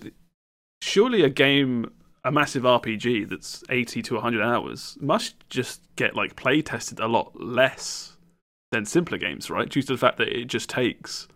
surely 0.80 1.22
a 1.22 1.28
game 1.28 1.92
a 2.24 2.32
massive 2.32 2.62
RPG 2.62 3.28
that's 3.28 3.62
80 3.68 4.00
to 4.02 4.14
100 4.14 4.42
hours 4.42 4.96
must 5.00 5.34
just 5.50 5.82
get 5.96 6.16
like 6.16 6.36
play 6.36 6.62
tested 6.62 6.98
a 6.98 7.06
lot 7.06 7.38
less 7.38 8.16
than 8.72 8.86
simpler 8.86 9.18
games, 9.18 9.50
right? 9.50 9.68
Due 9.68 9.82
to 9.82 9.92
the 9.92 9.98
fact 9.98 10.16
that 10.18 10.28
it 10.28 10.46
just 10.46 10.70
takes 10.70 11.28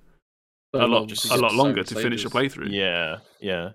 So 0.74 0.80
a 0.84 0.86
lot 0.86 1.08
long 1.08 1.10
a 1.30 1.36
lot 1.36 1.54
longer 1.54 1.82
to 1.82 1.94
certain 1.94 2.02
finish 2.04 2.24
a 2.24 2.30
playthrough. 2.30 2.72
Yeah, 2.72 3.18
yeah. 3.40 3.72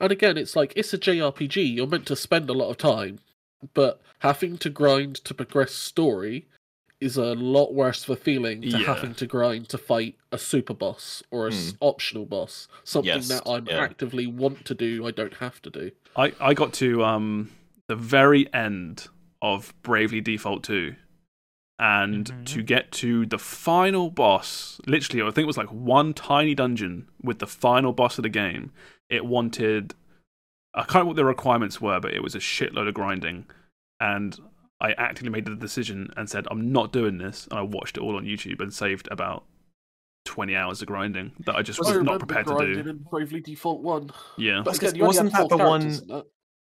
And 0.00 0.10
again, 0.10 0.36
it's 0.36 0.56
like 0.56 0.72
it's 0.74 0.92
a 0.92 0.98
JRPG. 0.98 1.74
You're 1.76 1.86
meant 1.86 2.06
to 2.06 2.16
spend 2.16 2.50
a 2.50 2.52
lot 2.52 2.70
of 2.70 2.76
time 2.76 3.20
but 3.74 4.00
having 4.20 4.58
to 4.58 4.70
grind 4.70 5.16
to 5.16 5.34
progress 5.34 5.72
story 5.72 6.46
is 7.00 7.16
a 7.16 7.34
lot 7.34 7.72
worse 7.72 8.04
of 8.04 8.10
a 8.10 8.16
feeling 8.16 8.60
to 8.60 8.68
Yeah. 8.68 8.78
having 8.94 9.14
to 9.14 9.26
grind 9.26 9.68
to 9.70 9.78
fight 9.78 10.16
a 10.32 10.38
super 10.38 10.74
boss 10.74 11.22
or 11.30 11.46
a 11.48 11.52
s- 11.52 11.72
optional 11.80 12.26
boss. 12.26 12.68
Something 12.84 13.06
Yes, 13.14 13.28
that 13.28 13.42
I'm 13.48 13.66
yeah. 13.66 13.78
actively 13.80 14.26
want 14.26 14.66
to 14.66 14.74
do, 14.74 15.06
I 15.06 15.10
don't 15.10 15.34
have 15.34 15.62
to 15.62 15.70
do. 15.70 15.90
I, 16.16 16.32
I 16.40 16.52
got 16.54 16.72
to 16.74 17.02
um 17.04 17.50
the 17.88 17.96
very 17.96 18.52
end 18.52 19.08
of 19.42 19.72
Bravely 19.82 20.20
Default 20.20 20.62
2 20.64 20.94
and 21.78 22.26
Mhm. 22.26 22.44
to 22.46 22.62
get 22.62 22.92
to 22.92 23.24
the 23.24 23.38
final 23.38 24.10
boss, 24.10 24.78
literally 24.86 25.22
I 25.22 25.30
think 25.30 25.44
it 25.44 25.46
was 25.46 25.56
like 25.56 25.72
one 25.72 26.12
tiny 26.12 26.54
dungeon 26.54 27.08
with 27.22 27.38
the 27.38 27.46
final 27.46 27.92
boss 27.94 28.18
of 28.18 28.22
the 28.22 28.28
game. 28.28 28.72
It 29.08 29.24
wanted 29.24 29.94
I 30.74 30.80
can't 30.80 30.94
remember 30.94 31.08
what 31.08 31.16
the 31.16 31.24
requirements 31.24 31.80
were, 31.80 32.00
but 32.00 32.14
it 32.14 32.22
was 32.22 32.34
a 32.34 32.38
shitload 32.38 32.88
of 32.88 32.94
grinding 32.94 33.46
and 34.00 34.38
I 34.80 34.92
actively 34.92 35.30
made 35.30 35.44
the 35.44 35.54
decision 35.54 36.10
and 36.16 36.28
said 36.28 36.46
I'm 36.50 36.72
not 36.72 36.92
doing 36.92 37.18
this 37.18 37.46
and 37.50 37.58
I 37.58 37.62
watched 37.62 37.96
it 37.96 38.00
all 38.00 38.16
on 38.16 38.24
YouTube 38.24 38.60
and 38.60 38.72
saved 38.72 39.08
about 39.10 39.44
20 40.24 40.54
hours 40.54 40.80
of 40.80 40.88
grinding 40.88 41.32
that 41.46 41.54
I 41.54 41.62
just 41.62 41.78
was, 41.78 41.88
I 41.88 42.00
not 42.02 42.18
prepared 42.18 42.46
to 42.46 42.54
grinding 42.54 42.84
do. 42.84 42.90
in 42.90 42.96
Bravely 43.10 43.40
Default 43.40 43.82
1. 43.82 44.10
Yeah. 44.38 44.62
But 44.64 44.76
again, 44.76 44.94
you 44.94 45.04
wasn't 45.04 45.32
that 45.32 45.48
the 45.48 45.56
one- 45.56 45.80
characters 45.80 46.00
in 46.02 46.08
that. 46.08 46.26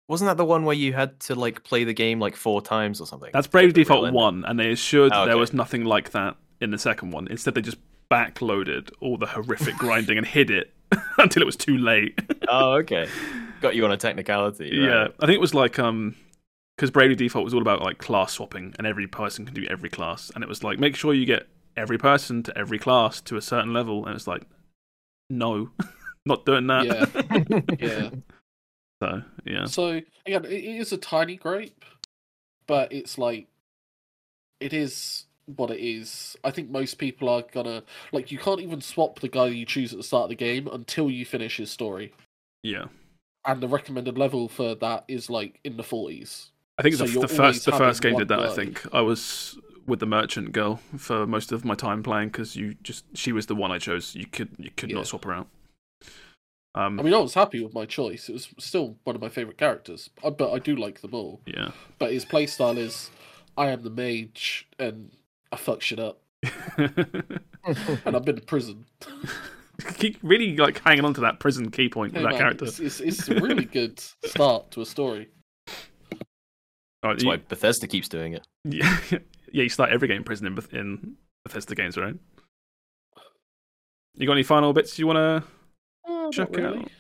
Wasn't 0.09 0.27
that 0.27 0.39
the 0.39 0.45
one 0.47 0.65
where 0.65 0.75
you 0.75 0.95
had 0.95 1.21
to 1.21 1.35
like 1.35 1.65
play 1.65 1.85
the 1.85 1.93
game 1.93 2.19
like 2.19 2.35
four 2.35 2.63
times 2.63 2.99
or 2.99 3.07
something? 3.07 3.29
That's 3.31 3.47
to 3.47 3.51
get 3.51 3.53
Bravely 3.53 3.73
Default 3.75 4.11
1, 4.15 4.45
and 4.47 4.59
they 4.59 4.71
assured 4.71 5.13
oh, 5.13 5.21
that 5.21 5.27
there 5.27 5.37
was 5.37 5.53
nothing 5.53 5.85
like 5.85 6.13
that 6.13 6.37
in 6.63 6.71
the 6.71 6.79
second 6.79 7.11
one. 7.11 7.29
Instead, 7.29 7.55
they 7.55 7.61
just 7.61 7.77
backloaded 8.11 8.91
all 9.01 9.19
the 9.19 9.27
horrific 9.27 9.75
grinding 9.75 10.17
and 10.17 10.27
hid 10.27 10.51
it 10.51 10.73
until 11.19 11.43
it 11.43 11.45
was 11.45 11.57
too 11.57 11.77
late. 11.77 12.19
Oh, 12.49 12.77
okay. 12.77 13.07
Got 13.61 13.75
you 13.75 13.85
on 13.85 13.93
a 13.93 13.97
technicality. 13.97 14.71
yeah. 14.73 15.09
I 15.21 15.27
think 15.27 15.37
it 15.37 15.41
was 15.41 15.55
like 15.55 15.79
um 15.79 16.15
because 16.77 16.93
Bravely 16.93 17.17
Default 17.17 17.45
was 17.45 17.55
all 17.55 17.63
about 17.63 17.83
like 17.83 17.99
class 17.99 18.35
swapping, 18.35 18.73
and 18.79 18.87
every 18.87 19.09
person 19.09 19.45
can 19.45 19.55
do 19.55 19.67
every 19.69 19.91
class, 19.91 20.31
and 20.35 20.45
it 20.45 20.49
was 20.49 20.63
like 20.63 20.79
make 20.79 20.95
sure 20.95 21.13
you 21.13 21.27
get 21.27 21.49
every 21.77 21.99
person 21.99 22.43
to 22.45 22.57
every 22.57 22.79
class 22.79 23.21
to 23.23 23.37
a 23.37 23.43
certain 23.43 23.73
level, 23.73 24.07
and 24.07 24.15
it's 24.15 24.29
like 24.29 24.43
no, 25.29 25.71
not 26.27 26.47
doing 26.47 26.67
that. 26.69 26.87
Yeah, 26.87 27.77
yeah. 27.81 28.11
So 29.03 29.23
yeah, 29.45 29.65
So 29.67 30.01
again, 30.27 30.45
it 30.45 30.53
it 30.53 30.81
is 30.81 30.93
a 30.93 30.97
tiny 30.97 31.37
grape, 31.37 31.85
but 32.67 32.93
it's 32.93 33.19
like 33.19 33.49
it 34.61 34.73
is 34.73 35.27
what 35.57 35.71
it 35.71 35.81
is. 35.81 36.37
I 36.45 36.51
think 36.51 36.71
most 36.71 36.99
people 36.99 37.29
are 37.29 37.43
gonna 37.53 37.83
like 38.13 38.31
you 38.31 38.39
can't 38.39 38.61
even 38.61 38.81
swap 38.81 39.19
the 39.21 39.29
guy 39.29 39.47
you 39.47 39.67
choose 39.67 39.93
at 39.93 39.99
the 39.99 40.05
start 40.05 40.25
of 40.25 40.29
the 40.31 40.37
game 40.37 40.69
until 40.71 41.11
you 41.11 41.25
finish 41.25 41.57
his 41.57 41.71
story. 41.71 42.13
yeah. 42.63 42.85
And 43.49 43.61
the 43.61 43.67
recommended 43.69 44.17
level 44.19 44.49
for 44.49 44.75
that 44.77 45.05
is 45.09 45.29
like 45.29 45.59
in 45.65 45.77
the 45.77 45.83
forties. 45.83 46.51
I 46.79 46.83
think 46.83 46.95
So 46.95 47.07
the, 47.07 47.21
the 47.21 47.29
first 47.29 47.65
the 47.65 47.73
first 47.73 48.03
game 48.03 48.17
did 48.17 48.29
that. 48.29 48.39
I 48.41 48.55
think 48.55 48.87
I 48.95 49.01
was 49.01 49.59
with 49.87 50.01
the 50.01 50.07
merchant 50.07 50.53
girl 50.53 50.81
for 50.99 51.27
most 51.27 51.51
of 51.51 51.65
my 51.65 51.75
time 51.75 52.03
playing 52.03 52.29
because 52.29 52.55
you 52.57 52.75
just 52.83 53.05
she 53.15 53.33
was 53.33 53.47
the 53.47 53.55
one 53.57 53.73
I 53.73 53.79
chose. 53.79 54.15
You 54.15 54.27
could 54.27 54.51
you 54.59 54.71
could 54.77 54.91
Yeah. 54.91 54.97
not 54.97 55.07
swap 55.07 55.25
her 55.25 55.33
out. 55.33 55.49
Um, 56.75 57.01
I 57.01 57.03
mean, 57.03 57.15
I 57.15 57.19
was 57.19 57.33
happy 57.35 57.65
with 57.65 57.73
my 57.75 57.87
choice. 57.87 58.29
It 58.29 58.35
was 58.35 58.49
still 58.59 58.97
one 59.05 59.17
of 59.17 59.23
my 59.23 59.31
favorite 59.31 59.57
characters, 59.57 60.11
uh, 60.23 60.31
but 60.31 60.53
I 60.53 60.59
do 60.59 60.77
like 60.77 61.01
them 61.01 61.15
all. 61.15 61.41
yeah. 61.47 61.71
But 61.99 62.13
his 62.13 62.25
playstyle 62.27 62.77
is, 62.77 63.11
I 63.57 63.69
am 63.69 63.83
the 63.83 63.91
mage 63.91 64.69
and 64.79 65.11
I 65.51 65.57
fuck 65.57 65.81
shit 65.81 65.99
up, 65.99 66.21
and 66.77 67.41
I've 68.05 68.25
been 68.25 68.37
to 68.37 68.43
prison. 68.43 68.85
Keep 69.99 70.19
really 70.23 70.57
like 70.57 70.81
hanging 70.81 71.05
on 71.05 71.15
to 71.15 71.21
that 71.23 71.39
prison 71.41 71.71
key 71.71 71.89
point 71.89 72.13
Hey, 72.13 72.19
with 72.21 72.25
that 72.25 72.31
man, 72.33 72.39
character. 72.41 72.65
It's, 72.65 72.81
it's, 72.81 73.01
it's 73.01 73.29
a 73.29 73.35
really 73.37 73.65
good 73.79 74.01
start 74.25 74.71
to 74.73 74.81
a 74.81 74.87
story. 74.87 75.29
All 77.03 77.11
right, 77.11 77.13
That's 77.15 77.23
you- 77.23 77.29
why 77.29 77.37
Bethesda 77.37 77.87
keeps 77.87 78.09
doing 78.09 78.33
it. 78.33 78.47
yeah, 78.65 78.99
yeah, 79.11 79.63
you 79.63 79.69
start 79.69 79.91
every 79.91 80.09
game 80.09 80.19
in 80.19 80.25
prison 80.25 80.47
in, 80.49 80.55
Beth- 80.55 80.73
in 80.75 81.15
Bethesda 81.45 81.75
games, 81.75 81.97
right? 81.97 82.15
You 84.17 84.27
got 84.27 84.33
any 84.33 84.43
final 84.43 84.73
bits 84.73 84.99
you 84.99 85.07
want 85.07 85.17
to 85.19 86.11
Uh, 86.13 86.31
check 86.33 86.51
really. 86.57 86.79
out? 86.81 86.91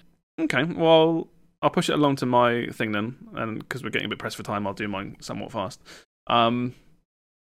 Okay, 0.40 0.62
well, 0.64 1.26
I'll 1.62 1.70
push 1.70 1.88
it 1.88 1.94
along 1.94 2.16
to 2.16 2.26
my 2.26 2.68
thing 2.68 2.92
then, 2.92 3.16
and 3.34 3.58
because 3.58 3.82
we're 3.82 3.90
getting 3.90 4.06
a 4.06 4.08
bit 4.08 4.20
pressed 4.20 4.36
for 4.36 4.44
time, 4.44 4.66
I'll 4.68 4.72
do 4.74 4.86
mine 4.86 5.16
somewhat 5.20 5.50
fast. 5.50 5.82
Um, 6.28 6.74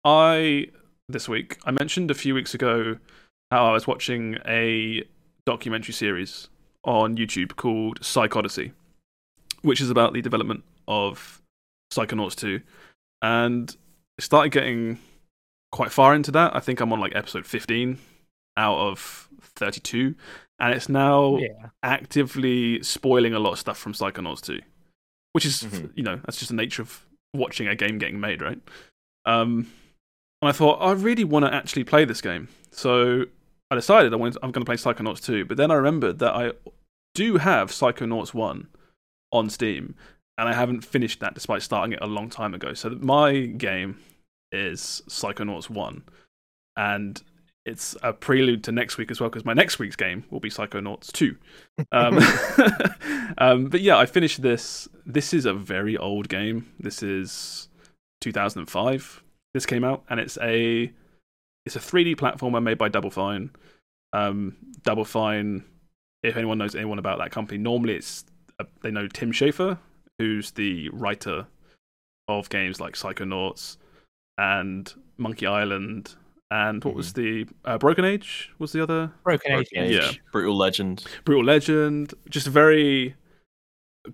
I 0.03 0.67
this 1.09 1.27
week 1.27 1.57
I 1.65 1.71
mentioned 1.71 2.11
a 2.11 2.15
few 2.15 2.35
weeks 2.35 2.53
ago 2.53 2.97
how 3.51 3.65
I 3.65 3.71
was 3.71 3.87
watching 3.87 4.37
a 4.45 5.03
documentary 5.45 5.93
series 5.93 6.49
on 6.83 7.17
YouTube 7.17 7.55
called 7.55 8.03
Psych 8.03 8.35
Odyssey, 8.35 8.71
which 9.61 9.81
is 9.81 9.89
about 9.89 10.13
the 10.13 10.21
development 10.21 10.63
of 10.87 11.41
Psychonauts 11.91 12.35
2, 12.35 12.61
and 13.21 13.75
I 14.19 14.21
started 14.23 14.51
getting 14.51 14.99
quite 15.71 15.91
far 15.91 16.13
into 16.15 16.31
that. 16.31 16.55
I 16.55 16.59
think 16.59 16.79
I'm 16.79 16.91
on 16.93 16.99
like 16.99 17.15
episode 17.15 17.45
15 17.45 17.97
out 18.57 18.77
of 18.77 19.29
32, 19.41 20.15
and 20.59 20.73
it's 20.73 20.89
now 20.89 21.37
Yeah. 21.37 21.69
actively 21.83 22.81
spoiling 22.83 23.33
a 23.33 23.39
lot 23.39 23.53
of 23.53 23.59
stuff 23.59 23.77
from 23.77 23.93
Psychonauts 23.93 24.41
2, 24.41 24.61
which 25.33 25.45
is, 25.45 25.63
Mhm. 25.63 25.91
you 25.95 26.03
know, 26.03 26.17
that's 26.17 26.37
just 26.37 26.49
the 26.49 26.55
nature 26.55 26.81
of 26.81 27.05
watching 27.33 27.67
a 27.67 27.75
game 27.75 27.97
getting 27.97 28.19
made, 28.19 28.41
right? 28.41 28.59
Um, 29.25 29.71
and 30.41 30.49
I 30.49 30.51
thought, 30.51 30.77
I 30.81 30.91
really 30.93 31.23
want 31.23 31.45
to 31.45 31.53
actually 31.53 31.83
play 31.83 32.05
this 32.05 32.21
game. 32.21 32.47
So 32.71 33.25
I 33.75 33.79
decided 33.79 34.13
I 34.13 34.17
wanted, 34.17 34.37
I'm 34.41 34.51
going 34.51 34.65
to 34.65 34.69
play 34.69 34.75
Psychonauts 34.75 35.23
2, 35.23 35.45
but 35.45 35.57
then 35.57 35.71
I 35.71 35.75
remembered 35.75 36.19
that 36.19 36.33
I 36.33 36.51
do 37.13 37.37
have 37.37 37.71
Psychonauts 37.71 38.33
1 38.33 38.67
on 39.31 39.49
Steam, 39.49 39.95
and 40.37 40.49
I 40.49 40.53
haven't 40.53 40.81
finished 40.81 41.19
that 41.19 41.33
despite 41.33 41.61
starting 41.61 41.93
it 41.93 41.99
a 42.01 42.07
long 42.07 42.29
time 42.29 42.53
ago. 42.53 42.73
So 42.73 42.89
my 42.89 43.41
game 43.41 43.99
is 44.51 45.01
Psychonauts 45.07 45.69
1, 45.69 46.03
and 46.77 47.21
it's 47.65 47.97
a 48.03 48.13
prelude 48.13 48.63
to 48.65 48.71
next 48.71 48.97
week 48.97 49.09
as 49.09 49.19
well 49.19 49.29
because 49.29 49.43
my 49.43 49.53
next 49.53 49.79
week's 49.79 49.95
game 49.95 50.23
will 50.29 50.39
be 50.39 50.49
Psychonauts 50.49 51.11
2. 51.11 51.35
Um, 51.91 52.19
um, 53.37 53.65
but 53.65 53.81
yeah, 53.81 53.97
I 53.97 54.05
finished 54.05 54.41
this. 54.41 54.87
This 55.05 55.33
is 55.33 55.45
a 55.45 55.53
very 55.53 55.97
old 55.97 56.29
game. 56.29 56.71
This 56.79 57.01
is 57.01 57.69
2005. 58.21 59.23
This 59.53 59.65
came 59.65 59.83
out, 59.83 60.03
and 60.09 60.19
it's 60.19 60.37
a 60.41 60.91
it's 61.65 61.75
a 61.75 61.79
3D 61.79 62.15
platformer 62.15 62.61
made 62.61 62.77
by 62.77 62.89
Double 62.89 63.09
Fine. 63.11 63.49
Um, 64.13 64.55
Double 64.83 65.05
Fine, 65.05 65.63
if 66.23 66.37
anyone 66.37 66.57
knows 66.57 66.75
anyone 66.75 66.99
about 66.99 67.17
that 67.19 67.31
company, 67.31 67.57
normally 67.57 67.95
it's 67.95 68.25
uh, 68.59 68.65
they 68.81 68.91
know 68.91 69.07
Tim 69.07 69.31
Schafer, 69.31 69.77
who's 70.19 70.51
the 70.51 70.89
writer 70.89 71.47
of 72.27 72.49
games 72.49 72.79
like 72.79 72.95
Psychonauts 72.95 73.77
and 74.37 74.93
Monkey 75.17 75.45
Island, 75.47 76.15
and 76.51 76.83
what 76.83 76.95
was 76.95 77.13
the 77.13 77.45
uh, 77.65 77.77
Broken 77.77 78.05
Age? 78.05 78.51
Was 78.59 78.71
the 78.71 78.81
other 78.83 79.11
Broken 79.23 79.51
Age. 79.51 79.69
Broken 79.71 79.83
Age, 79.83 79.95
Yeah. 79.95 80.11
Brutal 80.31 80.55
Legend. 80.57 81.03
Brutal 81.25 81.43
Legend? 81.43 82.13
Just 82.29 82.47
very 82.47 83.15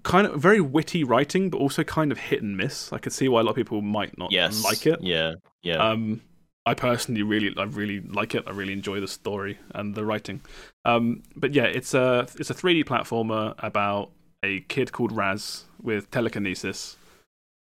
kind 0.04 0.26
of 0.26 0.42
very 0.42 0.62
witty 0.62 1.04
writing, 1.04 1.50
but 1.50 1.58
also 1.58 1.84
kind 1.84 2.12
of 2.12 2.18
hit 2.18 2.42
and 2.42 2.56
miss. 2.56 2.92
I 2.94 2.98
could 2.98 3.12
see 3.14 3.28
why 3.28 3.42
a 3.42 3.44
lot 3.44 3.52
of 3.52 3.56
people 3.58 3.82
might 3.82 4.18
not 4.18 4.32
Yes. 4.32 4.64
like 4.64 4.86
it. 4.88 5.00
Yeah. 5.02 5.34
Yeah. 5.64 5.78
Um, 5.78 6.22
I 6.66 6.74
personally 6.76 7.24
really, 7.24 7.54
I 7.58 7.64
really 7.64 8.02
like 8.02 8.36
it. 8.36 8.44
I 8.46 8.52
really 8.52 8.74
enjoy 8.74 9.00
the 9.00 9.08
story 9.08 9.58
and 9.74 9.96
the 9.96 10.06
writing. 10.06 10.42
Um, 10.86 11.24
but 11.36 11.54
yeah, 11.54 11.66
it's 11.66 11.94
a 11.94 12.28
it's 12.38 12.50
a 12.50 12.54
3D 12.54 12.86
platformer 12.86 13.56
about 13.60 14.12
a 14.44 14.62
kid 14.62 14.92
called 14.92 15.12
Raz 15.12 15.66
with 15.82 16.12
telekinesis, 16.12 16.98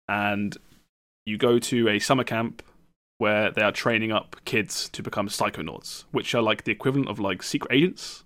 and 0.09 0.57
you 1.26 1.36
go 1.36 1.59
to 1.59 1.89
a 1.89 1.99
summer 1.99 2.24
camp 2.24 2.62
where 3.18 3.51
they 3.51 3.62
are 3.62 3.72
training 3.72 4.12
up 4.12 4.36
kids 4.45 4.89
to 4.91 5.03
become 5.03 5.28
psychonauts, 5.28 6.05
which 6.12 6.34
are 6.34 6.43
like 6.43 6.64
the 6.64 6.72
equivalent 6.72 7.09
of 7.11 7.18
like 7.18 7.43
secret 7.43 7.74
agents, 7.74 8.24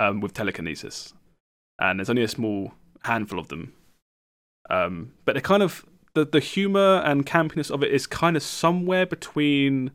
um, 0.00 0.20
with 0.20 0.34
telekinesis. 0.34 1.12
And 1.78 2.00
there's 2.00 2.10
only 2.10 2.24
a 2.24 2.28
small 2.28 2.72
handful 3.02 3.38
of 3.38 3.48
them. 3.48 3.74
Um, 4.70 5.12
but 5.24 5.34
they're 5.34 5.42
kind 5.42 5.62
of 5.62 5.84
the 6.14 6.24
the 6.24 6.40
humor 6.40 7.02
and 7.04 7.26
campiness 7.26 7.70
of 7.70 7.82
it 7.82 7.92
is 7.92 8.06
kind 8.06 8.36
of 8.36 8.42
somewhere 8.42 9.06
between 9.06 9.90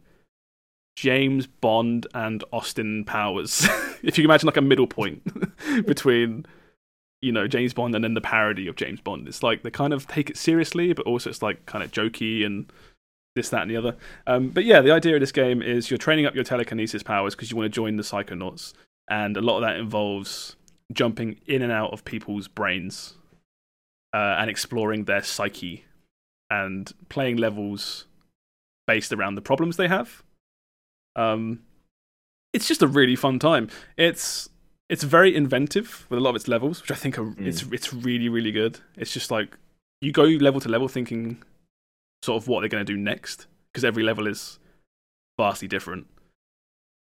James 0.95 1.47
Bond 1.47 2.07
and 2.13 2.43
Austin 2.51 3.03
Powers. 3.05 3.67
if 4.03 4.17
you 4.17 4.23
can 4.23 4.25
imagine 4.25 4.47
like 4.47 4.57
a 4.57 4.61
middle 4.61 4.87
point 4.87 5.23
between 5.85 6.45
you 7.21 7.31
know 7.31 7.47
James 7.47 7.73
Bond 7.73 7.95
and 7.95 8.03
then 8.03 8.13
the 8.13 8.21
parody 8.21 8.67
of 8.67 8.75
James 8.75 9.01
Bond. 9.01 9.27
It's 9.27 9.43
like 9.43 9.63
they 9.63 9.71
kind 9.71 9.93
of 9.93 10.07
take 10.07 10.29
it 10.29 10.37
seriously, 10.37 10.93
but 10.93 11.05
also 11.05 11.29
it's 11.29 11.41
like 11.41 11.65
kind 11.65 11.83
of 11.83 11.91
jokey 11.91 12.45
and 12.45 12.71
this, 13.35 13.49
that, 13.49 13.63
and 13.63 13.71
the 13.71 13.77
other. 13.77 13.95
Um, 14.27 14.49
but 14.49 14.63
yeah, 14.63 14.81
the 14.81 14.91
idea 14.91 15.15
of 15.15 15.19
this 15.19 15.31
game 15.31 15.61
is 15.61 15.89
you're 15.89 15.97
training 15.97 16.25
up 16.27 16.35
your 16.35 16.43
telekinesis 16.43 17.01
powers 17.01 17.33
because 17.33 17.49
you 17.49 17.57
want 17.57 17.65
to 17.65 17.75
join 17.75 17.95
the 17.95 18.03
Psychonauts, 18.03 18.73
and 19.09 19.35
a 19.35 19.41
lot 19.41 19.57
of 19.57 19.63
that 19.63 19.77
involves 19.77 20.55
jumping 20.91 21.39
in 21.47 21.61
and 21.61 21.71
out 21.71 21.91
of 21.91 22.05
people's 22.05 22.47
brains 22.47 23.15
uh, 24.13 24.35
and 24.37 24.49
exploring 24.49 25.05
their 25.05 25.23
psyche 25.23 25.85
and 26.53 26.91
playing 27.09 27.37
levels 27.37 28.05
based 28.85 29.11
around 29.11 29.35
the 29.35 29.41
problems 29.41 29.77
they 29.77 29.87
have. 29.87 30.23
Um, 31.15 31.63
it's 32.53 32.67
just 32.67 32.81
a 32.81 32.87
really 32.87 33.15
fun 33.15 33.39
time. 33.39 33.69
It's 33.97 34.49
it's 34.89 35.03
very 35.03 35.35
inventive 35.35 36.05
with 36.09 36.19
a 36.19 36.21
lot 36.21 36.31
of 36.31 36.35
its 36.35 36.47
levels, 36.47 36.81
which 36.81 36.91
I 36.91 36.95
think 36.95 37.17
are 37.17 37.33
it's 37.39 37.63
it's 37.71 37.93
really 37.93 38.29
really 38.29 38.51
good. 38.51 38.79
It's 38.95 39.11
just 39.11 39.31
like 39.31 39.57
you 40.01 40.11
go 40.11 40.23
level 40.23 40.61
to 40.61 40.69
level 40.69 40.87
thinking 40.87 41.41
sort 42.23 42.41
of 42.41 42.47
what 42.47 42.59
they're 42.59 42.69
going 42.69 42.85
to 42.85 42.93
do 42.93 42.97
next 42.97 43.47
because 43.71 43.83
every 43.83 44.03
level 44.03 44.27
is 44.27 44.59
vastly 45.39 45.67
different. 45.67 46.07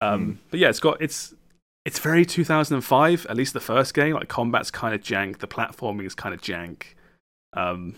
Um, 0.00 0.24
Hmm. 0.24 0.32
But 0.50 0.60
yeah, 0.60 0.68
it's 0.68 0.80
got 0.80 1.00
it's 1.00 1.34
it's 1.86 1.98
very 1.98 2.26
2005. 2.26 3.26
At 3.30 3.36
least 3.36 3.54
the 3.54 3.60
first 3.60 3.94
game, 3.94 4.14
like 4.14 4.28
combat's 4.28 4.70
kind 4.70 4.94
of 4.94 5.00
jank, 5.00 5.38
the 5.38 5.48
platforming 5.48 6.04
is 6.04 6.14
kind 6.14 6.34
of 6.34 6.42
jank. 6.42 6.82
Um, 7.54 7.94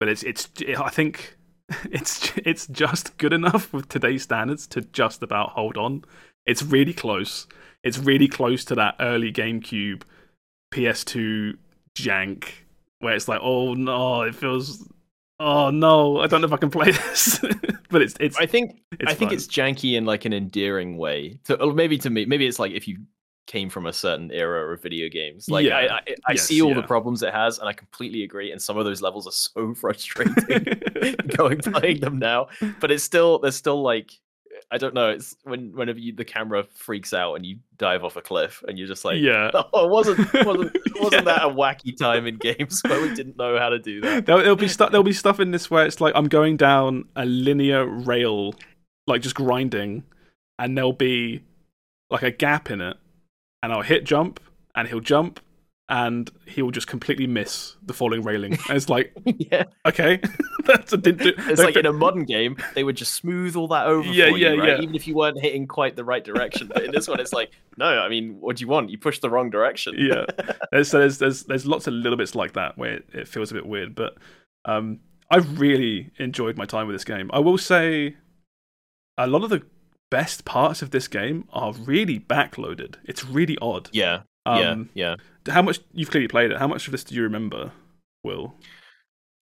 but 0.00 0.08
it's 0.08 0.22
it's 0.22 0.48
I 0.78 0.90
think 0.90 1.36
it's 1.90 2.32
it's 2.44 2.66
just 2.66 3.16
good 3.18 3.32
enough 3.32 3.72
with 3.72 3.88
today's 3.88 4.22
standards 4.22 4.66
to 4.68 4.82
just 4.82 5.22
about 5.22 5.50
hold 5.50 5.76
on. 5.76 6.04
It's 6.46 6.62
really 6.62 6.94
close. 6.94 7.46
It's 7.82 7.98
really 7.98 8.28
close 8.28 8.64
to 8.66 8.74
that 8.76 8.96
early 9.00 9.32
GameCube, 9.32 10.02
PS2 10.72 11.56
jank 11.96 12.48
where 13.00 13.14
it's 13.14 13.28
like, 13.28 13.40
oh 13.42 13.74
no, 13.74 14.22
it 14.22 14.34
feels, 14.34 14.88
oh 15.38 15.70
no, 15.70 16.20
I 16.20 16.26
don't 16.26 16.40
know 16.40 16.46
if 16.46 16.52
I 16.52 16.56
can 16.56 16.70
play 16.70 16.90
this. 16.92 17.38
but 17.90 18.02
it's 18.02 18.14
it's 18.20 18.36
I 18.38 18.46
think 18.46 18.82
it's 18.98 19.10
I 19.10 19.14
think 19.14 19.32
it's 19.32 19.46
janky 19.46 19.96
in 19.96 20.04
like 20.04 20.24
an 20.24 20.32
endearing 20.32 20.96
way. 20.96 21.38
To, 21.44 21.60
or 21.62 21.72
maybe 21.72 21.98
to 21.98 22.10
me, 22.10 22.26
maybe 22.26 22.46
it's 22.46 22.58
like 22.58 22.72
if 22.72 22.88
you 22.88 22.98
came 23.46 23.70
from 23.70 23.86
a 23.86 23.92
certain 23.92 24.30
era 24.32 24.72
of 24.72 24.82
video 24.82 25.08
games. 25.08 25.48
Like 25.48 25.66
I, 25.66 25.84
Yeah. 25.84 25.94
I, 25.94 25.98
I 26.26 26.32
Yes, 26.32 26.42
see 26.42 26.60
all 26.62 26.74
the 26.74 26.82
problems 26.82 27.22
it 27.22 27.32
has, 27.32 27.58
and 27.58 27.68
I 27.68 27.72
completely 27.72 28.22
agree. 28.24 28.52
And 28.52 28.60
some 28.60 28.76
of 28.76 28.84
those 28.84 29.02
levels 29.02 29.26
are 29.26 29.32
so 29.32 29.74
frustrating 29.80 30.34
going 31.36 31.58
playing 31.58 32.00
them 32.00 32.18
now. 32.18 32.48
But 32.80 32.90
it's 32.90 33.04
still 33.04 33.38
there's 33.38 33.56
still 33.56 33.82
like 33.82 34.10
I 34.72 34.78
don't 34.78 34.94
know. 34.94 35.10
It's 35.10 35.36
when 35.44 35.70
whenever 35.76 35.98
you, 35.98 36.14
the 36.14 36.24
camera 36.24 36.64
freaks 36.74 37.12
out 37.12 37.34
and 37.34 37.44
you 37.44 37.58
dive 37.76 38.02
off 38.04 38.16
a 38.16 38.22
cliff, 38.22 38.64
and 38.66 38.78
you're 38.78 38.88
just 38.88 39.04
like, 39.04 39.20
yeah. 39.20 39.50
oh, 39.54 39.84
it 39.84 39.90
wasn't 39.90 40.18
wasn't 40.32 40.76
wasn't 40.96 41.12
Yeah. 41.12 41.20
that 41.36 41.44
a 41.44 41.48
wacky 41.48 41.96
time 41.96 42.26
in 42.26 42.36
games 42.38 42.80
where 42.86 43.00
we 43.00 43.14
didn't 43.14 43.36
know 43.36 43.58
how 43.58 43.68
to 43.68 43.78
do 43.78 44.00
that? 44.00 44.24
There'll, 44.26 44.40
there'll 44.40 44.56
be 44.56 44.66
stuff. 44.68 44.90
There'll 44.90 45.04
be 45.04 45.12
stuff 45.12 45.40
in 45.40 45.50
this 45.50 45.70
where 45.70 45.84
it's 45.86 46.00
like 46.00 46.14
I'm 46.16 46.26
going 46.28 46.56
down 46.56 47.04
a 47.16 47.26
linear 47.26 47.86
rail, 47.86 48.54
like 49.06 49.20
just 49.20 49.34
grinding, 49.36 50.02
and 50.58 50.76
there'll 50.76 50.92
be 50.94 51.42
like 52.10 52.22
a 52.22 52.30
gap 52.30 52.70
in 52.70 52.80
it, 52.80 52.96
and 53.62 53.72
I'll 53.72 53.82
hit 53.82 54.04
jump, 54.04 54.40
and 54.74 54.86
he'll 54.88 55.00
jump, 55.00 55.40
and 55.88 56.28
he'll 56.46 56.70
just 56.72 56.86
completely 56.88 57.26
miss 57.28 57.76
the 57.84 57.92
falling 57.94 58.22
railing. 58.22 58.52
And 58.68 58.76
it's 58.76 58.88
like, 58.88 59.12
yeah, 59.24 59.64
okay, 59.86 60.20
that's 60.64 60.92
a 60.92 60.96
didn't 60.96 61.22
do. 61.22 61.32
it's 61.50 61.62
like 61.62 61.76
in 61.76 61.86
a 61.86 61.92
modern 61.92 62.24
game, 62.24 62.56
they 62.74 62.82
would 62.84 62.96
just 62.96 63.14
smooth 63.14 63.54
all 63.56 63.68
that 63.68 63.86
over 63.86 64.08
Yeah, 64.08 64.30
for 64.30 64.36
yeah, 64.38 64.52
you, 64.52 64.60
right? 64.60 64.68
yeah. 64.70 64.80
Even 64.82 64.94
if 64.94 65.06
you 65.06 65.14
weren't 65.14 65.40
hitting 65.40 65.66
quite 65.66 65.94
the 65.96 66.04
right 66.04 66.24
direction. 66.24 66.66
But 66.66 66.84
in 66.84 66.90
this 66.90 67.06
one, 67.08 67.20
it's 67.20 67.32
like, 67.32 67.50
no, 67.76 67.86
I 67.86 68.08
mean, 68.08 68.36
what 68.40 68.56
do 68.56 68.62
you 68.62 68.68
want? 68.68 68.90
You 68.90 68.98
pushed 68.98 69.22
the 69.22 69.30
wrong 69.30 69.48
direction. 69.50 69.94
yeah. 69.96 70.24
There's, 70.72 70.90
so 70.90 70.98
there's 70.98 71.18
there's 71.18 71.44
there's 71.44 71.66
lots 71.66 71.86
of 71.86 71.94
little 71.94 72.16
bits 72.18 72.34
like 72.34 72.54
that 72.54 72.76
where 72.76 72.94
it, 72.94 73.08
it 73.12 73.28
feels 73.28 73.50
a 73.50 73.54
bit 73.54 73.66
weird, 73.66 73.94
but 73.94 74.16
um, 74.64 74.98
I 75.30 75.36
really 75.36 76.10
enjoyed 76.18 76.56
my 76.56 76.64
time 76.66 76.88
with 76.88 76.94
this 76.96 77.04
game. 77.04 77.30
I 77.32 77.38
will 77.38 77.58
say, 77.58 78.16
a 79.18 79.26
lot 79.28 79.44
of 79.44 79.50
the 79.50 79.62
best 80.10 80.44
parts 80.44 80.82
of 80.82 80.90
this 80.90 81.08
game 81.08 81.46
are 81.52 81.72
really 81.72 82.18
backloaded. 82.20 82.96
It's 83.04 83.24
really 83.24 83.56
odd. 83.60 83.88
yeah, 83.92 84.22
Um, 84.44 84.88
yeah, 84.94 85.16
yeah. 85.46 85.52
How 85.52 85.62
much 85.62 85.80
you've 85.92 86.10
clearly 86.10 86.28
played 86.28 86.50
it? 86.50 86.58
How 86.58 86.66
much 86.68 86.86
of 86.88 86.92
this 86.92 87.04
do 87.04 87.14
you 87.14 87.22
remember, 87.22 87.72
Will? 88.24 88.54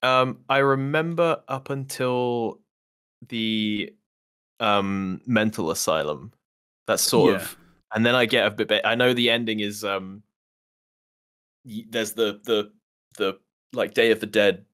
Um, 0.03 0.41
I 0.49 0.59
remember 0.59 1.43
up 1.49 1.71
until 1.71 2.61
the 3.29 3.93
um 4.61 5.21
mental 5.27 5.71
asylum. 5.71 6.33
That's 6.87 7.03
sort 7.03 7.33
Yeah. 7.33 7.37
of, 7.41 7.57
and 7.95 8.05
then 8.05 8.15
I 8.15 8.27
get 8.27 8.47
a 8.47 8.51
bit. 8.51 8.83
I 8.85 8.95
know 8.95 9.15
the 9.15 9.31
ending 9.31 9.61
is 9.61 9.83
um. 9.85 10.23
There's 11.65 12.13
the 12.13 12.41
the 12.45 12.71
the 13.17 13.39
like 13.73 13.95
Day 13.95 14.11
of 14.11 14.21
the 14.21 14.27
Dead 14.27 14.67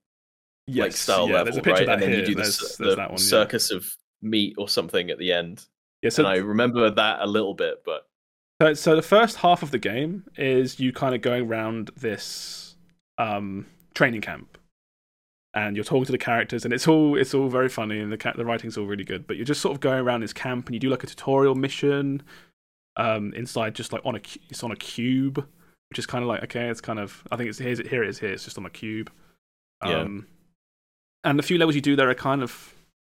like 0.67 0.91
style 0.93 1.27
yeah. 1.27 1.35
level, 1.35 1.45
There's 1.45 1.57
a 1.57 1.61
picture 1.61 1.71
right? 1.73 1.81
of 1.83 1.87
that 1.87 1.93
and 1.93 2.01
then 2.03 2.09
here. 2.11 2.19
you 2.19 2.25
do 2.27 2.35
the, 2.35 2.41
there's, 2.41 2.77
the 2.77 2.95
that 2.95 3.11
one. 3.11 3.19
Yeah. 3.19 3.25
circus 3.25 3.71
of 3.71 3.85
meat 4.21 4.55
or 4.57 4.67
something 4.69 5.09
at 5.09 5.17
the 5.17 5.31
end. 5.31 5.65
Yeah, 6.01 6.09
so 6.09 6.23
and 6.25 6.33
I 6.33 6.37
remember 6.37 6.89
that 6.89 7.19
a 7.21 7.27
little 7.27 7.53
bit, 7.53 7.83
but 7.85 8.07
So, 8.61 8.73
so 8.73 8.95
the 8.95 9.01
first 9.01 9.37
half 9.37 9.63
of 9.63 9.71
the 9.71 9.79
game 9.79 10.23
is 10.37 10.79
you 10.79 10.91
kind 10.91 11.15
of 11.15 11.21
going 11.21 11.47
around 11.47 11.91
this 11.97 12.75
um, 13.17 13.65
training 13.93 14.21
camp, 14.21 14.57
and 15.53 15.75
you're 15.75 15.85
talking 15.85 16.05
to 16.05 16.11
the 16.11 16.17
characters, 16.17 16.65
and 16.65 16.73
it's 16.73 16.87
all 16.87 17.17
it's 17.17 17.33
all 17.33 17.49
very 17.49 17.69
funny, 17.69 17.99
and 17.99 18.11
the 18.11 18.33
the 18.35 18.45
writing's 18.45 18.77
all 18.77 18.85
really 18.85 19.03
good. 19.03 19.27
But 19.27 19.37
you're 19.37 19.45
just 19.45 19.61
sort 19.61 19.75
of 19.75 19.79
going 19.79 19.99
around 19.99 20.21
this 20.21 20.33
camp, 20.33 20.67
and 20.67 20.73
you 20.73 20.79
do 20.79 20.89
like 20.89 21.03
a 21.03 21.07
tutorial 21.07 21.55
mission 21.55 22.23
um, 22.97 23.33
inside, 23.33 23.75
just 23.75 23.93
like 23.93 24.01
on 24.05 24.15
a 24.15 24.21
it's 24.49 24.63
on 24.63 24.71
a 24.71 24.75
cube, 24.75 25.45
which 25.89 25.99
is 25.99 26.05
kind 26.05 26.23
of 26.23 26.27
like 26.27 26.43
okay, 26.43 26.67
it's 26.69 26.81
kind 26.81 26.99
of 26.99 27.23
I 27.31 27.37
think 27.37 27.49
it's 27.49 27.59
here's 27.59 27.79
it 27.79 27.87
here 27.87 28.03
it 28.03 28.09
is 28.09 28.19
here, 28.19 28.31
it's 28.31 28.43
just 28.43 28.57
on 28.57 28.65
a 28.65 28.69
cube. 28.69 29.11
Yeah. 29.85 30.01
Um, 30.01 30.27
and 31.23 31.37
the 31.37 31.43
few 31.43 31.57
levels 31.57 31.75
you 31.75 31.81
do 31.81 31.95
there 31.95 32.09
are 32.09 32.15
kind 32.15 32.41
of 32.41 32.73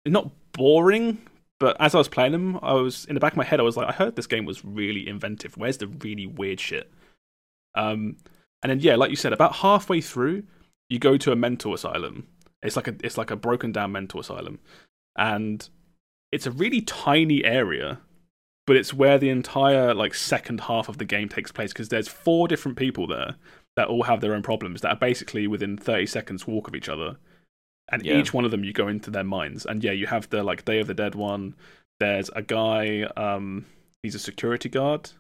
not 0.07 0.31
boring, 0.53 1.19
but 1.65 1.79
as 1.81 1.95
I 1.95 1.99
was 1.99 2.11
playing 2.11 2.33
them, 2.33 2.59
I 2.61 2.75
was 2.75 3.07
in 3.07 3.15
the 3.15 3.21
back 3.21 3.33
of 3.33 3.39
my 3.39 3.45
head, 3.45 3.59
I 3.59 3.63
was 3.63 3.75
like, 3.75 3.89
I 3.89 3.93
heard 3.93 4.17
this 4.17 4.27
game 4.27 4.45
was 4.45 4.67
really 4.67 5.09
inventive. 5.09 5.57
Where's 5.57 5.79
the 5.79 5.87
really 5.87 6.27
weird 6.27 6.61
shit? 6.61 6.93
Um, 7.75 8.19
and 8.63 8.69
then 8.69 8.81
yeah, 8.81 8.97
like 8.97 9.09
you 9.09 9.17
said, 9.17 9.33
about 9.33 9.57
halfway 9.57 10.03
through, 10.03 10.43
you 10.91 10.99
go 10.99 11.17
to 11.17 11.33
a 11.33 11.37
mental 11.37 11.73
asylum. 11.73 12.29
It's 12.63 12.77
like 12.77 12.87
a 12.87 12.95
it's 13.03 13.17
like 13.17 13.31
a 13.31 13.37
broken 13.37 13.73
down 13.73 13.93
mental 13.93 14.21
asylum, 14.21 14.59
and 15.17 15.67
it's 16.31 16.47
a 16.47 16.51
really 16.51 16.83
tiny 16.83 17.43
area, 17.47 17.99
but 18.67 18.77
it's 18.77 18.93
where 18.93 19.17
the 19.17 19.31
entire 19.31 19.95
like 19.95 20.13
second 20.13 20.61
half 20.61 20.91
of 20.91 20.99
the 20.99 21.07
game 21.07 21.31
takes 21.31 21.51
place 21.51 21.73
because 21.73 21.89
there's 21.89 22.09
four 22.09 22.47
different 22.47 22.77
people 22.77 23.07
there 23.07 23.37
that 23.77 23.89
all 23.89 24.03
have 24.03 24.21
their 24.21 24.35
own 24.35 24.43
problems 24.43 24.83
that 24.83 24.91
are 24.91 24.97
basically 24.97 25.47
within 25.47 25.79
30 25.79 26.05
seconds 26.05 26.47
walk 26.47 26.69
of 26.69 26.75
each 26.75 26.91
other 26.91 27.17
and 27.91 28.05
Yeah. 28.05 28.17
each 28.19 28.33
one 28.33 28.45
of 28.45 28.51
them 28.51 28.65
you 28.65 28.73
go 28.73 28.89
into 28.89 29.11
their 29.11 29.25
minds. 29.25 29.67
And 29.67 29.83
yeah 29.85 29.93
you 29.93 30.07
have 30.07 30.29
the 30.31 30.43
like 30.43 30.65
day 30.65 30.81
of 30.81 30.87
the 30.87 30.95
dead 30.95 31.15
one. 31.15 31.55
There's 32.01 32.29
a 32.31 32.43
guy 32.43 33.03
um 33.17 33.67
he's 34.03 34.15
a 34.15 34.19
security 34.19 34.69
guard 34.69 35.11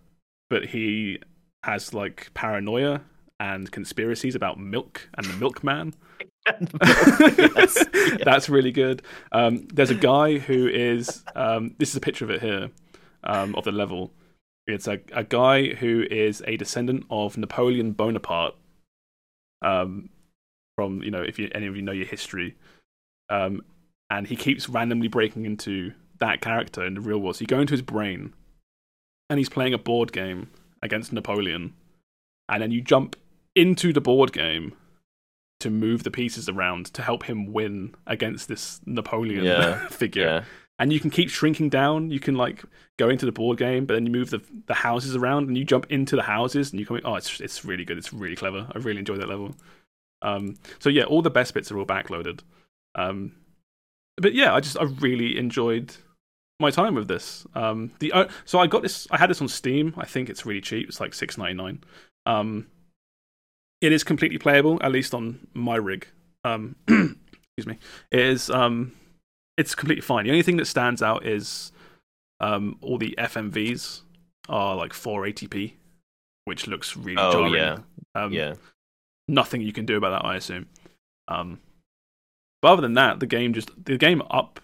but 0.50 0.66
he 0.66 1.18
has 1.62 1.94
like 1.94 2.30
paranoia 2.34 3.00
and 3.40 3.70
conspiracies 3.70 4.34
about 4.34 4.58
milk 4.58 5.08
and 5.16 5.26
the 5.26 5.36
milkman. 5.38 5.94
Yes, 6.46 7.84
yeah. 7.94 8.16
that's 8.24 8.48
really 8.48 8.72
good. 8.72 9.02
Um 9.32 9.66
there's 9.72 9.90
a 9.90 9.94
guy 9.94 10.38
who 10.38 10.68
is 10.68 11.22
um 11.34 11.74
this 11.78 11.90
is 11.90 11.96
a 11.96 12.00
picture 12.00 12.24
of 12.24 12.30
it 12.30 12.40
here 12.42 12.70
um 13.24 13.54
of 13.54 13.64
the 13.64 13.72
level. 13.72 14.12
It's 14.66 14.88
a, 14.88 14.98
a 15.12 15.24
guy 15.24 15.74
who 15.74 16.04
is 16.10 16.42
a 16.46 16.56
descendant 16.56 17.04
of 17.10 17.36
napoleon 17.36 17.92
bonaparte. 17.92 18.54
Um 19.62 20.10
from 20.76 21.02
you 21.02 21.10
know 21.10 21.22
if 21.22 21.38
you 21.38 21.48
any 21.54 21.66
of 21.66 21.76
you 21.76 21.82
know 21.82 21.92
your 21.92 22.06
history 22.06 22.54
um 23.30 23.62
and 24.10 24.26
he 24.26 24.36
keeps 24.36 24.68
randomly 24.68 25.08
breaking 25.08 25.44
into 25.44 25.92
that 26.18 26.40
character 26.40 26.84
in 26.84 26.94
the 26.94 27.00
real 27.00 27.18
world 27.18 27.36
so 27.36 27.40
you 27.42 27.46
go 27.46 27.60
into 27.60 27.72
his 27.72 27.82
brain 27.82 28.32
and 29.30 29.38
he's 29.38 29.48
playing 29.48 29.74
a 29.74 29.78
board 29.78 30.12
game 30.12 30.48
against 30.82 31.12
napoleon 31.12 31.72
and 32.48 32.62
then 32.62 32.70
you 32.70 32.80
jump 32.80 33.16
into 33.54 33.92
the 33.92 34.00
board 34.00 34.32
game 34.32 34.74
to 35.60 35.70
move 35.70 36.02
the 36.02 36.10
pieces 36.10 36.48
around 36.48 36.86
to 36.92 37.02
help 37.02 37.24
him 37.24 37.52
win 37.52 37.94
against 38.06 38.48
this 38.48 38.80
napoleon 38.84 39.44
Yeah, 39.44 39.86
figure 39.88 40.24
yeah, 40.24 40.44
and 40.78 40.92
you 40.92 40.98
can 41.00 41.08
keep 41.10 41.30
shrinking 41.30 41.68
down. 41.70 42.10
You 42.10 42.18
can 42.20 42.34
like 42.34 42.64
go 42.98 43.08
into 43.08 43.24
the 43.24 43.32
board 43.32 43.56
game, 43.58 43.86
but 43.86 43.94
then 43.94 44.04
you 44.04 44.12
move 44.12 44.30
the 44.30 44.42
the 44.66 44.74
houses 44.74 45.14
around, 45.16 45.46
and 45.48 45.56
you 45.56 45.64
jump 45.64 45.86
into 45.88 46.16
the 46.16 46.22
houses, 46.22 46.72
and 46.72 46.80
you 46.80 46.84
come. 46.84 46.96
in- 46.98 47.06
Oh, 47.06 47.14
it's 47.14 47.40
it's 47.40 47.64
really 47.64 47.84
good. 47.84 47.96
It's 47.96 48.12
really 48.12 48.34
clever. 48.36 48.66
I 48.74 48.78
really 48.78 48.98
enjoy 48.98 49.16
that 49.16 49.28
level. 49.28 49.54
Um, 50.24 50.56
so 50.80 50.88
yeah, 50.88 51.04
all 51.04 51.22
the 51.22 51.30
best 51.30 51.54
bits 51.54 51.70
are 51.70 51.78
all 51.78 51.86
backloaded. 51.86 52.40
Um, 52.96 53.36
but 54.16 54.34
yeah, 54.34 54.54
I 54.54 54.60
just 54.60 54.78
I 54.78 54.84
really 54.84 55.38
enjoyed 55.38 55.94
my 56.60 56.70
time 56.70 56.94
with 56.94 57.08
this. 57.08 57.46
Um, 57.54 57.92
the 57.98 58.12
o- 58.12 58.28
so 58.44 58.58
I 58.58 58.66
got 58.66 58.82
this. 58.82 59.06
I 59.10 59.18
had 59.18 59.30
this 59.30 59.40
on 59.40 59.48
Steam. 59.48 59.94
I 59.96 60.06
think 60.06 60.28
it's 60.30 60.46
really 60.46 60.60
cheap. 60.60 60.88
It's 60.88 61.00
like 61.00 61.14
six 61.14 61.36
ninety 61.38 61.54
nine. 61.54 61.84
Um, 62.26 62.66
it 63.80 63.92
is 63.92 64.02
completely 64.04 64.38
playable, 64.38 64.78
at 64.82 64.92
least 64.92 65.12
on 65.14 65.46
my 65.52 65.76
rig. 65.76 66.06
Um, 66.44 66.76
excuse 66.88 67.66
me. 67.66 67.78
It 68.10 68.20
is 68.20 68.50
um, 68.50 68.92
it's 69.58 69.74
completely 69.74 70.02
fine. 70.02 70.24
The 70.24 70.30
only 70.30 70.42
thing 70.42 70.56
that 70.56 70.66
stands 70.66 71.02
out 71.02 71.26
is 71.26 71.72
um, 72.40 72.78
all 72.80 72.98
the 72.98 73.14
FMVs 73.18 74.00
are 74.48 74.76
like 74.76 74.92
480p, 74.92 75.72
which 76.44 76.66
looks 76.66 76.96
really 76.96 77.20
Oh, 77.20 77.32
jarring. 77.32 77.54
yeah. 77.54 77.78
Um, 78.14 78.32
yeah. 78.32 78.54
Nothing 79.28 79.62
you 79.62 79.72
can 79.72 79.86
do 79.86 79.96
about 79.96 80.10
that, 80.22 80.26
I 80.26 80.36
assume. 80.36 80.66
Um, 81.28 81.60
but 82.60 82.72
other 82.72 82.82
than 82.82 82.94
that, 82.94 83.20
the 83.20 83.26
game 83.26 83.52
just 83.54 83.70
the 83.84 83.96
game 83.96 84.22
up 84.30 84.60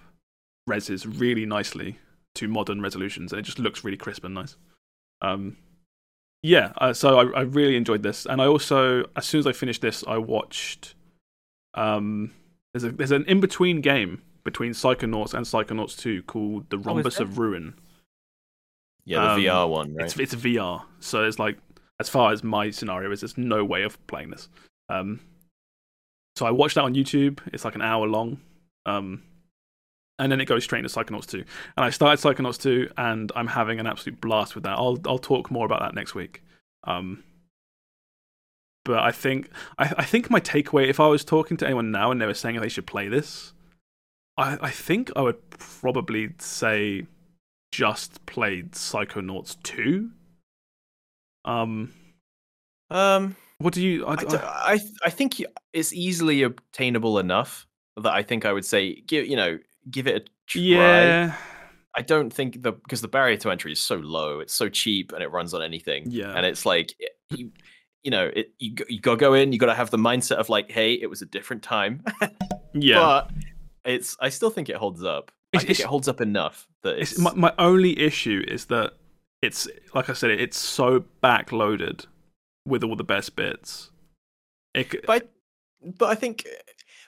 reses 0.68 1.06
really 1.20 1.46
nicely 1.46 1.98
to 2.36 2.48
modern 2.48 2.80
resolutions, 2.80 3.32
and 3.32 3.38
it 3.40 3.42
just 3.42 3.58
looks 3.58 3.84
really 3.84 3.96
crisp 3.96 4.24
and 4.24 4.34
nice. 4.34 4.56
Um, 5.22 5.56
yeah, 6.42 6.72
uh, 6.78 6.92
so 6.92 7.18
I, 7.18 7.40
I 7.40 7.42
really 7.42 7.76
enjoyed 7.76 8.02
this, 8.02 8.24
and 8.26 8.40
I 8.40 8.46
also, 8.46 9.04
as 9.16 9.26
soon 9.26 9.40
as 9.40 9.46
I 9.46 9.52
finished 9.52 9.82
this, 9.82 10.04
I 10.06 10.16
watched. 10.18 10.94
Um, 11.74 12.32
there's 12.72 12.84
a 12.84 12.90
there's 12.92 13.10
an 13.12 13.24
in 13.26 13.40
between 13.40 13.80
game 13.80 14.22
between 14.44 14.72
Psychonauts 14.72 15.34
and 15.34 15.44
Psychonauts 15.44 15.98
2 15.98 16.22
called 16.22 16.70
The 16.70 16.76
Oh, 16.78 16.80
Rhombus 16.80 17.16
there? 17.18 17.26
of 17.26 17.38
Ruin. 17.38 17.74
Yeah, 19.04 19.20
the 19.20 19.30
Um, 19.32 19.40
VR 19.40 19.68
one, 19.68 19.94
right? 19.94 20.06
It's 20.06 20.18
it's 20.18 20.34
VR, 20.34 20.84
so 21.00 21.24
it's 21.24 21.38
like 21.38 21.58
as 22.00 22.08
far 22.08 22.32
as 22.32 22.42
my 22.42 22.70
scenario 22.70 23.12
is, 23.12 23.20
there's 23.20 23.38
no 23.38 23.64
way 23.64 23.82
of 23.82 24.04
playing 24.08 24.30
this. 24.30 24.48
Um, 24.88 25.20
So 26.36 26.46
I 26.46 26.50
watched 26.50 26.76
that 26.76 26.84
on 26.84 26.94
YouTube. 26.94 27.38
It's 27.52 27.64
like 27.64 27.74
an 27.74 27.82
hour 27.82 28.06
long. 28.08 28.40
Um, 28.86 29.22
and 30.18 30.32
then 30.32 30.40
it 30.40 30.46
goes 30.46 30.64
straight 30.64 30.84
into 30.84 30.88
Psychonauts 30.94 31.26
2. 31.26 31.38
And 31.76 31.84
I 31.84 31.90
started 31.90 32.20
Psychonauts 32.22 32.60
2 32.60 32.90
and 32.96 33.30
I'm 33.36 33.46
having 33.46 33.78
an 33.80 33.86
absolute 33.86 34.20
blast 34.20 34.54
with 34.54 34.64
that. 34.64 34.78
I'll 34.78 34.98
I'll 35.06 35.18
talk 35.18 35.50
more 35.50 35.66
about 35.66 35.80
that 35.80 35.94
next 35.94 36.14
week. 36.14 36.42
Um, 36.84 37.22
but 38.84 39.00
I 39.00 39.12
think 39.12 39.50
I, 39.78 39.92
I 39.98 40.04
think 40.04 40.30
my 40.30 40.40
takeaway 40.40 40.88
if 40.88 41.00
I 41.00 41.06
was 41.06 41.24
talking 41.24 41.56
to 41.58 41.66
anyone 41.66 41.90
now 41.90 42.10
and 42.10 42.20
they 42.20 42.26
were 42.26 42.34
saying 42.34 42.60
they 42.60 42.68
should 42.68 42.86
play 42.86 43.08
this, 43.08 43.52
I, 44.36 44.58
I 44.62 44.70
think 44.70 45.10
I 45.16 45.22
would 45.22 45.50
probably 45.50 46.30
say 46.38 47.06
just 47.72 48.24
played 48.26 48.72
Psychonauts 48.72 49.56
2. 49.62 50.10
Um 51.44 51.92
Um, 52.90 53.36
what 53.58 53.74
do 53.74 53.82
you 53.82 54.06
I 54.06 54.16
th- 54.16 54.92
I 55.04 55.10
think 55.10 55.42
it's 55.72 55.92
easily 55.92 56.42
obtainable 56.42 57.18
enough 57.18 57.66
that 57.96 58.12
I 58.12 58.22
think 58.22 58.44
I 58.44 58.52
would 58.52 58.64
say 58.64 59.00
give 59.06 59.26
you 59.26 59.36
know 59.36 59.58
give 59.90 60.06
it 60.06 60.16
a 60.16 60.24
try. 60.46 60.60
yeah. 60.62 61.34
I 61.96 62.02
don't 62.02 62.30
think 62.32 62.62
the 62.62 62.72
because 62.72 63.00
the 63.00 63.08
barrier 63.08 63.36
to 63.38 63.50
entry 63.50 63.72
is 63.72 63.80
so 63.80 63.96
low, 63.96 64.38
it's 64.40 64.54
so 64.54 64.68
cheap, 64.68 65.12
and 65.12 65.22
it 65.22 65.30
runs 65.32 65.52
on 65.54 65.62
anything. 65.62 66.04
Yeah. 66.08 66.32
and 66.36 66.46
it's 66.46 66.64
like 66.64 66.94
you, 67.30 67.50
you 68.04 68.10
know, 68.12 68.30
it 68.34 68.52
you 68.58 68.74
you 68.88 69.00
gotta 69.00 69.16
go 69.16 69.34
in, 69.34 69.52
you 69.52 69.58
gotta 69.58 69.74
have 69.74 69.90
the 69.90 69.98
mindset 69.98 70.36
of 70.36 70.48
like, 70.48 70.70
hey, 70.70 70.94
it 70.94 71.08
was 71.10 71.20
a 71.20 71.26
different 71.26 71.62
time, 71.64 72.02
Yeah. 72.74 72.94
but 73.00 73.30
it's 73.84 74.16
I 74.20 74.28
still 74.28 74.50
think 74.50 74.68
it 74.68 74.76
holds 74.76 75.02
up. 75.02 75.32
I 75.52 75.58
think 75.58 75.80
it 75.80 75.86
holds 75.86 76.06
up 76.06 76.20
enough 76.20 76.68
that 76.84 76.98
it's, 77.00 77.12
It's, 77.12 77.20
my, 77.20 77.34
my 77.34 77.52
only 77.58 77.98
issue 77.98 78.44
is 78.46 78.66
that 78.66 78.92
it's 79.42 79.68
like 79.94 80.10
I 80.10 80.12
said, 80.12 80.30
it's 80.30 80.58
so 80.58 81.04
backloaded 81.22 82.06
with 82.66 82.84
all 82.84 82.96
the 82.96 83.04
best 83.04 83.36
bits. 83.36 83.90
It, 84.74 85.04
but 85.06 85.30
but 85.82 86.10
I 86.10 86.14
think 86.14 86.46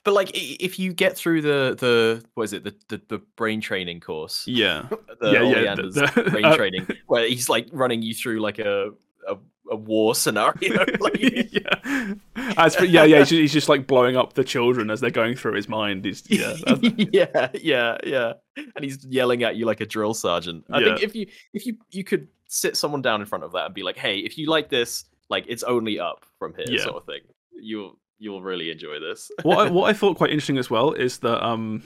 but 0.05 0.15
like 0.15 0.31
if 0.35 0.79
you 0.79 0.93
get 0.93 1.17
through 1.17 1.43
the 1.43 1.77
the 1.79 2.25
what 2.35 2.45
is 2.45 2.53
it 2.53 2.65
the 2.65 2.75
the, 2.89 3.01
the 3.09 3.19
brain 3.37 3.61
training 3.61 4.01
course 4.01 4.45
yeah, 4.49 4.89
the 5.21 5.31
yeah, 5.31 5.43
yeah. 5.61 5.75
The- 5.75 6.11
the- 6.15 6.31
brain 6.31 6.45
uh, 6.45 6.57
training 6.57 6.87
where 7.07 7.29
he's 7.29 7.49
like 7.49 7.69
running 7.73 8.03
you 8.03 8.15
through 8.15 8.41
like 8.41 8.59
a 8.59 8.91
a, 9.29 9.37
a 9.73 9.77
war 9.77 10.15
scenario 10.15 10.85
like, 11.01 11.17
yeah, 11.21 12.15
as 12.57 12.77
for, 12.77 12.85
yeah, 12.85 13.05
yeah. 13.05 13.19
He's 13.21 13.29
just, 13.29 13.41
he's 13.41 13.53
just 13.53 13.69
like 13.69 13.87
blowing 13.87 14.17
up 14.17 14.35
the 14.35 14.45
children 14.45 14.91
as 14.91 15.01
they're 15.01 15.11
going 15.11 15.35
through 15.35 15.55
his 15.55 15.69
mind. 15.69 16.05
He's, 16.05 16.23
yeah, 16.29 16.55
yeah 17.13 17.49
yeah 17.55 17.97
yeah 18.05 18.33
and 18.57 18.85
he's 18.85 19.05
yelling 19.07 19.43
at 19.43 19.57
you 19.57 19.65
like 19.67 19.81
a 19.81 19.87
drill 19.87 20.13
sergeant 20.15 20.65
i 20.71 20.83
think 20.83 21.03
if 21.03 21.15
you 21.17 21.27
if 21.55 21.65
you 21.67 21.77
you 21.91 22.05
could 22.05 22.29
sit 22.49 22.77
someone 22.77 23.01
down 23.01 23.21
in 23.21 23.27
front 23.27 23.43
of 23.45 23.53
that 23.53 23.67
and 23.67 23.75
be 23.75 23.83
like 23.83 23.97
hey 23.97 24.19
if 24.19 24.37
you 24.37 24.47
like 24.49 24.69
this 24.69 25.05
like 25.31 25.45
it's 25.49 25.63
only 25.63 25.99
up 25.99 26.25
from 26.39 26.55
here 26.55 26.67
Yeah. 26.69 26.83
sort 26.85 26.97
of 26.97 27.07
thing 27.07 27.21
you'll 27.53 27.99
you'll 28.19 28.43
really 28.43 28.71
enjoy 28.71 29.01
this 29.01 29.31
what 29.43 29.67
I, 29.67 29.71
what 29.71 29.89
I 29.89 29.95
thought 29.95 30.17
quite 30.19 30.31
interesting 30.31 30.59
as 30.59 30.69
well 30.69 30.93
is 30.93 31.19
that 31.19 31.45
um 31.45 31.83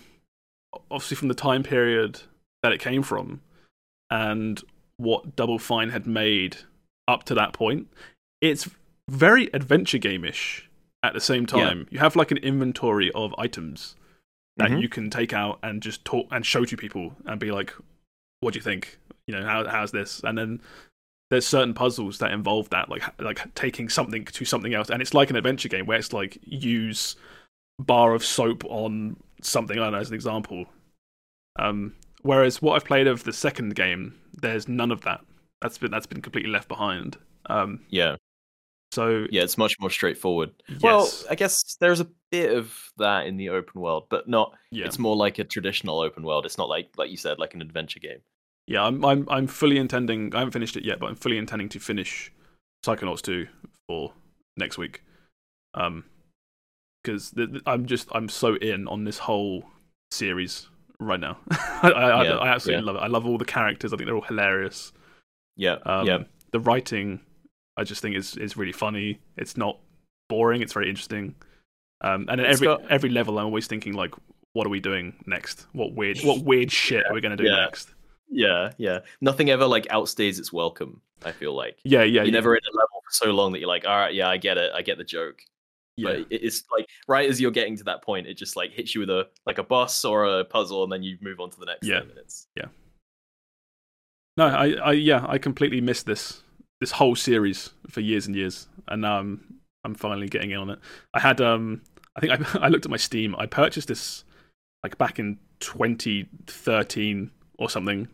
obviously 0.90 1.16
from 1.16 1.28
the 1.28 1.34
time 1.34 1.62
period 1.62 2.20
that 2.62 2.72
it 2.72 2.80
came 2.80 3.02
from 3.02 3.40
and 4.10 4.60
what 4.96 5.36
Double 5.36 5.58
Fine 5.58 5.90
had 5.90 6.06
made 6.06 6.56
up 7.08 7.24
to 7.24 7.34
that 7.34 7.52
point, 7.52 7.88
it's 8.40 8.68
very 9.08 9.46
adventure 9.52 9.98
game-ish 9.98 10.68
at 11.02 11.14
the 11.14 11.20
same 11.20 11.42
Yeah. 11.42 11.46
time. 11.46 11.86
You 11.90 11.98
have 12.00 12.16
like 12.16 12.30
an 12.30 12.38
inventory 12.38 13.10
of 13.12 13.34
items 13.38 13.94
that 14.56 14.70
Mhm. 14.70 14.82
you 14.82 14.88
can 14.88 15.10
take 15.10 15.32
out 15.32 15.58
and 15.62 15.82
just 15.82 16.04
talk 16.04 16.26
and 16.30 16.44
show 16.44 16.64
to 16.64 16.76
people 16.76 17.16
and 17.26 17.38
be 17.38 17.50
like, 17.50 17.72
"What 18.40 18.54
do 18.54 18.58
you 18.58 18.62
think? 18.62 18.98
You 19.26 19.34
know, 19.36 19.44
how 19.44 19.66
how's 19.68 19.92
this?" 19.92 20.20
And 20.24 20.36
then 20.36 20.60
there's 21.30 21.46
certain 21.46 21.74
puzzles 21.74 22.18
that 22.18 22.32
involve 22.32 22.70
that, 22.70 22.88
like 22.88 23.02
like 23.20 23.54
taking 23.54 23.88
something 23.88 24.24
to 24.24 24.44
something 24.44 24.74
else, 24.74 24.90
and 24.90 25.00
it's 25.02 25.14
like 25.14 25.30
an 25.30 25.36
adventure 25.36 25.68
game 25.68 25.86
where 25.86 25.98
it's 25.98 26.12
like 26.12 26.38
use 26.42 27.16
bar 27.78 28.14
of 28.14 28.24
soap 28.24 28.64
on 28.64 29.16
something. 29.42 29.78
I 29.78 29.82
don't 29.84 29.92
know, 29.92 29.98
as 29.98 30.08
an 30.08 30.14
example. 30.14 30.66
Um, 31.58 31.94
whereas 32.22 32.60
what 32.62 32.74
I've 32.76 32.84
played 32.84 33.06
of 33.06 33.24
the 33.24 33.32
second 33.32 33.74
game, 33.76 34.18
there's 34.32 34.66
none 34.68 34.90
of 34.90 35.02
that. 35.02 35.24
That's 35.66 35.78
been 35.78 35.90
that's 35.90 36.06
been 36.06 36.22
completely 36.22 36.50
left 36.50 36.68
behind. 36.68 37.16
Um, 37.46 37.80
yeah 37.90 38.16
so 38.92 39.26
yeah 39.30 39.42
it's 39.42 39.58
much 39.58 39.74
more 39.80 39.90
straightforward 39.90 40.50
yes, 40.68 40.80
well 40.80 41.10
i 41.28 41.34
guess 41.34 41.76
there's 41.80 41.98
a 41.98 42.06
bit 42.30 42.56
of 42.56 42.72
that 42.98 43.26
in 43.26 43.36
the 43.36 43.48
open 43.48 43.80
world 43.80 44.06
but 44.08 44.28
not 44.28 44.52
yeah, 44.70 44.84
it's 44.86 44.98
more 44.98 45.16
like 45.16 45.40
a 45.40 45.44
traditional 45.44 45.98
open 45.98 46.22
world 46.22 46.46
it's 46.46 46.56
not 46.56 46.68
like 46.68 46.88
like 46.96 47.10
you 47.10 47.16
said 47.16 47.36
like 47.40 47.52
an 47.52 47.60
adventure 47.60 47.98
game 47.98 48.20
yeah. 48.66 48.82
I'm 48.84 49.04
I'm 49.04 49.26
I'm 49.28 49.46
fully 49.46 49.78
intending. 49.78 50.34
I 50.34 50.38
haven't 50.38 50.52
finished 50.52 50.76
it 50.76 50.84
yet, 50.84 50.98
but 50.98 51.06
I'm 51.06 51.16
fully 51.16 51.38
intending 51.38 51.68
to 51.70 51.80
finish 51.80 52.32
Psychonauts 52.84 53.22
2 53.22 53.46
for 53.88 54.12
next 54.56 54.78
week. 54.78 55.02
Um, 55.74 56.04
because 57.02 57.32
I'm 57.66 57.86
just 57.86 58.08
I'm 58.12 58.28
so 58.28 58.56
in 58.56 58.88
on 58.88 59.04
this 59.04 59.18
whole 59.18 59.64
series 60.10 60.68
right 60.98 61.20
now. 61.20 61.38
I, 61.50 61.90
I, 61.90 62.24
Yeah, 62.24 62.36
I 62.38 62.48
absolutely 62.48 62.84
yeah. 62.84 62.92
love 62.92 62.96
it. 62.96 63.04
I 63.04 63.06
love 63.06 63.26
all 63.26 63.38
the 63.38 63.44
characters. 63.44 63.92
I 63.92 63.96
think 63.96 64.06
they're 64.06 64.16
all 64.16 64.22
hilarious. 64.22 64.92
Yeah 65.56 65.76
Um, 65.84 66.06
yeah 66.06 66.18
The 66.52 66.60
writing, 66.60 67.20
I 67.76 67.84
just 67.84 68.00
think 68.02 68.16
is 68.16 68.36
is 68.36 68.56
really 68.56 68.72
funny. 68.72 69.20
It's 69.36 69.56
not 69.56 69.78
boring. 70.28 70.62
It's 70.62 70.72
very 70.72 70.88
interesting. 70.88 71.34
Um, 72.02 72.26
and 72.28 72.40
at 72.40 72.46
every 72.46 72.66
got- 72.66 72.90
every 72.90 73.10
level, 73.10 73.38
I'm 73.38 73.46
always 73.46 73.66
thinking 73.66 73.94
like, 73.94 74.14
what 74.52 74.66
are 74.66 74.70
we 74.70 74.80
doing 74.80 75.14
next? 75.26 75.66
What 75.72 75.94
weird 75.94 76.18
what 76.20 76.44
weird 76.50 76.70
shit 76.72 77.04
are 77.06 77.14
we 77.14 77.20
going 77.20 77.36
to 77.36 77.42
do 77.42 77.48
yeah. 77.48 77.56
next? 77.64 77.92
yeah 78.28 78.72
yeah 78.76 78.98
nothing 79.20 79.50
ever 79.50 79.66
like 79.66 79.86
outstays 79.86 80.40
its 80.40 80.52
welcome 80.52 81.00
i 81.24 81.30
feel 81.30 81.54
like 81.54 81.78
Yeah, 81.84 82.00
yeah, 82.00 82.04
you're 82.04 82.24
yeah. 82.24 82.30
never 82.32 82.56
in 82.56 82.60
a 82.64 82.74
level 82.76 83.00
for 83.04 83.12
so 83.24 83.30
long 83.30 83.52
that 83.52 83.60
you're 83.60 83.68
like 83.68 83.86
all 83.86 83.96
right 83.96 84.12
yeah 84.14 84.28
i 84.28 84.36
get 84.36 84.58
it 84.58 84.72
i 84.74 84.82
get 84.82 84.98
the 84.98 85.04
joke 85.04 85.42
yeah. 85.96 86.08
but 86.08 86.26
it's 86.32 86.64
like 86.76 86.88
right 87.06 87.30
as 87.30 87.40
you're 87.40 87.52
getting 87.52 87.76
to 87.76 87.84
that 87.84 88.02
point 88.02 88.26
it 88.26 88.34
just 88.36 88.56
like 88.56 88.72
hits 88.72 88.96
you 88.96 89.00
with 89.00 89.10
a 89.10 89.28
like 89.46 89.58
a 89.58 89.62
boss 89.62 90.04
or 90.04 90.24
a 90.24 90.44
puzzle 90.44 90.82
and 90.82 90.90
then 90.90 91.04
you 91.04 91.16
move 91.20 91.38
on 91.38 91.50
to 91.50 91.60
the 91.60 91.66
next 91.66 91.86
Yeah. 91.86 92.00
it's 92.16 92.48
No, 94.36 94.46
I, 94.46 94.72
I, 94.72 94.92
yeah, 94.92 95.24
I 95.26 95.38
completely 95.38 95.80
missed 95.80 96.06
this 96.06 96.42
this 96.80 96.92
whole 96.92 97.16
series 97.16 97.70
for 97.88 98.00
years 98.00 98.26
and 98.26 98.36
years, 98.36 98.68
and 98.88 99.02
now 99.02 99.18
I'm 99.18 99.60
I'm 99.84 99.94
finally 99.94 100.28
getting 100.28 100.50
in 100.50 100.58
on 100.58 100.70
it. 100.70 100.78
I 101.14 101.20
had 101.20 101.40
um, 101.40 101.82
I 102.16 102.20
think 102.20 102.32
I 102.32 102.58
I 102.66 102.68
looked 102.68 102.84
at 102.84 102.90
my 102.90 102.96
Steam. 102.98 103.34
I 103.36 103.46
purchased 103.46 103.88
this 103.88 104.24
like 104.82 104.98
back 104.98 105.18
in 105.18 105.38
2013 105.60 107.30
or 107.58 107.70
something. 107.70 108.08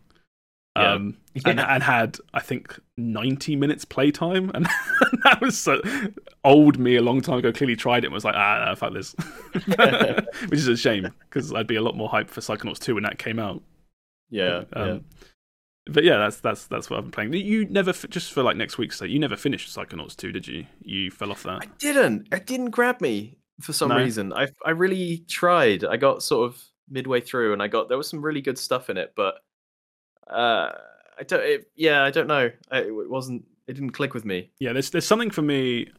Yeah. 0.75 0.93
Um, 0.93 1.17
and, 1.45 1.59
and 1.59 1.83
had 1.83 2.17
I 2.33 2.39
think 2.39 2.79
90 2.97 3.55
minutes 3.57 3.85
playtime, 3.85 4.49
and 4.55 4.65
that 5.23 5.39
was 5.39 5.57
so 5.57 5.81
old 6.43 6.79
me 6.79 6.95
a 6.95 7.01
long 7.01 7.21
time 7.21 7.37
ago. 7.37 7.51
Clearly 7.51 7.75
tried 7.75 8.03
it 8.03 8.07
and 8.07 8.13
was 8.13 8.25
like, 8.25 8.35
ah, 8.35 8.65
no, 8.65 8.75
fuck 8.75 8.93
this, 8.93 9.13
which 10.47 10.59
is 10.59 10.67
a 10.67 10.75
shame 10.77 11.13
because 11.29 11.53
I'd 11.53 11.67
be 11.67 11.75
a 11.75 11.81
lot 11.81 11.95
more 11.95 12.09
hyped 12.09 12.29
for 12.29 12.41
Psychonauts 12.41 12.79
2 12.79 12.95
when 12.95 13.03
that 13.03 13.19
came 13.19 13.37
out. 13.37 13.61
yeah 14.31 14.63
yeah 14.75 14.81
Um, 14.81 15.05
But 15.85 16.03
yeah, 16.05 16.17
that's 16.17 16.37
that's 16.37 16.65
that's 16.67 16.89
what 16.89 16.97
I've 16.97 17.03
been 17.03 17.11
playing. 17.11 17.33
You 17.33 17.65
never 17.65 17.91
just 17.91 18.31
for 18.31 18.41
like 18.41 18.55
next 18.55 18.77
week's 18.77 18.97
sake. 18.99 19.09
You 19.11 19.19
never 19.19 19.35
finished 19.35 19.75
Psychonauts 19.75 20.15
two, 20.15 20.31
did 20.31 20.47
you? 20.47 20.65
You 20.81 21.11
fell 21.11 21.31
off 21.31 21.43
that. 21.43 21.63
I 21.63 21.65
didn't. 21.77 22.27
It 22.31 22.45
didn't 22.45 22.69
grab 22.69 23.01
me 23.01 23.37
for 23.59 23.73
some 23.73 23.89
No? 23.89 23.97
reason. 23.97 24.31
I 24.33 24.47
I 24.65 24.71
really 24.71 25.25
tried. 25.29 25.83
I 25.83 25.97
got 25.97 26.23
sort 26.23 26.49
of 26.49 26.61
midway 26.89 27.19
through, 27.19 27.51
and 27.53 27.61
I 27.61 27.67
got 27.67 27.89
there 27.89 27.97
was 27.97 28.09
some 28.09 28.21
really 28.21 28.41
good 28.41 28.57
stuff 28.57 28.89
in 28.89 28.97
it, 28.97 29.11
but 29.15 29.35
uh, 30.29 30.71
I 31.19 31.23
don't. 31.27 31.43
It, 31.43 31.69
yeah, 31.75 32.03
I 32.03 32.11
don't 32.11 32.27
know. 32.27 32.49
I, 32.71 32.79
it 32.79 33.09
wasn't. 33.09 33.43
It 33.67 33.73
didn't 33.73 33.91
click 33.91 34.13
with 34.13 34.23
me. 34.25 34.51
Yeah, 34.59 34.73
there's 34.73 34.89
there's 34.89 35.05
something 35.05 35.31
for 35.31 35.41
me. 35.41 35.89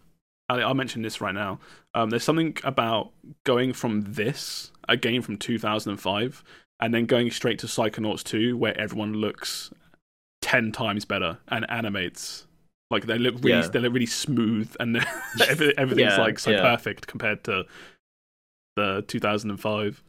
I'll 0.49 0.75
mention 0.75 1.01
this 1.01 1.23
right 1.23 1.35
now. 1.35 1.59
Um, 1.95 2.11
there's 2.11 2.23
something 2.25 2.57
about 2.65 3.13
going 3.45 3.73
from 3.73 4.03
this 4.03 4.71
a 4.89 4.97
game 4.97 5.23
from 5.23 5.39
2005 5.39 6.45
and 6.81 6.93
then 6.93 7.07
going 7.07 7.31
straight 7.31 7.59
to 7.61 7.67
Psychonauts 7.67 8.23
2, 8.25 8.57
where 8.57 8.79
everyone 8.79 9.15
looks 9.15 9.71
ten 10.43 10.73
times 10.73 11.05
better 11.07 11.39
and 11.49 11.65
animates 11.71 12.47
like 12.91 13.07
they 13.07 13.17
look 13.19 13.35
really 13.37 13.61
Yeah. 13.63 13.69
they 13.69 13.79
look 13.79 13.95
really 13.95 14.05
smooth 14.05 14.75
and 14.79 14.97
everything's 15.49 15.99
Yeah, 15.99 16.17
like 16.21 16.39
so 16.39 16.51
yeah. 16.51 16.61
perfect 16.61 17.07
compared 17.07 17.43
to 17.45 17.65
the 18.77 19.03
2005 19.09 20.03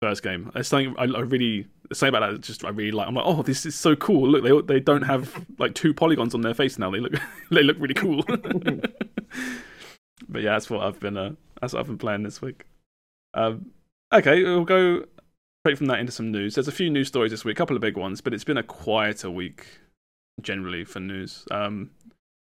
first 0.00 0.22
game. 0.24 0.50
It's 0.56 0.68
something 0.68 0.96
I, 0.98 1.04
I 1.04 1.20
really 1.20 1.68
something 1.92 2.08
about 2.16 2.26
that. 2.26 2.32
that 2.32 2.40
Just 2.40 2.64
I 2.64 2.70
really 2.70 2.90
like. 2.90 3.06
I'm 3.06 3.14
like, 3.14 3.24
oh, 3.24 3.42
this 3.42 3.64
is 3.64 3.76
so 3.76 3.94
cool. 3.94 4.28
Look, 4.28 4.42
they 4.66 4.74
they 4.74 4.80
don't 4.80 5.02
have 5.02 5.46
like 5.58 5.74
two 5.74 5.94
polygons 5.94 6.34
on 6.34 6.40
their 6.40 6.54
face 6.54 6.76
now. 6.76 6.90
They 6.90 6.98
look 6.98 7.12
they 7.52 7.62
look 7.62 7.76
really 7.78 7.94
cool. 7.94 8.24
but 10.28 10.42
yeah, 10.42 10.52
that's 10.52 10.68
what 10.70 10.82
I've 10.82 10.98
been 10.98 11.16
uh, 11.16 11.34
that's 11.60 11.72
what 11.72 11.80
I've 11.80 11.86
been 11.86 11.98
playing 11.98 12.24
this 12.24 12.42
week. 12.42 12.64
Um, 13.34 13.70
okay, 14.12 14.42
we'll 14.42 14.64
go 14.64 15.04
straight 15.64 15.78
from 15.78 15.86
that 15.86 16.00
into 16.00 16.10
some 16.10 16.32
news. 16.32 16.54
There's 16.56 16.66
a 16.68 16.72
few 16.72 16.90
news 16.90 17.06
stories 17.08 17.30
this 17.30 17.44
week, 17.44 17.56
a 17.56 17.58
couple 17.58 17.76
of 17.76 17.82
big 17.82 17.96
ones, 17.96 18.20
but 18.20 18.34
it's 18.34 18.42
been 18.42 18.56
a 18.56 18.64
quieter 18.64 19.30
week 19.30 19.66
generally 20.40 20.84
for 20.84 20.98
news. 20.98 21.44
Um, 21.52 21.90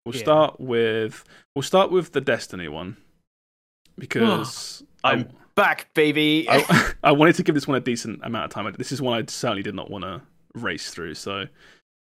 we'll 0.06 0.14
Yeah. 0.14 0.22
start 0.22 0.60
with 0.60 1.24
we'll 1.54 1.62
start 1.62 1.90
with 1.90 2.12
the 2.12 2.22
Destiny 2.22 2.68
one 2.68 2.96
because 3.98 4.82
I'm 5.04 5.28
back, 5.54 5.92
baby. 5.92 6.46
I, 6.48 6.92
I 7.04 7.12
wanted 7.12 7.34
to 7.34 7.42
give 7.42 7.54
this 7.54 7.68
one 7.68 7.76
a 7.76 7.80
decent 7.80 8.20
amount 8.22 8.46
of 8.46 8.50
time. 8.50 8.72
This 8.78 8.92
is 8.92 9.02
one 9.02 9.18
I 9.18 9.26
certainly 9.26 9.62
did 9.62 9.74
not 9.74 9.90
want 9.90 10.04
to 10.04 10.22
race 10.54 10.90
through. 10.90 11.14
So 11.14 11.46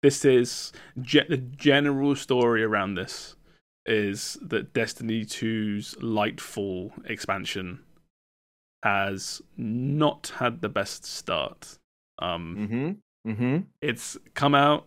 this 0.02 0.24
is 0.24 0.72
ge- 1.02 1.28
the 1.28 1.36
general 1.36 2.16
story 2.16 2.62
around 2.62 2.94
this 2.94 3.36
is 3.85 4.39
that 4.40 4.72
Destiny 4.72 5.26
2's 5.26 5.97
Lightfall 5.97 6.93
expansion 7.10 7.81
has 8.85 9.40
not 9.56 10.32
had 10.36 10.61
the 10.61 10.69
best 10.69 11.05
start. 11.05 11.78
Um, 12.20 12.56
Mm-hmm. 13.24 13.31
Mm-hmm. 13.31 13.59
it's 13.81 14.19
come 14.35 14.55
out. 14.55 14.85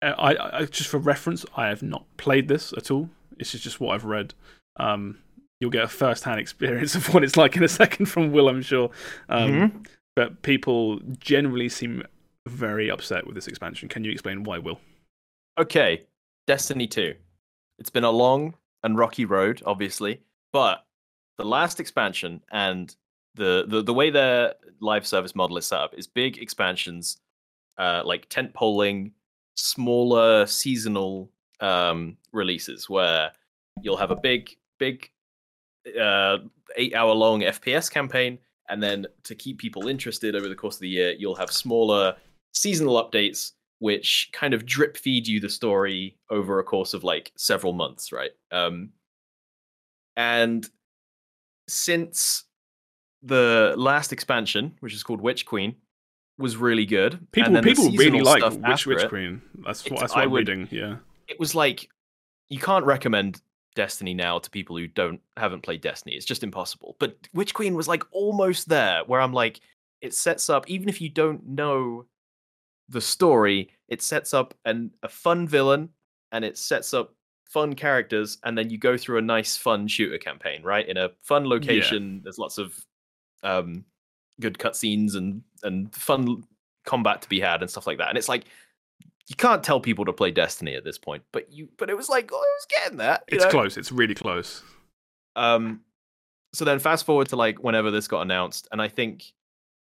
I, 0.00 0.36
I, 0.60 0.64
just 0.66 0.88
for 0.88 0.98
reference, 0.98 1.44
I 1.56 1.66
have 1.66 1.82
not 1.82 2.04
played 2.16 2.46
this 2.46 2.72
at 2.76 2.90
all. 2.90 3.10
This 3.36 3.54
is 3.54 3.60
just 3.60 3.80
what 3.80 3.94
I've 3.94 4.04
read. 4.04 4.34
Um, 4.78 5.18
you'll 5.60 5.70
get 5.70 5.82
a 5.82 5.88
first-hand 5.88 6.38
experience 6.44 6.94
of 6.94 7.12
what 7.12 7.24
it's 7.24 7.36
like 7.36 7.56
in 7.56 7.64
a 7.64 7.68
second 7.68 8.06
from 8.06 8.30
Will, 8.30 8.48
I'm 8.48 8.62
sure. 8.62 8.90
Um, 9.28 9.50
Mhm. 9.50 9.86
But 10.16 10.42
people 10.42 11.00
generally 11.18 11.68
seem 11.68 12.04
very 12.46 12.88
upset 12.88 13.26
with 13.26 13.34
this 13.34 13.48
expansion. 13.48 13.88
Can 13.88 14.04
you 14.04 14.12
explain 14.12 14.44
why, 14.44 14.58
Will? 14.58 14.78
Okay, 15.58 16.02
Destiny 16.46 16.86
2. 16.86 17.14
It's 17.80 17.90
been 17.90 18.04
a 18.04 18.10
long 18.12 18.54
and 18.84 18.96
rocky 18.96 19.24
road, 19.24 19.60
obviously, 19.66 20.20
but 20.52 20.84
the 21.38 21.44
last 21.44 21.80
expansion 21.80 22.42
and 22.52 22.94
the 23.34 23.64
the, 23.68 23.82
the 23.82 23.94
way 23.94 24.10
their 24.10 24.54
live 24.80 25.06
service 25.06 25.34
model 25.34 25.56
is 25.56 25.66
set 25.66 25.80
up 25.80 25.94
is 25.96 26.06
big 26.06 26.38
expansions, 26.38 27.18
uh, 27.78 28.02
like 28.04 28.28
tent 28.28 28.54
polling, 28.54 29.12
smaller 29.56 30.46
seasonal 30.46 31.30
um, 31.60 32.16
releases 32.32 32.88
where 32.88 33.32
you'll 33.82 33.96
have 33.96 34.10
a 34.10 34.16
big 34.16 34.50
big 34.78 35.10
uh, 36.00 36.38
eight 36.76 36.94
hour 36.94 37.12
long 37.12 37.40
FPS 37.40 37.90
campaign, 37.90 38.38
and 38.68 38.82
then 38.82 39.06
to 39.24 39.34
keep 39.34 39.58
people 39.58 39.88
interested 39.88 40.34
over 40.34 40.48
the 40.48 40.54
course 40.54 40.76
of 40.76 40.80
the 40.80 40.88
year, 40.88 41.14
you'll 41.18 41.34
have 41.34 41.50
smaller 41.50 42.16
seasonal 42.52 43.02
updates 43.02 43.52
which 43.80 44.30
kind 44.32 44.54
of 44.54 44.64
drip 44.64 44.96
feed 44.96 45.26
you 45.26 45.40
the 45.40 45.48
story 45.48 46.16
over 46.30 46.58
a 46.58 46.64
course 46.64 46.94
of 46.94 47.04
like 47.04 47.32
several 47.36 47.72
months, 47.72 48.12
right? 48.12 48.30
Um, 48.50 48.90
and 50.16 50.66
since 51.68 52.44
the 53.24 53.74
last 53.76 54.12
expansion, 54.12 54.76
which 54.80 54.94
is 54.94 55.02
called 55.02 55.20
Witch 55.20 55.46
Queen, 55.46 55.74
was 56.38 56.56
really 56.56 56.84
good, 56.84 57.26
People 57.32 57.60
people 57.62 57.90
really 57.92 58.20
like 58.20 58.42
Witch 58.68 58.86
Witch 58.86 59.08
Queen. 59.08 59.40
That's 59.64 59.88
what 59.88 60.00
that's 60.00 60.12
what 60.14 60.20
I 60.20 60.24
I'm 60.24 60.30
would- 60.30 60.48
reading. 60.48 60.68
Yeah. 60.70 60.96
It 61.28 61.40
was 61.40 61.54
like 61.54 61.88
you 62.50 62.58
can't 62.58 62.84
recommend 62.84 63.40
Destiny 63.74 64.14
now 64.14 64.38
to 64.38 64.50
people 64.50 64.76
who 64.76 64.86
don't 64.86 65.20
haven't 65.36 65.62
played 65.62 65.80
Destiny. 65.80 66.14
It's 66.16 66.26
just 66.26 66.42
impossible. 66.44 66.96
But 66.98 67.16
Witch 67.32 67.54
Queen 67.54 67.74
was 67.74 67.88
like 67.88 68.04
almost 68.12 68.68
there, 68.68 69.02
where 69.06 69.20
I'm 69.20 69.32
like, 69.32 69.60
it 70.00 70.12
sets 70.14 70.50
up 70.50 70.68
even 70.68 70.88
if 70.88 71.00
you 71.00 71.08
don't 71.08 71.46
know 71.46 72.04
the 72.88 73.00
story, 73.00 73.70
it 73.88 74.02
sets 74.02 74.34
up 74.34 74.54
an 74.64 74.90
a 75.02 75.08
fun 75.08 75.48
villain 75.48 75.88
and 76.32 76.44
it 76.44 76.58
sets 76.58 76.92
up 76.92 77.14
fun 77.48 77.74
characters, 77.74 78.38
and 78.44 78.58
then 78.58 78.68
you 78.70 78.76
go 78.78 78.96
through 78.96 79.18
a 79.18 79.22
nice 79.22 79.56
fun 79.56 79.86
shooter 79.86 80.18
campaign, 80.18 80.62
right? 80.62 80.88
In 80.88 80.96
a 80.96 81.10
fun 81.22 81.44
location. 81.48 82.20
There's 82.24 82.38
lots 82.38 82.58
of 82.58 82.76
um 83.44 83.84
good 84.40 84.58
cutscenes 84.58 85.14
and 85.14 85.42
and 85.62 85.94
fun 85.94 86.42
combat 86.84 87.22
to 87.22 87.28
be 87.28 87.40
had 87.40 87.62
and 87.62 87.70
stuff 87.70 87.86
like 87.86 87.98
that. 87.98 88.08
And 88.08 88.18
it's 88.18 88.28
like 88.28 88.44
you 89.28 89.36
can't 89.36 89.62
tell 89.62 89.80
people 89.80 90.04
to 90.04 90.12
play 90.12 90.30
Destiny 90.30 90.74
at 90.74 90.84
this 90.84 90.98
point, 90.98 91.22
but 91.32 91.50
you 91.52 91.68
but 91.78 91.88
it 91.88 91.96
was 91.96 92.08
like 92.08 92.30
oh, 92.32 92.36
it 92.36 92.38
was 92.38 92.66
getting 92.82 92.98
that. 92.98 93.24
It's 93.28 93.44
know? 93.44 93.50
close. 93.50 93.76
It's 93.76 93.92
really 93.92 94.14
close. 94.14 94.62
Um, 95.36 95.80
so 96.52 96.64
then 96.64 96.78
fast 96.78 97.06
forward 97.06 97.28
to 97.28 97.36
like 97.36 97.62
whenever 97.62 97.90
this 97.90 98.08
got 98.08 98.22
announced, 98.22 98.68
and 98.70 98.82
I 98.82 98.88
think 98.88 99.32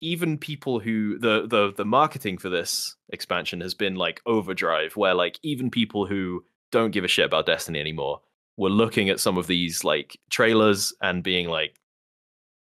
even 0.02 0.38
people 0.38 0.80
who 0.80 1.20
the 1.20 1.48
the 1.48 1.74
the 1.76 1.86
marketing 1.86 2.38
for 2.38 2.50
this 2.50 2.96
expansion 3.10 3.62
has 3.62 3.74
been 3.74 3.96
like 3.96 4.22
overdrive, 4.26 4.96
where 4.98 5.14
like 5.14 5.40
even 5.44 5.70
people 5.70 6.06
who 6.06 6.44
don't 6.72 6.92
give 6.92 7.04
a 7.04 7.08
shit 7.08 7.26
about 7.26 7.46
Destiny 7.46 7.80
anymore 7.80 8.22
were 8.58 8.70
looking 8.70 9.10
at 9.10 9.20
some 9.20 9.38
of 9.38 9.48
these 9.48 9.84
like 9.84 10.20
trailers 10.30 10.94
and 11.02 11.24
being 11.24 11.48
like, 11.48 11.80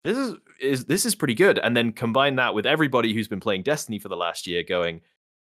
this 0.04 0.18
is 0.18 0.36
is 0.60 0.86
this 0.86 1.06
is 1.06 1.16
pretty 1.16 1.34
good, 1.34 1.60
and 1.60 1.76
then 1.76 1.92
combine 1.92 2.36
that 2.36 2.54
with 2.54 2.66
everybody 2.66 3.14
who's 3.14 3.28
been 3.28 3.40
playing 3.40 3.64
Destiny 3.64 4.00
for 4.00 4.10
the 4.10 4.16
last 4.18 4.48
year, 4.48 4.64
going, 4.64 5.02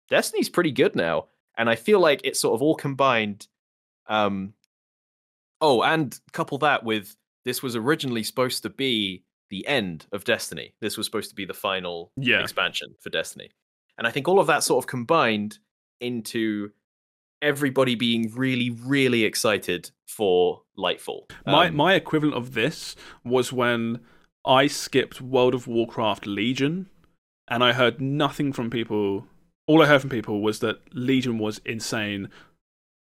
Destiny's 0.09 0.49
pretty 0.49 0.73
good 0.73 0.95
now, 0.97 1.27
and 1.57 1.69
I 1.71 1.75
feel 1.77 2.01
like 2.01 2.21
it's 2.25 2.41
sort 2.41 2.55
of 2.55 2.63
all 2.63 2.75
combined. 2.75 3.47
Um, 4.07 4.55
oh, 5.61 5.83
and 5.83 6.19
couple 6.33 6.59
that 6.59 6.85
with 6.85 7.17
this 7.45 7.63
was 7.63 7.77
originally 7.77 8.23
supposed 8.23 8.63
to 8.63 8.71
be 8.71 9.25
the 9.51 9.67
end 9.67 10.07
of 10.13 10.25
Destiny. 10.25 10.75
This 10.81 10.97
was 10.97 11.07
supposed 11.07 11.31
to 11.31 11.35
be 11.37 11.45
the 11.45 11.55
final 11.55 12.13
Yeah. 12.17 12.41
expansion 12.41 12.95
for 13.01 13.11
Destiny. 13.11 13.51
And 13.97 14.07
I 14.07 14.11
think 14.11 14.29
all 14.29 14.39
of 14.39 14.47
that 14.47 14.63
sort 14.63 14.85
of 14.85 14.87
combined 14.89 15.59
into 16.01 16.71
everybody 17.41 17.95
being 17.95 18.31
really, 18.35 18.71
really 18.71 19.25
excited 19.25 19.91
for 20.07 20.63
Lightfall. 20.77 21.31
My 21.47 21.69
Um, 21.69 21.77
my 21.77 21.95
equivalent 21.95 22.37
of 22.37 22.53
this 22.55 22.95
was 23.25 23.53
when 23.53 24.01
I 24.45 24.67
skipped 24.67 25.21
World 25.21 25.55
of 25.55 25.67
Warcraft 25.67 26.27
Legion, 26.27 26.89
and 27.49 27.63
I 27.63 27.73
heard 27.73 28.01
nothing 28.01 28.53
from 28.53 28.71
people. 28.71 29.27
All 29.67 29.83
I 29.83 29.87
heard 29.87 30.01
from 30.01 30.11
people 30.11 30.41
was 30.41 30.61
that 30.61 30.81
Legion 30.95 31.39
was 31.39 31.61
insane. 31.65 32.31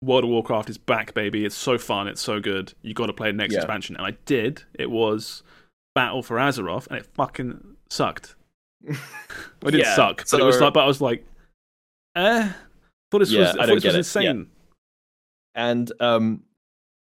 World 0.01 0.23
of 0.23 0.29
Warcraft 0.29 0.69
is 0.69 0.77
back, 0.77 1.13
baby. 1.13 1.45
It's 1.45 1.55
so 1.55 1.77
fun. 1.77 2.07
It's 2.07 2.21
so 2.21 2.39
good. 2.39 2.73
You 2.81 2.93
got 2.93 3.07
to 3.07 3.13
play 3.13 3.29
the 3.31 3.37
next 3.37 3.53
Yeah. 3.53 3.59
expansion, 3.59 3.95
and 3.95 4.05
I 4.05 4.11
did. 4.25 4.63
It 4.73 4.89
was 4.89 5.43
Battle 5.93 6.23
for 6.23 6.37
Azeroth, 6.37 6.87
and 6.87 6.97
it 6.97 7.05
fucking 7.13 7.75
sucked. 7.89 8.35
It 8.87 9.71
didn't 9.71 9.79
Yeah, 9.79 9.95
suck, 9.95 10.25
but 10.29 10.39
it 10.39 10.43
was 10.43 10.61
like. 10.61 10.73
But 10.73 10.83
I 10.83 10.87
was 10.87 11.01
like, 11.01 11.25
eh. 12.15 12.51
Thought 13.11 13.19
this 13.19 13.31
Yeah, 13.31 13.39
was. 13.41 13.57
I 13.57 13.63
I 13.63 13.65
thought 13.65 13.73
this 13.75 13.83
was 13.85 13.95
it. 13.95 13.97
Insane. 13.97 14.49
and 15.55 15.91
um 15.99 16.43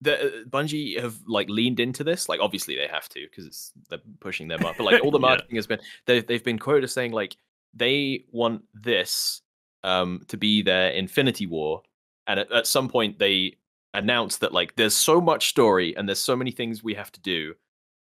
the 0.03 0.41
uh, 0.41 0.43
Bungie 0.49 0.99
have 1.01 1.15
like 1.27 1.49
leaned 1.49 1.79
into 1.79 2.03
this. 2.03 2.29
Like 2.29 2.39
obviously 2.39 2.75
they 2.75 2.87
have 2.87 3.09
to 3.09 3.21
because 3.29 3.45
it's 3.45 3.71
they're 3.89 3.99
pushing 4.19 4.47
them 4.47 4.65
up. 4.65 4.75
But 4.77 4.83
like 4.83 5.03
all 5.03 5.11
the 5.11 5.19
Yeah. 5.21 5.29
marketing 5.29 5.55
has 5.55 5.67
been 5.67 5.79
they've 6.05 6.25
they've 6.25 6.43
been 6.43 6.59
quoted 6.59 6.83
as 6.83 6.93
saying 6.93 7.11
like 7.11 7.35
they 7.73 8.25
want 8.31 8.63
this 8.73 9.41
um 9.83 10.21
to 10.27 10.37
be 10.37 10.61
their 10.61 10.89
Infinity 10.91 11.45
War, 11.47 11.81
and 12.27 12.39
at, 12.39 12.51
at 12.51 12.67
some 12.67 12.87
point 12.89 13.19
they 13.19 13.57
announced 13.93 14.41
that 14.41 14.53
like 14.53 14.75
there's 14.75 14.95
so 14.95 15.21
much 15.21 15.49
story 15.49 15.95
and 15.95 16.07
there's 16.07 16.19
so 16.19 16.35
many 16.35 16.51
things 16.51 16.83
we 16.83 16.95
have 16.95 17.11
to 17.11 17.21
do 17.21 17.53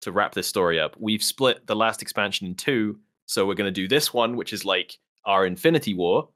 to 0.02 0.12
wrap 0.12 0.34
this 0.34 0.48
story 0.48 0.80
up. 0.80 0.96
We've 1.00 1.24
split 1.24 1.66
the 1.68 1.76
last 1.76 2.02
expansion 2.02 2.48
in 2.48 2.56
two, 2.56 3.00
so 3.26 3.46
we're 3.46 3.56
gonna 3.56 3.72
do 3.72 3.88
this 3.88 4.14
one, 4.14 4.36
which 4.38 4.54
is 4.54 4.64
like 4.66 4.98
our 5.26 5.46
Infinity 5.46 5.94
War, 5.94 6.30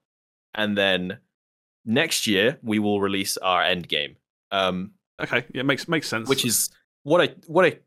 and 0.56 0.78
then 0.78 1.20
next 1.86 2.28
year 2.28 2.58
we 2.64 2.80
will 2.80 3.00
release 3.02 3.38
our 3.38 3.62
end 3.64 3.88
game. 3.88 4.16
Um, 4.52 4.92
Okay, 5.22 5.46
yeah, 5.54 5.64
makes 5.64 5.88
makes 5.88 6.08
sense. 6.08 6.28
which 6.28 6.46
is 6.46 6.70
what 7.04 7.22
a 7.22 7.36
what 7.48 7.66
a 7.66 7.80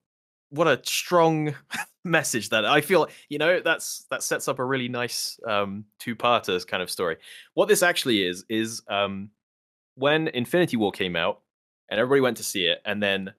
what 0.51 0.69
a 0.69 0.81
strong 0.85 1.55
message 2.05 2.51
that 2.51 2.65
I 2.65 2.81
feel 2.81 3.09
you 3.28 3.39
know 3.39 3.61
that's 3.61 4.07
that 4.11 4.23
sets 4.23 4.48
up 4.48 4.59
a 4.59 4.65
really 4.65 4.89
nice 4.89 5.40
um 5.47 5.85
two-parters 5.98 6.65
kind 6.65 6.82
of 6.82 6.90
story. 6.90 7.16
What 7.55 7.69
this 7.69 7.82
actually 7.82 8.27
is 8.27 8.44
is 8.48 8.82
um 8.89 9.31
when 9.97 10.28
Infinity 10.28 10.77
War 10.77 10.93
came 10.93 11.16
out 11.16 11.40
and 11.89 11.98
everybody 11.98 12.20
went 12.20 12.36
to 12.36 12.44
see 12.44 12.66
it 12.66 12.81
and 12.85 13.03
then 13.03 13.32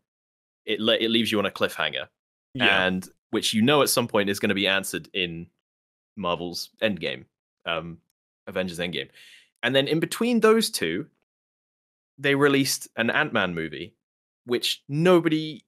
it 0.65 0.79
le- 0.79 0.97
it 0.97 1.09
leaves 1.09 1.31
you 1.31 1.39
on 1.39 1.45
a 1.45 1.51
cliffhanger 1.51 2.07
yeah. 2.53 2.85
and 2.85 3.07
which 3.31 3.53
you 3.53 3.61
know 3.61 3.81
at 3.81 3.89
some 3.89 4.07
point 4.07 4.29
is 4.29 4.39
going 4.39 4.49
to 4.49 4.55
be 4.55 4.67
answered 4.67 5.09
in 5.13 5.47
Marvel's 6.15 6.69
Endgame, 6.81 7.25
um, 7.65 7.99
Avengers 8.47 8.79
Endgame, 8.79 9.09
and 9.63 9.75
then 9.75 9.87
in 9.87 9.99
between 9.99 10.39
those 10.39 10.69
two, 10.69 11.07
they 12.17 12.35
released 12.35 12.87
an 12.95 13.09
Ant 13.09 13.33
Man 13.33 13.53
movie, 13.53 13.95
which 14.45 14.83
nobody, 14.87 15.63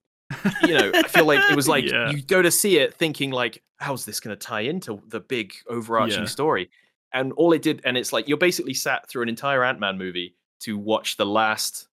you 0.59 0.73
know, 0.73 0.93
I 1.03 1.07
feel 1.07 1.25
like 1.25 1.39
it 1.49 1.55
was 1.55 1.67
like 1.75 1.85
Yeah. 1.85 2.09
you 2.11 2.21
go 2.21 2.41
to 2.41 2.51
see 2.51 2.77
it 2.77 2.93
thinking 2.93 3.31
like, 3.31 3.61
how's 3.77 4.05
this 4.05 4.19
going 4.19 4.35
to 4.37 4.45
tie 4.47 4.61
into 4.61 5.01
the 5.07 5.19
big 5.19 5.53
overarching 5.69 6.23
Yeah. 6.23 6.29
story? 6.29 6.69
And 7.13 7.31
all 7.33 7.53
it 7.53 7.61
did, 7.61 7.81
and 7.85 7.97
it's 7.97 8.13
like 8.13 8.27
you're 8.27 8.37
basically 8.37 8.73
sat 8.73 9.09
through 9.09 9.23
an 9.23 9.29
entire 9.29 9.63
Ant 9.63 9.79
Man 9.79 9.97
movie 9.97 10.35
to 10.61 10.77
watch 10.77 11.17
the 11.17 11.25
last 11.25 11.87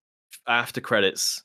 after 0.46 0.80
credits 0.80 1.42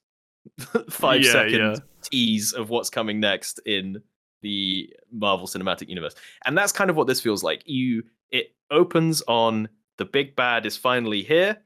five 0.89 1.23
Yeah, 1.23 1.31
second 1.31 1.81
tease 2.03 2.51
of 2.53 2.69
what's 2.69 2.89
coming 2.89 3.19
next 3.19 3.59
in 3.65 4.01
the 4.41 4.89
Marvel 5.11 5.47
Cinematic 5.47 5.87
Universe. 5.87 6.15
And 6.45 6.57
that's 6.57 6.71
kind 6.71 6.89
of 6.89 6.95
what 6.97 7.07
this 7.07 7.21
feels 7.21 7.43
like. 7.43 7.61
You 7.65 8.03
it 8.31 8.55
opens 8.71 9.21
on 9.27 9.69
the 9.97 10.05
big 10.05 10.35
bad 10.35 10.65
is 10.65 10.75
finally 10.77 11.21
here 11.21 11.57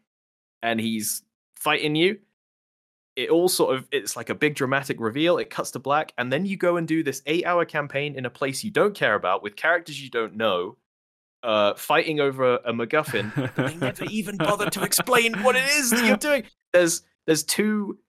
and 0.62 0.80
he's 0.80 1.24
fighting 1.56 1.96
you. 1.96 2.20
It 3.16 3.30
all 3.30 3.48
sort 3.48 3.76
of 3.76 3.88
it's 3.92 4.16
like 4.16 4.30
a 4.30 4.36
big 4.36 4.56
dramatic 4.56 5.00
reveal. 5.00 5.38
It 5.38 5.50
cuts 5.50 5.72
to 5.72 5.80
black 5.80 6.14
and 6.18 6.32
then 6.32 6.46
you 6.46 6.58
go 6.58 6.78
and 6.78 6.88
do 6.88 7.02
this 7.02 7.22
8-hour 7.22 7.66
campaign 7.66 8.16
in 8.16 8.26
a 8.26 8.30
place 8.30 8.64
you 8.64 8.72
don't 8.72 8.94
care 8.94 9.16
about 9.16 9.42
with 9.42 9.56
characters 9.56 10.02
you 10.02 10.10
don't 10.10 10.36
know. 10.36 10.78
Uh, 11.44 11.76
fighting 11.76 12.20
over 12.20 12.56
a 12.56 12.74
MacGuffin, 12.74 13.32
but 13.56 13.56
they 13.56 13.76
never 13.76 14.04
even 14.06 14.36
bother 14.36 14.68
to 14.68 14.82
explain 14.82 15.32
what 15.44 15.56
it 15.56 15.64
is 15.70 15.92
that 15.92 16.04
you're 16.04 16.18
doing. 16.18 16.44
There's 16.74 17.04
there's 17.28 17.44
two 17.44 18.00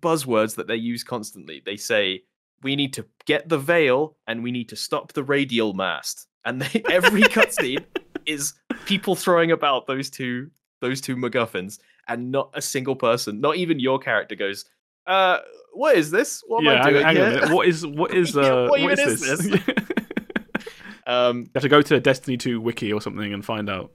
buzzwords 0.00 0.54
that 0.54 0.68
they 0.68 0.76
use 0.76 1.02
constantly. 1.02 1.62
They 1.64 1.76
say 1.76 2.22
we 2.62 2.76
need 2.76 2.92
to 2.94 3.06
get 3.24 3.48
the 3.48 3.58
veil 3.58 4.16
and 4.26 4.42
we 4.42 4.50
need 4.52 4.68
to 4.70 4.76
stop 4.76 5.12
the 5.12 5.24
radial 5.24 5.72
mast. 5.72 6.26
And 6.44 6.62
they, 6.62 6.82
every 6.90 7.22
cutscene 7.34 7.84
is 8.24 8.54
people 8.86 9.14
throwing 9.14 9.50
about 9.50 9.86
those 9.86 10.10
two 10.10 10.50
those 10.80 11.00
two 11.00 11.16
MacGuffins, 11.16 11.78
and 12.08 12.30
not 12.30 12.50
a 12.54 12.62
single 12.62 12.96
person, 12.96 13.40
not 13.40 13.56
even 13.56 13.80
your 13.80 13.98
character, 13.98 14.34
goes. 14.34 14.64
uh, 15.06 15.38
what 15.72 15.96
is 15.96 16.10
this? 16.10 16.42
What 16.46 16.60
am 16.60 16.64
yeah, 16.64 16.72
I 16.72 16.84
hang, 16.84 16.92
doing 16.92 17.04
hang 17.04 17.16
a 17.16 17.30
here? 17.46 17.54
What 17.54 17.68
is 17.68 17.86
what 17.86 18.14
is 18.14 18.36
uh, 18.36 18.68
what 18.70 18.80
what 18.80 18.80
even 18.80 18.98
is 18.98 19.22
is 19.22 19.50
this? 19.50 19.62
um, 21.06 21.40
You 21.40 21.50
have 21.54 21.62
to 21.62 21.68
go 21.68 21.82
to 21.82 21.94
a 21.96 22.00
Destiny 22.00 22.36
2 22.36 22.60
wiki 22.60 22.92
or 22.92 23.00
something 23.00 23.32
and 23.32 23.44
find 23.44 23.68
out 23.68 23.92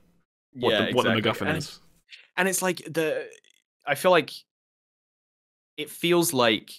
what, 0.53 0.71
yeah, 0.71 0.85
the, 0.85 0.93
what 0.93 1.03
the 1.03 1.17
exactly. 1.17 1.45
MacGuffin 1.45 1.49
and, 1.49 1.57
is. 1.57 1.79
and 2.37 2.47
it's 2.47 2.61
like 2.61 2.77
the 2.85 3.27
i 3.87 3.95
feel 3.95 4.11
like 4.11 4.31
it 5.77 5.89
feels 5.89 6.33
like 6.33 6.71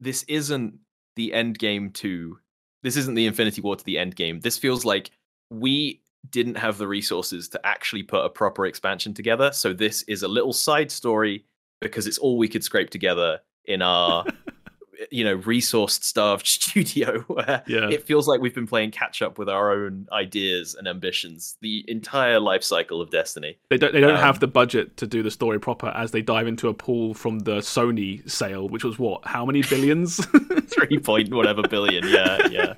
this 0.00 0.22
isn't 0.24 0.78
the 1.16 1.32
end 1.32 1.58
game 1.58 1.90
to 1.90 2.38
this 2.82 2.96
isn't 2.96 3.14
the 3.14 3.26
infinity 3.26 3.60
war 3.60 3.76
to 3.76 3.84
the 3.84 3.98
end 3.98 4.16
game 4.16 4.40
this 4.40 4.56
feels 4.58 4.84
like 4.84 5.10
we 5.50 6.00
didn't 6.30 6.56
have 6.56 6.78
the 6.78 6.86
resources 6.88 7.48
to 7.48 7.60
actually 7.66 8.02
put 8.02 8.24
a 8.24 8.28
proper 8.28 8.66
expansion 8.66 9.12
together 9.14 9.50
so 9.52 9.72
this 9.72 10.02
is 10.04 10.22
a 10.22 10.28
little 10.28 10.52
side 10.52 10.90
story 10.90 11.44
because 11.80 12.06
it's 12.06 12.18
all 12.18 12.38
we 12.38 12.48
could 12.48 12.64
scrape 12.64 12.90
together 12.90 13.40
in 13.66 13.82
our 13.82 14.24
you 15.10 15.24
know 15.24 15.34
resource 15.34 15.94
starved 16.02 16.46
studio 16.58 17.18
where 17.22 17.62
Yeah. 17.66 17.90
it 17.90 18.04
feels 18.04 18.26
like 18.28 18.40
we've 18.40 18.54
been 18.54 18.66
playing 18.66 18.92
catch 18.92 19.22
up 19.22 19.38
with 19.38 19.48
our 19.48 19.72
own 19.72 20.06
ideas 20.12 20.74
and 20.76 20.86
ambitions 20.86 21.56
the 21.60 21.84
entire 21.88 22.38
life 22.40 22.62
cycle 22.62 23.00
of 23.02 23.10
destiny 23.10 23.58
They 23.70 23.76
don't. 23.76 23.92
They 23.92 24.00
don't 24.00 24.14
Um, 24.14 24.20
have 24.22 24.38
the 24.40 24.46
budget 24.46 24.96
to 24.98 25.06
do 25.06 25.22
the 25.22 25.30
story 25.32 25.58
proper 25.58 25.88
as 25.88 26.12
they 26.12 26.22
dive 26.22 26.46
into 26.46 26.68
a 26.68 26.74
pool 26.74 27.12
from 27.12 27.40
the 27.40 27.56
Sony 27.58 28.28
sale, 28.30 28.68
which 28.68 28.84
was 28.84 28.98
what? 28.98 29.26
How 29.26 29.44
many 29.44 29.62
billions? 29.62 30.24
three 30.68 30.98
point 30.98 31.34
whatever 31.34 31.62
billion. 31.62 32.06
Yeah, 32.08 32.46
yeah. 32.48 32.74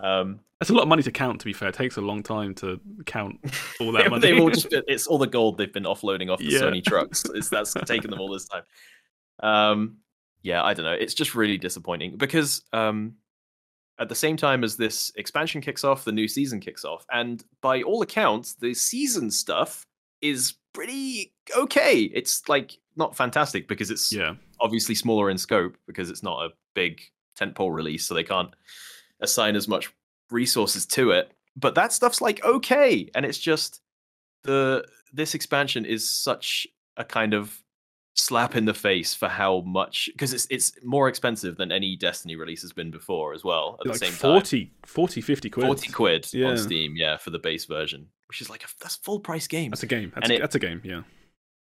Um, 0.00 0.40
That's 0.60 0.70
a 0.70 0.74
lot 0.74 0.82
of 0.82 0.88
money 0.88 1.02
to 1.02 1.10
count. 1.12 1.40
To 1.40 1.44
be 1.44 1.52
fair, 1.52 1.68
it 1.68 1.74
takes 1.74 1.96
a 1.96 2.00
long 2.00 2.22
time 2.22 2.54
to 2.56 2.80
count 3.06 3.38
all 3.80 3.92
that 3.92 4.08
money. 4.10 4.20
they've 4.20 4.40
all 4.40 4.50
just 4.58 4.70
been, 4.70 4.82
it's 4.88 5.06
all 5.06 5.18
the 5.18 5.26
gold 5.26 5.58
they've 5.58 5.72
been 5.72 5.84
offloading 5.84 6.30
off 6.30 6.38
the 6.38 6.46
Yeah. 6.46 6.60
Sony 6.60 6.84
trucks. 6.84 7.24
It's 7.34 7.48
that's 7.48 7.74
taken 7.86 8.10
them 8.10 8.20
all 8.20 8.32
this 8.32 8.46
time. 8.48 8.62
Um, 9.40 9.96
yeah, 10.42 10.62
I 10.62 10.74
don't 10.74 10.84
know. 10.84 10.92
It's 10.92 11.14
just 11.14 11.34
really 11.34 11.58
disappointing 11.58 12.16
because 12.16 12.62
um, 12.72 13.14
at 13.98 14.08
the 14.08 14.14
same 14.14 14.36
time 14.36 14.62
as 14.64 14.76
this 14.76 15.12
expansion 15.16 15.60
kicks 15.60 15.84
off, 15.84 16.04
the 16.04 16.12
new 16.12 16.28
season 16.28 16.60
kicks 16.60 16.84
off, 16.84 17.04
and 17.12 17.44
by 17.60 17.82
all 17.82 18.02
accounts, 18.02 18.54
the 18.54 18.72
season 18.74 19.30
stuff 19.30 19.84
is 20.20 20.54
pretty 20.72 21.32
okay. 21.56 22.02
It's 22.02 22.48
like 22.48 22.78
not 22.96 23.16
fantastic 23.16 23.66
because 23.68 23.90
it's 23.90 24.12
yeah, 24.12 24.34
obviously 24.60 24.94
smaller 24.94 25.30
in 25.30 25.38
scope 25.38 25.76
because 25.86 26.10
it's 26.10 26.22
not 26.22 26.44
a 26.44 26.50
big 26.74 27.00
tentpole 27.38 27.72
release, 27.74 28.04
so 28.06 28.14
they 28.14 28.24
can't 28.24 28.50
assign 29.20 29.56
as 29.56 29.68
much 29.68 29.92
resources 30.30 30.86
to 30.86 31.10
it. 31.10 31.32
But 31.56 31.74
that 31.74 31.92
stuff's 31.92 32.20
like 32.20 32.44
okay, 32.44 33.10
and 33.14 33.24
it's 33.26 33.38
just 33.38 33.80
the 34.44 34.84
this 35.12 35.34
expansion 35.34 35.84
is 35.84 36.08
such 36.08 36.66
a 36.96 37.04
kind 37.04 37.34
of 37.34 37.62
slap 38.14 38.56
in 38.56 38.64
the 38.64 38.74
face 38.74 39.14
for 39.14 39.28
how 39.28 39.60
much 39.60 40.08
because 40.12 40.32
it's 40.34 40.46
it's 40.50 40.72
more 40.84 41.08
expensive 41.08 41.56
than 41.56 41.70
any 41.72 41.96
Destiny 41.96 42.36
release 42.36 42.62
has 42.62 42.72
been 42.72 42.90
before 42.90 43.32
as 43.34 43.44
well. 43.44 43.76
At 43.80 43.86
like 43.86 43.98
the 44.00 44.06
same 44.06 44.12
40, 44.14 44.64
time, 44.66 44.70
40, 44.86 45.20
50 45.20 45.50
quid. 45.50 45.66
forty 45.66 45.92
quid 45.92 46.28
Yeah. 46.32 46.48
on 46.48 46.58
Steam, 46.58 46.94
yeah, 46.96 47.16
for 47.16 47.30
the 47.30 47.38
base 47.38 47.64
version, 47.64 48.08
which 48.28 48.40
is 48.40 48.50
like 48.50 48.64
a, 48.64 48.68
that's 48.80 48.96
full 48.96 49.20
price 49.20 49.46
game 49.46 49.70
That's 49.70 49.82
a 49.82 49.86
game. 49.86 50.10
That's, 50.14 50.24
And 50.24 50.32
a, 50.32 50.36
it- 50.36 50.40
that's 50.40 50.54
a 50.56 50.58
game. 50.60 50.80
Yeah. 50.84 51.02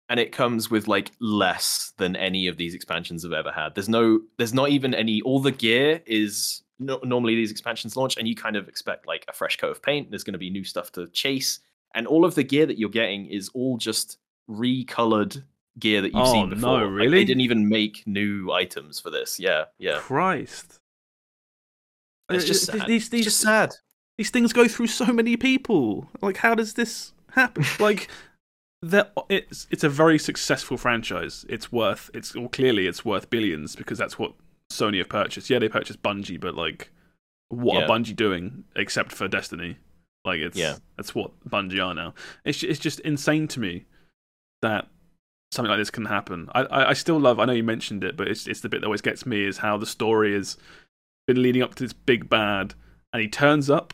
and 0.10 0.20
it 0.20 0.32
comes 0.32 0.70
with 0.70 0.88
like 0.88 1.12
less 1.20 1.94
than 1.98 2.16
any 2.16 2.48
of 2.48 2.58
these 2.58 2.76
expansions 2.76 3.24
have 3.24 3.34
ever 3.34 3.52
had. 3.52 3.74
There's 3.76 3.90
no, 3.90 4.20
there's 4.38 4.54
not 4.54 4.70
even 4.70 4.94
any. 4.94 5.22
All 5.22 5.40
the 5.42 5.52
gear 5.52 6.02
is 6.06 6.62
no, 6.80 7.00
normally 7.04 7.36
these 7.36 7.52
expansions 7.52 7.96
launch, 7.96 8.18
and 8.18 8.28
you 8.28 8.36
kind 8.36 8.56
of 8.56 8.68
expect 8.68 9.08
like 9.08 9.26
a 9.28 9.34
fresh 9.34 9.58
coat 9.58 9.72
of 9.72 9.82
paint. 9.82 10.10
There's 10.10 10.24
going 10.24 10.34
to 10.34 10.40
be 10.40 10.50
new 10.50 10.64
stuff 10.64 10.92
to 10.94 11.08
chase, 11.10 11.60
and 11.94 12.06
all 12.08 12.26
of 12.26 12.36
the 12.36 12.44
gear 12.44 12.66
that 12.66 12.78
you're 12.78 12.90
getting 12.90 13.26
is 13.28 13.50
all 13.54 13.78
just 13.78 14.18
recolored 14.50 15.44
gear 15.80 16.02
that 16.02 16.10
you've 16.14 16.22
Oh, 16.28 16.32
seen 16.32 16.50
no, 16.50 16.56
before. 16.56 16.82
Like, 16.86 16.92
really? 16.92 17.10
they 17.20 17.26
didn't 17.26 17.42
even 17.42 17.68
make 17.70 18.04
new 18.06 18.52
items 18.52 19.00
for 19.00 19.10
this. 19.10 19.40
Yeah, 19.40 19.66
yeah. 19.78 20.00
Christ. 20.00 20.80
It's 22.30 22.44
Uh, 22.44 22.48
just 22.48 22.66
sad. 22.66 22.88
these 22.88 23.10
these 23.10 23.26
just 23.26 23.40
sad. 23.40 23.74
these 24.18 24.30
things 24.30 24.54
go 24.54 24.68
through 24.68 24.88
so 24.88 25.06
many 25.08 25.38
people. 25.38 26.10
Like, 26.22 26.38
how 26.38 26.56
does 26.56 26.74
this 26.74 27.14
happen? 27.32 27.64
like, 27.80 28.08
that 28.82 29.14
it's 29.30 29.68
it's 29.72 29.84
a 29.84 29.90
very 29.90 30.18
successful 30.20 30.78
franchise. 30.78 31.46
It's 31.50 31.72
worth 31.72 32.10
it's 32.14 32.36
well, 32.36 32.48
clearly 32.50 32.88
it's 32.88 33.04
worth 33.06 33.30
billions 33.30 33.76
because 33.76 33.98
that's 33.98 34.18
what 34.20 34.34
Sony 34.80 34.98
have 35.00 35.10
purchased. 35.10 35.50
Yeah, 35.50 35.60
they 35.60 35.70
purchased 35.70 36.02
Bungie, 36.04 36.40
but 36.40 36.56
like, 36.56 36.92
what 37.50 37.76
Yeah. 37.80 37.86
are 37.86 37.88
Bungie 37.88 38.16
doing 38.16 38.64
except 38.76 39.12
for 39.12 39.28
Destiny? 39.28 39.78
Like, 40.26 40.40
it's 40.40 40.58
Yeah. 40.58 40.78
that's 40.98 41.14
what 41.16 41.32
Bungie 41.48 41.84
are 41.86 41.94
now. 41.94 42.14
It's 42.44 42.64
it's 42.64 42.80
just 42.80 43.00
insane 43.02 43.48
to 43.50 43.60
me 43.60 43.86
that 44.62 44.88
something 45.52 45.70
like 45.70 45.80
this 45.80 45.92
can 45.92 46.06
happen. 46.06 46.50
I, 46.54 46.62
I 46.64 46.90
I 46.90 46.94
still 46.94 47.20
love. 47.20 47.40
I 47.40 47.46
know 47.46 47.54
you 47.54 47.64
mentioned 47.64 48.04
it, 48.04 48.18
but 48.18 48.28
it's 48.28 48.48
it's 48.48 48.62
the 48.62 48.70
bit 48.70 48.82
that 48.82 48.88
always 48.88 49.02
gets 49.02 49.26
me 49.26 49.44
is 49.46 49.60
how 49.60 49.78
the 49.78 49.86
story 49.86 50.34
has 50.34 50.58
been 51.28 51.42
leading 51.42 51.62
up 51.62 51.76
to 51.76 51.84
this 51.84 51.94
big 51.94 52.30
bad, 52.30 52.74
and 53.14 53.22
he 53.22 53.28
turns 53.28 53.70
up, 53.70 53.94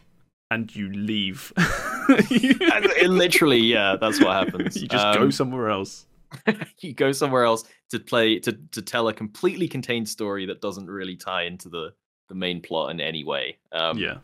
and 0.49 0.73
you 0.75 0.89
leave. 0.91 1.51
it 2.09 3.09
literally, 3.09 3.59
yeah, 3.59 3.95
that's 3.99 4.19
what 4.19 4.31
happens. 4.45 4.75
you 4.81 4.87
just 4.87 5.17
go 5.17 5.23
Um, 5.23 5.31
somewhere 5.31 5.69
else. 5.69 6.05
you 6.79 6.93
go 6.93 7.11
somewhere 7.11 7.43
else 7.43 7.63
to 7.89 7.99
play 7.99 8.39
to 8.39 8.53
to 8.71 8.81
tell 8.81 9.07
a 9.07 9.13
completely 9.13 9.67
contained 9.67 10.07
story 10.07 10.45
that 10.45 10.61
doesn't 10.61 10.87
really 10.89 11.15
tie 11.15 11.43
into 11.43 11.69
the 11.69 11.93
the 12.29 12.35
main 12.35 12.61
plot 12.61 12.91
in 12.91 12.99
any 13.01 13.23
way. 13.23 13.57
Um, 13.71 13.97
yeah, 13.97 14.17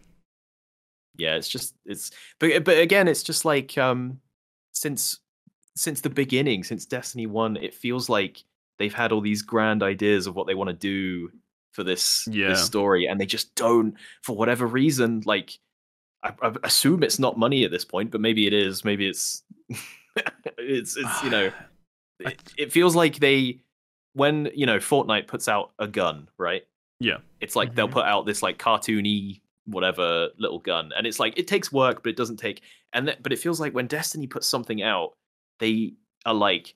yeah, 1.18 1.36
it's 1.36 1.50
just 1.50 1.76
it's 1.86 2.12
but 2.40 2.64
but 2.64 2.78
again, 2.80 3.08
it's 3.08 3.24
just 3.24 3.44
like 3.46 3.78
um 3.78 4.20
since 4.72 5.20
since 5.76 6.02
the 6.02 6.10
beginning, 6.10 6.64
since 6.64 6.86
Destiny 6.86 7.28
One, 7.28 7.58
it 7.58 7.74
feels 7.74 8.10
like 8.10 8.44
they've 8.80 8.94
had 8.94 9.12
all 9.12 9.22
these 9.22 9.42
grand 9.42 9.84
ideas 9.84 10.28
of 10.28 10.36
what 10.36 10.48
they 10.48 10.56
want 10.56 10.70
to 10.70 10.74
do 10.74 11.32
for 11.72 11.84
this 11.84 12.28
Yeah. 12.32 12.50
this 12.50 12.66
story, 12.66 13.06
and 13.06 13.20
they 13.20 13.26
just 13.26 13.54
don't 13.56 13.96
for 14.24 14.36
whatever 14.36 14.66
reason. 14.66 15.22
Like, 15.26 15.60
I, 16.24 16.32
I 16.42 16.54
assume 16.64 17.04
it's 17.04 17.20
not 17.20 17.38
money 17.38 17.64
at 17.66 17.72
this 17.72 17.86
point, 17.86 18.12
but 18.12 18.22
maybe 18.22 18.48
it 18.48 18.54
is. 18.54 18.86
Maybe 18.86 19.08
it's 19.08 19.44
it's 20.58 20.96
it's 20.98 21.24
you 21.24 21.30
know 21.30 21.52
it, 22.20 22.42
it 22.58 22.72
feels 22.72 22.96
like 22.96 23.20
they 23.20 23.60
when 24.14 24.50
you 24.56 24.66
know 24.66 24.78
Fortnite 24.78 25.28
puts 25.28 25.48
out 25.48 25.72
a 25.80 25.88
gun, 25.88 26.28
right? 26.38 26.64
Yeah. 27.00 27.18
It's 27.42 27.56
like 27.56 27.76
they'll 27.76 27.88
Mhm. 27.88 27.92
put 27.92 28.06
out 28.06 28.26
this 28.26 28.42
like 28.42 28.58
cartoony 28.58 29.42
whatever 29.66 30.30
little 30.38 30.60
gun, 30.60 30.92
and 30.98 31.06
it's 31.06 31.20
like 31.20 31.38
it 31.38 31.48
takes 31.48 31.72
work, 31.72 32.02
but 32.02 32.10
it 32.10 32.16
doesn't 32.16 32.38
take. 32.38 32.62
And 32.94 33.08
th- 33.08 33.20
but 33.22 33.32
it 33.34 33.40
feels 33.40 33.60
like 33.60 33.74
when 33.74 33.86
Destiny 33.88 34.26
puts 34.26 34.48
something 34.48 34.82
out, 34.82 35.14
they 35.60 35.94
are 36.26 36.34
like, 36.34 36.74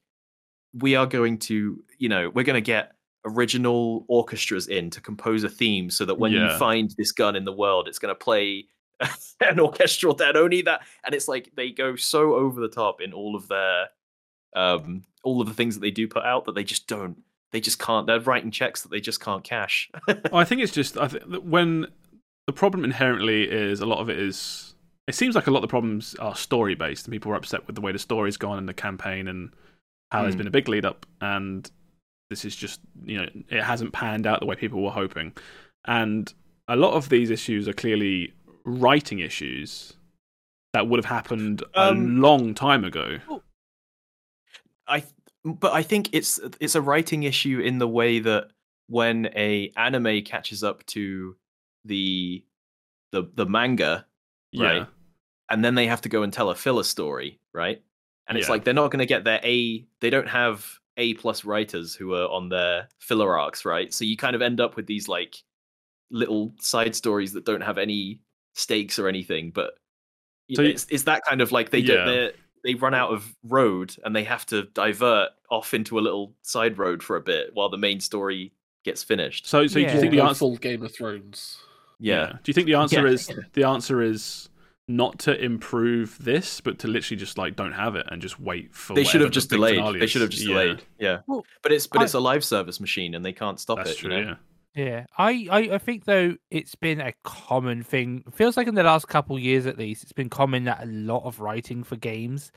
we 0.73 0.95
are 0.95 1.05
going 1.07 1.37
to, 1.39 1.81
you 1.97 2.09
know, 2.09 2.29
we're 2.29 2.43
going 2.43 2.61
to 2.61 2.61
get 2.61 2.91
original 3.25 4.03
orchestras 4.09 4.67
in 4.67 4.89
to 4.89 4.99
compose 5.01 5.43
a 5.43 5.49
theme, 5.49 5.89
so 5.89 6.03
that 6.05 6.15
when 6.15 6.31
Yeah. 6.33 6.51
you 6.53 6.59
find 6.59 6.93
this 6.97 7.11
gun 7.13 7.35
in 7.35 7.45
the 7.45 7.53
world, 7.53 7.87
it's 7.87 7.97
going 7.99 8.13
to 8.13 8.19
play 8.23 8.65
an 9.41 9.59
orchestral 9.59 10.13
that 10.15 10.35
only 10.35 10.61
that 10.61 10.81
and 11.05 11.15
it's 11.15 11.27
like 11.27 11.49
they 11.55 11.71
go 11.71 11.95
so 11.95 12.35
over 12.35 12.59
the 12.61 12.67
top 12.69 13.01
in 13.01 13.13
all 13.13 13.35
of 13.35 13.47
their 13.47 13.87
um 14.55 15.03
all 15.23 15.41
of 15.41 15.47
the 15.47 15.53
things 15.53 15.75
that 15.75 15.81
they 15.81 15.91
do 15.91 16.07
put 16.07 16.23
out 16.23 16.45
that 16.45 16.55
they 16.55 16.63
just 16.63 16.87
don't 16.87 17.17
they 17.51 17.61
just 17.61 17.79
can't 17.79 18.07
they're 18.07 18.19
writing 18.19 18.51
checks 18.51 18.81
that 18.81 18.89
they 18.89 18.99
just 18.99 19.19
can't 19.19 19.43
cash 19.43 19.89
Oh, 20.07 20.37
I 20.37 20.43
think 20.45 20.61
it's 20.61 20.71
just 20.73 20.97
I 20.97 21.07
think 21.07 21.29
that 21.29 21.43
when 21.45 21.87
the 22.47 22.53
problem 22.53 22.83
inherently 22.83 23.43
is 23.43 23.81
a 23.81 23.85
lot 23.85 23.99
of 23.99 24.09
it 24.09 24.17
is. 24.19 24.67
It 25.07 25.15
seems 25.15 25.35
like 25.35 25.47
a 25.47 25.51
lot 25.51 25.57
of 25.59 25.63
the 25.63 25.67
problems 25.67 26.15
are 26.15 26.35
story 26.35 26.75
based, 26.75 27.05
and 27.05 27.11
people 27.11 27.31
are 27.31 27.35
upset 27.35 27.65
with 27.67 27.75
the 27.75 27.81
way 27.81 27.91
the 27.91 27.99
story's 27.99 28.37
gone 28.37 28.57
in 28.57 28.65
the 28.65 28.73
campaign 28.73 29.27
and 29.27 29.51
how 30.11 30.21
there's 30.21 30.35
been 30.35 30.47
a 30.47 30.51
big 30.51 30.67
lead 30.67 30.85
up, 30.85 31.05
and 31.21 31.69
this 32.29 32.45
is 32.45 32.55
just 32.55 32.79
you 33.03 33.17
know 33.19 33.27
it 33.49 33.61
hasn't 33.63 33.93
panned 33.93 34.25
out 34.25 34.39
the 34.39 34.45
way 34.45 34.55
people 34.55 34.81
were 34.81 34.91
hoping, 34.91 35.33
and 35.85 36.33
a 36.67 36.75
lot 36.75 36.93
of 36.93 37.09
these 37.09 37.29
issues 37.29 37.67
are 37.67 37.73
clearly 37.73 38.33
writing 38.63 39.19
issues 39.19 39.93
that 40.73 40.87
would 40.87 40.97
have 40.97 41.05
happened 41.05 41.63
a 41.75 41.89
Um, 41.91 42.19
long 42.21 42.53
time 42.53 42.83
ago. 42.83 43.19
I 44.91 45.03
but 45.43 45.73
i 45.73 45.81
think 45.81 46.09
it's 46.13 46.39
it's 46.59 46.75
a 46.75 46.81
writing 46.81 47.23
issue 47.23 47.59
in 47.59 47.79
the 47.79 47.87
way 47.87 48.19
that 48.19 48.49
when 48.87 49.27
a 49.35 49.71
anime 49.77 50.21
catches 50.23 50.63
up 50.63 50.85
to 50.85 51.35
the 51.85 52.43
the 53.11 53.23
the 53.35 53.45
manga 53.45 54.05
Yeah, 54.51 54.67
right? 54.67 54.87
and 55.49 55.63
then 55.65 55.75
they 55.75 55.87
have 55.87 56.01
to 56.01 56.09
go 56.09 56.23
and 56.23 56.31
tell 56.31 56.49
a 56.49 56.55
filler 56.55 56.83
story, 56.83 57.39
right? 57.53 57.81
And 58.27 58.37
it's 58.37 58.47
Yeah. 58.47 58.53
like 58.53 58.63
they're 58.63 58.73
not 58.73 58.89
going 58.89 58.99
to 58.99 59.05
get 59.05 59.25
their 59.25 59.41
A. 59.43 59.85
They 59.99 60.09
don't 60.09 60.27
have 60.29 60.65
A 60.97 61.13
plus 61.15 61.43
writers 61.43 61.93
who 61.93 62.13
are 62.13 62.29
on 62.29 62.47
their 62.49 62.87
filler 62.99 63.37
arcs, 63.37 63.65
right? 63.65 63.93
So 63.93 64.05
you 64.05 64.15
kind 64.15 64.35
of 64.35 64.41
end 64.41 64.61
up 64.61 64.77
with 64.77 64.87
these 64.87 65.09
like 65.09 65.35
little 66.09 66.53
side 66.59 66.95
stories 66.95 67.33
that 67.33 67.45
don't 67.45 67.61
have 67.61 67.77
any 67.77 68.21
stakes 68.53 68.97
or 68.97 69.09
anything. 69.09 69.51
But 69.51 69.73
So 70.53 70.63
know, 70.63 70.69
it's, 70.69 70.87
it's 70.89 71.03
that 71.03 71.21
kind 71.27 71.41
of 71.41 71.51
like 71.51 71.69
they 71.69 71.81
Yeah. 71.81 71.95
don't 72.05 72.33
they 72.63 72.73
they 72.73 72.75
run 72.75 72.93
out 72.93 73.11
of 73.11 73.35
road 73.43 73.95
and 74.05 74.15
they 74.15 74.23
have 74.23 74.45
to 74.47 74.63
divert 74.63 75.29
off 75.49 75.73
into 75.73 75.97
a 75.97 76.01
little 76.01 76.33
side 76.41 76.77
road 76.77 77.01
for 77.03 77.15
a 77.15 77.21
bit 77.21 77.51
while 77.53 77.69
the 77.69 77.77
main 77.77 77.99
story 77.99 78.53
gets 78.83 79.03
finished. 79.03 79.45
So, 79.47 79.67
so 79.67 79.75
do 79.75 79.81
you 79.81 79.89
think 79.99 80.11
the 80.11 80.21
answer? 80.21 80.39
full 80.39 80.55
Game 80.57 80.83
of 80.83 80.93
Thrones. 80.93 81.57
Yeah. 81.99 82.33
Do 82.43 82.49
you 82.49 82.53
think 82.53 82.67
the 82.67 82.73
answer 82.83 83.05
Yeah. 83.07 83.13
is 83.13 83.29
the 83.53 83.63
answer 83.63 84.01
is 84.01 84.49
not 84.87 85.19
to 85.19 85.39
improve 85.39 86.17
this, 86.19 86.59
but 86.61 86.79
to 86.79 86.87
literally 86.87 87.17
just 87.17 87.37
like 87.37 87.55
don't 87.55 87.71
have 87.73 87.95
it 87.95 88.05
and 88.09 88.21
just 88.21 88.39
wait 88.39 88.73
for. 88.75 88.93
They 88.93 89.03
should 89.03 89.21
have 89.21 89.31
just 89.31 89.49
big 89.49 89.57
delayed. 89.57 90.01
They 90.01 90.07
should 90.07 90.21
have 90.21 90.31
just 90.31 90.43
Yeah, 90.43 90.49
delayed. 90.49 90.81
Yeah, 90.99 91.17
Well, 91.27 91.45
but 91.61 91.71
it's 91.71 91.87
but 91.87 92.01
I- 92.01 92.03
it's 92.05 92.13
a 92.13 92.19
live 92.19 92.43
service 92.43 92.79
machine, 92.79 93.15
and 93.15 93.23
they 93.23 93.31
can't 93.33 93.59
stop 93.59 93.77
That's 93.77 93.91
it. 93.91 93.97
true. 93.97 94.15
you 94.17 94.25
know? 94.25 94.35
Yeah. 94.73 94.83
Yeah, 94.85 95.05
I, 95.17 95.47
I, 95.51 95.59
I 95.73 95.77
think 95.77 96.05
though 96.05 96.35
it's 96.49 96.75
been 96.75 97.01
a 97.01 97.13
common 97.23 97.83
thing. 97.83 98.23
It 98.25 98.33
feels 98.33 98.55
like 98.55 98.67
in 98.67 98.75
the 98.75 98.83
last 98.83 99.07
couple 99.07 99.37
years 99.37 99.65
at 99.65 99.77
least, 99.77 100.03
it's 100.03 100.13
been 100.13 100.29
common 100.29 100.63
that 100.63 100.83
a 100.83 100.85
lot 100.87 101.23
of 101.25 101.39
writing 101.41 101.83
for 101.83 101.97
games 101.97 102.51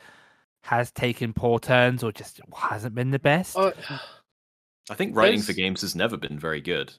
has 0.63 0.91
taken 0.93 1.33
poor 1.33 1.59
turns 1.59 2.03
or 2.05 2.13
just 2.13 2.41
hasn't 2.57 2.95
been 2.95 3.11
the 3.11 3.19
best. 3.19 3.57
I, 3.59 3.73
I 4.91 4.95
think 4.95 5.17
writing 5.17 5.41
for 5.43 5.53
games 5.55 5.81
has 5.81 5.97
never 5.97 6.17
been 6.17 6.39
very 6.39 6.61
good. 6.61 6.93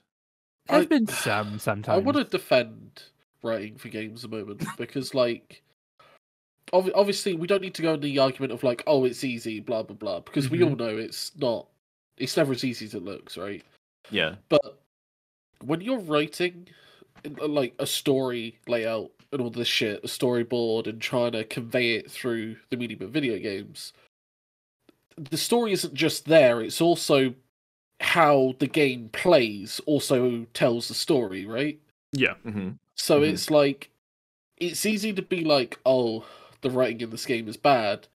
There's 0.68 0.84
I- 0.84 0.88
been 0.88 1.06
some 1.08 1.58
sometimes. 1.58 1.96
I 1.96 1.98
want 2.04 2.18
to 2.18 2.24
defend 2.24 3.02
writing 3.42 3.76
for 3.78 3.88
games 3.88 4.24
a 4.24 4.28
moment 4.28 4.64
because, 4.76 5.14
like, 5.14 5.62
ob- 6.72 6.90
obviously, 6.94 7.34
we 7.34 7.46
don't 7.46 7.62
need 7.62 7.74
to 7.76 7.82
go 7.82 7.94
in 7.94 8.00
the 8.00 8.18
argument 8.18 8.52
of 8.52 8.62
like, 8.62 8.82
oh, 8.86 9.04
it's 9.04 9.24
easy, 9.24 9.60
blah 9.60 9.82
blah 9.82 9.96
blah, 9.96 10.20
because 10.20 10.50
we 10.50 10.58
Mhm. 10.58 10.70
all 10.70 10.76
know 10.76 10.96
it's 10.98 11.32
not. 11.36 11.68
It's 12.18 12.36
never 12.36 12.52
as 12.52 12.64
easy 12.64 12.84
as 12.86 12.94
it 12.94 13.02
looks, 13.04 13.36
right? 13.36 13.62
Yeah, 14.10 14.36
But 14.48 14.80
when 15.64 15.80
you're 15.80 15.98
writing 16.00 16.68
uh, 17.24 17.46
like 17.48 17.74
a 17.78 17.86
story 17.86 18.58
layout 18.68 19.10
and 19.32 19.40
all 19.40 19.50
this 19.50 19.68
shit, 19.68 20.04
a 20.04 20.08
storyboard, 20.08 20.86
and 20.86 21.00
trying 21.00 21.32
to 21.32 21.44
convey 21.44 21.94
it 21.94 22.10
through 22.10 22.56
the 22.70 22.76
medium 22.76 23.02
of 23.02 23.10
video 23.10 23.38
games, 23.38 23.92
the 25.16 25.36
story 25.36 25.72
isn't 25.72 25.94
just 25.94 26.26
there; 26.26 26.60
it's 26.62 26.80
also 26.80 27.34
how 28.00 28.54
the 28.60 28.66
game 28.68 29.08
plays 29.10 29.80
also 29.86 30.46
tells 30.54 30.88
the 30.88 30.94
story, 30.94 31.46
right? 31.46 31.80
Yeah. 32.12 32.34
hmm 32.42 32.70
So 32.96 33.20
Mhm. 33.20 33.28
it's 33.32 33.50
like 33.50 33.90
it's 34.58 34.86
easy 34.86 35.12
to 35.14 35.22
be 35.22 35.44
like, 35.44 35.78
oh, 35.86 36.26
the 36.62 36.70
writing 36.70 37.00
in 37.02 37.10
this 37.10 37.26
game 37.26 37.48
is 37.48 37.56
bad, 37.58 38.08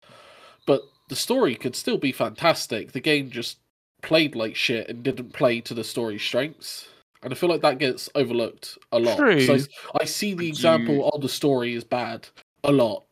but 0.68 0.84
the 1.10 1.18
story 1.18 1.56
could 1.56 1.76
still 1.76 1.98
be 2.00 2.14
fantastic. 2.14 2.94
The 2.94 3.02
game 3.02 3.32
just 3.32 3.60
played 4.04 4.36
like 4.36 4.56
shit 4.58 4.90
and 4.90 5.04
didn't 5.04 5.34
play 5.34 5.62
to 5.62 5.76
the 5.76 5.86
story's 5.86 6.24
strengths. 6.24 6.91
And 7.24 7.32
I 7.32 7.36
feel 7.36 7.50
like 7.50 7.62
that 7.62 7.78
gets 7.78 8.10
overlooked 8.16 8.78
a 8.92 9.00
lot. 9.00 9.18
So 9.18 9.24
I, 9.26 9.38
True. 9.38 9.58
I 10.02 10.06
see 10.06 10.34
the 10.34 10.48
example, 10.48 10.96
you- 10.96 11.04
oh, 11.04 11.20
the 11.20 11.30
story 11.30 11.74
is 11.76 11.84
bad 11.84 12.28
a 12.64 12.72
lot. 12.72 13.06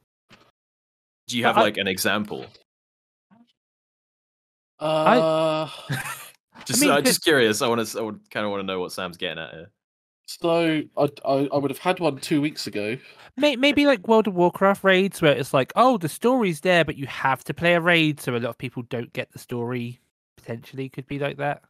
Do 1.27 1.37
you 1.37 1.43
have 1.45 1.57
I- 1.57 1.61
like 1.61 1.77
an 1.77 1.87
example? 1.87 2.45
Uh, 4.79 5.69
Just 6.65 6.81
mean, 6.81 6.89
uh, 6.91 7.01
just 7.01 7.23
curious. 7.23 7.61
I 7.61 7.67
want 7.67 7.85
to. 7.85 7.99
I 7.99 8.01
would 8.01 8.19
kind 8.31 8.45
of 8.45 8.51
want 8.51 8.61
to 8.61 8.65
know 8.67 8.79
what 8.79 8.91
Sam's 8.91 9.17
getting 9.17 9.39
at 9.39 9.51
here. 9.53 9.69
so 10.27 10.81
I, 10.97 11.09
I, 11.25 11.49
I 11.51 11.57
would 11.57 11.71
have 11.71 11.79
had 11.79 11.99
one 11.99 12.17
two 12.17 12.41
weeks 12.41 12.67
ago. 12.67 12.97
May- 13.37 13.55
Maybe 13.55 13.85
like 13.85 14.07
World 14.07 14.27
of 14.27 14.35
Warcraft 14.35 14.83
raids 14.83 15.21
where 15.21 15.35
it's 15.35 15.53
like, 15.53 15.71
oh, 15.75 15.97
the 15.97 16.09
story's 16.09 16.61
there, 16.61 16.85
but 16.85 16.95
you 16.97 17.07
have 17.07 17.43
to 17.45 17.53
play 17.53 17.73
a 17.75 17.81
raid, 17.81 18.19
so 18.19 18.33
a 18.35 18.37
lot 18.37 18.49
of 18.49 18.57
people 18.57 18.83
don't 18.83 19.11
get 19.13 19.31
the 19.31 19.39
story. 19.39 19.99
Potentially, 20.37 20.89
could 20.89 21.07
be 21.07 21.17
like 21.19 21.37
that. 21.37 21.61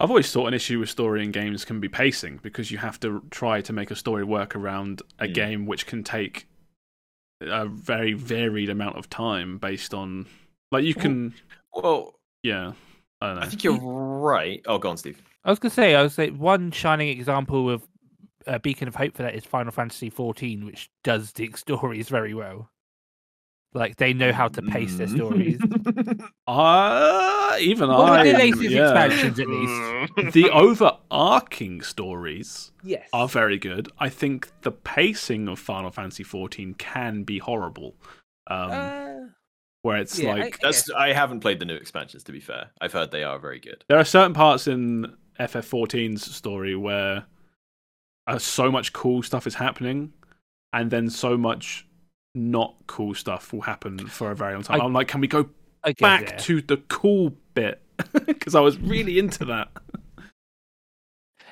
I've 0.00 0.10
always 0.10 0.30
thought 0.30 0.46
an 0.46 0.54
issue 0.54 0.78
with 0.78 0.88
story 0.88 1.24
in 1.24 1.32
games 1.32 1.64
can 1.64 1.80
be 1.80 1.88
pacing 1.88 2.38
because 2.42 2.70
you 2.70 2.78
have 2.78 3.00
to 3.00 3.22
try 3.30 3.60
to 3.62 3.72
make 3.72 3.90
a 3.90 3.96
story 3.96 4.22
work 4.24 4.54
around 4.54 5.02
a 5.18 5.26
Mm. 5.26 5.34
game 5.34 5.66
which 5.66 5.86
can 5.86 6.04
take 6.04 6.46
a 7.40 7.66
very 7.66 8.12
varied 8.14 8.68
amount 8.70 8.96
of 8.96 9.10
time 9.10 9.58
based 9.58 9.92
on 9.94 10.26
like 10.70 10.84
you 10.84 10.94
can 10.94 11.34
Well, 11.72 12.14
yeah 12.42 12.72
I 13.20 13.26
don't 13.26 13.36
know 13.36 13.42
I 13.42 13.46
think 13.46 13.64
you're 13.64 13.78
right. 13.80 14.62
Oh, 14.66 14.78
go 14.78 14.90
on, 14.90 14.96
Steve. 14.96 15.20
I 15.44 15.50
was 15.50 15.58
gonna 15.58 15.70
say, 15.74 15.94
I 15.96 16.02
was 16.02 16.16
like 16.18 16.34
one 16.36 16.70
shining 16.70 17.08
example 17.08 17.68
of 17.70 17.82
a 18.46 18.58
beacon 18.60 18.86
of 18.88 18.94
hope 18.94 19.16
for 19.16 19.22
that 19.22 19.34
is 19.34 19.44
Final 19.44 19.72
Fantasy 19.72 20.10
XIV, 20.10 20.64
which 20.64 20.90
does 21.04 21.32
the 21.32 21.50
stories 21.56 22.08
very 22.08 22.34
well. 22.34 22.70
Like 23.74 23.96
they 23.96 24.12
know 24.14 24.32
how 24.32 24.48
to 24.48 24.62
pace 24.62 24.96
their 24.96 25.08
stories. 25.08 25.60
uh, 26.46 27.56
even 27.60 27.88
Well, 27.88 28.02
I 28.02 28.22
with 28.22 28.32
the 28.32 28.38
latest 28.38 28.62
yeah. 28.70 28.82
expansions, 28.84 29.38
at 29.38 29.46
least. 29.48 30.32
the 30.34 30.50
overarching 30.50 31.82
stories 31.82 32.72
Yes. 32.82 33.08
are 33.12 33.28
very 33.28 33.58
good. 33.58 33.88
I 33.98 34.08
think 34.08 34.50
the 34.62 34.72
pacing 34.72 35.48
of 35.48 35.58
Final 35.58 35.90
Fantasy 35.90 36.24
XIV 36.24 36.78
can 36.78 37.24
be 37.24 37.38
horrible. 37.38 37.94
Um, 38.46 38.70
Uh, 38.70 39.14
where 39.82 39.98
it's 39.98 40.18
yeah, 40.18 40.30
I- 40.30 40.38
like 40.40 40.58
That's. 40.60 40.90
I 40.90 41.12
haven't 41.12 41.40
played 41.40 41.60
the 41.60 41.64
new 41.66 41.76
expansions. 41.76 42.24
To 42.24 42.32
be 42.32 42.40
fair, 42.40 42.70
I've 42.80 42.92
heard 42.92 43.10
they 43.10 43.22
are 43.24 43.38
very 43.38 43.60
good. 43.60 43.84
there 43.88 43.98
are 43.98 44.04
certain 44.04 44.32
parts 44.34 44.66
in 44.66 45.14
FF14's 45.38 46.34
story 46.34 46.74
where 46.74 47.26
uh, 48.26 48.38
so 48.38 48.70
much 48.72 48.92
cool 48.92 49.22
stuff 49.22 49.46
is 49.46 49.54
happening, 49.54 50.12
and 50.72 50.90
then 50.90 51.08
so 51.10 51.36
much 51.36 51.86
not 52.38 52.74
cool 52.86 53.14
stuff 53.14 53.52
will 53.52 53.60
happen 53.60 53.98
for 54.06 54.30
a 54.30 54.36
very 54.36 54.54
long 54.54 54.62
time. 54.62 54.80
I- 54.80 54.84
I'm 54.84 54.92
like, 54.92 55.08
can 55.08 55.20
we 55.20 55.26
go 55.28 55.48
back 56.00 56.30
yeah. 56.30 56.36
to 56.36 56.62
the 56.62 56.78
cool 56.88 57.34
bit? 57.54 57.82
Because 58.26 58.54
I 58.54 58.60
was 58.60 58.78
really 58.78 59.18
into 59.18 59.44
that. 59.46 59.68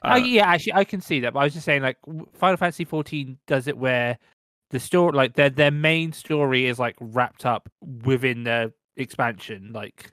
Uh, 0.02 0.12
Uh, 0.12 0.16
yeah, 0.16 0.46
actually, 0.46 0.74
I 0.74 0.84
can 0.84 1.00
see 1.00 1.20
that. 1.20 1.32
But 1.32 1.40
I 1.40 1.44
was 1.44 1.54
just 1.54 1.64
saying, 1.64 1.82
like, 1.82 1.96
Final 2.34 2.56
Fantasy 2.56 2.84
XIV 2.84 3.36
does 3.46 3.66
it 3.66 3.76
where 3.76 4.18
the 4.70 4.78
story, 4.78 5.12
like, 5.12 5.34
their 5.34 5.50
their 5.50 5.70
main 5.72 6.12
story 6.12 6.66
is 6.66 6.78
like 6.78 6.96
wrapped 7.00 7.44
up 7.46 7.68
within 8.04 8.44
the 8.44 8.72
expansion, 8.96 9.72
like, 9.72 10.12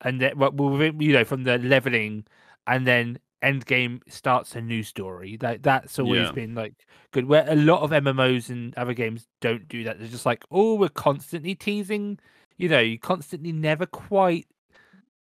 and 0.00 0.20
then 0.20 0.38
well, 0.38 0.52
within, 0.52 1.00
you 1.00 1.12
know, 1.12 1.24
from 1.24 1.44
the 1.44 1.58
leveling, 1.58 2.24
and 2.66 2.86
then 2.86 3.18
Endgame 3.44 4.00
starts 4.08 4.56
a 4.56 4.60
new 4.60 4.82
story. 4.82 5.38
Like 5.40 5.62
that's 5.62 5.98
always 5.98 6.22
Yeah. 6.28 6.32
been 6.32 6.54
like 6.54 6.74
good. 7.12 7.26
Where 7.26 7.44
a 7.48 7.54
lot 7.54 7.82
of 7.82 7.90
MMOs 7.90 8.48
and 8.50 8.74
other 8.76 8.94
games 8.94 9.26
don't 9.40 9.68
do 9.68 9.84
that. 9.84 9.98
They're 9.98 10.08
just 10.08 10.26
like, 10.26 10.44
oh, 10.50 10.74
we're 10.76 10.88
constantly 10.88 11.54
teasing. 11.54 12.18
You 12.56 12.68
know, 12.68 12.80
you 12.80 12.98
constantly 12.98 13.52
never 13.52 13.86
quite 13.86 14.46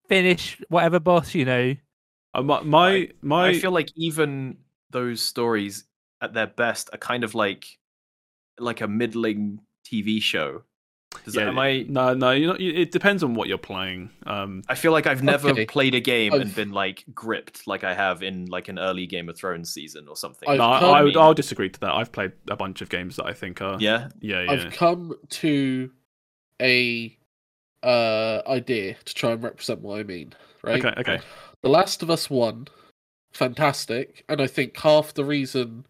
finish 0.08 0.60
whatever 0.68 1.00
boss. 1.00 1.34
You 1.34 1.44
know. 1.44 1.76
uh, 2.34 2.42
my 2.42 2.60
my, 2.62 2.88
I- 2.94 3.08
my 3.22 3.46
I 3.48 3.58
feel 3.58 3.72
like 3.72 3.90
even 3.96 4.58
those 4.90 5.20
stories 5.20 5.84
at 6.20 6.32
their 6.34 6.46
best 6.46 6.88
are 6.92 6.98
kind 6.98 7.24
of 7.24 7.34
like 7.34 7.64
like 8.58 8.80
a 8.80 8.88
middling 8.88 9.60
TV 9.84 10.22
show. 10.22 10.62
Does 11.24 11.34
that, 11.34 11.48
am 11.48 11.58
I? 11.58 11.84
no 11.88 12.12
no 12.14 12.30
you 12.32 12.46
know 12.48 12.56
it 12.58 12.90
depends 12.92 13.22
on 13.22 13.34
what 13.34 13.48
you're 13.48 13.56
playing. 13.58 14.10
Um, 14.26 14.62
I 14.68 14.74
feel 14.74 14.92
like 14.92 15.06
I've 15.06 15.22
never 15.22 15.50
Okay. 15.50 15.66
played 15.66 15.94
a 15.94 16.00
game 16.00 16.32
I've- 16.32 16.42
and 16.42 16.54
been 16.54 16.72
like 16.72 17.04
gripped 17.14 17.66
like 17.66 17.84
I 17.84 17.94
have 17.94 18.22
in 18.22 18.46
like 18.46 18.68
an 18.68 18.78
early 18.78 19.06
Game 19.06 19.28
of 19.28 19.36
Thrones 19.36 19.72
season 19.72 20.06
or 20.08 20.16
something. 20.16 20.48
I've 20.48 20.58
no, 20.58 20.70
I, 20.70 20.80
come- 20.80 20.94
I 20.94 21.02
would 21.02 21.16
I'll 21.16 21.34
disagree 21.34 21.70
to 21.70 21.80
that. 21.80 21.92
I've 21.92 22.12
played 22.12 22.32
a 22.50 22.56
bunch 22.56 22.80
of 22.82 22.88
games 22.88 23.16
that 23.16 23.26
I 23.26 23.32
think 23.32 23.62
are 23.62 23.76
yeah, 23.80 24.08
yeah 24.20 24.42
yeah. 24.42 24.50
I've 24.52 24.72
come 24.72 25.14
to 25.30 25.90
a 26.60 27.16
uh 27.82 28.42
idea 28.46 28.94
to 29.04 29.14
try 29.14 29.32
and 29.32 29.42
represent 29.42 29.80
what 29.80 30.00
I 30.00 30.02
mean. 30.02 30.32
Right. 30.62 30.84
Okay 30.84 31.00
okay. 31.00 31.20
The 31.62 31.68
Last 31.68 32.02
of 32.02 32.10
Us 32.10 32.28
One, 32.30 32.68
fantastic, 33.32 34.24
and 34.28 34.40
I 34.40 34.46
think 34.46 34.76
half 34.78 35.14
the 35.14 35.24
reason 35.24 35.86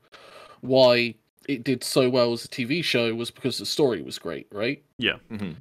why 0.61 1.15
it 1.49 1.65
did 1.65 1.85
so 1.85 2.09
well 2.09 2.33
as 2.33 2.45
a 2.45 2.49
TV 2.49 2.83
show 2.83 3.15
was 3.15 3.31
because 3.31 3.59
the 3.59 3.67
story 3.67 4.03
was 4.03 4.19
great. 4.19 4.47
Right. 4.53 4.83
hmm 5.29 5.53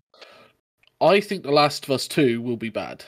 I 1.01 1.19
think 1.19 1.43
The 1.43 1.51
Last 1.51 1.83
of 1.85 1.91
Us 1.91 2.07
Two 2.07 2.41
will 2.41 2.55
be 2.57 2.69
bad 2.69 3.03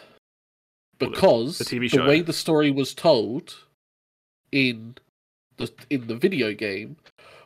Well, 0.99 1.09
the- 1.09 1.15
because 1.15 1.57
the 1.57 1.63
TV 1.65 1.89
the 1.89 2.03
way 2.03 2.17
yeah. 2.17 2.23
the 2.23 2.33
story 2.33 2.71
was 2.71 2.93
told 2.93 3.55
in 4.51 4.95
the 5.57 5.71
in 5.89 6.07
the 6.07 6.15
video 6.15 6.53
game 6.53 6.97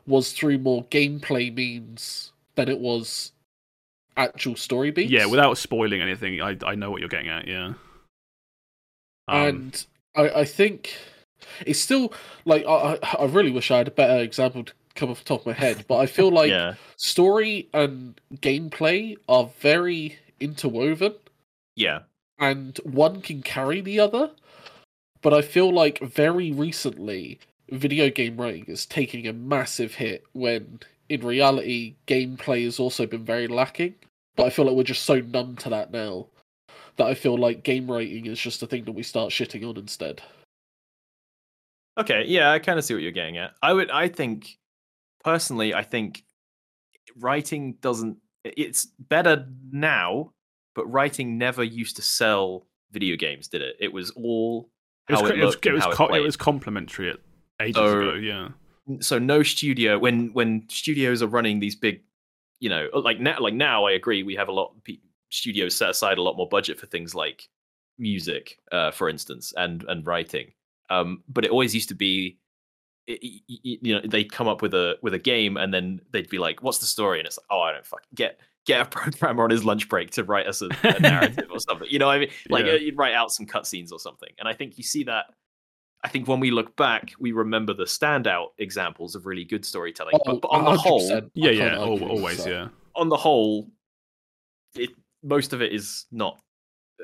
was 0.08 0.32
through 0.34 0.58
more 0.58 0.84
gameplay 0.86 1.54
means 1.54 2.32
than 2.56 2.68
it 2.70 2.80
was 2.80 3.32
actual 4.18 4.56
story 4.56 4.90
beats. 4.92 5.12
Yeah, 5.12 5.28
without 5.28 5.58
spoiling 5.58 6.02
anything, 6.02 6.42
I 6.42 6.58
I 6.66 6.74
know 6.76 6.90
what 6.90 7.00
you're 7.00 7.10
getting 7.10 7.30
at. 7.30 7.48
Yeah. 7.48 7.74
Um, 9.28 9.38
and 9.48 9.86
I, 10.16 10.30
I 10.42 10.46
think 10.46 10.98
it's 11.66 11.80
still 11.80 12.12
like 12.46 12.66
I, 12.66 12.98
I 13.04 13.16
I 13.20 13.26
really 13.26 13.52
wish 13.52 13.70
I 13.70 13.78
had 13.78 13.88
a 13.88 13.92
better 13.92 14.20
example 14.24 14.64
to 14.64 14.74
come 15.00 15.10
off 15.10 15.20
the 15.20 15.26
top 15.26 15.42
of 15.42 15.46
my 15.48 15.54
head, 15.54 15.86
but 15.88 15.98
I 15.98 16.06
feel 16.06 16.32
like 16.42 16.50
yeah, 16.50 16.76
story 16.98 17.70
and 17.74 18.20
gameplay 18.36 19.18
are 19.28 19.50
very 19.60 20.18
interwoven, 20.40 21.14
yeah. 21.76 22.00
and 22.40 22.78
one 22.84 23.22
can 23.22 23.42
carry 23.42 23.82
the 23.82 24.00
other. 24.00 24.32
But 25.22 25.34
I 25.34 25.42
feel 25.42 25.74
like 25.74 26.00
very 26.00 26.52
recently, 26.52 27.40
video 27.70 28.10
game 28.10 28.38
writing 28.38 28.66
is 28.68 28.86
taking 28.86 29.28
a 29.28 29.34
massive 29.34 29.96
hit 29.96 30.24
when 30.32 30.80
in 31.10 31.26
reality, 31.26 31.96
gameplay 32.08 32.64
has 32.64 32.80
also 32.80 33.06
been 33.06 33.26
very 33.26 33.48
lacking. 33.48 33.96
But 34.36 34.46
I 34.46 34.50
feel 34.52 34.66
like 34.66 34.76
we're 34.76 34.84
just 34.84 35.04
so 35.04 35.20
numb 35.20 35.58
to 35.58 35.70
that 35.70 35.92
now 35.92 36.28
that 36.96 37.08
I 37.08 37.14
feel 37.16 37.38
like 37.38 37.64
game 37.64 37.92
writing 37.92 38.28
is 38.28 38.40
just 38.40 38.64
a 38.64 38.68
thing 38.68 38.86
that 38.86 38.92
we 38.92 39.04
start 39.04 39.32
shitting 39.32 39.68
on 39.68 39.78
instead. 39.78 40.22
Okay, 41.98 42.24
yeah, 42.28 42.52
I 42.52 42.60
kind 42.60 42.80
of 42.80 42.86
see 42.86 42.94
what 42.94 43.04
you're 43.04 43.12
getting 43.12 43.38
at. 43.38 43.56
I 43.62 43.74
would, 43.74 43.90
I 43.92 44.08
think, 44.08 44.58
personally, 45.24 45.74
I 45.74 45.84
think 45.84 46.24
writing 47.18 47.78
doesn't. 47.82 48.18
It's 48.44 48.86
better 49.00 49.48
now, 49.72 50.34
but 50.76 50.86
writing 50.88 51.38
never 51.38 51.64
used 51.64 51.96
to 51.98 52.02
sell 52.02 52.68
video 52.92 53.16
games, 53.16 53.48
did 53.48 53.62
it? 53.62 53.76
It 53.80 53.92
was 53.94 54.12
all 54.12 54.70
it 55.08 55.14
was 55.14 55.22
how 55.22 55.28
it 55.28 55.40
it 55.40 55.46
was 55.46 55.56
it 55.64 55.72
was, 55.74 55.84
how 55.84 55.92
it 55.92 55.96
co- 55.96 56.14
it 56.16 56.20
was 56.22 56.38
complimentary 56.38 57.10
at 57.12 57.18
ages 57.62 57.76
So- 57.76 58.00
ago. 58.02 58.14
Yeah. 58.16 58.50
so 59.02 59.20
no 59.20 59.44
studio 59.44 60.00
when 60.00 60.34
when 60.34 60.68
studios 60.70 61.22
are 61.22 61.28
running 61.28 61.60
these 61.60 61.76
big 61.76 62.02
you 62.62 62.68
know, 62.70 62.90
like 62.94 63.22
now, 63.22 63.40
like 63.40 63.54
now, 63.54 63.86
I 63.86 63.94
agree. 63.94 64.22
We 64.24 64.36
have 64.36 64.50
a 64.50 64.52
lot 64.52 64.74
studios 65.30 65.78
set 65.78 65.90
aside 65.92 66.18
a 66.18 66.22
lot 66.22 66.36
more 66.36 66.48
budget 66.50 66.78
for 66.78 66.88
things 66.88 67.16
like 67.16 67.48
music, 67.98 68.60
uh, 68.74 68.92
for 68.92 69.08
instance, 69.10 69.54
and 69.56 69.84
and 69.88 70.06
writing. 70.06 70.52
Um, 70.90 71.24
but 71.30 71.46
it 71.46 71.52
always 71.52 71.74
used 71.74 71.88
to 71.90 71.96
be, 71.96 72.38
you 73.18 73.96
know, 73.96 74.02
they'd 74.06 74.32
come 74.32 74.48
up 74.48 74.62
with 74.62 74.74
a 74.74 74.98
with 75.02 75.14
a 75.14 75.20
game, 75.20 75.58
and 75.58 75.74
then 75.74 76.00
they'd 76.12 76.30
be 76.30 76.38
like, 76.38 76.62
"What's 76.62 76.78
the 76.80 76.86
story?" 76.86 77.20
And 77.20 77.26
it's 77.28 77.38
like, 77.38 77.48
"Oh, 77.50 77.62
I 77.62 77.72
don't 77.74 77.86
fucking 77.86 78.10
get." 78.16 78.40
Get 78.66 78.82
a 78.82 78.86
programmer 78.90 79.46
on 79.46 79.50
his 79.50 79.64
lunch 79.66 79.88
break 79.90 80.12
to 80.12 80.24
write 80.24 80.46
us 80.46 80.62
a, 80.62 80.68
a 80.84 81.00
narrative 81.00 81.48
or 81.52 81.60
something. 81.68 81.88
You 81.90 81.98
know, 81.98 82.06
what 82.08 82.18
I 82.18 82.20
mean, 82.20 82.30
like 82.50 82.66
Yeah. 82.66 82.74
uh, 82.74 82.76
you'd 82.76 82.98
write 82.98 83.14
out 83.16 83.32
some 83.32 83.46
cutscenes 83.48 83.92
or 83.92 84.00
something. 84.00 84.30
And 84.38 84.48
I 84.48 84.54
think 84.54 84.78
you 84.78 84.84
see 84.84 85.06
that 85.06 85.28
I 86.04 86.10
think 86.10 86.28
when 86.28 86.40
we 86.42 86.52
look 86.52 86.76
back, 86.76 87.14
we 87.20 87.32
remember 87.32 87.74
the 87.74 87.86
standout 87.86 88.48
examples 88.60 89.16
of 89.16 89.26
really 89.26 89.46
good 89.46 89.66
storytelling. 89.66 90.14
Oh, 90.16 90.34
but, 90.34 90.42
but 90.42 90.48
on 90.50 90.66
the 90.66 90.78
whole, 90.78 91.10
100%. 91.10 91.24
I 91.24 91.30
Yeah, 91.34 91.52
yeah, 91.52 91.64
al- 91.76 91.92
argue 91.94 91.94
with 91.94 92.12
always, 92.12 92.46
yeah. 92.46 92.68
on 92.96 93.10
the 93.10 93.18
whole, 93.18 93.72
it 94.76 94.90
most 95.24 95.54
of 95.54 95.62
it 95.62 95.72
is 95.74 96.06
not 96.12 96.40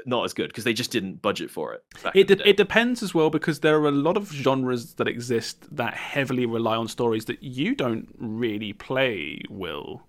not 0.05 0.25
as 0.25 0.33
good 0.33 0.47
because 0.47 0.63
they 0.63 0.73
just 0.73 0.91
didn't 0.91 1.21
budget 1.21 1.49
for 1.49 1.73
it. 1.73 1.83
It 2.13 2.27
de- 2.27 2.47
it 2.47 2.57
depends 2.57 3.01
as 3.01 3.13
well 3.13 3.29
because 3.29 3.59
there 3.59 3.77
are 3.77 3.87
a 3.87 3.91
lot 3.91 4.17
of 4.17 4.31
genres 4.31 4.93
that 4.95 5.07
exist 5.07 5.75
that 5.75 5.93
heavily 5.93 6.45
rely 6.45 6.75
on 6.75 6.87
stories 6.87 7.25
that 7.25 7.41
you 7.41 7.75
don't 7.75 8.13
really 8.17 8.73
play. 8.73 9.41
Will 9.49 10.03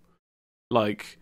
like 0.70 1.18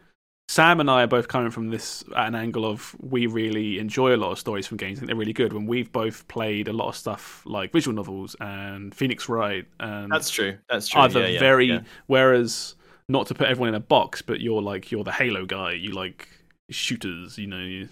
Sam 0.49 0.81
and 0.81 0.91
I 0.91 1.03
are 1.03 1.07
both 1.07 1.28
coming 1.28 1.51
from 1.51 1.70
this 1.70 2.05
at 2.16 2.28
an 2.28 2.35
angle 2.35 2.66
of 2.66 2.95
we 3.01 3.27
really 3.27 3.78
enjoy 3.78 4.15
a 4.15 4.19
lot 4.19 4.31
of 4.31 4.39
stories 4.39 4.66
from 4.66 4.77
games. 4.77 4.99
I 4.99 5.01
think 5.01 5.07
they're 5.09 5.16
really 5.16 5.32
good. 5.32 5.53
When 5.53 5.66
we've 5.66 5.91
both 5.91 6.27
played 6.28 6.69
a 6.69 6.73
lot 6.73 6.89
of 6.89 6.97
stuff 6.97 7.43
like 7.47 7.73
visual 7.73 7.95
novels 7.95 8.36
and 8.41 8.95
Phoenix 8.95 9.28
Wright 9.28 9.65
and 9.81 10.12
That's 10.12 10.31
true. 10.31 10.59
That's 10.69 10.89
true. 10.89 11.01
other 11.01 11.20
yeah, 11.20 11.27
yeah, 11.28 11.39
very 11.39 11.66
yeah. 11.66 11.81
whereas 12.07 12.74
not 13.09 13.27
to 13.28 13.35
put 13.35 13.49
everyone 13.49 13.70
in 13.70 13.74
a 13.74 13.81
box, 13.81 14.23
but 14.23 14.41
you're 14.41 14.62
like 14.62 14.91
you're 14.91 15.05
the 15.05 15.12
Halo 15.12 15.47
guy. 15.47 15.73
You 15.73 15.93
like 15.93 16.28
shooters. 16.70 17.39
You 17.39 17.47
know. 17.47 17.59
You, 17.59 17.89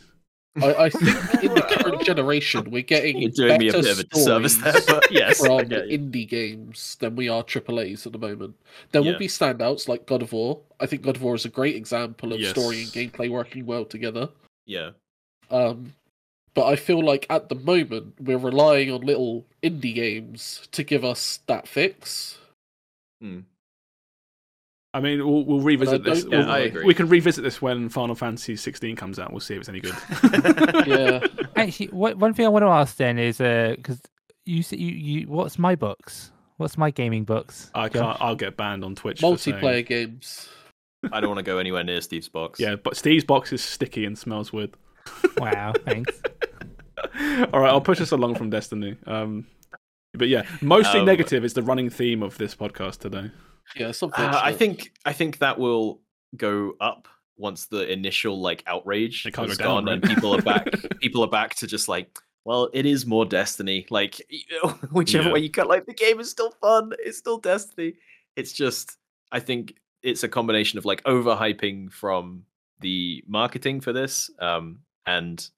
I, 0.61 0.74
I 0.74 0.91
think 0.91 1.03
in 1.45 1.55
the 1.55 1.62
current 1.62 2.03
generation, 2.03 2.70
we're 2.70 2.83
getting 2.83 3.19
You're 3.19 3.31
doing 3.31 3.59
me 3.59 3.69
a 3.69 3.73
better 3.73 3.83
bit 3.83 3.93
of 3.93 3.99
a 4.01 4.05
disservice 4.05 4.57
there, 4.57 4.73
stories 4.81 5.01
but 5.01 5.12
yes, 5.12 5.39
from 5.39 5.61
indie 5.61 6.29
games 6.29 6.97
than 7.01 7.16
we 7.16 7.29
are 7.29 7.43
AAA's 7.43 8.07
at 8.07 8.12
the 8.12 8.19
moment. 8.19 8.55
There 8.91 9.03
will 9.03 9.19
be 9.19 9.29
standouts 9.29 9.89
like 9.89 10.07
God 10.07 10.23
of 10.23 10.33
War. 10.33 10.61
I 10.79 10.87
think 10.87 11.03
God 11.03 11.16
of 11.16 11.23
War 11.23 11.35
is 11.35 11.45
a 11.45 11.49
great 11.49 11.77
example 11.77 12.33
of 12.33 12.45
story 12.45 12.83
and 12.83 12.91
gameplay 12.91 13.31
working 13.31 13.65
well 13.66 13.85
together. 13.85 14.29
yeah. 14.66 14.91
Um, 15.51 15.93
but 16.55 16.66
I 16.66 16.77
feel 16.77 17.03
like 17.03 17.27
at 17.31 17.49
the 17.49 17.55
moment 17.55 18.15
we're 18.20 18.39
relying 18.39 18.91
on 18.91 19.01
little 19.01 19.47
indie 19.62 19.95
games 19.95 20.69
to 20.73 20.83
give 20.83 21.05
us 21.05 21.41
that 21.47 21.66
fix. 21.66 22.39
I 24.94 25.01
mean, 25.01 25.27
we'll, 25.27 25.44
we'll 25.44 25.60
revisit 25.60 26.02
I 26.02 26.10
this. 26.10 26.24
Yeah, 26.28 26.39
we'll- 26.40 26.51
I 26.51 26.59
agree. 26.60 26.85
We 26.85 26.93
can 26.94 27.09
revisit 27.09 27.43
this 27.43 27.62
when 27.62 27.89
Final 27.89 28.14
Fantasy 28.14 28.56
16 28.56 28.94
comes 28.97 29.19
out. 29.19 29.31
We'll 29.32 29.40
see 29.40 29.55
if 29.55 29.60
it's 29.60 29.69
any 29.69 29.81
good. 29.81 29.94
Yeah. 30.86 31.27
Actually, 31.56 31.86
what, 31.89 32.16
one 32.19 32.35
thing 32.35 32.44
I 32.44 32.48
want 32.48 32.62
to 32.64 32.69
ask 32.69 32.97
then 32.97 33.19
is 33.19 33.39
because 33.39 34.01
you 34.44 34.59
s- 34.60 34.73
you 34.73 34.89
you 34.89 35.28
what's 35.28 35.59
my 35.59 35.74
books? 35.77 36.31
What's 36.56 36.77
my 36.77 36.90
gaming 36.90 37.24
books? 37.24 37.70
I 37.74 37.89
Josh? 37.89 38.02
can't. 38.02 38.19
I'll 38.20 38.36
get 38.36 38.56
banned 38.56 38.85
on 38.85 38.94
Twitch. 38.94 39.20
for 39.20 39.35
Multiplayer 39.35 39.86
games. 39.86 40.48
I 41.12 41.20
don't 41.20 41.28
want 41.31 41.39
to 41.39 41.43
go 41.44 41.59
anywhere 41.59 41.82
near 41.85 42.01
Steve's 42.01 42.28
box. 42.28 42.60
Yeah, 42.60 42.77
but 42.77 42.97
Steve's 42.97 43.24
box 43.24 43.52
is 43.52 43.62
sticky 43.62 44.05
and 44.05 44.16
smells 44.19 44.52
weird. 44.52 44.74
Wow, 45.39 45.73
thanks. 45.85 46.20
All 47.52 47.60
right, 47.60 47.70
I'll 47.70 47.81
push 47.81 48.01
us 48.01 48.12
along 48.12 48.36
from 48.36 48.51
Destiny. 48.51 48.97
Um, 49.06 49.47
but 50.14 50.28
yeah, 50.28 50.43
mostly 50.60 51.01
Um, 51.01 51.06
negative 51.06 51.44
is 51.44 51.55
the 51.55 51.62
running 51.62 51.90
theme 51.90 52.23
of 52.23 52.39
this 52.39 52.55
podcast 52.55 52.98
today. 52.98 53.31
Yeah, 53.76 53.89
it's 53.89 54.02
Uh, 54.02 54.09
I 54.43 54.52
think 54.52 54.93
I 55.05 55.12
think 55.12 55.39
that 55.39 55.59
will 55.59 56.01
go 56.36 56.74
up 56.80 57.09
once 57.36 57.66
the 57.66 57.90
initial 57.90 58.40
like 58.40 58.62
outrage 58.66 59.26
It 59.26 59.34
can't 59.34 59.48
has 59.48 59.59
go 59.59 59.64
down, 59.64 59.84
gone 59.84 59.89
and 59.94 60.02
people 60.02 60.34
are 60.34 60.43
back. 60.43 60.72
people 61.01 61.22
are 61.24 61.30
back 61.30 61.55
to 61.56 61.66
just 61.66 61.89
like, 61.89 62.18
well, 62.44 62.68
it 62.72 62.86
is 62.86 63.06
more 63.06 63.24
Destiny. 63.24 63.86
Like 63.90 64.20
whichever 64.93 65.28
Yeah. 65.28 65.32
way 65.34 65.40
you 65.40 65.51
cut, 65.51 65.68
like 65.68 65.86
the 65.86 65.94
game 65.94 66.20
is 66.20 66.30
still 66.30 66.51
fun. 66.60 66.93
It's 67.01 67.18
still 67.18 67.39
Destiny. 67.39 67.94
It's 68.36 68.52
just 68.52 68.98
I 69.30 69.40
think 69.40 69.74
it's 70.02 70.22
a 70.24 70.28
combination 70.28 70.78
of 70.78 70.84
like 70.84 71.02
overhyping 71.05 71.93
from 71.93 72.44
the 72.80 73.22
marketing 73.28 73.80
for 73.80 73.93
this, 73.93 74.28
um, 74.40 74.80
and 75.06 75.48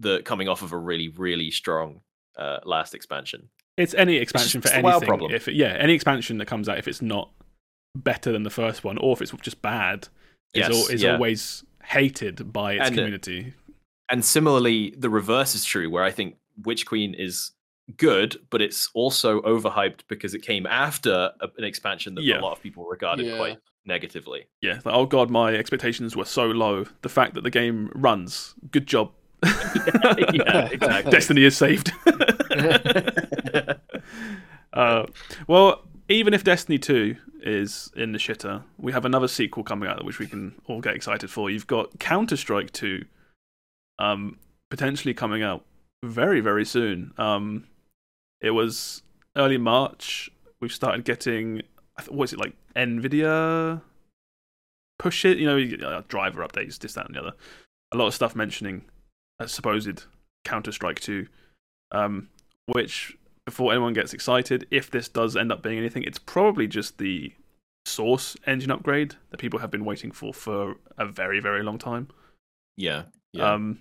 the 0.00 0.20
coming 0.22 0.48
off 0.48 0.62
of 0.62 0.72
a 0.72 0.78
really 0.78 1.08
really 1.08 1.50
strong 1.50 2.00
uh, 2.36 2.58
last 2.64 2.94
expansion. 2.94 3.48
It's 3.78 3.94
any 3.94 4.16
expansion 4.16 4.60
just 4.60 4.74
for 4.74 4.80
the 4.82 4.86
anything. 4.88 5.06
problem. 5.08 5.32
If 5.32 5.48
it, 5.48 5.54
yeah, 5.54 5.76
any 5.78 5.94
expansion 5.94 6.36
that 6.38 6.46
comes 6.46 6.68
out, 6.68 6.76
if 6.78 6.86
it's 6.88 7.00
not 7.00 7.30
better 7.94 8.30
than 8.32 8.42
the 8.42 8.50
first 8.50 8.84
one, 8.84 8.98
or 8.98 9.14
if 9.14 9.22
it's 9.22 9.32
just 9.40 9.62
bad, 9.62 10.08
is, 10.54 10.64
al- 10.66 10.88
is 10.94 11.02
yeah. 11.02 11.12
always 11.14 11.64
hated 11.84 12.52
by 12.52 12.72
its 12.74 12.86
And, 12.88 12.94
uh, 12.94 13.02
community. 13.02 13.54
and 14.10 14.24
similarly 14.24 14.94
the 14.98 15.08
reverse 15.08 15.54
is 15.54 15.64
true 15.64 15.88
where 15.88 16.04
i 16.04 16.10
think 16.10 16.36
witch 16.64 16.84
queen 16.86 17.14
is 17.14 17.52
good 17.96 18.36
but 18.50 18.60
it's 18.60 18.90
also 18.94 19.40
overhyped 19.42 20.00
because 20.08 20.34
it 20.34 20.42
came 20.42 20.66
after 20.66 21.30
a- 21.40 21.48
an 21.56 21.64
expansion 21.64 22.14
that 22.14 22.24
Yeah. 22.24 22.40
a 22.40 22.42
lot 22.42 22.52
of 22.52 22.62
people 22.62 22.84
regarded 22.84 23.24
Yeah. 23.26 23.36
quite 23.38 23.58
negatively 23.86 24.46
Yeah, 24.60 24.80
like, 24.84 24.94
oh 24.94 25.06
god, 25.06 25.30
my 25.30 25.54
expectations 25.54 26.14
were 26.16 26.26
so 26.26 26.46
low. 26.46 26.84
The 27.02 27.08
fact 27.08 27.32
that 27.34 27.42
the 27.42 27.50
game 27.50 27.90
runs, 27.94 28.54
good 28.70 28.86
job. 28.86 29.12
yeah 29.44 30.68
exactly 30.72 31.10
Destiny 31.10 31.44
is 31.44 31.56
saved. 31.56 31.90
uh, 34.72 35.06
well, 35.46 35.82
even 36.08 36.34
if 36.34 36.44
Destiny 36.44 36.78
2 36.78 37.16
is 37.42 37.90
in 37.96 38.12
the 38.12 38.18
shitter, 38.18 38.62
we 38.78 38.92
have 38.92 39.04
another 39.04 39.28
sequel 39.28 39.62
coming 39.62 39.88
out 39.88 40.04
which 40.04 40.18
we 40.18 40.26
can 40.26 40.54
all 40.66 40.80
get 40.80 40.94
excited 40.94 41.30
for. 41.30 41.50
You've 41.50 41.66
got 41.66 41.98
Counter 41.98 42.36
Strike 42.36 42.72
2 42.72 43.04
um, 43.98 44.38
potentially 44.70 45.14
coming 45.14 45.42
out 45.42 45.64
very, 46.04 46.40
very 46.40 46.64
soon. 46.64 47.12
Um, 47.18 47.66
it 48.40 48.50
was 48.50 49.02
early 49.36 49.58
March. 49.58 50.30
We've 50.60 50.72
started 50.72 51.04
getting, 51.04 51.62
what 52.08 52.24
is 52.24 52.32
it, 52.32 52.38
like 52.38 52.54
NVIDIA 52.76 53.82
push 54.98 55.24
it? 55.24 55.38
You 55.38 55.46
know, 55.46 55.86
uh, 55.86 56.02
driver 56.08 56.46
updates, 56.46 56.78
this, 56.78 56.94
that, 56.94 57.06
and 57.06 57.14
the 57.14 57.20
other. 57.20 57.32
A 57.92 57.96
lot 57.96 58.08
of 58.08 58.14
stuff 58.14 58.36
mentioning 58.36 58.84
a 59.38 59.48
supposed 59.48 60.04
Counter 60.44 60.72
Strike 60.72 61.00
2, 61.00 61.26
um, 61.92 62.28
which, 62.66 63.16
before 63.48 63.72
anyone 63.72 63.94
gets 63.94 64.12
excited, 64.12 64.66
if 64.70 64.90
this 64.90 65.08
does 65.08 65.36
end 65.36 65.50
up 65.50 65.62
being 65.62 65.78
anything, 65.78 66.02
it's 66.02 66.18
probably 66.18 66.66
just 66.66 66.98
the 66.98 67.32
source 67.86 68.36
engine 68.46 68.70
upgrade 68.70 69.14
that 69.30 69.38
people 69.38 69.58
have 69.60 69.70
been 69.70 69.84
waiting 69.84 70.10
for 70.10 70.34
for 70.34 70.76
a 70.98 71.06
very, 71.06 71.40
very 71.40 71.62
long 71.62 71.78
time. 71.78 72.08
yeah 72.76 73.04
yeah 73.32 73.54
Um, 73.54 73.78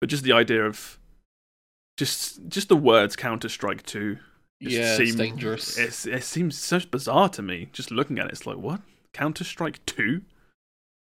but 0.00 0.08
just 0.10 0.22
the 0.24 0.32
idea 0.32 0.64
of 0.64 0.98
just 1.96 2.46
just 2.48 2.68
the 2.68 2.76
words 2.76 3.16
Counter 3.16 3.48
Strike 3.48 3.82
2 3.84 4.18
just 4.62 4.76
yeah, 4.76 4.96
it's 4.98 5.14
dangerous. 5.14 5.76
It's, 5.78 6.06
it 6.06 6.22
seems 6.24 6.56
so 6.58 6.78
bizarre 6.90 7.28
to 7.30 7.42
me. 7.42 7.68
Just 7.72 7.90
looking 7.90 8.18
at 8.18 8.26
it, 8.26 8.32
it's 8.32 8.46
like 8.46 8.56
what 8.56 8.80
Counter 9.12 9.44
Strike 9.44 9.84
2? 9.86 10.22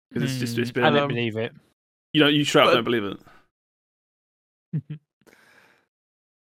Because 0.10 0.24
it's 0.32 0.40
just 0.40 0.58
it's 0.58 0.70
Hmm, 0.70 0.74
been 0.76 0.84
I 0.86 0.90
don't 0.92 1.02
um, 1.04 1.08
believe 1.10 1.36
it. 1.38 1.52
you 2.14 2.22
know 2.22 2.30
you 2.30 2.44
straight 2.46 2.64
up 2.64 2.70
But- 2.70 2.76
don't 2.76 2.84
believe 2.86 3.04
it. 3.04 3.20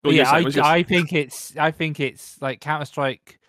What 0.03 0.09
were 0.09 0.13
you 0.13 0.19
yeah, 0.19 0.31
saying? 0.31 0.43
I, 0.43 0.45
Was 0.45 0.55
yours- 0.55 0.67
I 0.67 0.83
think 0.83 1.13
it's 1.13 1.57
I 1.57 1.71
think 1.71 1.99
it's 1.99 2.41
like 2.41 2.59
Counter 2.59 2.85
Strike. 2.85 3.39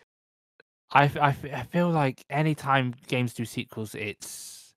I 0.93 1.05
I 1.53 1.63
feel 1.65 1.91
like 1.91 2.25
anytime 2.31 2.95
games 3.09 3.35
do 3.35 3.45
sequels, 3.45 3.95
it's 3.97 4.75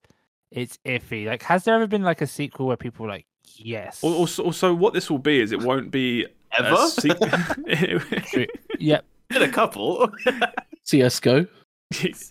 it's 0.52 0.80
iffy. 0.86 1.28
Like, 1.28 1.44
has 1.44 1.66
there 1.66 1.76
ever 1.76 1.86
been 1.88 2.02
like 2.02 2.22
a 2.22 2.28
sequel 2.28 2.66
where 2.66 2.78
people 2.78 3.06
were 3.06 3.12
like, 3.12 3.28
yes, 3.56 4.04
Al- 4.04 4.14
Also, 4.14 4.44
also, 4.44 4.74
what 4.74 4.94
this 4.94 5.10
will 5.12 5.20
be 5.20 5.40
is 5.40 5.52
it 5.52 5.62
won't 5.62 5.92
be 5.92 6.26
ever 6.58 6.76
sequ- 6.76 8.48
yep, 8.80 9.06
in 9.36 9.42
a 9.44 9.50
couple 9.50 10.10
CS:GO. 10.84 11.46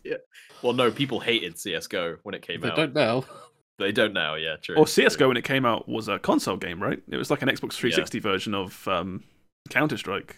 yeah. 0.04 0.14
well 0.62 0.72
no 0.72 0.90
people 0.90 1.20
hated 1.20 1.54
csgo 1.54 2.18
when 2.24 2.34
it 2.34 2.42
came 2.42 2.60
They 2.60 2.68
out 2.68 2.76
They 2.76 2.82
don't 2.82 2.94
now. 2.94 3.24
they 3.78 3.92
don't 3.92 4.12
now 4.12 4.34
yeah 4.34 4.56
true 4.56 4.76
or 4.76 4.86
CS:GO 4.86 5.28
when 5.28 5.36
it 5.36 5.44
came 5.44 5.64
out 5.64 5.88
was 5.88 6.08
a 6.08 6.18
console 6.18 6.56
game, 6.56 6.82
right? 6.82 7.00
It 7.08 7.16
was 7.16 7.30
like 7.30 7.42
an 7.42 7.48
Xbox 7.48 7.74
360 7.74 8.18
version 8.18 8.54
of 8.54 8.88
um, 8.88 9.22
Counter 9.68 9.96
Strike, 9.96 10.36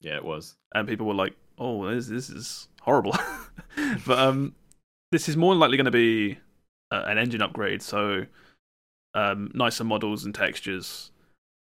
yeah 0.00 0.16
it 0.16 0.24
was 0.24 0.56
and 0.74 0.88
people 0.88 1.06
were 1.06 1.14
like, 1.14 1.34
"Oh, 1.58 1.88
this 1.88 2.08
this 2.08 2.30
is 2.30 2.68
horrible." 2.82 3.16
but 4.06 4.18
um, 4.18 4.54
this 5.12 5.28
is 5.28 5.36
more 5.36 5.54
likely 5.54 5.76
going 5.76 5.84
to 5.86 5.90
be 5.90 6.38
uh, 6.90 7.04
an 7.06 7.18
engine 7.18 7.42
upgrade, 7.42 7.82
so 7.82 8.26
um, 9.14 9.50
nicer 9.54 9.84
models 9.84 10.24
and 10.24 10.34
textures. 10.34 11.10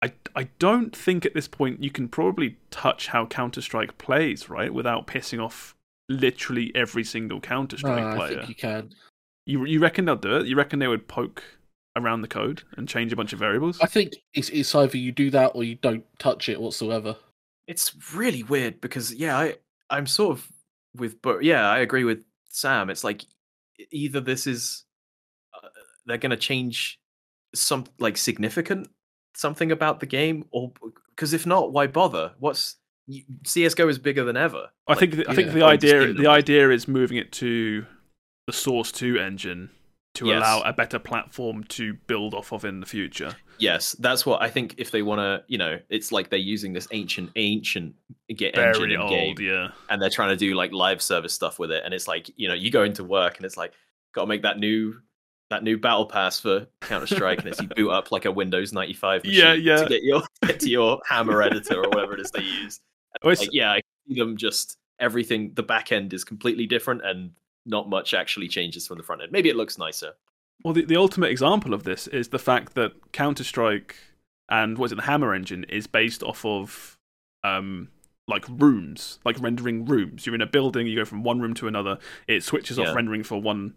I 0.02 0.12
I 0.34 0.48
don't 0.58 0.94
think 0.96 1.24
at 1.26 1.34
this 1.34 1.48
point 1.48 1.82
you 1.82 1.90
can 1.90 2.08
probably 2.08 2.56
touch 2.70 3.08
how 3.08 3.26
Counter 3.26 3.60
Strike 3.60 3.98
plays, 3.98 4.48
right, 4.48 4.72
without 4.72 5.06
pissing 5.06 5.42
off 5.42 5.74
literally 6.08 6.72
every 6.74 7.04
single 7.04 7.40
Counter 7.40 7.76
Strike 7.76 8.02
Nah, 8.02 8.12
I 8.12 8.16
player. 8.16 8.36
think 8.38 8.48
you 8.48 8.54
can. 8.54 8.94
You 9.46 9.64
you 9.66 9.80
reckon 9.80 10.06
they'll 10.06 10.16
do 10.16 10.36
it? 10.36 10.46
You 10.46 10.56
reckon 10.56 10.78
they 10.78 10.88
would 10.88 11.06
poke 11.08 11.42
around 11.96 12.22
the 12.22 12.28
code 12.28 12.62
and 12.76 12.88
change 12.88 13.12
a 13.12 13.16
bunch 13.16 13.32
of 13.32 13.38
variables? 13.38 13.78
I 13.80 13.86
think 13.86 14.12
it's, 14.32 14.48
it's 14.50 14.74
either 14.74 14.96
you 14.98 15.12
do 15.12 15.30
that 15.30 15.52
or 15.54 15.64
you 15.64 15.76
don't 15.76 16.04
touch 16.18 16.48
it 16.48 16.60
whatsoever. 16.60 17.16
it's 17.66 17.94
really 18.14 18.42
weird 18.42 18.80
because 18.80 19.14
yeah 19.14 19.38
i 19.38 19.54
i'm 19.88 20.06
sort 20.06 20.36
of 20.36 20.46
with 20.94 21.22
but 21.22 21.42
yeah 21.42 21.68
i 21.70 21.78
agree 21.78 22.04
with 22.04 22.22
sam 22.50 22.90
it's 22.90 23.02
like 23.04 23.24
either 23.90 24.20
this 24.20 24.46
is 24.46 24.84
uh, 25.54 25.68
they're 26.04 26.18
going 26.18 26.30
to 26.30 26.36
change 26.36 27.00
some 27.54 27.84
like 27.98 28.16
significant 28.18 28.88
something 29.36 29.72
about 29.72 30.00
the 30.00 30.06
game, 30.06 30.44
or 30.50 30.72
because 31.10 31.32
if 31.32 31.46
not, 31.46 31.72
why 31.72 31.86
bother? 31.86 32.32
What's 32.38 32.76
CS:GO 33.46 33.88
is 33.88 33.98
bigger 33.98 34.24
than 34.24 34.36
ever. 34.36 34.68
I 34.86 34.94
think 34.94 35.14
th- 35.14 35.28
I 35.28 35.34
think 35.34 35.48
yeah, 35.48 35.54
the 35.54 35.64
idea 35.64 36.12
the 36.12 36.26
idea 36.26 36.70
is 36.70 36.86
moving 36.86 37.16
it 37.18 37.32
to 37.32 37.84
the 38.46 38.52
Source 38.52 38.92
Two 38.92 39.18
engine 39.18 39.70
to 40.14 40.26
Yes. 40.28 40.38
allow 40.38 40.60
a 40.62 40.72
better 40.72 40.98
platform 40.98 41.64
to 41.64 41.94
build 42.06 42.34
off 42.34 42.52
of 42.52 42.64
in 42.64 42.80
the 42.80 42.86
future. 42.86 43.36
Yes, 43.58 43.92
that's 43.98 44.24
what 44.26 44.42
I 44.42 44.48
think. 44.48 44.74
If 44.78 44.90
they 44.90 45.02
want 45.02 45.20
to, 45.20 45.44
you 45.48 45.58
know, 45.58 45.78
it's 45.88 46.10
like 46.12 46.30
they're 46.30 46.38
using 46.38 46.72
this 46.72 46.88
ancient, 46.92 47.30
ancient 47.36 47.94
get 48.36 48.56
engine 48.58 48.82
Very 48.82 48.96
old, 48.96 49.10
game, 49.10 49.36
yeah. 49.40 49.68
and 49.90 50.00
they're 50.02 50.10
trying 50.10 50.30
to 50.30 50.36
do 50.36 50.54
like 50.54 50.72
live 50.72 51.00
service 51.02 51.32
stuff 51.32 51.58
with 51.58 51.70
it. 51.70 51.82
And 51.84 51.92
it's 51.94 52.08
like, 52.08 52.30
you 52.36 52.48
know, 52.48 52.54
you 52.54 52.70
go 52.70 52.82
into 52.82 53.04
work 53.04 53.36
and 53.36 53.44
it's 53.46 53.56
like, 53.56 53.72
got 54.12 54.22
to 54.22 54.26
make 54.26 54.42
that 54.42 54.58
new 54.58 54.94
that 55.50 55.62
new 55.62 55.76
battle 55.76 56.06
pass 56.06 56.40
for 56.40 56.66
Counter 56.80 57.06
Strike, 57.06 57.40
and 57.40 57.48
it's 57.48 57.60
you 57.60 57.68
boot 57.68 57.90
up 57.90 58.10
like 58.10 58.24
a 58.24 58.32
Windows 58.32 58.72
ninety 58.72 58.94
five 58.94 59.22
Yeah, 59.24 59.52
yeah. 59.52 59.76
to 59.82 59.86
get 59.88 60.02
your 60.02 60.22
get 60.46 60.58
to 60.60 60.70
your 60.70 61.00
Hammer 61.08 61.42
editor 61.42 61.84
or 61.84 61.88
whatever 61.90 62.14
it 62.14 62.20
is 62.20 62.30
they 62.30 62.42
use. 62.42 62.80
Like, 63.22 63.38
yeah, 63.52 63.70
I 63.72 63.80
see 64.08 64.18
them 64.18 64.36
just 64.36 64.76
everything. 64.98 65.52
The 65.54 65.62
back 65.62 65.92
end 65.92 66.12
is 66.12 66.24
completely 66.24 66.66
different, 66.66 67.04
and 67.06 67.30
not 67.66 67.88
much 67.88 68.14
actually 68.14 68.48
changes 68.48 68.86
from 68.86 68.98
the 68.98 69.02
front 69.02 69.22
end. 69.22 69.32
Maybe 69.32 69.48
it 69.48 69.56
looks 69.56 69.78
nicer. 69.78 70.12
Well, 70.62 70.74
the, 70.74 70.84
the 70.84 70.96
ultimate 70.96 71.30
example 71.30 71.74
of 71.74 71.82
this 71.84 72.06
is 72.06 72.28
the 72.28 72.38
fact 72.38 72.74
that 72.74 73.12
Counter 73.12 73.44
Strike 73.44 73.96
and 74.50 74.76
what 74.78 74.86
is 74.86 74.92
it, 74.92 74.96
the 74.96 75.02
Hammer 75.02 75.34
engine 75.34 75.64
is 75.64 75.86
based 75.86 76.22
off 76.22 76.44
of 76.44 76.98
um, 77.42 77.88
like 78.28 78.44
rooms, 78.48 79.18
like 79.24 79.40
rendering 79.40 79.84
rooms. 79.84 80.26
You're 80.26 80.34
in 80.34 80.40
a 80.42 80.46
building, 80.46 80.86
you 80.86 80.96
go 80.96 81.04
from 81.04 81.22
one 81.22 81.40
room 81.40 81.54
to 81.54 81.66
another. 81.68 81.98
It 82.28 82.42
switches 82.42 82.78
Yeah. 82.78 82.88
off 82.88 82.96
rendering 82.96 83.22
for 83.22 83.40
one, 83.40 83.74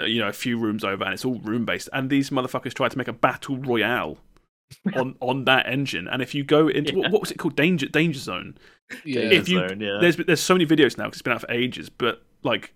uh, 0.00 0.04
you 0.04 0.20
know, 0.20 0.28
a 0.28 0.32
few 0.32 0.58
rooms 0.58 0.84
over, 0.84 1.04
and 1.04 1.12
it's 1.14 1.24
all 1.24 1.38
room 1.40 1.64
based. 1.64 1.88
And 1.92 2.10
these 2.10 2.30
motherfuckers 2.30 2.74
tried 2.74 2.90
to 2.92 2.98
make 2.98 3.08
a 3.08 3.12
battle 3.12 3.56
royale 3.56 4.18
on 4.94 5.16
on 5.20 5.44
that 5.46 5.66
engine. 5.66 6.06
And 6.08 6.22
if 6.22 6.34
you 6.34 6.44
go 6.44 6.68
into 6.68 6.92
Yeah. 6.92 6.98
what, 7.02 7.10
what 7.12 7.20
was 7.22 7.30
it 7.30 7.38
called, 7.38 7.56
Danger 7.56 7.86
Danger 7.86 8.20
Zone? 8.20 8.58
Yeah. 9.04 9.20
If 9.22 9.48
you- 9.48 9.58
Zone, 9.68 9.80
yeah. 9.80 9.98
There's 10.00 10.16
there's 10.16 10.40
so 10.42 10.54
many 10.54 10.66
videos 10.66 10.98
now 10.98 11.04
because 11.04 11.16
it's 11.18 11.22
been 11.22 11.32
out 11.32 11.40
for 11.40 11.50
ages, 11.50 11.88
but 11.88 12.22
like, 12.42 12.72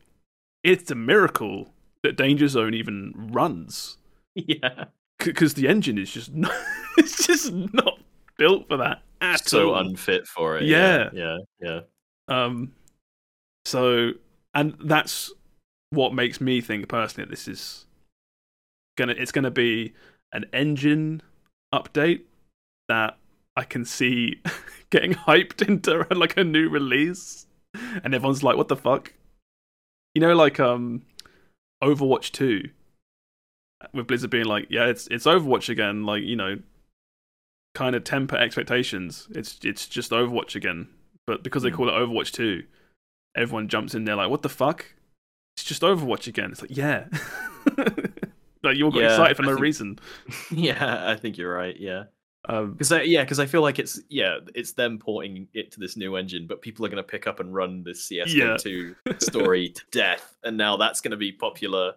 it's 0.65 0.91
a 0.91 0.95
miracle 0.95 1.73
that 2.03 2.17
Danger 2.17 2.49
Zone 2.49 2.75
even 2.75 3.13
runs 3.33 3.99
yeah. 4.35 4.87
because 5.19 5.55
the 5.55 5.69
engine 5.69 5.99
is 5.99 6.11
just 6.11 6.35
not, 6.35 6.53
it's 6.99 7.27
just 7.27 7.53
not 7.53 7.99
built 8.37 8.67
for 8.69 8.79
that 8.79 9.03
at 9.21 9.49
so 9.49 9.75
all. 9.75 9.81
unfit 9.81 10.27
for 10.27 10.59
it. 10.59 10.65
Yeah. 10.65 11.11
Yeah. 11.13 11.39
Yeah. 11.61 11.81
um, 12.29 12.73
so 13.65 14.13
and 14.55 14.77
that's 14.85 15.33
what 15.91 16.13
makes 16.13 16.41
me 16.41 16.61
think 16.61 16.89
personally 16.89 17.27
that 17.27 17.31
this 17.31 17.49
is 17.49 17.87
gonna 18.97 19.15
it's 19.17 19.33
gonna 19.33 19.51
be 19.51 19.95
an 20.33 20.45
engine 20.53 21.23
update 21.73 22.23
that 22.89 23.17
I 23.57 23.65
can 23.65 23.85
see 23.85 24.41
getting 24.91 25.15
hyped 25.15 25.67
into 25.67 26.07
like 26.15 26.37
a 26.37 26.45
new 26.45 26.69
release, 26.69 27.47
and 28.03 28.15
everyone's 28.15 28.43
like, 28.43 28.57
"What 28.57 28.69
the 28.69 28.77
fuck?" 28.77 29.13
You 30.15 30.21
know, 30.21 30.35
like 30.35 30.61
um, 30.61 31.03
Overwatch 31.83 32.31
Two, 32.33 32.71
with 33.93 34.07
Blizzard 34.07 34.31
being 34.31 34.45
like, 34.47 34.67
"Yeah, 34.71 34.87
it's 34.87 35.07
it's 35.09 35.27
Overwatch 35.27 35.69
again," 35.69 36.05
like 36.05 36.23
you 36.23 36.37
know, 36.37 36.59
kind 37.75 37.97
of 37.97 38.05
temper 38.05 38.37
expectations. 38.37 39.27
It's 39.31 39.59
it's 39.65 39.87
just 39.89 40.13
Overwatch 40.13 40.55
again, 40.55 40.89
but 41.27 41.43
because 41.43 41.63
they 41.63 41.71
Hmm. 41.71 41.77
call 41.77 41.89
it 41.89 41.93
Overwatch 41.93 42.31
Two, 42.33 42.65
everyone 43.37 43.69
jumps 43.69 43.95
in 43.95 44.05
there 44.05 44.17
like, 44.17 44.31
"What 44.31 44.43
the 44.43 44.49
fuck?" 44.49 44.95
It's 45.57 45.65
just 45.65 45.83
Overwatch 45.83 46.27
again. 46.27 46.51
It's 46.53 46.63
like, 46.63 46.77
yeah, 46.77 47.07
like 48.63 48.77
you 48.77 48.85
all 48.87 48.91
got 48.91 49.01
Yeah, 49.03 49.11
excited 49.11 49.37
for 49.37 49.43
no 49.43 49.51
think- 49.51 49.61
reason. 49.61 49.99
Yeah. 50.51 51.09
I 51.11 51.17
think 51.17 51.39
you're 51.39 51.53
right. 51.55 51.79
Yeah. 51.79 52.05
Um, 52.49 52.73
Because 52.73 52.93
I, 52.93 53.03
yeah, 53.03 53.23
because 53.25 53.41
I 53.41 53.47
feel 53.47 53.63
like 53.63 53.79
it's 53.79 54.01
yeah, 54.09 54.39
it's 54.55 54.73
them 54.73 54.99
porting 54.99 55.49
it 55.55 55.73
to 55.73 55.81
this 55.81 55.97
new 55.97 56.17
engine, 56.17 56.47
but 56.47 56.61
people 56.63 56.85
are 56.85 56.89
going 56.89 57.03
to 57.03 57.09
pick 57.09 57.27
up 57.27 57.41
and 57.41 57.55
run 57.55 57.83
this 57.83 58.11
Yeah. 58.11 58.25
CS:GO2 58.27 59.23
story 59.23 59.71
to 59.71 59.83
death, 59.91 60.37
and 60.45 60.57
now 60.57 60.77
that's 60.77 61.01
going 61.01 61.13
to 61.13 61.17
be 61.17 61.33
popular. 61.33 61.95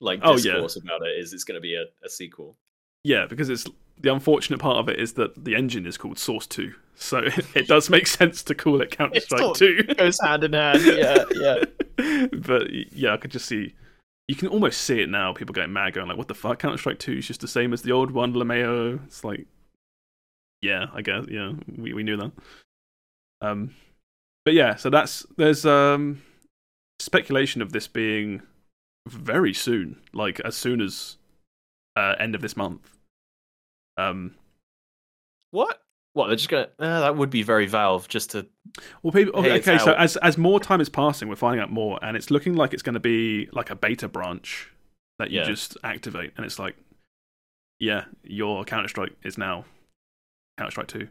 Like 0.00 0.20
Oh, 0.22 0.36
yeah. 0.36 0.56
about 0.58 1.02
it 1.06 1.18
is 1.18 1.32
it's 1.32 1.44
going 1.44 1.56
to 1.56 1.60
be 1.60 1.74
a, 1.76 1.84
a 2.04 2.08
sequel. 2.10 2.56
Yeah, 3.04 3.26
because 3.26 3.48
it's 3.48 3.64
the 4.00 4.12
unfortunate 4.12 4.58
part 4.58 4.78
of 4.78 4.88
it 4.88 4.98
is 4.98 5.12
that 5.14 5.44
the 5.44 5.54
engine 5.54 5.86
is 5.86 5.96
called 5.96 6.18
Source 6.18 6.46
Two, 6.46 6.74
so 6.94 7.18
it 7.54 7.66
does 7.68 7.90
make 7.90 8.06
sense 8.06 8.42
to 8.44 8.54
call 8.54 8.80
it 8.80 8.90
Counter 8.90 9.20
Strike 9.20 9.54
Two. 9.54 9.82
goes 9.82 10.18
hand 10.22 10.44
in 10.44 10.52
hand. 10.52 10.82
Yeah, 10.84 11.24
yeah. 11.34 12.26
but 12.32 12.70
yeah, 12.92 13.12
I 13.12 13.16
could 13.16 13.30
just 13.30 13.46
see. 13.46 13.74
You 14.26 14.34
can 14.36 14.48
almost 14.48 14.80
see 14.80 15.00
it 15.02 15.10
now. 15.10 15.32
People 15.34 15.52
getting 15.52 15.72
mad, 15.72 15.92
going 15.94 16.08
like, 16.08 16.16
"What 16.16 16.28
the 16.28 16.34
fuck? 16.34 16.58
Counter 16.58 16.78
Strike 16.78 16.98
Two 16.98 17.14
is 17.18 17.26
just 17.26 17.40
the 17.40 17.48
same 17.48 17.72
as 17.72 17.82
the 17.82 17.92
old 17.92 18.10
one, 18.10 18.32
Lameo." 18.34 19.04
It's 19.04 19.22
like, 19.22 19.46
yeah, 20.64 20.86
I 20.92 21.02
guess, 21.02 21.24
yeah, 21.28 21.52
we 21.76 21.92
we 21.92 22.02
knew 22.02 22.16
that. 22.16 22.32
Um, 23.40 23.74
but 24.44 24.54
yeah, 24.54 24.76
so 24.76 24.90
that's 24.90 25.26
there's 25.36 25.64
um 25.66 26.22
speculation 26.98 27.60
of 27.62 27.72
this 27.72 27.86
being 27.88 28.42
very 29.06 29.52
soon, 29.52 30.00
like 30.12 30.40
as 30.40 30.56
soon 30.56 30.80
as 30.80 31.16
uh, 31.96 32.14
end 32.18 32.34
of 32.34 32.40
this 32.40 32.56
month. 32.56 32.90
Um, 33.96 34.34
What? 35.50 35.80
What? 36.14 36.28
They're 36.28 36.36
just 36.36 36.48
gonna? 36.48 36.68
Uh, 36.78 37.00
that 37.00 37.16
would 37.16 37.30
be 37.30 37.42
very 37.42 37.66
Valve, 37.66 38.08
just 38.08 38.30
to. 38.30 38.46
Well, 39.02 39.12
people. 39.12 39.38
Okay, 39.40 39.58
okay 39.58 39.78
so 39.78 39.92
as 39.94 40.16
as 40.18 40.38
more 40.38 40.60
time 40.60 40.80
is 40.80 40.88
passing, 40.88 41.28
we're 41.28 41.36
finding 41.36 41.60
out 41.60 41.70
more, 41.70 41.98
and 42.02 42.16
it's 42.16 42.30
looking 42.30 42.54
like 42.54 42.72
it's 42.72 42.82
going 42.82 42.94
to 42.94 43.00
be 43.00 43.48
like 43.52 43.70
a 43.70 43.74
beta 43.76 44.08
branch 44.08 44.72
that 45.18 45.30
you 45.30 45.40
Yeah. 45.40 45.46
just 45.46 45.76
activate, 45.84 46.32
and 46.36 46.46
it's 46.46 46.58
like, 46.58 46.76
yeah, 47.78 48.04
your 48.22 48.64
Counter 48.64 48.88
Strike 48.88 49.14
is 49.22 49.36
now 49.38 49.64
Counter 50.58 50.70
Strike 50.70 50.86
Two. 50.88 50.98
you 51.00 51.08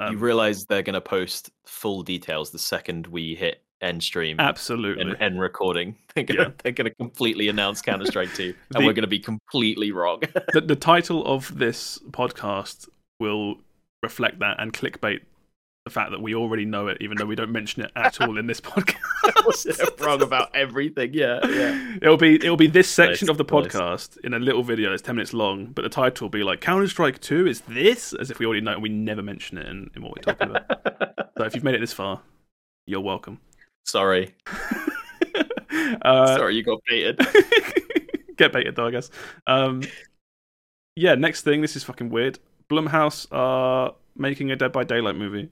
Um, 0.00 0.18
realize 0.20 0.64
they're 0.66 0.82
going 0.82 0.94
to 0.94 1.00
post 1.00 1.50
full 1.66 2.02
details 2.02 2.50
the 2.50 2.58
second 2.58 3.06
we 3.06 3.34
hit 3.34 3.62
end 3.80 4.02
stream 4.02 4.36
absolutely. 4.40 5.02
and 5.02 5.20
end 5.22 5.40
recording. 5.40 5.96
They're 6.14 6.24
gonna, 6.24 6.42
Yeah. 6.42 6.50
they're 6.64 6.72
going 6.72 6.88
to 6.90 6.94
completely 6.96 7.46
announce 7.48 7.80
Counter 7.80 8.06
Strike 8.06 8.34
2, 8.34 8.42
and 8.74 8.82
The- 8.82 8.86
we're 8.86 8.92
going 8.92 9.02
to 9.02 9.06
be 9.06 9.20
completely 9.20 9.92
wrong. 9.92 10.20
the, 10.52 10.60
the 10.60 10.74
title 10.74 11.24
of 11.26 11.56
this 11.58 11.96
podcast 12.10 12.88
will 13.20 13.56
reflect 14.02 14.40
that 14.40 14.56
and 14.60 14.72
clickbait 14.72 15.20
the 15.88 15.92
fact 15.94 16.10
that 16.10 16.20
we 16.20 16.34
already 16.34 16.64
know 16.66 16.86
it, 16.88 16.98
even 17.00 17.16
though 17.16 17.24
we 17.24 17.34
don't 17.34 17.50
mention 17.50 17.82
it 17.82 17.90
at 17.96 18.20
all 18.20 18.36
in 18.38 18.46
this 18.46 18.60
podcast. 18.72 20.00
wrong 20.04 20.22
about 20.22 20.54
everything. 20.54 21.14
Yeah, 21.14 21.40
yeah. 21.46 21.96
It'll 22.02 22.16
be 22.18 22.34
it'll 22.36 22.56
be 22.56 22.66
this 22.66 22.88
section 22.90 23.26
Nice, 23.26 23.30
of 23.30 23.38
the 23.38 23.44
nice. 23.44 23.72
podcast 23.74 24.18
in 24.24 24.34
a 24.34 24.38
little 24.38 24.62
video. 24.62 24.92
It's 24.92 25.02
ten 25.02 25.16
minutes 25.16 25.32
long, 25.32 25.66
but 25.66 25.82
the 25.82 25.88
title 25.88 26.26
will 26.26 26.30
be 26.30 26.42
like 26.42 26.60
Counter 26.60 26.86
Strike 26.88 27.20
Two 27.20 27.46
is 27.46 27.62
this, 27.62 28.12
as 28.12 28.30
if 28.30 28.38
we 28.38 28.46
already 28.46 28.60
know. 28.60 28.72
and 28.74 28.82
We 28.82 28.90
never 28.90 29.22
mention 29.22 29.56
it 29.58 29.66
in, 29.66 29.90
in 29.96 30.02
what 30.02 30.12
we're 30.16 30.34
talking 30.34 30.50
about. 30.50 31.30
so 31.38 31.44
if 31.44 31.54
you've 31.54 31.64
made 31.64 31.74
it 31.74 31.80
this 31.80 31.92
far, 31.92 32.20
you're 32.86 33.00
welcome. 33.00 33.40
Sorry, 33.86 34.34
uh, 36.02 36.36
sorry, 36.36 36.54
you 36.56 36.62
got 36.62 36.80
baited. 36.88 37.18
get 38.36 38.52
baited 38.52 38.76
though, 38.76 38.86
I 38.86 38.90
guess. 38.90 39.10
Um, 39.46 39.82
yeah. 40.96 41.14
Next 41.14 41.42
thing, 41.42 41.62
this 41.62 41.76
is 41.76 41.84
fucking 41.84 42.10
weird. 42.10 42.38
Blumhouse 42.68 43.26
are 43.32 43.94
making 44.14 44.50
a 44.50 44.56
Dead 44.56 44.72
by 44.72 44.84
Daylight 44.84 45.16
movie. 45.16 45.48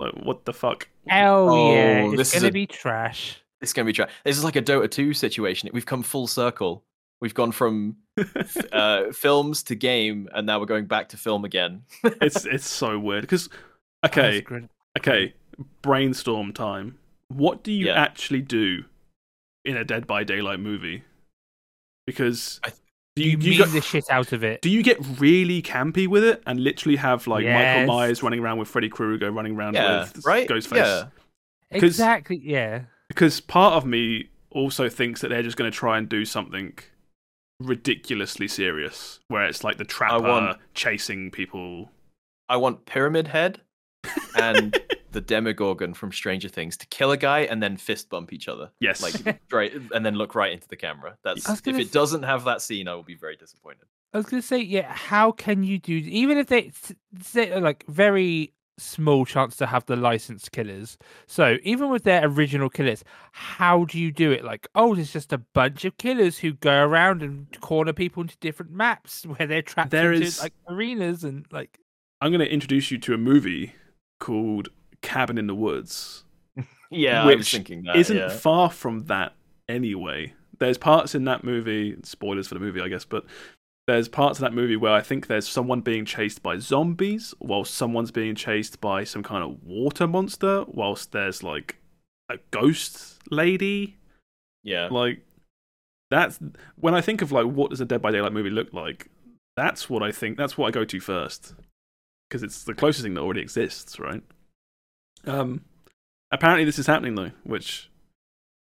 Like, 0.00 0.14
what 0.24 0.44
the 0.46 0.52
fuck? 0.52 0.88
Hell 1.06 1.46
yeah, 1.72 2.02
Oh, 2.04 2.08
it's 2.12 2.16
this 2.16 2.34
is 2.34 2.40
gonna 2.40 2.48
a- 2.48 2.52
be 2.52 2.66
trash. 2.66 3.40
It's 3.60 3.74
going 3.74 3.84
to 3.84 3.90
be 3.90 3.92
trash. 3.92 4.10
This 4.24 4.38
is 4.38 4.42
like 4.44 4.56
a 4.56 4.62
Dota 4.62 4.90
2 4.90 5.12
situation. 5.12 5.68
We've 5.74 5.84
come 5.84 6.02
full 6.02 6.26
circle. 6.26 6.82
We've 7.20 7.34
gone 7.34 7.52
from 7.52 7.96
uh, 8.72 9.12
films 9.12 9.62
to 9.64 9.74
game, 9.74 10.30
and 10.32 10.46
now 10.46 10.58
we're 10.58 10.64
going 10.64 10.86
back 10.86 11.10
to 11.10 11.18
film 11.18 11.44
again. 11.44 11.82
It's 12.22 12.46
it's 12.46 12.66
so 12.66 12.98
weird 12.98 13.20
because 13.20 13.50
okay, 14.06 14.42
okay, 14.98 15.34
brainstorm 15.82 16.54
time. 16.54 16.96
What 17.28 17.62
do 17.62 17.70
you 17.72 17.88
Yeah. 17.88 18.00
actually 18.00 18.40
do 18.40 18.84
in 19.66 19.76
a 19.76 19.84
Dead 19.84 20.06
by 20.06 20.24
Daylight 20.24 20.60
movie? 20.60 21.04
Because 22.06 22.60
I- 22.64 22.72
do 23.16 23.22
You, 23.24 23.30
you, 23.30 23.36
do 23.36 23.44
you 23.46 23.50
mean 23.50 23.58
go- 23.60 23.64
the 23.66 23.80
shit 23.80 24.04
out 24.10 24.32
of 24.32 24.44
it. 24.44 24.62
do 24.62 24.70
you 24.70 24.82
get 24.82 24.98
really 25.18 25.60
campy 25.62 26.06
with 26.06 26.22
it 26.24 26.42
and 26.46 26.60
literally 26.62 26.96
have 26.96 27.26
like 27.26 27.44
Yes. 27.44 27.86
Michael 27.86 27.94
Myers 27.94 28.22
running 28.22 28.40
around 28.40 28.58
with 28.58 28.68
Freddy 28.68 28.88
Krueger 28.88 29.30
running 29.32 29.56
around 29.56 29.74
Yeah, 29.74 30.00
with 30.14 30.24
right? 30.24 30.48
Ghostface? 30.48 30.76
Yeah. 30.76 31.04
'cause- 31.72 31.82
Exactly. 31.82 32.40
Yeah. 32.42 32.82
Because 33.08 33.40
part 33.40 33.74
of 33.74 33.84
me 33.84 34.30
also 34.50 34.88
thinks 34.88 35.20
that 35.20 35.28
they're 35.28 35.42
just 35.42 35.56
going 35.56 35.70
to 35.70 35.76
try 35.76 35.98
and 35.98 36.08
do 36.08 36.24
something 36.24 36.72
ridiculously 37.60 38.48
serious, 38.48 39.20
where 39.28 39.44
it's 39.44 39.62
like 39.64 39.76
the 39.78 39.84
trapper 39.84 40.20
want- 40.22 40.58
chasing 40.74 41.30
people. 41.30 41.90
I 42.48 42.56
want 42.56 42.86
Pyramid 42.86 43.28
Head 43.28 43.60
and 44.36 44.76
the 45.12 45.20
Demogorgon 45.20 45.94
from 45.94 46.12
Stranger 46.12 46.48
Things 46.48 46.76
to 46.78 46.86
kill 46.86 47.10
a 47.12 47.16
guy 47.16 47.40
and 47.40 47.62
then 47.62 47.76
fist 47.76 48.08
bump 48.10 48.32
each 48.32 48.48
other. 48.48 48.70
Yes, 48.80 49.02
Like 49.02 49.40
right, 49.52 49.72
and 49.94 50.04
then 50.04 50.14
look 50.14 50.34
right 50.34 50.52
into 50.52 50.68
the 50.68 50.76
camera. 50.76 51.16
That's 51.24 51.48
if 51.48 51.66
it 51.78 51.86
s- 51.86 51.90
doesn't 51.90 52.22
have 52.22 52.44
that 52.44 52.62
scene, 52.62 52.88
I 52.88 52.94
will 52.94 53.02
be 53.02 53.14
very 53.14 53.36
disappointed. 53.36 53.86
I 54.12 54.16
was 54.18 54.26
gonna 54.26 54.42
say, 54.42 54.58
yeah. 54.58 54.92
How 54.92 55.30
can 55.32 55.62
you 55.62 55.78
do 55.78 55.94
even 55.94 56.38
if 56.38 56.48
they 56.48 56.72
say 57.22 57.52
uh, 57.52 57.60
like 57.60 57.84
very 57.86 58.52
small 58.78 59.26
chance 59.26 59.56
to 59.56 59.66
have 59.66 59.84
the 59.84 59.94
licensed 59.94 60.52
killers. 60.52 60.96
So 61.26 61.58
even 61.62 61.90
with 61.90 62.04
their 62.04 62.24
original 62.24 62.70
killers, 62.70 63.04
how 63.32 63.84
do 63.84 63.98
you 63.98 64.10
do 64.10 64.32
it? 64.32 64.42
Like, 64.42 64.66
oh, 64.74 64.94
there's 64.94 65.12
just 65.12 65.34
a 65.34 65.38
bunch 65.52 65.84
of 65.84 65.98
killers 65.98 66.38
who 66.38 66.54
go 66.54 66.82
around 66.84 67.22
and 67.22 67.46
corner 67.60 67.92
people 67.92 68.22
into 68.22 68.38
different 68.38 68.72
maps 68.72 69.24
where 69.26 69.46
they're 69.46 69.60
trapped 69.60 69.90
There 69.90 70.14
into 70.14 70.26
is- 70.26 70.40
like 70.40 70.54
arenas 70.68 71.24
and 71.24 71.44
like. 71.52 71.78
I'm 72.22 72.30
going 72.32 72.40
to 72.40 72.50
introduce 72.50 72.90
you 72.90 72.96
to 72.98 73.12
a 73.14 73.18
movie 73.18 73.74
called 74.18 74.70
Cabin 75.02 75.38
in 75.38 75.46
the 75.46 75.54
Woods. 75.54 76.24
Yeah, 76.92 77.22
I 77.22 77.26
was 77.26 77.36
Which 77.36 77.52
thinking 77.52 77.84
that. 77.84 77.94
isn't 77.94 78.16
yeah. 78.16 78.28
far 78.30 78.68
from 78.68 79.04
that 79.06 79.34
anyway. 79.68 80.34
There's 80.58 80.76
parts 80.76 81.14
in 81.14 81.22
that 81.26 81.44
movie, 81.44 81.96
spoilers 82.02 82.48
for 82.48 82.54
the 82.54 82.60
movie, 82.60 82.80
I 82.80 82.88
guess, 82.88 83.04
but 83.04 83.24
there's 83.86 84.08
parts 84.08 84.40
of 84.40 84.42
that 84.42 84.52
movie 84.52 84.74
where 84.74 84.92
I 84.92 85.00
think 85.00 85.28
there's 85.28 85.46
someone 85.46 85.82
being 85.82 86.04
chased 86.04 86.42
by 86.42 86.58
zombies, 86.58 87.32
while 87.38 87.64
someone's 87.64 88.10
being 88.10 88.34
chased 88.34 88.80
by 88.80 89.04
some 89.04 89.22
kind 89.22 89.44
of 89.44 89.62
water 89.62 90.08
monster, 90.08 90.64
whilst 90.66 91.12
there's 91.12 91.44
like 91.44 91.76
a 92.28 92.38
ghost 92.50 93.20
lady. 93.30 93.96
yeah. 94.64 94.88
Like 94.90 95.20
that's 96.10 96.40
when 96.74 96.94
I 96.94 97.00
think 97.00 97.22
of 97.22 97.30
like 97.30 97.46
what 97.46 97.70
does 97.70 97.80
a 97.80 97.84
Dead 97.84 98.02
by 98.02 98.10
Daylight 98.10 98.32
movie 98.32 98.50
look 98.50 98.72
like. 98.72 99.06
That's 99.56 99.88
what 99.88 100.02
I 100.02 100.10
think. 100.10 100.36
That's 100.36 100.58
what 100.58 100.66
I 100.66 100.70
go 100.72 100.84
to 100.84 100.98
first 101.00 101.54
because 102.28 102.42
it's 102.42 102.64
the 102.64 102.74
closest 102.74 103.04
thing 103.04 103.14
that 103.14 103.20
already 103.20 103.42
exists, 103.42 104.00
right? 104.00 104.22
Um, 105.26 105.62
apparently 106.30 106.64
this 106.64 106.78
is 106.78 106.86
happening 106.86 107.14
though, 107.14 107.30
which 107.44 107.90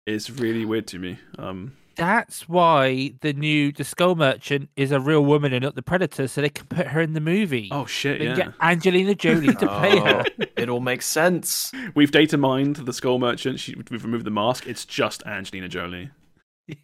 is 0.06 0.30
really 0.32 0.66
weird 0.66 0.88
to 0.88 1.00
me. 1.00 1.20
Um, 1.38 1.74
That's 1.96 2.48
why 2.50 3.14
the 3.22 3.34
new 3.34 3.72
the 3.72 3.84
Skull 3.84 4.16
Merchant 4.16 4.70
is 4.76 4.92
a 4.92 5.00
real 5.00 5.24
woman 5.24 5.54
and 5.54 5.64
not 5.64 5.76
the 5.76 5.82
Predator, 5.82 6.28
so 6.28 6.42
they 6.42 6.50
can 6.50 6.66
put 6.68 6.88
her 6.88 7.02
in 7.02 7.14
the 7.14 7.22
movie. 7.22 7.70
oh 7.72 7.86
shit, 7.86 8.20
They 8.20 8.26
yeah. 8.26 8.36
can 8.36 8.46
get 8.50 8.56
Angelina 8.62 9.16
Jolie 9.16 9.54
to 9.56 9.68
play 9.80 9.98
her. 10.00 10.24
Oh, 10.40 10.46
it 10.58 10.70
all 10.70 10.80
makes 10.82 11.06
sense. 11.06 11.72
We've 11.96 12.12
data 12.12 12.38
mined 12.38 12.78
the 12.78 12.94
Skull 12.94 13.20
Merchant. 13.20 13.60
She, 13.60 13.76
we've 13.90 14.04
removed 14.04 14.26
the 14.26 14.32
mask. 14.32 14.68
It's 14.68 14.86
just 14.86 15.24
Angelina 15.26 15.68
Jolie. 15.70 16.10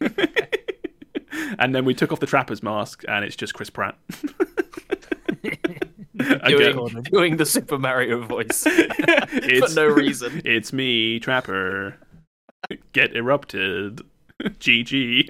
and 1.58 1.74
then 1.74 1.84
we 1.84 1.94
took 1.94 2.12
off 2.12 2.20
the 2.20 2.26
Trapper's 2.26 2.62
mask, 2.62 3.04
and 3.08 3.24
it's 3.24 3.36
just 3.36 3.54
Chris 3.54 3.70
Pratt. 3.70 3.96
Again. 6.42 6.76
Doing, 6.76 7.02
doing 7.04 7.36
the 7.36 7.46
Super 7.46 7.78
Mario 7.78 8.24
voice 8.26 8.64
it's, 8.66 9.72
for 9.74 9.80
no 9.80 9.86
reason. 9.86 10.42
It's 10.46 10.72
me, 10.72 11.18
Trapper. 11.20 11.96
Get 12.92 13.14
erupted. 13.16 14.02
GG. 14.42 15.28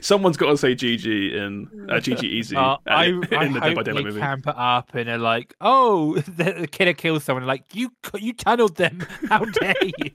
Someone's 0.00 0.36
got 0.36 0.50
to 0.50 0.56
say 0.56 0.74
GG 0.76 1.32
in 1.34 1.68
uh, 1.90 1.94
GG 1.94 2.22
Easy 2.22 2.54
Uh, 2.54 2.76
I, 2.86 3.06
it- 3.06 3.32
I 3.32 3.44
in 3.46 3.54
the 3.54 3.60
Dead 3.60 3.74
by 3.74 3.80
hope 3.80 3.84
they 3.84 3.92
movie. 4.04 4.20
camp 4.20 4.46
it 4.46 4.54
up 4.56 4.94
and 4.94 5.08
are 5.08 5.18
like, 5.18 5.52
oh, 5.60 6.14
the, 6.18 6.54
the 6.60 6.66
killer 6.68 6.92
kills 6.92 7.24
someone. 7.24 7.44
Like 7.44 7.64
you, 7.72 7.90
you 8.20 8.32
tunneled 8.32 8.76
them. 8.76 9.04
How 9.28 9.44
dare 9.46 9.74
you? 9.98 10.10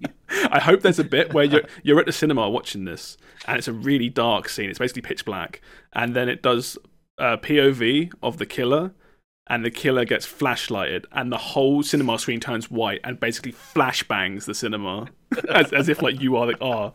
I 0.49 0.59
hope 0.61 0.81
there's 0.81 0.99
a 0.99 1.03
bit 1.03 1.33
where 1.33 1.43
you're 1.43 1.63
you're 1.83 1.99
at 1.99 2.05
the 2.05 2.13
cinema 2.13 2.49
watching 2.49 2.85
this, 2.85 3.17
and 3.47 3.57
it's 3.57 3.67
a 3.67 3.73
really 3.73 4.07
dark 4.07 4.47
scene. 4.47 4.69
It's 4.69 4.79
basically 4.79 5.01
pitch 5.01 5.25
black, 5.25 5.61
and 5.91 6.15
then 6.15 6.29
it 6.29 6.41
does 6.41 6.77
uh, 7.17 7.35
POV 7.37 8.13
of 8.23 8.37
the 8.37 8.45
killer, 8.45 8.93
and 9.49 9.63
the 9.63 9.71
killer 9.71 10.05
gets 10.05 10.25
flashlighted, 10.25 11.05
and 11.11 11.31
the 11.31 11.37
whole 11.37 11.83
cinema 11.83 12.19
screen 12.19 12.39
turns 12.39 12.69
white, 12.69 13.01
and 13.03 13.19
basically 13.19 13.53
flashbangs 13.53 14.45
the 14.45 14.53
cinema, 14.53 15.07
as, 15.49 15.73
as 15.73 15.89
if 15.89 16.01
like 16.01 16.21
you 16.21 16.35
are 16.35 16.47
the 16.47 16.63
oh. 16.63 16.93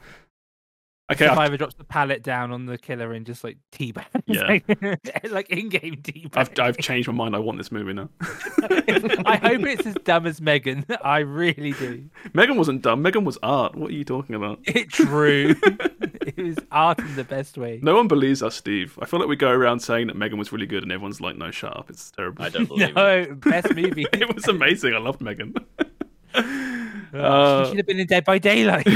Okay, 1.13 1.27
I've, 1.27 1.33
Survivor 1.33 1.57
drops 1.57 1.75
the 1.75 1.85
pallet 1.85 2.23
down 2.23 2.53
on 2.53 2.67
the 2.67 2.77
killer 2.79 3.13
and 3.13 3.25
just 3.27 3.45
like 3.45 3.59
teabag. 3.73 4.05
Yeah. 4.27 4.59
like 5.31 5.51
in-game 5.51 5.97
teabag. 6.03 6.31
I've 6.37 6.51
I've 6.59 6.79
changed 6.79 7.09
my 7.09 7.15
mind. 7.15 7.35
I 7.37 7.39
want 7.39 7.59
this 7.59 7.71
movie 7.73 7.93
now. 7.93 8.09
I 8.23 9.39
hope 9.43 9.63
it's 9.67 9.87
as 9.87 9.95
dumb 10.05 10.27
as 10.27 10.41
Megan. 10.41 10.85
I 11.05 11.19
really 11.21 11.73
do. 11.73 12.05
Megan 12.35 12.57
wasn't 12.57 12.83
dumb. 12.83 13.03
Megan 13.03 13.25
was 13.25 13.39
art. 13.43 13.75
What 13.75 13.91
are 13.91 13.95
you 13.95 14.05
talking 14.05 14.35
about? 14.35 14.61
It's 14.65 14.95
true. 14.95 15.55
it 15.63 16.37
was 16.39 16.57
art 16.71 16.99
in 17.01 17.15
the 17.17 17.25
best 17.25 17.59
way. 17.59 17.81
No 17.83 17.95
one 17.95 18.09
believes 18.09 18.43
us, 18.43 18.55
Steve. 18.55 18.99
I 19.03 19.07
feel 19.07 19.21
like 19.21 19.29
we 19.29 19.37
go 19.37 19.51
around 19.51 19.81
saying 19.81 20.07
that 20.09 20.17
Megan 20.17 20.39
was 20.39 20.53
really 20.53 20.67
good, 20.67 20.83
and 20.83 20.93
everyone's 20.93 21.21
like, 21.21 21.37
"No, 21.37 21.51
shut 21.51 21.77
up. 21.77 21.91
It's 21.91 22.11
terrible." 22.11 22.45
I 22.45 22.49
don't 22.49 22.67
believe 22.67 22.89
it. 22.91 22.95
No, 22.95 23.35
best 23.35 23.75
movie. 23.75 24.07
it 24.13 24.35
was 24.35 24.49
amazing. 24.49 24.95
I 24.95 24.99
loved 24.99 25.21
Megan. 25.21 25.55
Oh, 26.35 27.19
Uh, 27.19 27.65
she 27.65 27.71
should 27.71 27.77
have 27.79 27.87
been 27.87 28.01
in 28.01 28.07
Dead 28.07 28.25
by 28.25 28.39
Daylight. 28.39 28.87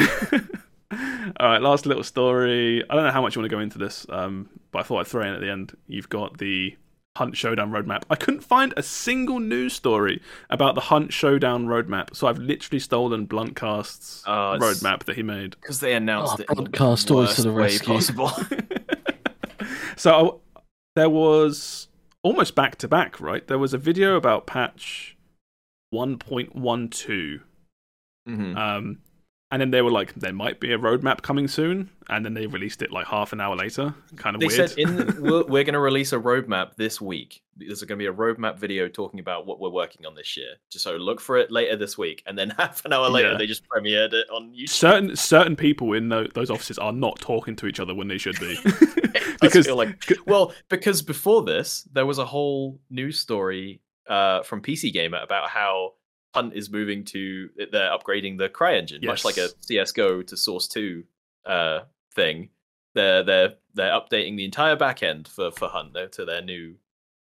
All 1.40 1.48
right, 1.48 1.60
last 1.60 1.86
little 1.86 2.04
story. 2.04 2.82
I 2.88 2.94
don't 2.94 3.04
know 3.04 3.10
how 3.10 3.22
much 3.22 3.34
you 3.34 3.40
want 3.40 3.50
to 3.50 3.56
go 3.56 3.60
into 3.60 3.78
this, 3.78 4.06
um, 4.08 4.48
but 4.70 4.80
I 4.80 4.82
thought 4.84 5.00
I'd 5.00 5.06
throw 5.06 5.22
in 5.22 5.34
at 5.34 5.40
the 5.40 5.50
end. 5.50 5.76
You've 5.88 6.08
got 6.08 6.38
the 6.38 6.76
Hunt 7.16 7.36
Showdown 7.36 7.70
roadmap. 7.72 8.02
I 8.10 8.14
couldn't 8.14 8.42
find 8.42 8.72
a 8.76 8.82
single 8.82 9.40
news 9.40 9.72
story 9.72 10.20
about 10.50 10.74
the 10.74 10.82
Hunt 10.82 11.12
Showdown 11.12 11.66
roadmap, 11.66 12.14
so 12.14 12.26
I've 12.28 12.38
literally 12.38 12.78
stolen 12.78 13.26
Bluntcast's 13.26 14.22
Oh, 14.26 14.54
it's- 14.54 14.82
roadmap 14.82 15.04
that 15.04 15.16
he 15.16 15.22
made. 15.22 15.56
because 15.60 15.80
they 15.80 15.94
announced 15.94 16.34
Oh, 16.38 16.42
it 16.42 16.58
in 16.58 16.64
the 16.64 16.70
podcast 16.70 17.10
always 17.10 17.10
to 17.10 17.14
worst 17.14 17.42
the 17.42 17.52
way 17.52 17.62
rescue. 17.62 17.94
possible. 17.94 18.30
so 19.96 20.40
there 20.94 21.10
was 21.10 21.88
almost 22.22 22.54
back 22.54 22.76
to 22.76 22.88
back, 22.88 23.20
right? 23.20 23.46
There 23.46 23.58
was 23.58 23.72
a 23.74 23.78
video 23.78 24.14
about 24.16 24.46
patch 24.46 25.16
1.12 25.94 27.40
Mhm. 28.28 28.56
Um, 28.56 28.98
and 29.50 29.60
then 29.62 29.70
they 29.70 29.80
were 29.80 29.90
like, 29.92 30.12
there 30.14 30.32
might 30.32 30.58
be 30.58 30.72
a 30.72 30.78
roadmap 30.78 31.22
coming 31.22 31.46
soon, 31.46 31.88
and 32.08 32.24
then 32.24 32.34
they 32.34 32.46
released 32.48 32.82
it 32.82 32.90
like 32.90 33.06
half 33.06 33.32
an 33.32 33.40
hour 33.40 33.54
later. 33.54 33.94
Kind 34.16 34.34
of 34.34 34.40
They 34.40 34.48
weird. 34.48 34.70
said 34.70 34.78
in 34.78 35.22
we're, 35.22 35.44
we're 35.44 35.62
going 35.64 35.74
to 35.74 35.78
release 35.80 36.12
a 36.12 36.18
roadmap 36.18 36.74
this 36.76 37.00
week. 37.00 37.42
There's 37.56 37.80
going 37.82 37.98
to 37.98 38.02
be 38.02 38.06
a 38.06 38.12
roadmap 38.12 38.58
video 38.58 38.88
talking 38.88 39.20
about 39.20 39.46
what 39.46 39.60
we're 39.60 39.70
working 39.70 40.04
on 40.04 40.14
this 40.16 40.36
year. 40.36 40.54
Just 40.70 40.82
so 40.84 40.96
look 40.96 41.20
for 41.20 41.38
it 41.38 41.50
later 41.52 41.76
this 41.76 41.96
week, 41.96 42.22
and 42.26 42.36
then 42.36 42.50
half 42.58 42.84
an 42.84 42.92
hour 42.92 43.08
later 43.08 43.30
Yeah. 43.32 43.38
they 43.38 43.46
just 43.46 43.62
premiered 43.68 44.12
it 44.14 44.28
on 44.30 44.52
YouTube. 44.52 44.68
certain 44.68 45.16
certain 45.16 45.54
people 45.54 45.92
in 45.92 46.08
tho- 46.08 46.26
those 46.34 46.50
offices 46.50 46.78
are 46.78 46.92
not 46.92 47.18
talking 47.20 47.54
to 47.56 47.66
each 47.66 47.78
other 47.78 47.94
when 47.94 48.08
they 48.08 48.18
should 48.18 48.38
be, 48.40 48.58
because 49.40 49.68
like 49.68 50.12
well, 50.26 50.52
because 50.68 51.02
before 51.02 51.42
this 51.44 51.86
there 51.92 52.04
was 52.06 52.18
a 52.18 52.24
whole 52.26 52.80
news 52.90 53.20
story 53.20 53.80
uh, 54.08 54.42
from 54.42 54.60
PC 54.60 54.92
Gamer 54.92 55.18
about 55.22 55.48
how 55.48 55.92
Hunt 56.36 56.54
is 56.54 56.70
moving 56.70 57.04
to 57.06 57.48
they're 57.72 57.90
upgrading 57.90 58.38
the 58.38 58.48
Cry 58.48 58.76
engine, 58.76 59.00
much 59.04 59.24
like 59.24 59.38
a 59.38 59.48
CS:GO 59.60 60.22
to 60.22 60.36
Source 60.36 60.68
Two 60.68 61.04
uh, 61.44 61.80
thing. 62.14 62.50
They're 62.94 63.22
they're 63.22 63.54
they're 63.74 63.92
updating 63.92 64.36
the 64.36 64.44
entire 64.44 64.76
backend 64.76 65.28
for 65.28 65.50
for 65.50 65.68
Hunt 65.68 65.94
though, 65.94 66.08
to 66.08 66.24
their 66.24 66.42
new 66.42 66.76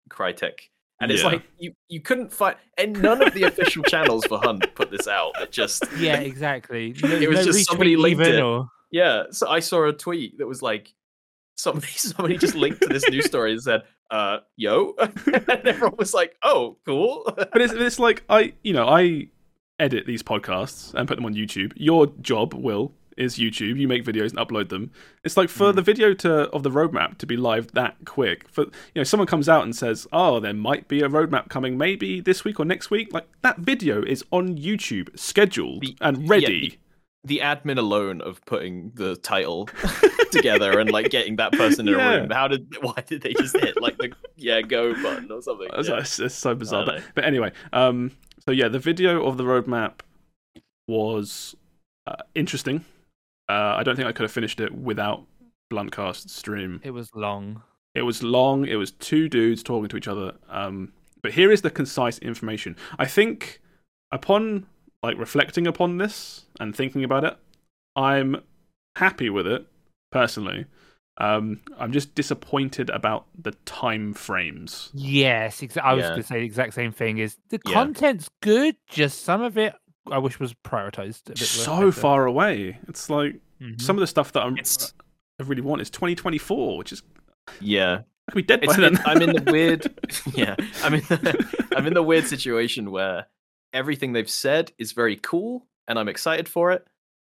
Crytek. 0.09 0.69
And 1.01 1.11
it's 1.11 1.21
Yeah. 1.21 1.29
like 1.29 1.43
you, 1.57 1.73
you 1.89 1.99
couldn't 1.99 2.31
find 2.31 2.55
and 2.77 3.01
none 3.01 3.21
of 3.21 3.33
the 3.33 3.43
official 3.43 3.83
channels 3.83 4.25
for 4.25 4.39
Hunt 4.39 4.73
put 4.75 4.89
this 4.91 5.07
out. 5.07 5.33
It 5.41 5.51
just 5.51 5.83
yeah, 5.97 6.17
exactly. 6.19 6.95
No, 7.03 7.09
It 7.09 7.29
was 7.29 7.39
no 7.39 7.43
just 7.45 7.67
somebody 7.67 7.97
linked 7.97 8.21
it. 8.21 8.39
Or... 8.41 8.69
Yeah, 8.91 9.23
so 9.31 9.49
I 9.49 9.59
saw 9.59 9.87
a 9.87 9.93
tweet 9.93 10.37
that 10.37 10.47
was 10.47 10.61
like 10.61 10.93
somebody 11.55 11.87
somebody 11.95 12.37
just 12.37 12.55
linked 12.55 12.81
to 12.81 12.87
this 12.87 13.07
news 13.09 13.25
story 13.25 13.53
and 13.53 13.61
said, 13.61 13.83
uh, 14.13 14.37
yo. 14.55 14.93
and 14.99 15.67
everyone 15.67 15.95
was 15.97 16.13
like, 16.13 16.35
Oh, 16.43 16.77
cool. 16.85 17.23
but 17.35 17.61
it's 17.61 17.73
it's 17.73 17.99
like 17.99 18.23
I 18.29 18.53
you 18.63 18.73
know 18.73 18.87
I 18.87 19.27
edit 19.79 20.05
these 20.05 20.23
podcasts 20.23 20.93
and 20.93 21.07
put 21.07 21.15
them 21.15 21.25
on 21.25 21.33
YouTube. 21.33 21.73
Your 21.75 22.07
job, 22.21 22.53
Will, 22.53 22.93
is 23.17 23.37
YouTube. 23.37 23.77
You 23.79 23.87
make 23.87 24.03
videos 24.05 24.29
and 24.29 24.37
upload 24.37 24.69
them. 24.69 24.91
It's 25.23 25.35
like 25.35 25.49
for 25.49 25.71
Mm. 25.71 25.75
the 25.75 25.81
video 25.81 26.13
to 26.15 26.31
of 26.51 26.61
the 26.63 26.69
roadmap 26.69 27.17
to 27.19 27.25
be 27.25 27.35
live 27.37 27.71
that 27.73 27.95
quick. 28.05 28.47
For 28.49 28.63
you 28.65 28.71
know, 28.97 29.03
someone 29.03 29.27
comes 29.27 29.49
out 29.49 29.63
and 29.63 29.75
says, 29.75 30.07
"Oh, 30.13 30.39
there 30.39 30.53
might 30.53 30.87
be 30.87 31.01
a 31.01 31.09
roadmap 31.09 31.49
coming, 31.49 31.77
maybe 31.77 32.21
this 32.21 32.43
week 32.45 32.59
or 32.59 32.65
next 32.65 32.89
week." 32.91 33.11
Like 33.13 33.27
that 33.41 33.57
video 33.59 34.03
is 34.03 34.23
on 34.31 34.57
YouTube, 34.57 35.17
scheduled 35.17 35.81
The- 35.81 35.95
and 36.01 36.17
yeah, 36.23 36.27
ready. 36.29 36.79
The 37.25 37.39
admin 37.39 37.77
alone 37.77 38.19
of 38.21 38.43
putting 38.45 38.91
the 38.95 39.15
title 39.15 39.69
together 40.31 40.77
and 40.79 40.91
like 40.91 41.09
getting 41.09 41.37
that 41.37 41.51
person 41.53 41.87
in 41.87 41.93
Yeah. 41.95 42.11
a 42.11 42.19
room. 42.21 42.29
How 42.29 42.47
did 42.49 42.75
why 42.81 42.95
did 43.05 43.21
they 43.21 43.33
just 43.33 43.57
hit 43.57 43.81
like 43.81 43.97
the 43.97 44.11
yeah, 44.35 44.61
go 44.61 44.93
button 45.01 45.31
or 45.31 45.41
something? 45.41 45.69
It's, 45.73 45.87
Yeah. 45.87 45.93
it's- 45.95 46.19
it's 46.19 46.35
so 46.35 46.53
bizarre. 46.53 46.85
But, 46.85 47.03
but 47.15 47.23
anyway, 47.23 47.51
um, 47.71 48.11
so 48.45 48.51
yeah, 48.51 48.67
the 48.67 48.79
video 48.79 49.23
of 49.25 49.37
the 49.37 49.43
roadmap 49.45 49.99
was 50.87 51.55
uh, 52.07 52.15
interesting. 52.35 52.83
Uh, 53.49 53.75
I 53.77 53.83
don't 53.83 53.95
think 53.95 54.07
I 54.07 54.11
could 54.11 54.23
have 54.23 54.31
finished 54.31 54.59
it 54.59 54.73
without 54.73 55.23
Bluntcast 55.71 56.29
stream. 56.29 56.81
It 56.83 56.91
was 56.91 57.09
long. 57.15 57.61
It 57.95 58.01
was 58.03 58.23
long. 58.23 58.65
It 58.65 58.75
was 58.75 58.91
two 58.91 59.29
dudes 59.29 59.63
talking 59.63 59.87
to 59.89 59.97
each 59.97 60.07
other. 60.07 60.33
Um, 60.49 60.93
but 61.21 61.31
here 61.33 61.51
is 61.51 61.61
the 61.61 61.69
concise 61.69 62.17
information. 62.19 62.75
I 62.99 63.05
think 63.05 63.61
upon 64.11 64.65
like 65.03 65.17
reflecting 65.17 65.67
upon 65.67 65.97
this 65.97 66.45
and 66.59 66.75
thinking 66.75 67.03
about 67.03 67.23
it, 67.23 67.37
I'm 67.95 68.37
happy 68.95 69.29
with 69.29 69.45
it 69.47 69.65
personally. 70.11 70.65
Um, 71.19 71.59
I'm 71.77 71.91
just 71.91 72.15
disappointed 72.15 72.89
about 72.89 73.27
the 73.39 73.51
time 73.65 74.13
frames. 74.13 74.89
Yes, 74.95 75.61
exa- 75.61 75.83
I 75.83 75.93
was 75.93 76.03
Yeah. 76.03 76.09
going 76.09 76.21
to 76.21 76.27
say 76.27 76.39
the 76.39 76.45
exact 76.45 76.73
same 76.73 76.91
thing. 76.91 77.19
Is 77.19 77.37
the 77.49 77.59
Yeah. 77.67 77.73
content's 77.73 78.29
good? 78.41 78.75
Just 78.89 79.23
some 79.23 79.41
of 79.41 79.57
it 79.57 79.75
I 80.11 80.17
wish 80.17 80.37
was 80.39 80.53
prioritized. 80.65 81.27
A 81.27 81.29
bit 81.29 81.37
so 81.37 81.77
better. 81.77 81.91
far 81.93 82.25
away. 82.25 82.77
It's 82.89 83.09
like 83.09 83.35
Mhm. 83.61 83.79
some 83.79 83.95
of 83.95 84.01
the 84.01 84.07
stuff 84.07 84.33
that 84.33 84.41
I'm, 84.43 84.53
It's- 84.57 84.93
I 85.39 85.43
really 85.43 85.61
want 85.61 85.81
is 85.81 85.89
2024, 85.89 86.77
which 86.77 86.91
is 86.91 87.03
yeah. 87.61 88.01
I 88.27 88.31
could 88.31 88.35
be 88.35 88.41
dead 88.41 88.63
It's, 88.63 88.73
by 88.75 88.81
then. 88.81 88.93
it's- 88.95 89.07
I'm 89.07 89.21
in 89.21 89.33
the 89.43 89.51
weird 89.51 89.93
yeah. 90.33 90.55
I'm 90.83 90.95
in 90.95 91.01
the 91.01 91.67
I'm 91.77 91.87
in 91.87 91.93
the 91.93 92.03
weird 92.03 92.25
situation 92.25 92.91
where 92.91 93.27
everything 93.73 94.13
they've 94.13 94.29
said 94.29 94.71
is 94.77 94.91
very 94.91 95.17
cool, 95.17 95.65
and 95.87 95.97
I'm 95.99 96.07
excited 96.07 96.47
for 96.47 96.71
it. 96.71 96.87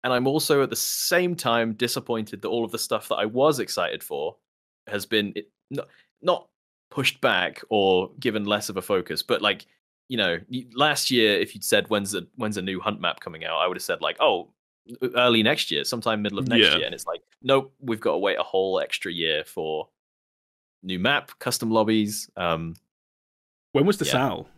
And 0.05 0.13
I'm 0.13 0.27
also 0.27 0.63
at 0.63 0.71
the 0.71 0.77
same 0.77 1.35
time 1.35 1.73
disappointed 1.73 2.43
that 2.43 2.49
all 2.49 2.65
of 2.65 2.71
the 2.71 2.79
stuff 2.79 3.09
that 3.09 3.17
I 3.17 3.25
was 3.25 3.59
excited 3.59 4.05
for 4.05 4.37
has 4.87 5.05
been 5.05 5.33
it, 5.35 5.51
not, 5.71 5.89
not 6.23 6.49
pushed 6.91 7.21
back 7.21 7.61
or 7.71 8.11
given 8.21 8.45
less 8.45 8.69
of 8.69 8.77
a 8.77 8.83
focus. 8.83 9.23
But 9.23 9.43
like, 9.43 9.67
you 10.09 10.17
know, 10.17 10.39
last 10.75 11.11
year, 11.11 11.37
if 11.41 11.55
you'd 11.55 11.65
said 11.65 11.89
when's 11.89 12.15
a 12.15 12.23
when's 12.37 12.57
a 12.57 12.63
new 12.63 12.79
hunt 12.79 13.01
map 13.01 13.19
coming 13.19 13.45
out, 13.45 13.57
I 13.57 13.67
would 13.67 13.77
have 13.77 13.83
said 13.83 14.01
like, 14.01 14.17
oh, 14.21 14.51
early 15.17 15.43
next 15.43 15.73
year, 15.73 15.83
sometime 15.83 16.23
middle 16.23 16.39
of 16.39 16.47
next 16.47 16.67
Yeah. 16.67 16.77
year. 16.77 16.87
And 16.87 16.95
it's 16.95 17.07
like, 17.07 17.23
nope, 17.43 17.75
we've 17.81 18.01
got 18.01 18.13
to 18.13 18.19
wait 18.19 18.39
a 18.39 18.45
whole 18.45 18.79
extra 18.79 19.11
year 19.13 19.43
for 19.43 19.89
new 20.85 21.01
map, 21.01 21.33
custom 21.41 21.73
lobbies. 21.73 22.31
Um, 22.37 22.77
When 23.73 23.87
was 23.87 23.99
the 23.99 24.05
Yeah. 24.05 24.13
Sal? 24.13 24.49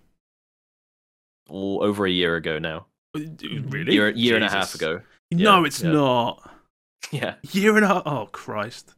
All 1.49 1.83
over 1.83 2.07
a 2.07 2.11
year 2.11 2.37
ago 2.37 2.59
now, 2.59 2.87
Really? 3.15 3.93
year 3.95 4.11
year 4.11 4.37
and 4.37 4.45
a 4.45 4.51
half 4.51 4.67
Jesus. 4.73 4.75
ago. 4.77 5.01
No, 5.33 5.61
Yeah, 5.61 5.67
it's 5.67 5.83
yeah. 5.83 5.91
not. 5.93 6.51
Yeah, 7.13 7.35
Year 7.53 7.75
and 7.77 7.85
a 7.85 7.89
half. 7.89 8.03
Oh 8.07 8.29
Christ. 8.33 8.95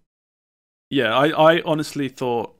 Yeah, 0.91 1.17
I, 1.17 1.29
I 1.57 1.63
honestly 1.63 2.09
thought 2.09 2.55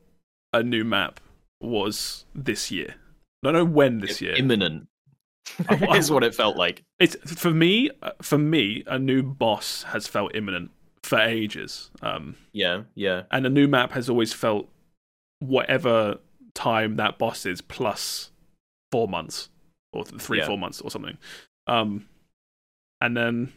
a 0.53 0.63
new 0.63 0.83
map 0.85 1.19
was 1.59 2.25
this 2.33 2.71
year. 2.71 2.95
I 3.43 3.47
don't 3.47 3.53
know 3.53 3.65
when 3.65 3.99
this 3.99 4.21
year. 4.21 4.35
imminent 4.35 4.87
I- 5.67 5.75
is 5.97 6.09
what 6.09 6.23
it 6.23 6.33
felt 6.35 6.55
like. 6.55 6.83
It's 6.99 7.15
for 7.39 7.51
me. 7.51 7.89
uh, 8.01 8.11
For 8.21 8.37
me, 8.37 8.83
a 8.87 8.97
new 8.97 9.21
boss 9.23 9.83
has 9.83 10.07
felt 10.07 10.33
imminent 10.35 10.71
for 11.03 11.19
ages. 11.19 11.89
Um, 12.01 12.35
Yeah, 12.53 12.83
yeah, 12.95 13.23
and 13.31 13.45
a 13.45 13.49
new 13.49 13.67
map 13.67 13.91
has 13.93 14.09
always 14.09 14.31
felt 14.31 14.69
whatever 15.39 16.19
time 16.53 16.95
that 16.97 17.17
boss 17.17 17.45
is 17.45 17.61
plus 17.61 18.31
four 18.91 19.07
months 19.07 19.49
or 19.93 20.05
three 20.05 20.39
Yeah. 20.39 20.47
four 20.47 20.57
months 20.57 20.81
or 20.81 20.89
something 20.91 21.17
um 21.67 22.05
and 23.01 23.15
then 23.15 23.51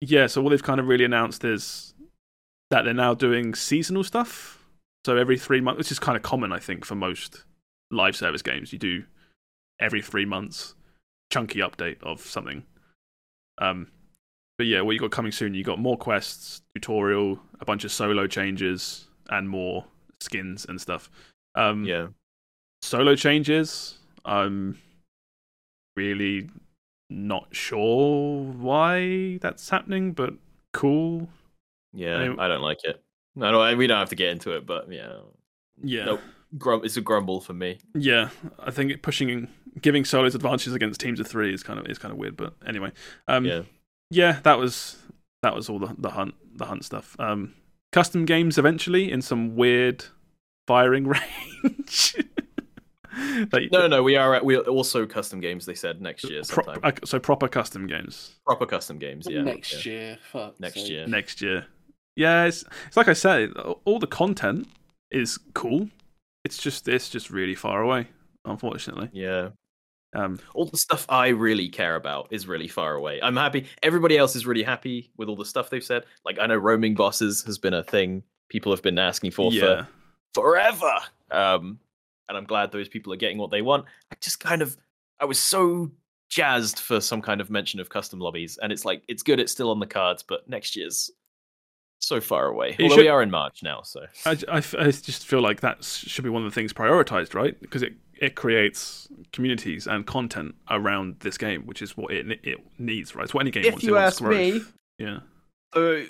yeah 0.00 0.26
so 0.26 0.40
what 0.42 0.50
they've 0.50 0.62
kind 0.62 0.80
of 0.80 0.86
really 0.86 1.04
announced 1.04 1.44
is 1.44 1.94
that 2.70 2.84
they're 2.84 2.94
now 2.94 3.14
doing 3.14 3.54
seasonal 3.54 4.04
stuff 4.04 4.58
so 5.04 5.16
every 5.16 5.38
three 5.38 5.60
months 5.60 5.78
which 5.78 5.92
is 5.92 5.98
kind 5.98 6.16
of 6.16 6.22
common 6.22 6.52
i 6.52 6.58
think 6.58 6.84
for 6.84 6.94
most 6.94 7.44
live 7.90 8.16
service 8.16 8.42
games 8.42 8.72
you 8.72 8.78
do 8.78 9.04
every 9.80 10.00
three 10.02 10.24
months 10.24 10.74
chunky 11.32 11.58
update 11.58 12.02
of 12.02 12.20
something 12.20 12.64
um 13.58 13.88
but 14.58 14.66
yeah 14.66 14.80
what 14.80 14.92
you 14.92 14.98
got 15.00 15.10
coming 15.10 15.32
soon 15.32 15.54
you 15.54 15.64
got 15.64 15.78
more 15.78 15.96
quests 15.96 16.62
tutorial 16.74 17.38
a 17.60 17.64
bunch 17.64 17.84
of 17.84 17.92
solo 17.92 18.26
changes 18.26 19.08
and 19.30 19.48
more 19.48 19.84
skins 20.20 20.64
and 20.68 20.80
stuff 20.80 21.10
um 21.56 21.84
yeah. 21.84 22.06
solo 22.82 23.14
changes. 23.14 23.98
I'm 24.24 24.78
really 25.96 26.48
not 27.10 27.48
sure 27.54 28.42
why 28.44 29.38
that's 29.40 29.68
happening, 29.68 30.12
but 30.12 30.34
cool. 30.72 31.28
Yeah, 31.92 32.16
I 32.16 32.28
mean- 32.28 32.40
I 32.40 32.48
don't 32.48 32.62
like 32.62 32.84
it. 32.84 33.02
No, 33.36 33.50
no, 33.50 33.76
we 33.76 33.86
don't 33.86 33.98
have 33.98 34.10
to 34.10 34.16
get 34.16 34.28
into 34.30 34.52
it, 34.52 34.64
but 34.66 34.90
yeah, 34.90 35.18
Yeah, 35.82 36.04
Nope. 36.04 36.20
Grum- 36.56 36.84
it's 36.84 36.96
a 36.96 37.00
grumble 37.00 37.40
for 37.40 37.52
me. 37.52 37.78
yeah. 37.94 38.30
I 38.60 38.70
think 38.70 38.92
it 38.92 39.02
pushing, 39.02 39.48
giving 39.82 40.04
solos 40.04 40.36
advantages 40.36 40.72
against 40.72 41.00
teams 41.00 41.18
of 41.18 41.26
three 41.26 41.52
is 41.52 41.64
kind 41.64 41.80
of 41.80 41.86
is 41.88 41.98
kind 41.98 42.12
of 42.12 42.18
weird. 42.18 42.36
But 42.36 42.54
anyway, 42.64 42.92
um, 43.26 43.44
yeah, 43.44 43.62
yeah, 44.10 44.38
that 44.44 44.56
was 44.58 44.96
that 45.42 45.52
was 45.56 45.68
all 45.68 45.80
the 45.80 45.92
the 45.98 46.10
hunt 46.10 46.34
the 46.56 46.66
hunt 46.66 46.84
stuff. 46.84 47.16
Um, 47.18 47.54
custom 47.90 48.24
games 48.24 48.56
eventually 48.56 49.10
in 49.10 49.20
some 49.20 49.56
weird 49.56 50.04
firing 50.68 51.08
range. 51.64 52.14
Like, 53.52 53.70
no, 53.72 53.86
no, 53.86 54.02
we 54.02 54.16
are 54.16 54.34
at, 54.34 54.44
we 54.44 54.56
are 54.56 54.62
also 54.62 55.06
custom 55.06 55.40
games. 55.40 55.66
They 55.66 55.74
said 55.74 56.00
next 56.00 56.28
year 56.28 56.42
pro- 56.48 56.64
sometime. 56.64 56.94
so 57.04 57.18
proper 57.18 57.48
custom 57.48 57.86
games. 57.86 58.36
Proper 58.46 58.66
custom 58.66 58.98
games, 58.98 59.26
yeah. 59.28 59.42
Next 59.42 59.84
yeah. 59.84 59.92
year. 59.92 60.18
Fuck 60.32 60.60
Next 60.60 60.74
sake. 60.74 60.90
year. 60.90 61.06
next 61.06 61.40
year. 61.40 61.66
Yeah, 62.16 62.44
it's, 62.44 62.64
it's 62.86 62.96
like 62.96 63.08
I 63.08 63.12
said, 63.12 63.50
all 63.84 63.98
the 63.98 64.06
content 64.06 64.68
is 65.10 65.38
cool. 65.54 65.88
It's 66.44 66.58
just 66.58 66.86
it's 66.88 67.08
just 67.08 67.30
really 67.30 67.54
far 67.54 67.82
away, 67.82 68.08
unfortunately. 68.44 69.10
Yeah. 69.12 69.50
Um, 70.14 70.38
all 70.54 70.66
the 70.66 70.76
stuff 70.76 71.06
I 71.08 71.28
really 71.28 71.68
care 71.68 71.96
about 71.96 72.28
is 72.30 72.46
really 72.46 72.68
far 72.68 72.94
away. 72.94 73.20
I'm 73.20 73.36
happy. 73.36 73.66
Everybody 73.82 74.16
else 74.16 74.36
is 74.36 74.46
really 74.46 74.62
happy 74.62 75.10
with 75.16 75.28
all 75.28 75.36
the 75.36 75.44
stuff 75.44 75.70
they've 75.70 75.82
said. 75.82 76.04
Like 76.24 76.38
I 76.38 76.46
know 76.46 76.56
roaming 76.56 76.94
bosses 76.94 77.42
has 77.44 77.58
been 77.58 77.74
a 77.74 77.82
thing 77.82 78.22
people 78.48 78.72
have 78.72 78.82
been 78.82 78.98
asking 78.98 79.32
for 79.32 79.52
yeah, 79.52 79.86
for 80.34 80.42
forever. 80.42 80.94
Um, 81.30 81.78
and 82.28 82.36
I'm 82.38 82.44
glad 82.44 82.72
those 82.72 82.88
people 82.88 83.12
are 83.12 83.16
getting 83.16 83.38
what 83.38 83.50
they 83.50 83.62
want. 83.62 83.84
I 84.12 84.16
just 84.20 84.40
kind 84.40 84.62
of, 84.62 84.76
I 85.20 85.24
was 85.24 85.38
so 85.38 85.90
jazzed 86.30 86.78
for 86.80 87.00
some 87.00 87.22
kind 87.22 87.40
of 87.40 87.50
mention 87.50 87.80
of 87.80 87.88
custom 87.90 88.18
lobbies, 88.18 88.58
and 88.62 88.72
it's 88.72 88.84
like 88.84 89.02
it's 89.08 89.22
good. 89.22 89.40
It's 89.40 89.52
still 89.52 89.70
on 89.70 89.80
the 89.80 89.86
cards, 89.86 90.22
but 90.22 90.48
next 90.48 90.74
year's 90.76 91.10
so 92.00 92.20
far 92.20 92.46
away. 92.46 92.76
Although 92.80 92.96
should- 92.96 93.02
we 93.02 93.08
are 93.08 93.22
in 93.22 93.30
March 93.30 93.62
now, 93.62 93.82
so 93.82 94.04
I—I 94.26 94.60
just 94.60 95.26
feel 95.26 95.40
like 95.40 95.60
that 95.60 95.82
should 95.84 96.24
be 96.24 96.30
one 96.30 96.44
of 96.44 96.50
the 96.50 96.54
things 96.54 96.72
prioritized, 96.72 97.34
right? 97.34 97.58
Because 97.60 97.82
it 97.82 97.94
it 98.20 98.34
creates 98.36 99.08
communities 99.32 99.86
and 99.86 100.06
content 100.06 100.54
around 100.70 101.16
this 101.20 101.36
game, 101.36 101.66
which 101.66 101.82
is 101.82 101.96
what 101.96 102.12
it 102.12 102.26
it 102.44 102.58
needs, 102.78 103.14
right? 103.14 103.24
It's 103.24 103.34
what 103.34 103.40
any 103.40 103.50
game 103.50 103.64
If 103.64 103.72
wants. 103.74 103.84
you 103.84 103.96
it 103.96 104.00
wants 104.00 104.16
ask 104.16 104.22
growth. 104.22 104.36
me- 104.38 104.60
yeah, 104.98 105.18
So 105.74 106.04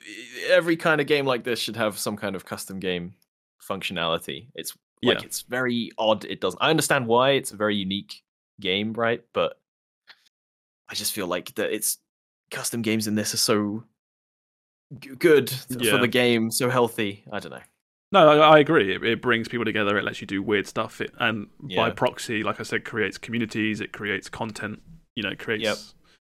every 0.51 0.77
kind 0.77 1.01
of 1.01 1.07
game 1.07 1.25
like 1.27 1.45
this 1.45 1.59
should 1.59 1.77
have 1.77 1.99
some 1.99 2.17
kind 2.19 2.37
of 2.37 2.45
custom 2.45 2.79
game 2.81 3.15
functionality. 3.67 4.49
It's 4.55 4.77
like 5.05 5.21
Yeah. 5.21 5.27
it's 5.27 5.43
very 5.43 5.91
odd. 5.99 6.25
It 6.25 6.41
doesn't. 6.41 6.61
I 6.63 6.71
understand 6.71 7.07
why 7.07 7.31
it's 7.33 7.53
a 7.53 7.57
very 7.57 7.77
unique 7.77 8.23
game, 8.61 8.93
right? 8.93 9.23
But 9.33 9.59
I 10.89 10.95
just 10.95 11.13
feel 11.13 11.27
like 11.27 11.55
that 11.57 11.73
it's 11.73 11.99
custom 12.51 12.83
games 12.83 13.07
in 13.07 13.15
this 13.15 13.35
are 13.35 13.39
so 13.39 13.85
g- 14.99 15.15
good 15.17 15.49
th- 15.49 15.83
Yeah. 15.83 15.93
for 15.93 15.99
the 15.99 16.09
game, 16.09 16.51
so 16.51 16.69
healthy. 16.71 17.25
I 17.33 17.41
don't 17.41 17.53
know. 17.53 17.63
no, 18.13 18.29
I, 18.41 18.57
I 18.57 18.59
agree. 18.61 18.95
It, 18.95 19.03
it 19.03 19.23
brings 19.23 19.49
people 19.49 19.65
together. 19.65 19.97
It 19.99 20.05
lets 20.05 20.21
you 20.21 20.27
do 20.27 20.43
weird 20.43 20.67
stuff. 20.69 21.01
It, 21.01 21.13
and 21.19 21.49
by 21.75 21.91
proxy, 21.91 22.43
like 22.45 22.61
I 22.61 22.63
said, 22.63 22.85
creates 22.85 23.19
communities. 23.19 23.81
It 23.81 23.93
creates 23.93 24.29
content. 24.29 24.81
You 25.17 25.23
know, 25.25 25.31
it 25.31 25.39
creates 25.41 25.65
Yep. 25.65 25.79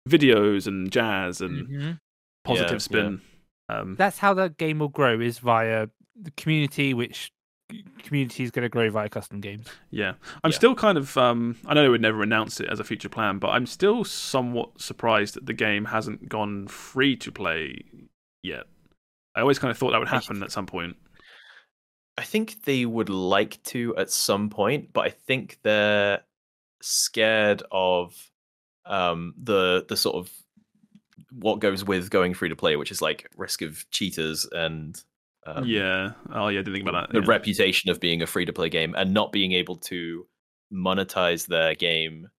videos 0.10 0.68
and 0.68 0.90
jazz 0.92 1.42
and 1.42 1.68
Mhm. 1.68 2.00
positive 2.46 2.72
yeah. 2.74 2.78
spin. 2.78 3.22
Um, 3.68 3.96
That's 3.96 4.20
how 4.20 4.34
that 4.36 4.58
game 4.58 4.80
will 4.80 4.90
grow 4.90 5.20
is 5.20 5.40
via 5.40 5.88
the 6.16 6.32
community, 6.32 6.94
which 6.94 7.32
community 8.04 8.44
is 8.44 8.52
going 8.52 8.64
to 8.64 8.70
grow 8.70 8.90
via 8.90 9.10
custom 9.10 9.40
games. 9.42 9.68
Yeah, 9.92 10.14
I'm 10.44 10.52
Yeah. 10.52 10.56
still 10.58 10.76
kind 10.76 10.98
of. 10.98 11.18
Um, 11.18 11.58
I 11.66 11.74
know 11.74 11.82
they 11.84 11.90
would 11.90 12.02
never 12.02 12.22
announce 12.24 12.60
it 12.60 12.68
as 12.70 12.80
a 12.80 12.84
future 12.84 13.10
plan, 13.10 13.40
but 13.40 13.50
I'm 13.50 13.66
still 13.66 14.04
somewhat 14.04 14.80
surprised 14.80 15.34
that 15.36 15.46
the 15.46 15.54
game 15.54 15.86
hasn't 15.86 16.30
gone 16.30 16.68
free 16.68 17.16
to 17.18 17.32
play 17.32 17.80
yet. 18.44 18.66
I 19.36 19.42
always 19.42 19.60
kind 19.60 19.72
of 19.72 19.78
thought 19.78 19.92
that 19.92 20.00
would 20.00 20.08
happen 20.08 20.44
at 20.44 20.52
some 20.52 20.66
point. 20.66 20.96
I 22.18 22.24
think 22.24 22.64
they 22.64 22.86
would 22.86 23.10
like 23.10 23.62
to 23.64 23.96
at 23.98 24.10
some 24.10 24.50
point, 24.50 24.94
but 24.94 25.02
I 25.06 25.10
think 25.10 25.60
they're 25.64 26.22
scared 26.82 27.64
of 27.72 28.16
um, 28.86 29.34
the 29.42 29.86
the 29.90 29.98
sort 29.98 30.16
of 30.16 30.32
what 31.32 31.60
goes 31.60 31.84
with 31.84 32.10
going 32.10 32.34
free 32.34 32.50
to 32.50 32.56
play, 32.56 32.76
which 32.78 32.92
is 32.92 33.02
like 33.02 33.30
risk 33.36 33.62
of 33.62 33.90
cheaters 33.92 34.48
and 34.52 35.02
um, 35.46 35.66
yeah. 35.66 36.12
Oh 36.34 36.48
yeah, 36.48 36.60
I 36.60 36.64
didn't 36.64 36.74
think 36.74 36.88
about 36.88 37.10
that. 37.10 37.14
the 37.14 37.22
yeah. 37.22 37.30
reputation 37.30 37.90
of 37.90 38.00
being 38.00 38.22
a 38.22 38.28
free 38.28 38.46
to 38.46 38.54
play 38.54 38.70
game 38.70 38.96
and 38.96 39.14
not 39.14 39.32
being 39.32 39.52
able 39.52 39.76
to 39.78 40.26
monetize 40.74 41.48
their 41.48 41.76
game 41.76 42.30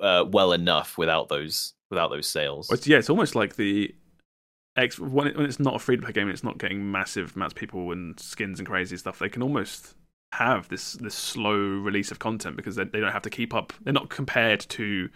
uh, 0.00 0.24
well 0.28 0.52
enough 0.52 0.98
without 0.98 1.28
those 1.28 1.74
without 1.90 2.10
those 2.10 2.26
sales. 2.26 2.70
It's- 2.70 2.86
yeah, 2.86 2.98
it's 2.98 3.10
almost 3.10 3.34
like 3.34 3.56
the 3.56 3.94
X 4.76 4.98
when, 4.98 5.28
it, 5.28 5.36
when 5.36 5.46
it's 5.46 5.60
not 5.60 5.76
a 5.76 5.78
free 5.78 5.96
to 5.96 6.02
play 6.02 6.12
game, 6.12 6.24
and 6.24 6.32
it's 6.32 6.44
not 6.44 6.58
getting 6.58 6.90
massive 6.90 7.36
amounts 7.36 7.52
of 7.52 7.58
people 7.58 7.92
and 7.92 8.18
skins 8.18 8.58
and 8.58 8.66
crazy 8.66 8.96
stuff. 8.96 9.18
They 9.18 9.28
can 9.28 9.42
almost 9.42 9.94
have 10.32 10.68
this 10.68 10.94
this 10.94 11.14
slow 11.14 11.54
release 11.56 12.10
of 12.10 12.18
content 12.18 12.56
because 12.56 12.74
they, 12.74 12.84
they 12.84 13.00
don't 13.00 13.12
have 13.12 13.22
to 13.22 13.30
keep 13.30 13.54
up. 13.54 13.72
They're 13.82 13.92
not 13.92 14.10
compared 14.10 14.60
to 14.60 15.08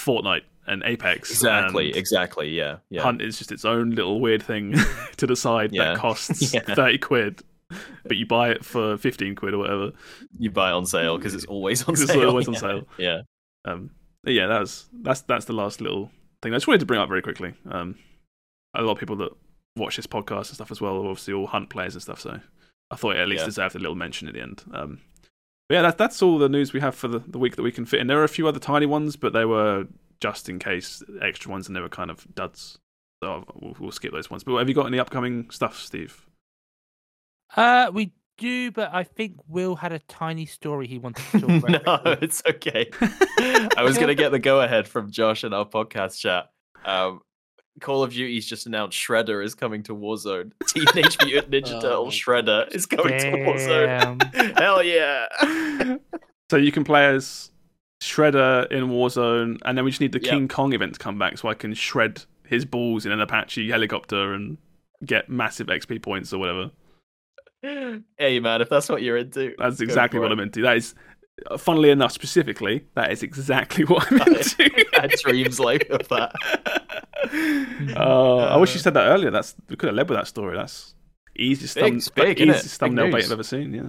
Fortnite 0.00 0.42
and 0.68 0.82
Apex. 0.84 1.30
Exactly, 1.30 1.88
and 1.88 1.96
exactly, 1.96 2.50
yeah, 2.50 2.76
yeah. 2.90 3.02
Hunt 3.02 3.20
is 3.22 3.38
just 3.38 3.50
its 3.52 3.64
own 3.64 3.90
little 3.90 4.20
weird 4.20 4.42
thing 4.42 4.74
to 5.16 5.26
decide 5.26 5.72
Yeah. 5.72 5.94
that 5.94 5.98
costs 5.98 6.52
Yeah. 6.54 6.60
thirty 6.60 6.98
quid, 6.98 7.42
but 8.04 8.16
you 8.16 8.26
buy 8.26 8.50
it 8.50 8.64
for 8.64 8.96
fifteen 8.98 9.34
quid 9.34 9.54
or 9.54 9.58
whatever. 9.58 9.92
You 10.38 10.50
buy 10.50 10.70
it 10.70 10.74
on 10.74 10.86
sale 10.86 11.16
because 11.16 11.34
it's 11.34 11.44
always 11.46 11.82
on 11.82 11.86
'Cause 11.94 12.02
it's 12.02 12.12
sale. 12.12 12.28
always 12.28 12.48
on 12.48 12.54
yeah. 12.54 12.60
sale. 12.60 12.88
Yeah. 12.98 13.20
Um, 13.64 13.90
yeah, 14.26 14.46
that 14.46 14.60
was 14.60 14.86
that's 15.02 15.22
that's 15.22 15.46
the 15.46 15.52
last 15.54 15.80
little 15.80 16.10
thing 16.42 16.52
I 16.52 16.56
just 16.56 16.66
wanted 16.68 16.80
to 16.80 16.86
bring 16.86 17.00
up 17.00 17.08
very 17.08 17.22
quickly. 17.22 17.54
Um, 17.70 17.96
a 18.74 18.82
lot 18.82 18.92
of 18.92 18.98
people 18.98 19.16
that 19.16 19.32
watch 19.76 19.96
this 19.96 20.06
podcast 20.06 20.48
and 20.48 20.54
stuff 20.56 20.70
as 20.70 20.80
well 20.80 20.96
are 20.96 21.08
obviously 21.08 21.34
all 21.34 21.46
hunt 21.46 21.70
players 21.70 21.94
and 21.94 22.02
stuff, 22.02 22.20
so 22.20 22.38
I 22.90 22.96
thought 22.96 23.16
it 23.16 23.20
at 23.20 23.28
least 23.28 23.40
Yeah. 23.42 23.46
deserved 23.46 23.76
a 23.76 23.78
little 23.78 23.94
mention 23.94 24.28
at 24.28 24.34
the 24.34 24.40
end. 24.42 24.62
Um, 24.72 25.00
yeah, 25.70 25.82
that's 25.82 25.96
that's 25.96 26.22
all 26.22 26.38
the 26.38 26.48
news 26.48 26.72
we 26.72 26.80
have 26.80 26.94
for 26.94 27.08
the, 27.08 27.18
the 27.20 27.38
week 27.38 27.56
that 27.56 27.62
we 27.62 27.70
can 27.72 27.84
fit 27.84 28.00
in. 28.00 28.06
There 28.06 28.18
are 28.20 28.24
a 28.24 28.28
few 28.28 28.48
other 28.48 28.58
tiny 28.58 28.86
ones, 28.86 29.16
but 29.16 29.32
they 29.32 29.44
were 29.44 29.86
just 30.20 30.48
in 30.48 30.58
case 30.58 31.02
extra 31.22 31.50
ones, 31.50 31.66
and 31.66 31.76
they 31.76 31.80
were 31.80 31.88
kind 31.88 32.10
of 32.10 32.26
duds. 32.34 32.78
So 33.22 33.44
we'll, 33.54 33.76
we'll 33.78 33.90
skip 33.90 34.12
those 34.12 34.30
ones. 34.30 34.44
But 34.44 34.56
have 34.58 34.68
you 34.68 34.74
got 34.74 34.86
any 34.86 34.98
upcoming 34.98 35.50
stuff, 35.50 35.78
Steve? 35.78 36.26
Uh, 37.56 37.90
we 37.92 38.12
do, 38.36 38.70
but 38.70 38.90
I 38.92 39.04
think 39.04 39.36
Will 39.48 39.74
had 39.76 39.92
a 39.92 39.98
tiny 40.00 40.46
story 40.46 40.86
he 40.86 40.98
wanted 40.98 41.24
to 41.32 41.40
talk 41.40 41.50
about. 41.64 41.86
no, 41.86 41.94
about. 41.94 42.22
it's 42.22 42.42
okay. 42.48 42.88
I 42.96 43.82
was 43.82 43.98
gonna 43.98 44.14
get 44.14 44.30
the 44.30 44.38
go 44.38 44.60
ahead 44.60 44.86
from 44.86 45.10
Josh 45.10 45.44
in 45.44 45.52
our 45.52 45.66
podcast 45.66 46.18
chat. 46.18 46.50
Um, 46.84 47.20
Call 47.80 48.02
of 48.02 48.12
Duty's 48.12 48.46
just 48.46 48.66
announced 48.66 48.98
Shredder 48.98 49.44
is 49.44 49.54
coming 49.54 49.82
to 49.84 49.94
Warzone. 49.94 50.52
Teenage 50.66 51.16
Mutant 51.24 51.52
Ninja 51.52 51.74
Oh 51.74 51.80
Turtle 51.80 52.06
Shredder 52.06 52.74
is 52.74 52.86
coming 52.86 53.18
to 53.18 53.26
Warzone. 53.26 54.58
Hell 54.58 54.82
yeah! 54.82 55.96
so 56.50 56.56
you 56.56 56.72
can 56.72 56.84
play 56.84 57.06
as 57.06 57.50
Shredder 58.00 58.70
in 58.70 58.88
Warzone, 58.88 59.58
and 59.64 59.76
then 59.76 59.84
we 59.84 59.90
just 59.90 60.00
need 60.00 60.12
the 60.12 60.20
Yep. 60.22 60.30
King 60.30 60.48
Kong 60.48 60.72
event 60.72 60.94
to 60.94 60.98
come 60.98 61.18
back 61.18 61.36
so 61.38 61.48
I 61.48 61.54
can 61.54 61.74
shred 61.74 62.22
his 62.46 62.64
balls 62.64 63.04
in 63.06 63.12
an 63.12 63.20
Apache 63.20 63.68
helicopter 63.70 64.32
and 64.34 64.56
get 65.04 65.28
massive 65.28 65.66
XP 65.68 66.00
points 66.02 66.32
or 66.32 66.38
whatever. 66.38 66.70
hey 67.62 68.38
man, 68.40 68.60
if 68.62 68.68
that's 68.68 68.88
what 68.88 69.02
you're 69.02 69.16
into, 69.16 69.54
That's 69.58 69.80
exactly 69.80 70.20
what 70.20 70.30
it. 70.30 70.34
I'm 70.34 70.40
into. 70.40 70.62
That 70.62 70.76
is, 70.76 70.94
uh, 71.50 71.56
funnily 71.58 71.90
enough, 71.90 72.12
specifically, 72.12 72.84
that 72.94 73.10
is 73.10 73.22
exactly 73.24 73.84
what 73.86 74.10
I'm 74.12 74.34
into. 74.34 74.70
I 74.96 75.00
had 75.02 75.10
dreams 75.22 75.58
like 75.60 75.88
of 75.90 76.06
that. 76.08 76.32
Uh, 77.96 78.36
I 78.46 78.56
wish 78.56 78.74
you 78.74 78.78
Uh, 78.78 78.82
said 78.82 78.94
that 78.94 79.08
earlier. 79.08 79.30
That's 79.30 79.54
we 79.68 79.76
could 79.76 79.88
have 79.88 79.96
led 79.96 80.08
with 80.08 80.16
that 80.18 80.28
story. 80.28 80.56
That's 80.56 80.94
easiest, 81.36 81.74
Big, 81.74 82.00
thumb, 82.00 82.12
big, 82.14 82.40
easiest 82.40 82.64
Big 82.64 82.70
thumbnail 82.88 83.10
bait. 83.12 83.24
I've 83.24 83.32
ever 83.32 83.42
seen. 83.42 83.74
Yeah. 83.74 83.82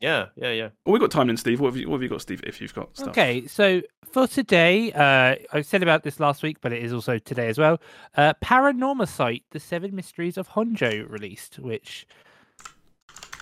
Yeah, 0.00 0.26
yeah, 0.36 0.52
yeah. 0.52 0.68
Well, 0.86 0.92
we 0.92 0.98
got 1.00 1.10
time 1.10 1.26
then, 1.26 1.36
Steve. 1.36 1.60
What 1.60 1.68
have 1.68 1.76
you, 1.76 1.88
what 1.88 1.96
have 1.96 2.02
you 2.02 2.08
got, 2.08 2.20
Steve? 2.22 2.40
If 2.46 2.60
you've 2.60 2.74
got 2.74 2.96
stuff. 2.96 3.08
Okay, 3.08 3.46
so 3.46 3.82
for 4.12 4.26
today, 4.28 4.92
uh, 4.92 5.34
I 5.52 5.62
said 5.62 5.82
about 5.82 6.04
this 6.04 6.20
last 6.20 6.42
week, 6.42 6.58
but 6.60 6.72
it 6.72 6.82
is 6.82 6.92
also 6.92 7.18
today 7.18 7.48
as 7.48 7.58
well. 7.58 7.80
Uh, 8.16 8.32
Paranormasight: 8.42 9.42
The 9.50 9.58
Seven 9.60 9.94
Mysteries 9.96 10.36
of 10.36 10.50
Honjo 10.50 11.08
released, 11.10 11.58
which 11.58 12.06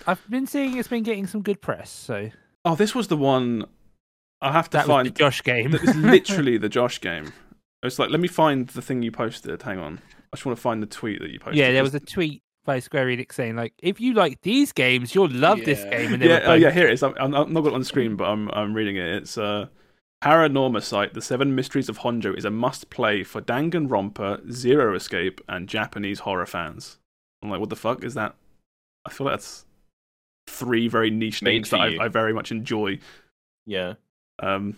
I've 0.05 0.27
been 0.29 0.47
seeing 0.47 0.77
it's 0.77 0.87
been 0.87 1.03
getting 1.03 1.27
some 1.27 1.41
good 1.41 1.61
press. 1.61 1.89
So 1.89 2.29
Oh, 2.65 2.75
this 2.75 2.95
was 2.95 3.07
the 3.07 3.17
one. 3.17 3.65
I 4.41 4.51
have 4.51 4.69
to 4.71 4.77
that 4.77 4.87
was 4.87 4.93
find. 4.95 5.07
the 5.07 5.11
Josh 5.11 5.43
game. 5.43 5.73
It's 5.73 5.95
literally 5.95 6.57
the 6.57 6.69
Josh 6.69 7.01
game. 7.01 7.33
It's 7.83 7.99
like 7.99 8.09
let 8.09 8.19
me 8.19 8.27
find 8.27 8.67
the 8.69 8.81
thing 8.81 9.01
you 9.03 9.11
posted. 9.11 9.61
Hang 9.61 9.79
on. 9.79 9.99
I 10.33 10.35
just 10.37 10.45
want 10.45 10.57
to 10.57 10.61
find 10.61 10.81
the 10.81 10.87
tweet 10.87 11.19
that 11.21 11.29
you 11.29 11.39
posted. 11.39 11.57
yeah, 11.57 11.71
there 11.71 11.83
was 11.83 11.95
a 11.95 11.99
tweet 11.99 12.41
by 12.67 12.79
Square 12.79 13.07
Enix 13.07 13.33
saying 13.33 13.55
like, 13.55 13.73
if 13.79 13.99
you 13.99 14.13
like 14.13 14.41
these 14.43 14.71
games, 14.71 15.15
you'll 15.15 15.31
love 15.31 15.59
this 15.65 15.83
game. 15.85 16.13
And 16.13 16.21
yeah, 16.21 16.45
were 16.45 16.51
oh, 16.51 16.53
yeah. 16.53 16.69
Here 16.69 16.87
it 16.87 16.93
is. 16.93 17.01
I'm, 17.01 17.15
I'm 17.17 17.31
not 17.31 17.63
got 17.63 17.67
it 17.69 17.73
on 17.73 17.79
the 17.79 17.85
screen, 17.85 18.15
but 18.15 18.25
I'm 18.25 18.49
I'm 18.51 18.75
reading 18.75 18.97
it. 18.97 19.07
It's 19.07 19.39
uh, 19.39 19.65
Paranormasight: 20.23 21.13
The 21.13 21.21
Seven 21.21 21.55
Mysteries 21.55 21.89
of 21.89 21.99
Honjo 21.99 22.37
is 22.37 22.45
a 22.45 22.51
must-play 22.51 23.23
for 23.23 23.41
Danganronpa, 23.41 24.51
Zero 24.51 24.95
Escape, 24.95 25.41
and 25.49 25.67
Japanese 25.67 26.19
horror 26.19 26.45
fans. 26.45 26.99
I'm 27.41 27.49
like, 27.49 27.59
what 27.59 27.69
the 27.69 27.75
fuck 27.75 28.03
is 28.03 28.13
that? 28.13 28.35
I 29.05 29.09
feel 29.09 29.25
like 29.25 29.33
that's 29.33 29.65
three 30.47 30.87
very 30.87 31.09
niche 31.09 31.41
Made 31.41 31.51
names 31.53 31.69
that. 31.71 31.79
I, 31.79 32.05
I 32.05 32.07
very 32.07 32.33
much 32.33 32.51
enjoy. 32.51 32.99
Yeah. 33.65 33.93
Um, 34.39 34.77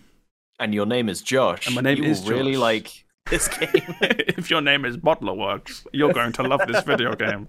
And 0.59 0.73
your 0.73 0.85
name 0.85 1.09
is 1.09 1.21
Josh. 1.21 1.65
And 1.67 1.75
my 1.75 1.81
name 1.81 2.03
you 2.03 2.09
is 2.09 2.21
will 2.23 2.31
really 2.31 2.53
Josh. 2.53 2.61
like 2.61 3.05
this 3.29 3.47
game. 3.59 3.95
if 4.01 4.49
your 4.49 4.61
name 4.61 4.83
is 4.85 4.97
Bottlerworks, 4.97 5.85
you're 5.93 6.13
going 6.13 6.33
to 6.33 6.43
love 6.43 6.61
this 6.67 6.83
video 6.83 7.15
game. 7.25 7.47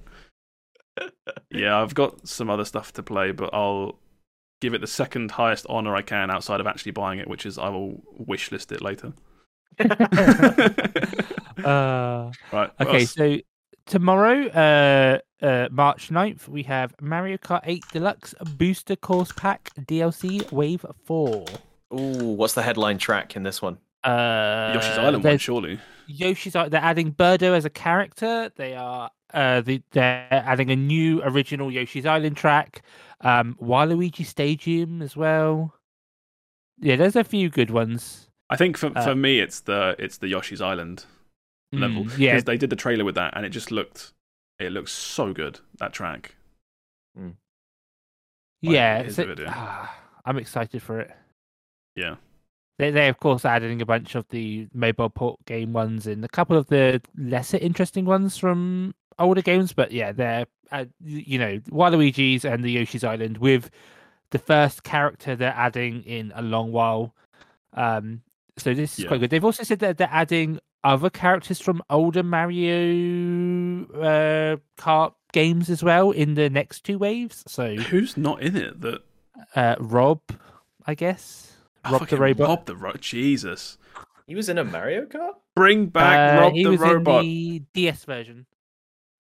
Yeah, 1.51 1.81
I've 1.81 1.95
got 1.95 2.27
some 2.29 2.49
other 2.49 2.65
stuff 2.65 2.93
to 2.95 3.03
play, 3.03 3.33
but 3.33 3.51
I'll 3.53 3.99
give 4.61 4.75
it 4.75 4.81
the 4.81 4.87
second 4.87 5.33
highest 5.33 5.67
honor 5.69 5.97
I 5.97 6.03
can 6.03 6.31
outside 6.31 6.61
of 6.61 6.67
actually 6.67 6.93
buying 6.93 7.19
it, 7.19 7.29
which 7.29 7.47
is 7.47 7.59
I 7.59 7.69
will 7.71 8.01
wish 8.17 8.53
list 8.53 8.73
it 8.73 8.81
later. 8.81 9.13
uh, 9.81 10.71
Right. 12.53 12.71
okay, 12.81 13.01
else? 13.01 13.13
so 13.13 13.39
tomorrow, 13.87 14.47
uh, 14.49 15.19
uh, 15.45 15.69
March 15.71 16.11
9th, 16.11 16.49
we 16.49 16.63
have 16.65 16.95
Mario 17.01 17.37
Kart 17.37 17.61
8 17.65 17.85
Deluxe 17.93 18.35
Booster 18.57 18.97
Course 18.97 19.33
Pack 19.33 19.71
DLC 19.79 20.51
Wave 20.53 20.85
4. 21.05 21.45
Ooh, 21.93 22.29
what's 22.35 22.55
the 22.55 22.63
headline 22.63 22.99
track 22.99 23.37
in 23.37 23.43
this 23.43 23.61
one? 23.61 23.79
Uh, 24.05 24.73
Yoshi's 24.75 24.99
Island 24.99 25.25
one, 25.25 25.39
surely. 25.39 25.81
Yoshi's 26.07 26.57
Island. 26.57 26.73
They're 26.73 26.83
adding 26.83 27.13
Birdo 27.13 27.55
as 27.55 27.65
a 27.65 27.71
character. 27.71 28.51
They 28.57 28.75
are 28.75 29.11
uh, 29.35 29.61
the, 29.61 29.83
they're 29.93 30.27
adding 30.31 30.71
a 30.71 30.77
new 30.77 31.23
original 31.23 31.71
Yoshi's 31.71 32.07
Island 32.07 32.37
track. 32.37 32.83
Um, 33.21 33.57
Waluigi 33.61 34.25
Stadium 34.25 35.03
as 35.03 35.17
well. 35.17 35.75
Yeah, 36.81 36.97
there's 36.97 37.17
a 37.17 37.25
few 37.25 37.51
good 37.51 37.71
ones. 37.71 38.29
I 38.49 38.57
think 38.57 38.77
for 38.77 38.91
Uh, 38.97 39.05
for 39.05 39.15
me, 39.15 39.41
it's 39.41 39.61
the 39.61 39.95
it's 39.99 40.19
the 40.19 40.29
Yoshi's 40.29 40.61
Island 40.61 41.05
level 41.73 42.05
Mm, 42.05 42.19
yeah, 42.19 42.33
because 42.33 42.45
they 42.45 42.57
did 42.57 42.71
the 42.71 42.77
trailer 42.77 43.05
with 43.05 43.15
that, 43.15 43.37
and 43.37 43.45
it 43.47 43.51
just 43.51 43.71
looked 43.71 44.13
it 44.59 44.73
looks 44.73 44.93
so 44.93 45.33
good 45.33 45.61
that 45.79 45.93
track. 45.93 46.35
Like, 48.63 48.75
yeah. 48.75 49.03
here's 49.03 49.17
so- 49.17 49.27
the 49.27 49.45
ah, 49.49 49.95
I'm 50.25 50.37
excited 50.39 50.83
for 50.83 51.01
it. 51.01 51.11
Yeah. 51.97 52.17
They 52.79 52.91
they 52.91 53.09
of 53.09 53.21
course 53.21 53.45
adding 53.45 53.83
a 53.83 53.87
bunch 53.87 54.15
of 54.15 54.27
the 54.29 54.69
mobile 54.73 55.11
port 55.11 55.45
game 55.45 55.73
ones 55.73 56.07
and 56.07 56.25
a 56.25 56.29
couple 56.29 56.57
of 56.57 56.67
the 56.69 57.03
lesser 57.17 57.59
interesting 57.59 58.05
ones 58.05 58.37
from 58.39 58.95
older 59.21 59.43
games, 59.43 59.73
but 59.73 59.93
yeah, 59.93 60.13
they're 60.13 60.47
uh, 60.73 60.85
you 61.05 61.39
know 61.39 61.59
Waluigi's 61.71 62.45
and 62.45 62.65
the 62.65 62.71
Yoshi's 62.73 63.05
Island 63.05 63.39
with 63.39 63.71
the 64.31 64.39
first 64.39 64.83
character 64.83 65.37
they're 65.37 65.55
adding 65.57 66.03
in 66.05 66.33
a 66.35 66.43
long 66.43 66.73
while. 66.73 67.15
Um, 67.75 68.23
so 68.57 68.75
this 68.75 68.95
is 68.99 69.05
Yeah. 69.05 69.09
quite 69.09 69.21
good. 69.21 69.31
They've 69.31 69.45
also 69.45 69.63
said 69.65 69.79
that 69.81 69.99
they're 69.99 70.09
adding 70.11 70.59
other 70.85 71.11
characters 71.11 71.61
from 71.61 71.83
older 71.91 72.23
Mario 72.23 73.85
uh, 73.95 74.57
Kart 74.79 75.15
games 75.33 75.71
as 75.71 75.83
well 75.83 76.11
in 76.11 76.35
the 76.35 76.49
next 76.51 76.85
two 76.85 76.99
waves. 76.99 77.45
So 77.47 77.77
Who's 77.77 78.17
not 78.17 78.43
in 78.43 78.57
it? 78.57 78.81
That 78.81 79.03
uh, 79.55 79.77
Rob, 79.79 80.21
I 80.87 80.95
guess. 80.95 81.53
oh, 81.85 81.93
Rob 81.99 82.09
the 82.09 82.17
robot. 82.17 82.49
Rob 82.49 82.67
the 82.67 82.77
ro- 82.77 82.93
Jesus. 83.01 83.79
He 84.27 84.35
was 84.35 84.49
in 84.49 84.59
a 84.59 84.65
Mario 84.65 85.07
Kart? 85.07 85.35
Bring 85.57 85.87
back 85.87 86.39
Uh, 86.39 86.41
Rob 86.43 86.53
he 86.53 86.63
the 86.65 86.71
was 86.71 86.81
robot. 86.81 87.25
in 87.25 87.29
the 87.31 87.63
DS 87.75 88.05
version. 88.05 88.47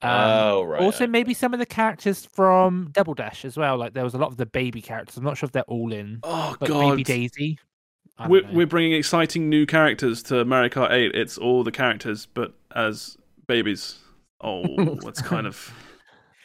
Um, 0.03 0.11
oh, 0.11 0.63
right. 0.63 0.81
also, 0.83 1.07
maybe 1.07 1.35
some 1.35 1.53
of 1.53 1.59
the 1.59 1.67
characters 1.67 2.25
from 2.25 2.89
Double 2.93 3.15
Dash 3.15 3.45
as 3.45 3.57
well. 3.57 3.77
Like 3.77 3.93
there 3.93 4.05
was 4.05 4.15
a 4.15 4.19
lot 4.19 4.29
of 4.29 4.37
the 4.37 4.47
baby 4.47 4.81
characters. 4.81 5.17
I'm 5.17 5.25
not 5.25 5.37
sure 5.37 5.47
if 5.47 5.53
they're 5.53 5.63
all 5.65 5.93
in. 5.93 6.21
Oh 6.23 6.57
Like 6.61 6.71
god. 6.71 6.91
Baby 6.91 7.05
Daisy. 7.05 7.59
We're, 8.29 8.43
know. 8.43 8.51
we're 8.53 8.67
bringing 8.67 8.93
exciting 8.93 9.49
new 9.49 9.65
characters 9.65 10.23
to 10.25 10.45
Mario 10.45 10.69
Kart 10.69 10.91
8. 10.91 11.15
It's 11.15 11.39
all 11.39 11.65
the 11.65 11.71
characters, 11.71 12.27
but 12.27 12.53
as 12.75 13.17
babies. 13.47 13.99
Oh, 14.43 14.65
that's 15.05 15.23
kind 15.23 15.47
of. 15.47 15.73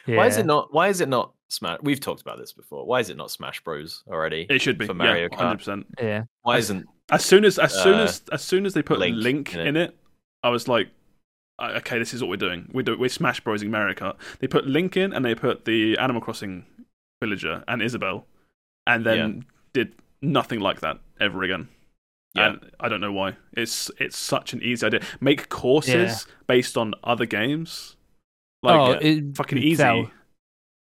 Why 0.06 0.26
is 0.26 0.36
it 0.36 0.46
not? 0.46 0.72
Why 0.72 0.88
is 0.88 1.00
it 1.00 1.08
not 1.08 1.32
Smash? 1.48 1.78
We've 1.82 2.00
talked 2.00 2.20
about 2.20 2.38
this 2.38 2.52
before. 2.52 2.86
Why 2.86 3.00
is 3.00 3.10
it 3.10 3.16
not 3.16 3.30
Smash 3.30 3.62
Bros 3.62 4.04
already? 4.08 4.46
It 4.48 4.60
should 4.60 4.78
be 4.78 4.86
For 4.86 4.94
Mario 4.94 5.28
yeah, 5.30 5.36
Kart. 5.36 5.62
100%. 5.62 5.84
Yeah. 6.00 6.22
Why 6.42 6.58
isn't? 6.58 6.86
As 7.10 7.24
soon 7.24 7.44
as 7.44 7.58
as 7.58 7.72
soon 7.72 7.94
Uh, 7.94 8.04
as 8.04 8.22
as 8.32 8.42
soon 8.42 8.66
as 8.66 8.74
they 8.74 8.82
put 8.82 8.98
Link, 8.98 9.16
Link 9.16 9.54
in, 9.54 9.60
in 9.60 9.76
it. 9.76 9.96
I 10.42 10.48
was 10.50 10.68
like, 10.68 10.86
"Uh, 10.86 10.90
okay, 11.60 11.98
this 11.98 12.12
is 12.14 12.20
what 12.22 12.28
we're 12.28 12.36
doing. 12.36 12.68
We're 12.72 12.82
do- 12.82 12.98
we're 12.98 13.08
Smash 13.08 13.40
Brosing 13.40 13.70
Mario 13.70 13.94
Kart. 13.94 14.16
They 14.40 14.46
put 14.46 14.66
Link 14.66 14.96
in, 14.96 15.12
and 15.12 15.24
they 15.24 15.34
put 15.34 15.64
the 15.64 15.96
Animal 15.98 16.20
Crossing 16.22 16.66
villager 17.22 17.64
and 17.68 17.82
Isabelle, 17.82 18.26
and 18.86 19.04
then 19.04 19.44
did 19.72 19.94
nothing 20.22 20.60
like 20.60 20.80
that 20.80 20.98
ever 21.20 21.42
again. 21.42 21.68
Yeah. 22.34 22.48
And 22.48 22.70
I 22.78 22.88
don't 22.88 23.00
know 23.00 23.12
why. 23.12 23.36
It's 23.52 23.90
it's 23.98 24.18
such 24.18 24.52
an 24.52 24.62
easy 24.62 24.86
idea. 24.86 25.00
Make 25.20 25.48
courses 25.48 26.26
based 26.46 26.76
on 26.76 26.92
other 27.02 27.24
games. 27.24 27.96
Like 28.62 28.74
oh, 28.78 28.92
uh, 28.92 28.98
it, 29.00 29.36
fucking 29.36 29.58
easy. 29.58 29.76
sell. 29.76 30.10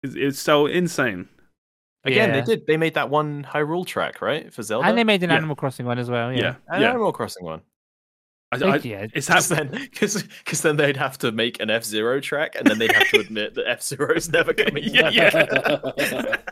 It's, 0.03 0.15
it's 0.15 0.39
so 0.39 0.65
insane. 0.65 1.29
Again, 2.03 2.29
Yeah. 2.29 2.41
they 2.41 2.45
did. 2.45 2.67
They 2.67 2.77
made 2.77 2.93
that 2.95 3.09
one 3.09 3.43
Hyrule 3.43 3.85
track, 3.85 4.21
right, 4.21 4.53
for 4.53 4.61
Zelda. 4.63 4.87
And 4.87 4.97
they 4.97 5.03
made 5.03 5.23
an 5.23 5.29
Yeah. 5.29 5.37
Animal 5.37 5.55
Crossing 5.55 5.85
one 5.85 5.97
as 5.97 6.09
well. 6.09 6.31
Yeah, 6.31 6.39
Yeah. 6.39 6.55
An 6.67 6.81
yeah. 6.81 6.89
Animal 6.89 7.11
Crossing 7.13 7.45
one. 7.45 7.61
I, 8.63 8.67
I, 8.67 8.75
yeah. 8.77 9.07
it's 9.13 9.27
Because 9.27 9.49
then, 9.49 9.67
because 9.91 10.61
then 10.61 10.77
they'd 10.77 10.97
have 10.97 11.17
to 11.19 11.31
make 11.31 11.59
an 11.59 11.69
F 11.69 11.83
Zero 11.83 12.19
track, 12.19 12.55
and 12.55 12.65
then 12.67 12.77
they'd 12.79 12.91
have 12.91 13.09
to 13.09 13.19
admit 13.19 13.55
that 13.55 13.67
F 13.67 13.81
Zero 13.81 14.13
is 14.15 14.29
never 14.29 14.53
coming. 14.55 14.83
Yeah, 14.85 15.29
back. 15.31 16.41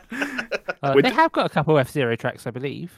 Uh, 0.82 0.92
they 0.94 1.00
d- 1.02 1.10
have 1.10 1.32
got 1.32 1.46
a 1.46 1.48
couple 1.48 1.78
F 1.78 1.90
Zero 1.90 2.14
tracks, 2.14 2.46
I 2.46 2.50
believe. 2.50 2.92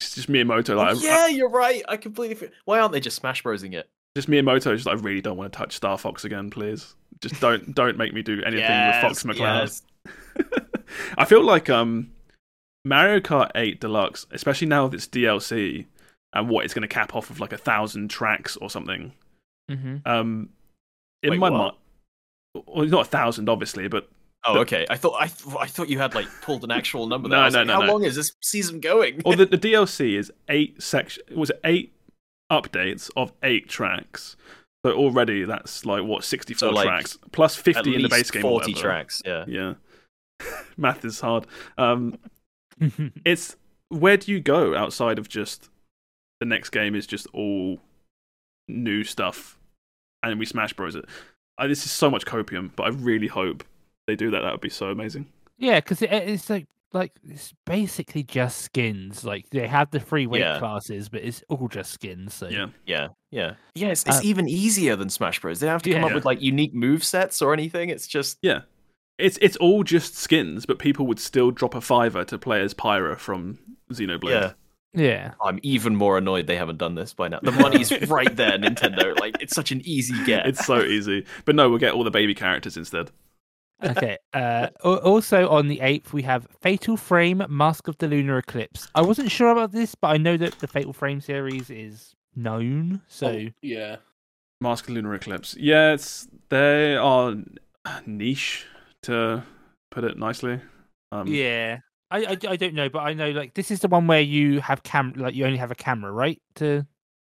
It's 0.00 0.14
just 0.14 0.28
Miyamoto. 0.28 0.70
Oh, 0.70 0.76
Like, 0.76 0.96
I- 0.96 1.00
yeah, 1.00 1.26
you're 1.26 1.48
right. 1.50 1.82
I 1.88 1.96
completely. 1.96 2.36
for- 2.36 2.48
Why 2.64 2.78
aren't 2.78 2.92
they 2.92 3.00
just 3.00 3.16
Smash 3.16 3.42
Brosing 3.42 3.72
it? 3.72 3.88
Just 4.16 4.28
Miyamoto 4.28 4.72
is 4.72 4.86
like, 4.86 4.96
I 4.96 5.00
really 5.00 5.20
don't 5.20 5.36
want 5.36 5.52
to 5.52 5.56
touch 5.56 5.74
Star 5.74 5.98
Fox 5.98 6.24
again, 6.24 6.48
please. 6.48 6.94
Just 7.20 7.40
don't 7.40 7.74
don't 7.74 7.96
make 7.98 8.12
me 8.14 8.22
do 8.22 8.40
anything 8.44 8.86
with 8.86 9.00
Fox 9.00 9.24
McCloud. 9.24 9.38
yes. 9.62 9.82
I 11.18 11.24
feel 11.24 11.42
like 11.42 11.68
um 11.70 12.12
Mario 12.84 13.18
Kart 13.20 13.50
8 13.56 13.80
Deluxe, 13.80 14.26
especially 14.30 14.68
now 14.68 14.84
with 14.84 14.94
its 14.94 15.06
DLC 15.08 15.86
and 16.32 16.48
what 16.48 16.64
it's 16.64 16.74
going 16.74 16.82
to 16.82 16.88
cap 16.88 17.14
off 17.14 17.30
of 17.30 17.40
like 17.40 17.52
a 17.52 17.58
thousand 17.58 18.08
tracks 18.08 18.56
or 18.56 18.68
something. 18.70 19.12
hmm 19.70 19.96
Um, 20.04 20.50
in 21.22 21.30
Wait, 21.30 21.38
my 21.38 21.50
what? 21.50 21.58
mind, 21.58 22.64
well, 22.66 22.86
not 22.86 23.02
a 23.06 23.10
thousand, 23.10 23.48
obviously, 23.48 23.88
but 23.88 24.08
Oh, 24.48 24.58
okay. 24.60 24.86
I 24.88 24.96
thought 24.96 25.16
I, 25.20 25.26
th- 25.26 25.56
I 25.58 25.66
thought 25.66 25.88
you 25.88 25.98
had 25.98 26.14
like 26.14 26.28
pulled 26.40 26.62
an 26.62 26.70
actual 26.70 27.08
number. 27.08 27.28
There. 27.28 27.36
No, 27.36 27.42
I 27.42 27.46
was 27.46 27.54
no, 27.54 27.60
like, 27.60 27.66
no, 27.66 27.72
How 27.74 27.80
no. 27.80 27.92
long 27.92 28.04
is 28.04 28.14
this 28.14 28.32
season 28.42 28.78
going? 28.78 29.20
or 29.24 29.34
the, 29.34 29.46
the 29.56 29.58
DLC 29.58 30.16
is 30.16 30.32
eight 30.48 30.80
section. 30.80 31.24
Was 31.34 31.50
it 31.50 31.58
eight 31.64 31.92
updates 32.52 33.10
of 33.16 33.32
eight 33.42 33.68
tracks? 33.68 34.36
So 34.84 34.92
already 34.92 35.44
that's 35.44 35.84
like 35.84 36.04
what 36.04 36.22
sixty 36.22 36.54
four 36.54 36.68
So, 36.68 36.74
like, 36.74 36.86
tracks 36.86 37.18
plus 37.32 37.58
At 37.58 37.64
fifty 37.64 37.96
in 37.96 38.02
the 38.02 38.08
base 38.08 38.30
game. 38.30 38.42
Forty 38.42 38.72
tracks. 38.72 39.20
Yeah. 39.24 39.44
Yeah. 39.48 39.74
Math 40.76 41.04
is 41.04 41.18
hard. 41.18 41.48
Um, 41.76 42.16
it's 43.24 43.56
where 43.88 44.16
do 44.16 44.30
you 44.30 44.38
go 44.38 44.76
outside 44.76 45.18
of 45.18 45.28
just 45.28 45.70
the 46.40 46.46
next 46.46 46.70
game 46.70 46.94
is 46.94 47.06
just 47.06 47.26
all 47.32 47.78
new 48.68 49.04
stuff, 49.04 49.58
and 50.22 50.38
we 50.38 50.46
Smash 50.46 50.72
Bros. 50.72 50.94
It. 50.94 51.04
I, 51.58 51.66
this 51.66 51.84
is 51.84 51.90
so 51.90 52.10
much 52.10 52.26
copium, 52.26 52.70
but 52.76 52.84
I 52.84 52.88
really 52.88 53.28
hope 53.28 53.64
they 54.06 54.16
do 54.16 54.30
that. 54.30 54.40
That 54.40 54.52
would 54.52 54.60
be 54.60 54.68
so 54.70 54.88
amazing. 54.90 55.26
yeah, 55.58 55.80
because 55.80 56.02
it, 56.02 56.10
it's 56.12 56.50
like 56.50 56.66
like 56.92 57.12
it's 57.24 57.52
basically 57.64 58.22
just 58.22 58.58
skins. 58.62 59.24
Like 59.24 59.48
they 59.50 59.66
have 59.66 59.90
the 59.90 60.00
free 60.00 60.26
weight 60.26 60.40
Yeah. 60.40 60.58
classes, 60.58 61.08
but 61.08 61.22
it's 61.22 61.42
all 61.48 61.68
just 61.68 61.92
skins. 61.92 62.34
So 62.34 62.48
Yeah. 62.48 62.66
Yeah, 62.86 63.08
yeah, 63.30 63.54
yeah. 63.74 63.88
It's, 63.88 64.04
it's 64.06 64.18
Uh, 64.18 64.22
even 64.24 64.48
easier 64.48 64.96
than 64.96 65.08
Smash 65.10 65.40
Bros. 65.40 65.60
They 65.60 65.66
don't 65.66 65.72
have 65.74 65.82
to 65.82 65.90
come 65.92 66.02
Yeah. 66.02 66.08
up 66.08 66.14
with 66.14 66.24
like 66.24 66.40
unique 66.40 66.74
move 66.74 67.02
sets 67.04 67.42
or 67.42 67.52
anything. 67.52 67.88
It's 67.90 68.06
just 68.06 68.38
Yeah. 68.42 68.62
It's 69.18 69.38
it's 69.42 69.56
all 69.56 69.82
just 69.82 70.14
skins, 70.14 70.64
but 70.66 70.78
people 70.78 71.06
would 71.06 71.18
still 71.18 71.50
drop 71.50 71.74
a 71.74 71.80
fiver 71.80 72.22
to 72.24 72.38
play 72.38 72.60
as 72.60 72.74
Pyra 72.74 73.16
from 73.18 73.58
Xenoblade. 73.92 74.30
yeah. 74.30 74.52
Yeah, 74.96 75.34
I'm 75.40 75.60
even 75.62 75.94
more 75.94 76.18
annoyed 76.18 76.46
they 76.48 76.56
haven't 76.56 76.78
done 76.78 76.96
this 76.96 77.14
by 77.14 77.28
now. 77.28 77.38
The 77.42 77.52
money's 77.52 77.92
right 78.08 78.34
there, 78.34 78.58
Nintendo. 78.58 79.18
Like 79.20 79.36
it's 79.40 79.54
such 79.54 79.70
an 79.70 79.82
easy 79.84 80.14
get. 80.24 80.46
It's 80.46 80.66
so 80.66 80.82
easy. 80.82 81.24
But 81.44 81.54
no, 81.54 81.68
we'll 81.70 81.78
get 81.78 81.94
all 81.94 82.02
the 82.02 82.10
baby 82.10 82.34
characters 82.34 82.76
instead. 82.76 83.10
okay. 83.84 84.16
Uh, 84.32 84.68
also 84.82 85.48
on 85.50 85.68
the 85.68 85.80
eighth, 85.82 86.12
we 86.12 86.22
have 86.22 86.48
Fatal 86.62 86.96
Frame: 86.96 87.44
Mask 87.48 87.86
of 87.88 87.98
the 87.98 88.08
Lunar 88.08 88.38
Eclipse. 88.38 88.88
I 88.94 89.02
wasn't 89.02 89.30
sure 89.30 89.50
about 89.50 89.70
this, 89.72 89.94
but 89.94 90.08
I 90.08 90.16
know 90.16 90.36
that 90.38 90.58
the 90.60 90.66
Fatal 90.66 90.92
Frame 90.92 91.20
series 91.20 91.70
is 91.70 92.14
known. 92.34 93.02
So 93.06 93.28
Oh, 93.28 93.48
yeah. 93.62 93.96
Mask 94.60 94.84
of 94.84 94.88
the 94.88 94.94
Lunar 94.94 95.14
Eclipse. 95.14 95.54
Yeah, 95.58 95.92
it's 95.92 96.26
they 96.48 96.96
are 96.96 97.34
niche 98.06 98.64
to 99.02 99.42
put 99.90 100.04
it 100.04 100.16
nicely. 100.18 100.60
Um, 101.12 101.26
yeah, 101.28 101.78
I, 102.10 102.18
I 102.18 102.36
I 102.48 102.56
don't 102.56 102.74
know, 102.74 102.88
but 102.88 103.00
I 103.00 103.14
know 103.14 103.30
like 103.30 103.54
this 103.54 103.70
is 103.70 103.80
the 103.80 103.88
one 103.88 104.06
where 104.06 104.20
you 104.20 104.60
have 104.60 104.82
cam 104.82 105.12
like 105.16 105.34
you 105.34 105.44
only 105.44 105.58
have 105.58 105.70
a 105.70 105.74
camera, 105.74 106.12
right? 106.12 106.40
To 106.56 106.86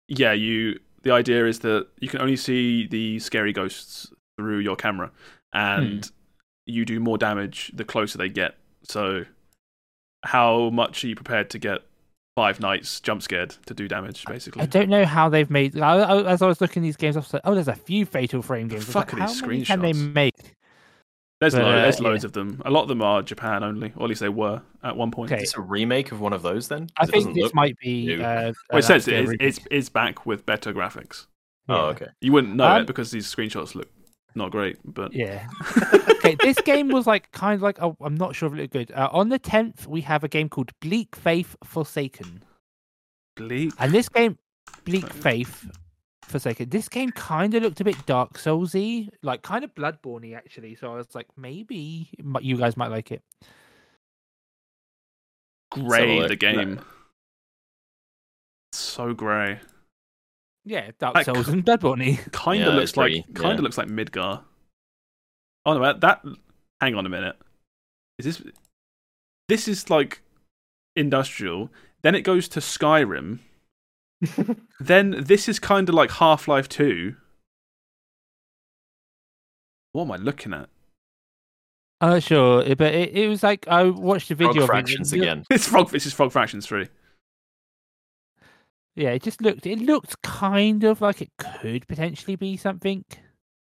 yeah, 0.08 0.32
you. 0.32 0.78
The 1.02 1.12
idea 1.12 1.46
is 1.46 1.60
that 1.60 1.86
you 2.00 2.08
can 2.08 2.20
only 2.20 2.36
see 2.36 2.86
the 2.88 3.20
scary 3.20 3.52
ghosts 3.52 4.12
through 4.36 4.58
your 4.58 4.74
camera, 4.74 5.12
and 5.52 6.04
hmm. 6.04 6.10
you 6.66 6.84
do 6.84 6.98
more 6.98 7.16
damage 7.16 7.70
the 7.74 7.84
closer 7.84 8.18
they 8.18 8.28
get. 8.28 8.56
So, 8.82 9.24
how 10.24 10.70
much 10.70 11.04
are 11.04 11.08
you 11.08 11.14
prepared 11.14 11.50
to 11.50 11.58
get 11.60 11.82
Five 12.34 12.58
Nights 12.58 13.00
jump 13.00 13.22
scared 13.22 13.50
to 13.66 13.74
do 13.74 13.86
damage? 13.86 14.24
Basically, 14.26 14.62
I 14.62 14.66
don't 14.66 14.88
know 14.88 15.04
how 15.04 15.28
they've 15.28 15.50
made. 15.50 15.78
I, 15.78 15.98
I, 15.98 16.32
as 16.32 16.42
I 16.42 16.48
was 16.48 16.60
looking 16.60 16.82
these 16.82 16.96
games, 16.96 17.16
I 17.16 17.20
was 17.20 17.32
like, 17.32 17.42
oh, 17.44 17.54
there's 17.54 17.68
a 17.68 17.74
few 17.74 18.04
Fatal 18.04 18.42
Frame 18.42 18.66
games. 18.66 18.86
Was 18.86 18.92
fuck 18.92 19.12
like, 19.12 19.22
are 19.22 19.28
these 19.28 19.40
how 19.40 19.46
many 19.46 19.64
can 19.64 19.80
they 19.80 19.92
make? 19.92 20.56
There's 21.40 21.54
but, 21.54 21.62
lo- 21.62 21.68
uh, 21.70 21.82
there's 21.82 22.00
yeah. 22.00 22.08
loads 22.08 22.24
of 22.24 22.32
them. 22.32 22.62
A 22.64 22.70
lot 22.70 22.82
of 22.82 22.88
them 22.88 23.02
are 23.02 23.22
Japan 23.22 23.62
only, 23.62 23.92
or 23.96 24.04
at 24.04 24.08
least 24.08 24.20
they 24.20 24.28
were 24.28 24.62
at 24.82 24.96
one 24.96 25.10
point. 25.10 25.30
Okay. 25.32 25.42
Is 25.42 25.50
this 25.52 25.58
a 25.58 25.60
remake 25.60 26.12
of 26.12 26.20
one 26.20 26.32
of 26.32 26.42
those 26.42 26.68
then? 26.68 26.88
I 26.96 27.04
think 27.06 27.24
doesn't 27.26 27.34
this 27.34 27.52
might 27.54 27.76
be. 27.78 28.14
Uh, 28.14 28.52
Well, 28.70 28.78
it 28.78 28.82
says 28.82 29.06
it 29.08 29.14
is, 29.14 29.28
remake. 29.30 29.42
it's, 29.42 29.60
it's 29.70 29.88
back 29.88 30.24
with 30.26 30.46
better 30.46 30.72
graphics. 30.72 31.26
Oh, 31.68 31.86
okay. 31.86 32.06
You 32.20 32.32
wouldn't 32.32 32.54
know 32.54 32.64
Um, 32.66 32.82
it 32.82 32.86
because 32.86 33.10
these 33.10 33.26
screenshots 33.32 33.74
look 33.74 33.90
not 34.34 34.50
great, 34.50 34.78
but 34.84 35.12
Yeah. 35.12 35.48
okay, 36.10 36.36
this 36.42 36.60
game 36.60 36.88
was 36.88 37.06
like 37.06 37.30
kind 37.32 37.54
of 37.56 37.62
like 37.62 37.82
oh, 37.82 37.96
I'm 38.00 38.14
not 38.14 38.36
sure 38.36 38.46
if 38.48 38.52
it 38.54 38.56
looked 38.56 38.72
good. 38.72 38.92
Uh, 38.92 39.08
on 39.12 39.28
the 39.30 39.38
tenth, 39.38 39.86
we 39.86 40.02
have 40.02 40.22
a 40.24 40.28
game 40.28 40.48
called 40.48 40.70
Bleak 40.80 41.16
Faith 41.16 41.56
Forsaken, 41.64 42.42
bleak. 43.36 43.72
and 43.78 43.92
this 43.92 44.08
game, 44.08 44.38
Bleak 44.84 45.10
Faith 45.12 45.66
Forsaken, 46.36 46.68
this 46.68 46.88
game 46.88 47.10
kind 47.10 47.54
of 47.54 47.62
looked 47.62 47.80
a 47.80 47.84
bit 47.84 47.96
Dark 48.06 48.34
Soulsy, 48.34 49.08
like 49.22 49.42
kind 49.42 49.64
of 49.64 49.74
Bloodborne 49.74 50.36
actually. 50.36 50.74
So 50.74 50.92
I 50.92 50.96
was 50.96 51.14
like, 51.14 51.26
maybe 51.36 52.08
you 52.40 52.56
guys 52.56 52.76
might 52.76 52.90
like 52.90 53.10
it. 53.12 53.22
Grey, 55.70 56.20
look. 56.20 56.28
the 56.28 56.36
game. 56.36 56.80
So 58.72 59.14
grey. 59.14 59.60
Yeah, 60.64 60.90
Dark 60.98 61.14
Like, 61.14 61.26
Souls 61.26 61.46
c- 61.46 61.52
and 61.52 61.64
Bloodborne. 61.64 62.18
Kind 62.32 62.62
of 62.64 62.74
it's 62.74 62.76
looks 62.76 62.96
like 62.96 63.12
pretty- 63.12 63.32
kind 63.34 63.52
of 63.52 63.58
yeah. 63.58 63.62
looks 63.62 63.78
like 63.78 63.88
Midgar. 63.88 64.42
Oh 65.64 65.74
no, 65.74 65.80
that, 65.82 66.00
that. 66.00 66.24
Hang 66.80 66.94
on 66.94 67.06
a 67.06 67.08
minute. 67.08 67.36
Is 68.18 68.24
this? 68.26 68.42
This 69.48 69.68
is 69.68 69.88
like 69.90 70.22
industrial. 70.96 71.70
Then 72.02 72.14
it 72.14 72.22
goes 72.22 72.48
to 72.48 72.60
Skyrim. 72.60 73.38
then 74.80 75.16
this 75.18 75.48
is 75.48 75.58
kind 75.58 75.88
of 75.88 75.94
like 75.94 76.10
Half 76.12 76.48
Life 76.48 76.68
Two. 76.68 77.16
What 79.92 80.04
am 80.04 80.12
I 80.12 80.16
looking 80.16 80.52
at? 80.52 80.68
Uh, 82.00 82.20
sure, 82.20 82.60
uh, 82.60 82.74
but 82.74 82.94
it, 82.94 83.16
it 83.16 83.28
was 83.28 83.42
like 83.42 83.66
I 83.68 83.84
watched 83.84 84.30
a 84.30 84.36
Frog 84.36 84.50
video 84.50 84.62
of 84.64 84.68
fractions 84.68 85.12
it 85.12 85.20
again. 85.20 85.44
It's 85.50 85.66
Frog. 85.66 85.90
This 85.90 86.06
is 86.06 86.12
Frog 86.12 86.32
Fractions 86.32 86.66
Three. 86.66 86.88
Yeah, 88.94 89.10
it 89.10 89.22
just 89.22 89.42
looked. 89.42 89.66
It 89.66 89.78
looked 89.80 90.20
kind 90.22 90.84
of 90.84 91.00
like 91.00 91.22
it 91.22 91.30
could 91.38 91.86
potentially 91.86 92.36
be 92.36 92.56
something. 92.56 93.04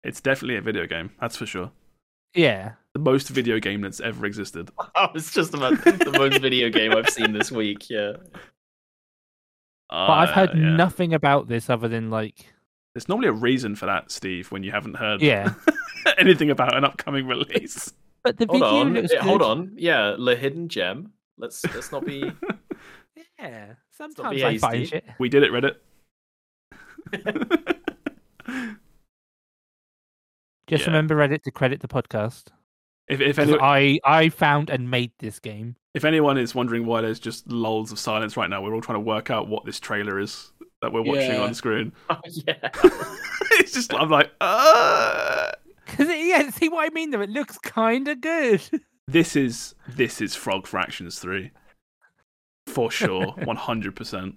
It's 0.02 0.20
definitely 0.20 0.56
a 0.56 0.62
video 0.62 0.86
game. 0.86 1.10
That's 1.20 1.36
for 1.36 1.46
sure. 1.46 1.70
Yeah. 2.34 2.72
The 2.94 3.00
most 3.00 3.28
video 3.28 3.60
game 3.60 3.82
that's 3.82 4.00
ever 4.00 4.26
existed. 4.26 4.70
I 4.96 5.10
was 5.12 5.30
just 5.30 5.54
about 5.54 5.82
the 5.84 6.14
most 6.16 6.40
video 6.40 6.70
game 6.70 6.92
I've 6.92 7.10
seen 7.10 7.32
this 7.32 7.52
week. 7.52 7.90
Yeah. 7.90 8.12
But 9.90 10.10
I've 10.10 10.30
heard 10.30 10.50
Uh, 10.50 10.54
yeah. 10.54 10.76
nothing 10.76 11.12
about 11.14 11.48
this 11.48 11.68
other 11.68 11.88
than 11.88 12.10
like, 12.10 12.46
There's 12.94 13.08
normally 13.08 13.28
a 13.28 13.32
reason 13.32 13.74
for 13.76 13.86
that, 13.86 14.10
Steve, 14.10 14.50
when 14.52 14.62
you 14.62 14.70
haven't 14.70 14.94
heard 14.94 15.20
yeah. 15.20 15.54
anything 16.18 16.50
about 16.50 16.76
an 16.76 16.84
upcoming 16.84 17.26
release. 17.26 17.92
But 18.22 18.36
the 18.36 18.46
Hold 18.46 18.60
video 18.62 18.76
on. 18.80 18.94
looks 18.94 19.12
Yeah, 19.12 19.22
Hold 19.22 19.42
on. 19.42 19.72
Yeah, 19.76 20.16
the 20.18 20.36
hidden 20.36 20.68
gem. 20.68 21.12
Let's 21.38 21.64
let's 21.74 21.90
not 21.92 22.04
be. 22.04 22.30
Yeah, 23.38 23.72
sometimes 23.90 24.36
be 24.36 24.44
I 24.44 24.58
find 24.58 24.76
hasty. 24.80 24.90
shit. 24.96 25.04
we 25.18 25.30
did 25.30 25.42
it, 25.42 25.50
Reddit. 25.50 25.76
Just 30.66 30.82
Yeah. 30.82 30.86
remember 30.88 31.16
Reddit 31.16 31.42
to 31.44 31.50
credit 31.50 31.80
the 31.80 31.88
podcast. 31.88 32.48
If 33.10 33.20
if 33.20 33.36
'Cause 33.36 33.48
any, 33.50 33.58
I 33.60 33.98
I 34.04 34.28
found 34.30 34.70
and 34.70 34.90
made 34.90 35.12
this 35.18 35.38
game. 35.38 35.76
if 35.94 36.04
anyone 36.04 36.38
is 36.38 36.54
wondering 36.54 36.86
why 36.86 37.00
there's 37.02 37.20
just 37.20 37.50
lulls 37.50 37.92
of 37.92 37.98
silence 37.98 38.36
right 38.36 38.48
now, 38.48 38.62
we're 38.62 38.74
all 38.74 38.80
trying 38.80 38.96
to 38.96 39.00
work 39.00 39.30
out 39.30 39.48
what 39.48 39.64
this 39.64 39.78
trailer 39.80 40.18
is 40.18 40.52
that 40.82 40.92
we're 40.92 41.02
watching 41.02 41.32
Yeah. 41.32 41.42
on 41.42 41.52
screen. 41.54 41.92
oh, 42.10 42.16
yeah. 42.46 42.70
it's 43.52 43.72
just 43.72 43.92
I'm 43.92 44.08
like, 44.08 44.30
uh... 44.40 45.50
Cause 45.86 46.08
it, 46.08 46.24
yeah, 46.26 46.48
see 46.50 46.68
what 46.68 46.86
I 46.86 46.94
mean 46.94 47.10
though. 47.10 47.20
It 47.20 47.30
looks 47.30 47.58
kind 47.58 48.06
of 48.08 48.20
good. 48.20 48.62
this 49.08 49.34
is 49.36 49.74
this 49.88 50.20
is 50.20 50.34
Frog 50.36 50.66
Fractions 50.66 51.18
three 51.18 51.50
for 52.66 52.90
sure, 52.90 53.32
one 53.44 53.56
hundred 53.56 53.96
percent. 53.96 54.36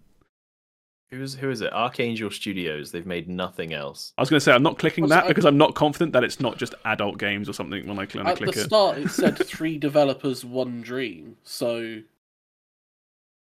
Who's 1.13 1.35
who 1.35 1.49
is 1.51 1.61
it? 1.61 1.71
Archangel 1.73 2.29
Studios. 2.31 2.91
They've 2.91 3.05
made 3.05 3.29
nothing 3.29 3.73
else. 3.73 4.13
I 4.17 4.21
was 4.21 4.29
going 4.29 4.37
to 4.39 4.43
say 4.43 4.51
I'm 4.51 4.63
not 4.63 4.79
clicking 4.79 5.03
Was 5.03 5.09
that 5.11 5.23
I- 5.23 5.25
uh, 5.25 5.29
because 5.29 5.45
I'm 5.45 5.57
not 5.57 5.75
confident 5.75 6.13
that 6.13 6.23
it's 6.23 6.39
not 6.39 6.57
just 6.57 6.73
adult 6.85 7.17
games 7.19 7.47
or 7.47 7.53
something 7.53 7.87
when 7.87 7.99
I 7.99 8.07
cl- 8.07 8.23
when 8.23 8.27
I 8.27 8.31
At 8.31 8.39
the 8.39 8.45
click 8.45 8.57
it. 8.57 8.63
start, 8.65 8.97
it 8.97 9.09
said 9.09 9.37
three 9.47 9.77
developers, 9.77 10.43
one 10.43 10.81
dream. 10.81 11.37
So 11.43 12.01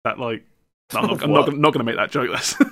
That 0.04 0.18
like, 0.18 0.44
no, 0.94 1.00
I'm 1.00 1.06
not, 1.08 1.22
I'm 1.24 1.30
not, 1.32 1.46
gonna- 1.46 1.58
not 1.58 1.72
going 1.72 1.84
to 1.84 1.84
make 1.84 1.96
that 1.96 2.10
joke. 2.10 2.30
That's 2.32 2.56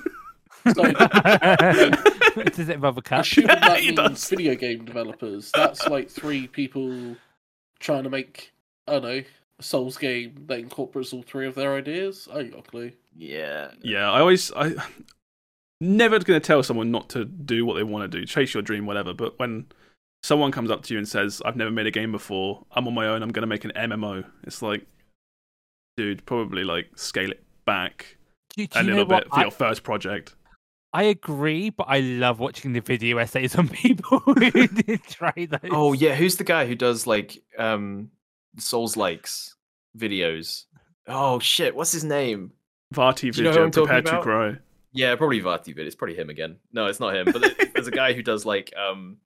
So- 0.75 2.43
Does 2.45 2.69
it 2.69 2.77
above 2.77 2.99
a 2.99 3.03
cut? 3.03 3.21
assuming 3.27 3.49
that 3.49 3.79
It 3.79 3.85
means 3.85 3.97
does. 3.97 4.29
video 4.29 4.55
game 4.57 4.85
developers, 4.85 5.51
that's 5.55 5.87
like 5.89 6.11
three 6.11 6.47
people 6.49 7.17
trying 7.79 8.05
to 8.05 8.11
make 8.11 8.53
I 8.89 8.93
don't 8.93 9.03
know 9.03 9.09
a 9.11 9.27
Souls 9.61 9.97
game 9.97 10.45
that 10.47 10.59
incorporates 10.59 11.13
all 11.13 11.23
three 11.23 11.47
of 11.47 11.55
their 11.55 11.75
ideas. 11.75 12.29
I 12.33 12.41
ain't 12.41 12.53
got 12.53 12.67
a 12.67 12.71
clue. 12.71 12.93
Yeah. 13.17 13.71
yeah. 13.83 14.11
I 14.11 14.21
always 14.21 14.53
I 14.53 14.75
never 15.81 16.19
going 16.19 16.41
to 16.41 16.47
tell 16.47 16.63
someone 16.63 16.91
not 16.91 17.09
to 17.11 17.25
do 17.25 17.65
what 17.65 17.75
they 17.75 17.83
want 17.83 18.11
to 18.11 18.19
do, 18.19 18.27
chase 18.27 18.55
your 18.55 18.63
dream, 18.63 18.87
whatever. 18.87 19.15
But 19.15 19.39
when 19.39 19.67
someone 20.23 20.53
comes 20.53 20.71
up 20.71 20.83
to 20.85 20.95
you 20.95 20.99
and 20.99 21.09
says, 21.09 21.41
"I've 21.45 21.57
never 21.57 21.71
made 21.71 21.87
a 21.87 21.91
game 21.91 22.13
before. 22.13 22.65
I'm 22.73 22.87
on 22.87 22.95
my 22.95 23.07
own. 23.07 23.23
I'm 23.23 23.33
going 23.33 23.43
to 23.43 23.47
make 23.47 23.65
an 23.65 23.73
MMO," 23.75 24.25
it's 24.45 24.63
like, 24.63 24.87
dude, 25.97 26.25
probably 26.27 26.65
like 26.65 26.87
scale 26.97 27.31
it 27.31 27.43
back 27.65 28.17
Do, 28.57 28.67
do 28.67 28.79
a 28.79 28.83
little 28.83 28.97
know 28.99 29.05
what? 29.05 29.25
bit 29.25 29.33
for 29.33 29.39
I, 29.39 29.43
your 29.43 29.51
first 29.51 29.83
project. 29.83 30.35
I 30.93 31.05
agree, 31.05 31.71
but 31.71 31.85
I 31.89 32.01
love 32.01 32.39
watching 32.39 32.73
the 32.73 32.81
video 32.81 33.19
essays 33.19 33.55
on 33.57 33.69
people 33.69 34.19
who 34.21 34.67
did 34.67 35.03
try 35.05 35.33
those. 35.51 35.71
Oh 35.71 35.93
yeah. 35.93 36.15
Who's 36.15 36.37
the 36.37 36.45
guy 36.45 36.67
who 36.67 36.75
does 36.75 37.07
like 37.07 37.43
um 37.59 38.11
Souls 38.59 38.97
likes 38.97 39.55
videos? 39.99 40.65
Oh 41.07 41.39
shit. 41.39 41.75
What's 41.75 41.93
his 41.93 42.05
name? 42.05 42.53
Varti 42.95 43.33
Do 43.33 43.39
you 43.39 43.45
know 43.45 43.53
who 43.53 43.63
I'm 43.65 43.71
Vidya, 43.71 43.71
talking 43.73 43.87
prepare 43.87 44.03
to 44.03 44.11
about? 44.11 44.23
grow. 44.23 44.57
Yeah, 44.93 45.15
probably 45.17 45.41
Vati 45.41 45.73
Vid. 45.73 45.87
It's 45.87 45.95
probably 45.97 46.17
him 46.17 46.31
again. 46.31 46.57
No, 46.73 46.87
it's 46.87 47.01
not 47.01 47.15
him. 47.15 47.27
But 47.33 47.43
there's 47.75 47.87
a 47.89 47.91
guy 47.91 48.13
who 48.15 48.23
does 48.23 48.47
like 48.47 48.73
um 48.77 49.19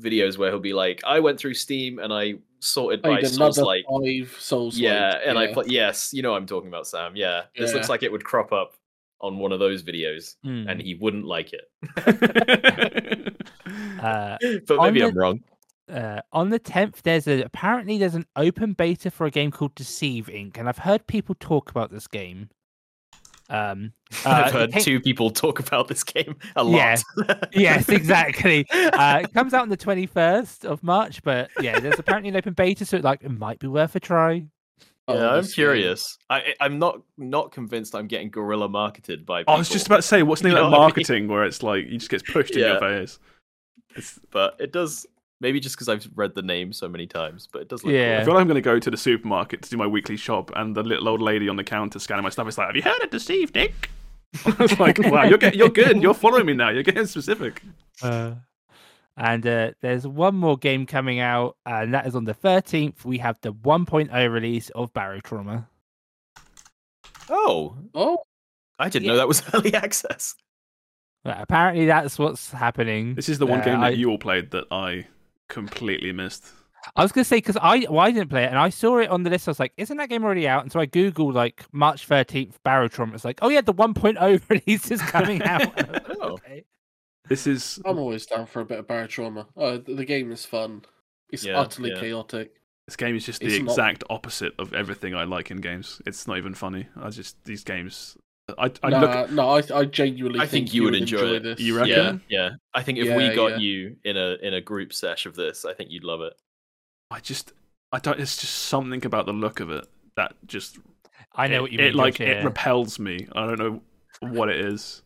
videos 0.00 0.36
where 0.36 0.50
he'll 0.50 0.58
be 0.58 0.72
like, 0.72 1.00
I 1.06 1.20
went 1.20 1.38
through 1.38 1.54
Steam 1.54 1.98
and 2.00 2.12
I 2.12 2.34
sorted 2.60 3.00
I 3.04 3.08
by 3.08 3.20
did 3.20 3.30
Souls 3.30 3.58
like 3.58 3.84
five 3.88 4.34
Souls. 4.38 4.76
yeah, 4.78 5.18
and 5.24 5.38
I 5.38 5.44
yeah. 5.46 5.52
play 5.54 5.64
yes, 5.68 6.12
you 6.12 6.22
know 6.22 6.32
what 6.32 6.38
I'm 6.38 6.46
talking 6.46 6.68
about, 6.68 6.86
Sam. 6.86 7.14
Yeah. 7.14 7.42
This 7.56 7.72
looks 7.72 7.88
like 7.88 8.02
it 8.02 8.10
would 8.10 8.24
crop 8.24 8.52
up 8.52 8.74
on 9.20 9.38
one 9.38 9.52
of 9.52 9.58
those 9.60 9.82
videos 9.82 10.34
Hmm. 10.42 10.68
and 10.68 10.80
he 10.80 10.94
wouldn't 10.94 11.24
like 11.24 11.52
it. 11.52 11.70
Uh, 14.02 14.36
but 14.66 14.78
On 14.78 14.86
maybe 14.92 15.00
the- 15.00 15.06
I'm 15.06 15.16
wrong. 15.18 15.40
Uh, 15.88 16.20
on 16.32 16.50
the 16.50 16.58
10th, 16.60 17.02
there's 17.02 17.26
a 17.28 17.42
apparently 17.42 17.98
there's 17.98 18.14
an 18.14 18.26
open 18.36 18.72
beta 18.72 19.10
for 19.10 19.26
a 19.26 19.30
game 19.30 19.50
called 19.50 19.74
Deceive 19.74 20.26
Inc. 20.26 20.56
And 20.58 20.68
I've 20.68 20.78
heard 20.78 21.06
people 21.06 21.34
talk 21.38 21.70
about 21.70 21.90
this 21.90 22.06
game. 22.06 22.48
Um, 23.48 23.92
uh, 24.24 24.30
I've 24.46 24.52
heard 24.52 24.72
came- 24.72 24.82
two 24.82 25.00
people 25.00 25.30
talk 25.30 25.60
about 25.60 25.86
this 25.88 26.02
game 26.02 26.36
a 26.56 26.64
Yeah. 26.64 26.96
lot. 27.16 27.48
yes, 27.54 27.88
exactly. 27.88 28.66
Uh, 28.96 29.20
it 29.22 29.32
comes 29.34 29.52
out 29.54 29.62
on 29.62 29.68
the 29.68 29.76
21st 29.76 30.64
of 30.64 30.82
March, 30.82 31.22
but 31.22 31.50
yeah, 31.60 31.78
there's 31.78 31.98
apparently 31.98 32.30
an 32.30 32.36
open 32.36 32.54
beta, 32.54 32.84
so 32.84 32.96
like 32.98 33.22
it 33.22 33.30
might 33.30 33.58
be 33.58 33.66
worth 33.66 33.94
a 33.94 34.00
try. 34.00 34.46
Oh, 35.06 35.14
Yeah, 35.14 35.34
I'm 35.34 35.44
curious. 35.46 36.18
I, 36.30 36.38
I- 36.38 36.54
I'm 36.60 36.78
not 36.80 37.02
not 37.18 37.52
convinced 37.52 37.94
I'm 37.94 38.08
getting 38.08 38.30
guerrilla 38.30 38.68
marketed 38.68 39.24
by. 39.24 39.42
People, 39.42 39.54
I 39.54 39.58
was 39.58 39.68
just 39.68 39.86
about 39.86 39.96
to 39.96 40.02
say, 40.02 40.22
what's 40.24 40.40
the 40.42 40.48
You 40.48 40.54
name 40.54 40.62
know 40.62 40.66
of 40.66 40.72
what 40.72 40.78
I 40.78 40.80
mean? 40.80 40.86
marketing 40.88 41.28
where 41.28 41.44
it's 41.44 41.62
like 41.62 41.84
you 41.86 41.98
just 41.98 42.10
gets 42.10 42.24
pushed 42.28 42.56
in 42.56 42.60
your 42.60 42.80
face? 42.80 43.20
It's, 43.94 44.18
but 44.32 44.56
it 44.58 44.72
does. 44.72 45.06
Maybe 45.40 45.60
just 45.60 45.76
because 45.76 45.88
I've 45.90 46.08
read 46.14 46.34
the 46.34 46.40
name 46.42 46.72
so 46.72 46.88
many 46.88 47.06
times, 47.06 47.46
but 47.52 47.60
it 47.62 47.68
does 47.68 47.84
look 47.84 47.92
cool. 47.92 48.00
Yeah. 48.00 48.20
I 48.20 48.24
feel 48.24 48.32
like 48.32 48.40
I'm 48.40 48.46
going 48.48 48.54
to 48.54 48.62
go 48.62 48.78
to 48.78 48.90
the 48.90 48.96
supermarket 48.96 49.60
to 49.62 49.68
do 49.70 49.76
my 49.76 49.86
weekly 49.86 50.16
shop, 50.16 50.50
and 50.56 50.74
the 50.74 50.82
little 50.82 51.08
old 51.08 51.20
lady 51.20 51.48
on 51.48 51.56
the 51.56 51.64
counter 51.64 51.98
scanning 51.98 52.22
my 52.22 52.30
stuff 52.30 52.48
is 52.48 52.56
like, 52.56 52.68
"Have 52.68 52.76
you 52.76 52.82
heard 52.82 53.02
of 53.02 53.10
Deceive, 53.10 53.54
Nick?" 53.54 53.90
I 54.46 54.50
was 54.58 54.78
like, 54.80 54.98
"Wow, 54.98 55.24
you're 55.24 55.36
get, 55.36 55.54
you're 55.54 55.68
good. 55.68 56.02
You're 56.02 56.14
following 56.14 56.46
me 56.46 56.54
now. 56.54 56.70
You're 56.70 56.82
getting 56.82 57.04
specific." 57.06 57.62
Uh, 58.02 58.32
and 59.18 59.46
uh, 59.46 59.72
there's 59.82 60.06
one 60.06 60.34
more 60.36 60.56
game 60.56 60.86
coming 60.86 61.20
out, 61.20 61.56
and 61.66 61.92
that 61.92 62.06
is 62.06 62.14
on 62.16 62.24
the 62.24 62.34
13th. 62.34 63.04
We 63.04 63.18
have 63.18 63.38
the 63.42 63.52
1.0 63.52 64.32
release 64.32 64.70
of 64.70 64.92
Barotrauma. 64.94 65.66
Oh, 67.28 67.76
Oh, 67.94 68.18
I 68.78 68.88
didn't 68.88 69.06
Yeah. 69.06 69.12
know 69.12 69.16
that 69.18 69.28
was 69.28 69.42
early 69.54 69.74
access. 69.74 70.34
Well, 71.24 71.36
apparently, 71.38 71.86
that's 71.86 72.18
what's 72.18 72.50
happening. 72.52 73.14
This 73.14 73.28
is 73.28 73.38
the 73.38 73.46
one 73.46 73.60
Uh, 73.60 73.64
game 73.64 73.80
that 73.80 73.86
I- 73.86 73.90
you 73.90 74.10
all 74.10 74.18
played 74.18 74.50
that 74.52 74.64
I 74.70 75.06
completely 75.48 76.12
missed. 76.12 76.46
I 76.94 77.02
was 77.02 77.10
gonna 77.12 77.24
say 77.24 77.38
because 77.38 77.56
I 77.60 77.86
well, 77.90 77.98
I 78.00 78.12
didn't 78.12 78.30
play 78.30 78.44
it 78.44 78.48
and 78.48 78.58
I 78.58 78.68
saw 78.68 78.98
it 78.98 79.08
on 79.10 79.24
the 79.24 79.30
list. 79.30 79.48
I 79.48 79.50
was 79.50 79.58
like, 79.60 79.72
"Isn't 79.76 79.96
that 79.96 80.08
game 80.08 80.24
already 80.24 80.46
out?" 80.46 80.62
And 80.62 80.70
so 80.70 80.78
I 80.78 80.86
googled 80.86 81.34
like 81.34 81.64
March 81.72 82.06
13th 82.08 82.54
Barotrauma. 82.64 83.14
It's 83.14 83.24
like, 83.24 83.40
"Oh 83.42 83.48
yeah, 83.48 83.60
the 83.60 83.74
1.0 83.74 84.40
release 84.48 84.90
is 84.90 85.02
coming 85.02 85.42
out." 85.42 85.62
And 85.78 85.88
I 85.96 85.98
was 85.98 86.08
like, 86.08 86.18
Oh. 86.20 86.32
"Okay." 86.34 86.64
This 87.28 87.46
is 87.48 87.80
I'm 87.84 87.98
always 87.98 88.24
down 88.26 88.46
for 88.46 88.60
a 88.60 88.64
bit 88.64 88.78
of 88.78 88.86
barotrauma. 88.86 89.46
Oh, 89.56 89.66
uh, 89.66 89.78
the, 89.84 89.94
the 89.96 90.04
game 90.04 90.30
is 90.30 90.44
fun. 90.46 90.84
It's 91.30 91.44
Yeah, 91.44 91.58
utterly 91.58 91.90
yeah. 91.90 91.98
chaotic. 92.00 92.52
this 92.86 92.94
game 92.94 93.16
is 93.16 93.26
just 93.26 93.40
the 93.40 93.46
It's 93.46 93.58
not- 93.58 93.70
exact 93.72 94.04
opposite 94.08 94.52
of 94.60 94.72
everything 94.72 95.12
I 95.16 95.24
like 95.24 95.50
in 95.50 95.56
games. 95.56 96.00
It's 96.06 96.28
not 96.28 96.38
even 96.38 96.54
funny. 96.54 96.86
I 96.94 97.10
just 97.10 97.42
these 97.44 97.64
games. 97.64 98.16
I, 98.58 98.70
I 98.82 98.90
nah, 98.90 99.00
look. 99.00 99.30
no, 99.32 99.48
I, 99.50 99.62
I 99.74 99.84
genuinely 99.86 100.38
I 100.40 100.46
think 100.46 100.72
you 100.72 100.84
would 100.84 100.94
enjoy 100.94 101.34
it. 101.34 101.42
this. 101.42 101.58
You 101.60 101.76
reckon? 101.76 102.22
Yeah, 102.28 102.42
yeah. 102.42 102.50
I 102.74 102.82
think 102.82 102.98
if 102.98 103.06
Yeah, 103.06 103.16
we 103.16 103.34
got 103.34 103.52
yeah. 103.52 103.56
you 103.58 103.96
in 104.04 104.16
a 104.16 104.36
in 104.40 104.54
a 104.54 104.60
group 104.60 104.92
sesh 104.92 105.26
of 105.26 105.34
this, 105.34 105.64
I 105.64 105.74
think 105.74 105.90
you'd 105.90 106.04
love 106.04 106.20
it. 106.20 106.34
I 107.10 107.18
just. 107.20 107.52
I 107.92 107.98
don't. 107.98 108.20
It's 108.20 108.36
just 108.36 108.54
something 108.54 109.04
about 109.04 109.26
the 109.26 109.32
look 109.32 109.58
of 109.60 109.70
it 109.70 109.86
that 110.16 110.34
just. 110.46 110.78
I 111.34 111.48
know 111.48 111.56
it, 111.56 111.62
what 111.62 111.72
you 111.72 111.78
it, 111.80 111.82
mean. 111.88 111.94
like 111.94 112.14
Josh, 112.14 112.28
it 112.28 112.44
repels 112.44 112.98
me. 113.00 113.26
I 113.32 113.46
don't 113.46 113.58
know 113.58 113.80
what 114.30 114.48
it 114.48 114.64
is. 114.64 115.02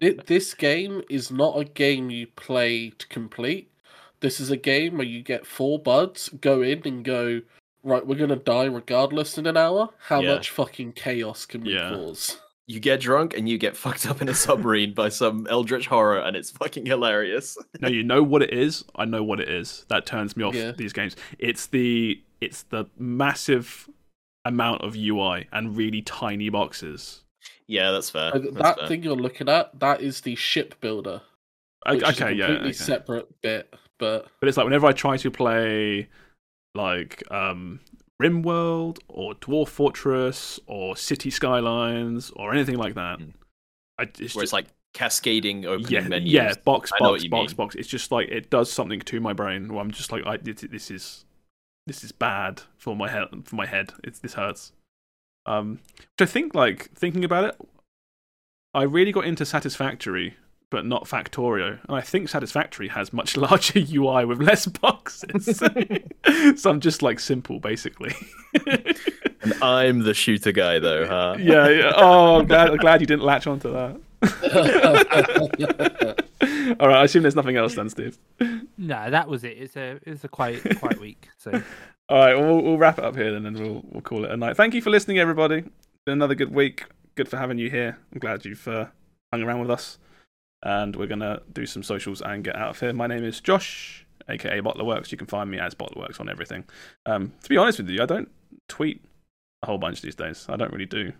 It, 0.00 0.26
this 0.26 0.54
game 0.54 1.02
is 1.10 1.30
not 1.30 1.58
a 1.58 1.64
game 1.64 2.08
you 2.08 2.28
play 2.28 2.90
to 2.90 3.06
complete. 3.08 3.70
This 4.20 4.40
is 4.40 4.50
a 4.50 4.56
game 4.56 4.96
where 4.96 5.06
you 5.06 5.22
get 5.22 5.44
four 5.46 5.78
buds, 5.78 6.28
go 6.40 6.62
in 6.62 6.80
and 6.86 7.04
go, 7.04 7.42
right, 7.82 8.06
we're 8.06 8.16
gonna 8.18 8.36
die 8.36 8.64
regardless 8.64 9.38
in 9.38 9.46
an 9.46 9.56
hour. 9.56 9.90
How 10.08 10.20
Yeah. 10.20 10.34
much 10.34 10.50
fucking 10.50 10.92
chaos 10.92 11.46
can 11.46 11.62
we 11.64 11.74
Yeah. 11.74 11.90
cause? 11.90 12.38
You 12.68 12.78
get 12.80 13.00
drunk 13.00 13.36
and 13.36 13.48
you 13.48 13.58
get 13.58 13.76
fucked 13.76 14.06
up 14.06 14.22
in 14.22 14.28
a 14.28 14.34
submarine 14.34 14.94
by 14.94 15.08
some 15.08 15.46
eldritch 15.50 15.86
horror, 15.88 16.18
and 16.20 16.36
it's 16.36 16.50
fucking 16.50 16.86
hilarious. 16.86 17.58
No, 17.80 17.88
you 17.88 18.02
know 18.04 18.22
what 18.22 18.42
it 18.42 18.52
is. 18.52 18.84
I 18.94 19.04
know 19.04 19.24
what 19.24 19.40
it 19.40 19.48
is. 19.48 19.84
That 19.88 20.06
turns 20.06 20.36
me 20.36 20.44
off 20.44 20.54
Yeah. 20.54 20.72
these 20.72 20.92
games. 20.92 21.16
It's 21.38 21.66
the 21.66 22.22
it's 22.40 22.62
the 22.64 22.86
massive 22.98 23.88
amount 24.44 24.82
of 24.82 24.96
UI 24.96 25.46
and 25.52 25.76
really 25.76 26.02
tiny 26.02 26.48
boxes. 26.48 27.22
Yeah, 27.68 27.90
that's 27.92 28.10
fair. 28.10 28.34
Uh, 28.34 28.38
That's 28.38 28.54
that 28.58 28.78
fair. 28.80 28.88
thing 28.88 29.02
you're 29.04 29.14
looking 29.16 29.48
at, 29.48 29.78
that 29.78 30.00
is 30.00 30.20
the 30.22 30.34
ship 30.34 30.80
builder. 30.80 31.22
O- 31.86 31.94
Which 31.94 32.02
is 32.02 32.08
a 32.20 32.24
okay, 32.24 32.34
yeah, 32.34 32.46
completely 32.46 32.68
okay. 32.70 32.72
separate 32.76 33.40
bit, 33.42 33.72
but 33.98 34.26
But 34.40 34.48
it's 34.48 34.56
like 34.56 34.64
whenever 34.64 34.86
I 34.86 34.92
try 34.92 35.16
to 35.16 35.30
play 35.30 36.08
like 36.74 37.22
um 37.30 37.80
RimWorld 38.22 38.98
or 39.08 39.34
Dwarf 39.34 39.68
Fortress 39.68 40.60
or 40.66 40.96
City 40.96 41.30
Skylines 41.30 42.30
or 42.36 42.52
anything 42.52 42.76
like 42.76 42.94
that, 42.94 43.18
Mm. 43.18 43.32
I, 43.98 44.02
it's 44.04 44.18
Where 44.20 44.26
just 44.26 44.36
it's 44.44 44.52
like 44.52 44.66
cascading 44.94 45.66
opening 45.66 45.90
yeah, 45.90 46.00
menus. 46.08 46.32
yeah, 46.32 46.54
box, 46.64 46.92
I 46.92 47.02
know 47.02 47.10
what 47.12 47.20
box, 47.20 47.28
box, 47.30 47.50
mean. 47.52 47.56
box. 47.56 47.74
It's 47.74 47.88
just 47.88 48.12
like 48.12 48.28
it 48.28 48.48
does 48.50 48.70
something 48.72 49.00
to 49.00 49.20
my 49.20 49.32
brain. 49.32 49.72
Where 49.72 49.80
I'm 49.82 49.90
just 49.90 50.12
like, 50.12 50.24
I 50.26 50.36
this, 50.36 50.60
this 50.70 50.90
is 50.90 51.24
this 51.86 52.04
is 52.04 52.12
bad 52.12 52.62
for 52.78 52.94
my 52.94 53.10
head. 53.10 53.26
For 53.44 53.56
my 53.56 53.66
head, 53.66 53.92
it's 54.04 54.20
this 54.20 54.34
hurts. 54.34 54.72
Um, 55.46 55.80
which 55.98 56.28
I 56.28 56.30
think 56.30 56.54
like 56.54 56.90
thinking 56.92 57.24
about 57.24 57.44
it, 57.44 57.56
I 58.72 58.84
really 58.84 59.12
got 59.12 59.24
into 59.24 59.44
Satisfactory, 59.44 60.36
but 60.72 60.86
not 60.86 61.04
Factorio, 61.04 61.78
and 61.86 61.96
I 61.96 62.00
think 62.00 62.30
Satisfactory 62.30 62.88
has 62.88 63.12
much 63.12 63.36
larger 63.46 63.78
UI 63.78 64.24
with 64.24 64.40
less 64.40 64.66
boxes. 64.66 65.44
so 66.60 66.70
I'm 66.70 66.80
just 66.80 67.02
like 67.02 67.20
simple, 67.20 67.60
basically. 67.60 68.14
And 69.44 69.54
I'm 69.60 70.04
the 70.04 70.14
shooter 70.14 70.52
guy, 70.52 70.78
though, 70.78 71.04
huh? 71.04 71.34
yeah, 71.36 71.68
yeah. 71.68 71.92
Oh, 71.96 72.38
I'm 72.38 72.46
glad, 72.46 72.70
I'm 72.70 72.76
glad 72.76 73.00
you 73.00 73.08
didn't 73.08 73.24
latch 73.24 73.48
onto 73.48 73.72
that. 73.72 74.00
All 76.78 76.86
right, 76.86 76.98
I 76.98 77.02
assume 77.02 77.22
there's 77.22 77.34
nothing 77.34 77.56
else 77.56 77.74
then, 77.74 77.88
Steve. 77.90 78.18
No, 78.78 79.10
that 79.10 79.26
was 79.26 79.42
it. 79.42 79.56
It's 79.58 79.76
a 79.76 79.98
it's 80.06 80.22
a 80.22 80.28
quite 80.28 80.62
quite 80.78 81.00
week. 81.00 81.28
So 81.38 81.60
All 82.08 82.18
right, 82.20 82.38
we'll, 82.38 82.62
we'll 82.62 82.78
wrap 82.78 82.98
it 82.98 83.04
up 83.04 83.16
here 83.16 83.32
then, 83.32 83.44
and 83.46 83.58
we'll 83.58 83.82
we'll 83.90 84.02
call 84.02 84.24
it 84.24 84.30
a 84.30 84.36
night. 84.36 84.56
Thank 84.56 84.74
you 84.74 84.80
for 84.80 84.90
listening, 84.90 85.18
everybody. 85.18 85.62
Been 86.04 86.12
another 86.12 86.36
good 86.36 86.54
week. 86.54 86.84
Good 87.16 87.28
for 87.28 87.36
having 87.36 87.58
you 87.58 87.68
here. 87.68 87.98
I'm 88.12 88.20
glad 88.20 88.44
you've 88.44 88.68
uh, 88.68 88.86
hung 89.32 89.42
around 89.42 89.58
with 89.58 89.72
us, 89.72 89.98
and 90.62 90.94
we're 90.96 91.06
gonna 91.06 91.40
do 91.52 91.66
some 91.66 91.82
socials 91.82 92.20
and 92.22 92.44
get 92.44 92.56
out 92.56 92.70
of 92.70 92.80
here. 92.80 92.92
My 92.92 93.06
name 93.06 93.24
is 93.24 93.40
Josh, 93.40 94.06
aka 94.28 94.60
Bottlerworks. 94.60 95.10
You 95.12 95.18
can 95.18 95.26
find 95.26 95.50
me 95.50 95.58
as 95.58 95.74
Bottlerworks 95.74 96.20
on 96.20 96.28
everything. 96.28 96.64
Um, 97.06 97.32
to 97.42 97.48
be 97.48 97.56
honest 97.56 97.78
with 97.78 97.88
you, 97.90 98.02
I 98.02 98.06
don't 98.06 98.30
tweet 98.68 99.02
a 99.62 99.66
whole 99.66 99.78
bunch 99.78 100.00
these 100.02 100.14
days. 100.14 100.46
I 100.48 100.56
don't 100.56 100.72
really 100.72 100.86
do. 100.86 101.12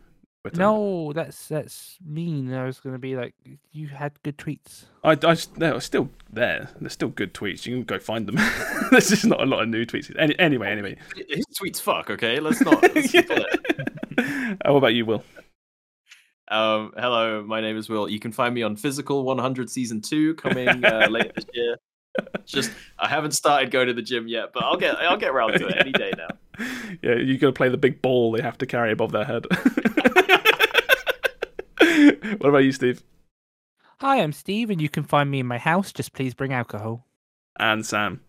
Twitter. 0.44 0.58
no, 0.58 1.12
that's 1.12 1.46
that's 1.46 1.98
mean. 2.04 2.52
I 2.52 2.64
was 2.66 2.80
gonna 2.80 2.98
be 2.98 3.14
like, 3.14 3.32
you 3.70 3.86
had 3.86 4.20
good 4.24 4.36
tweets. 4.38 4.86
I, 5.04 5.12
I 5.12 5.36
they're 5.56 5.80
still 5.80 6.10
there. 6.32 6.68
They're 6.80 6.90
still 6.90 7.10
good 7.10 7.32
tweets. 7.32 7.64
You 7.64 7.76
can 7.76 7.84
go 7.84 8.00
find 8.00 8.26
them. 8.26 8.34
There's 8.90 9.10
just 9.10 9.24
not 9.24 9.40
a 9.40 9.46
lot 9.46 9.62
of 9.62 9.68
new 9.68 9.86
tweets. 9.86 10.12
Any, 10.18 10.36
anyway, 10.40 10.72
anyway. 10.72 10.96
His 11.28 11.46
tweets 11.60 11.80
fuck, 11.80 12.10
okay? 12.10 12.40
Let's 12.40 12.60
not. 12.60 12.82
Let's 12.82 13.14
Yeah. 13.14 13.22
it. 13.28 14.58
How 14.64 14.76
about 14.76 14.94
you, 14.94 15.06
Will? 15.06 15.22
Um, 16.48 16.92
hello, 16.96 17.42
my 17.42 17.60
name 17.60 17.76
is 17.76 17.88
Will. 17.88 18.08
You 18.08 18.18
can 18.18 18.32
find 18.32 18.54
me 18.54 18.62
on 18.62 18.76
Physical 18.76 19.24
100 19.24 19.70
Season 19.70 20.00
2 20.00 20.34
coming 20.34 20.84
uh, 20.84 21.08
later 21.10 21.32
this 21.34 21.46
year. 21.52 21.76
Just 22.44 22.70
I 22.98 23.08
haven't 23.08 23.32
started 23.32 23.70
going 23.70 23.86
to 23.86 23.94
the 23.94 24.02
gym 24.02 24.28
yet, 24.28 24.52
but 24.52 24.64
I'll 24.64 24.76
get 24.76 24.98
I'll 24.98 25.16
get 25.16 25.30
around 25.30 25.52
to 25.52 25.68
it 25.68 25.76
any 25.78 25.92
day 25.92 26.12
now. 26.16 26.28
Yeah, 27.02 27.14
you 27.14 27.38
got 27.38 27.46
to 27.46 27.52
play 27.54 27.70
the 27.70 27.78
big 27.78 28.02
ball 28.02 28.30
they 28.30 28.42
have 28.42 28.58
to 28.58 28.66
carry 28.66 28.92
above 28.92 29.10
their 29.10 29.24
head. 29.24 29.46
what 32.38 32.50
about 32.50 32.58
you, 32.58 32.72
Steve? 32.72 33.02
Hi, 34.00 34.20
I'm 34.20 34.32
Steve, 34.32 34.68
and 34.68 34.80
you 34.80 34.90
can 34.90 35.02
find 35.02 35.30
me 35.30 35.40
in 35.40 35.46
my 35.46 35.56
house. 35.56 35.92
Just 35.92 36.12
please 36.12 36.34
bring 36.34 36.52
alcohol. 36.52 37.06
And 37.58 37.86
Sam. 37.86 38.20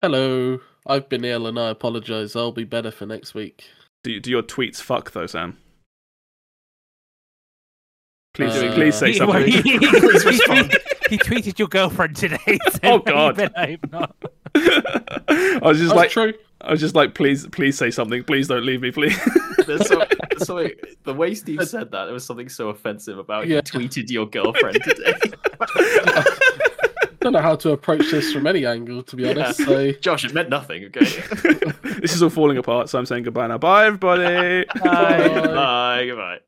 Hello, 0.00 0.60
I've 0.86 1.08
been 1.08 1.24
ill 1.24 1.48
and 1.48 1.58
I 1.58 1.70
apologise. 1.70 2.36
I'll 2.36 2.52
be 2.52 2.64
better 2.64 2.92
for 2.92 3.04
next 3.04 3.34
week. 3.34 3.64
Do, 4.04 4.20
do 4.20 4.30
your 4.30 4.42
tweets 4.42 4.80
fuck 4.80 5.10
though, 5.10 5.26
Sam? 5.26 5.58
Please, 8.34 8.52
Uh, 8.56 8.72
please 8.74 8.94
say 8.94 9.12
He- 9.12 9.18
something. 9.18 9.46
he, 9.46 9.60
he- 9.62 9.78
Please 9.78 10.22
he 10.22 10.28
respond. 10.30 10.70
tweeted, 10.70 11.10
he 11.10 11.18
tweeted 11.18 11.58
your 11.58 11.68
girlfriend 11.68 12.16
today. 12.16 12.38
Oh, 12.82 12.98
God. 12.98 13.38
I 13.56 13.66
hope 13.72 13.92
not. 13.92 14.16
I 14.54 15.58
was 15.62 15.78
just 15.78 15.94
That's 15.94 15.96
like, 15.96 16.10
true. 16.10 16.32
I 16.60 16.70
was 16.70 16.80
just 16.80 16.94
like, 16.94 17.14
please, 17.14 17.46
please 17.48 17.76
say 17.76 17.90
something. 17.90 18.22
Please 18.24 18.48
don't 18.48 18.64
leave 18.64 18.80
me, 18.80 18.90
please. 18.92 19.18
There's, 19.66 19.86
so, 19.86 19.98
there's 20.30 20.46
something, 20.46 20.70
the 21.04 21.12
way 21.14 21.34
Steve 21.34 21.66
said 21.68 21.90
that, 21.90 22.04
there 22.04 22.14
was 22.14 22.24
something 22.24 22.48
so 22.48 22.68
offensive 22.68 23.18
about 23.18 23.48
Yeah. 23.48 23.56
you 23.56 23.62
tweeted 23.62 24.08
your 24.10 24.26
girlfriend 24.26 24.78
today. 24.82 25.14
I 25.60 26.24
don't 27.20 27.32
know 27.34 27.40
how 27.40 27.56
to 27.56 27.70
approach 27.72 28.10
this 28.10 28.32
from 28.32 28.46
any 28.46 28.64
angle, 28.64 29.02
to 29.04 29.16
be 29.16 29.28
honest. 29.28 29.64
So 29.64 29.92
Josh, 29.92 30.24
it 30.24 30.32
meant 30.34 30.48
nothing, 30.48 30.84
okay? 30.86 31.04
this 32.00 32.14
is 32.14 32.22
all 32.22 32.30
falling 32.30 32.58
apart, 32.58 32.88
so 32.88 32.98
I'm 32.98 33.06
saying 33.06 33.24
goodbye 33.24 33.46
now. 33.48 33.58
Bye, 33.58 33.86
everybody. 33.86 34.64
Bye. 34.82 35.28
Bye. 35.28 35.46
Bye, 35.46 36.06
goodbye. 36.06 36.38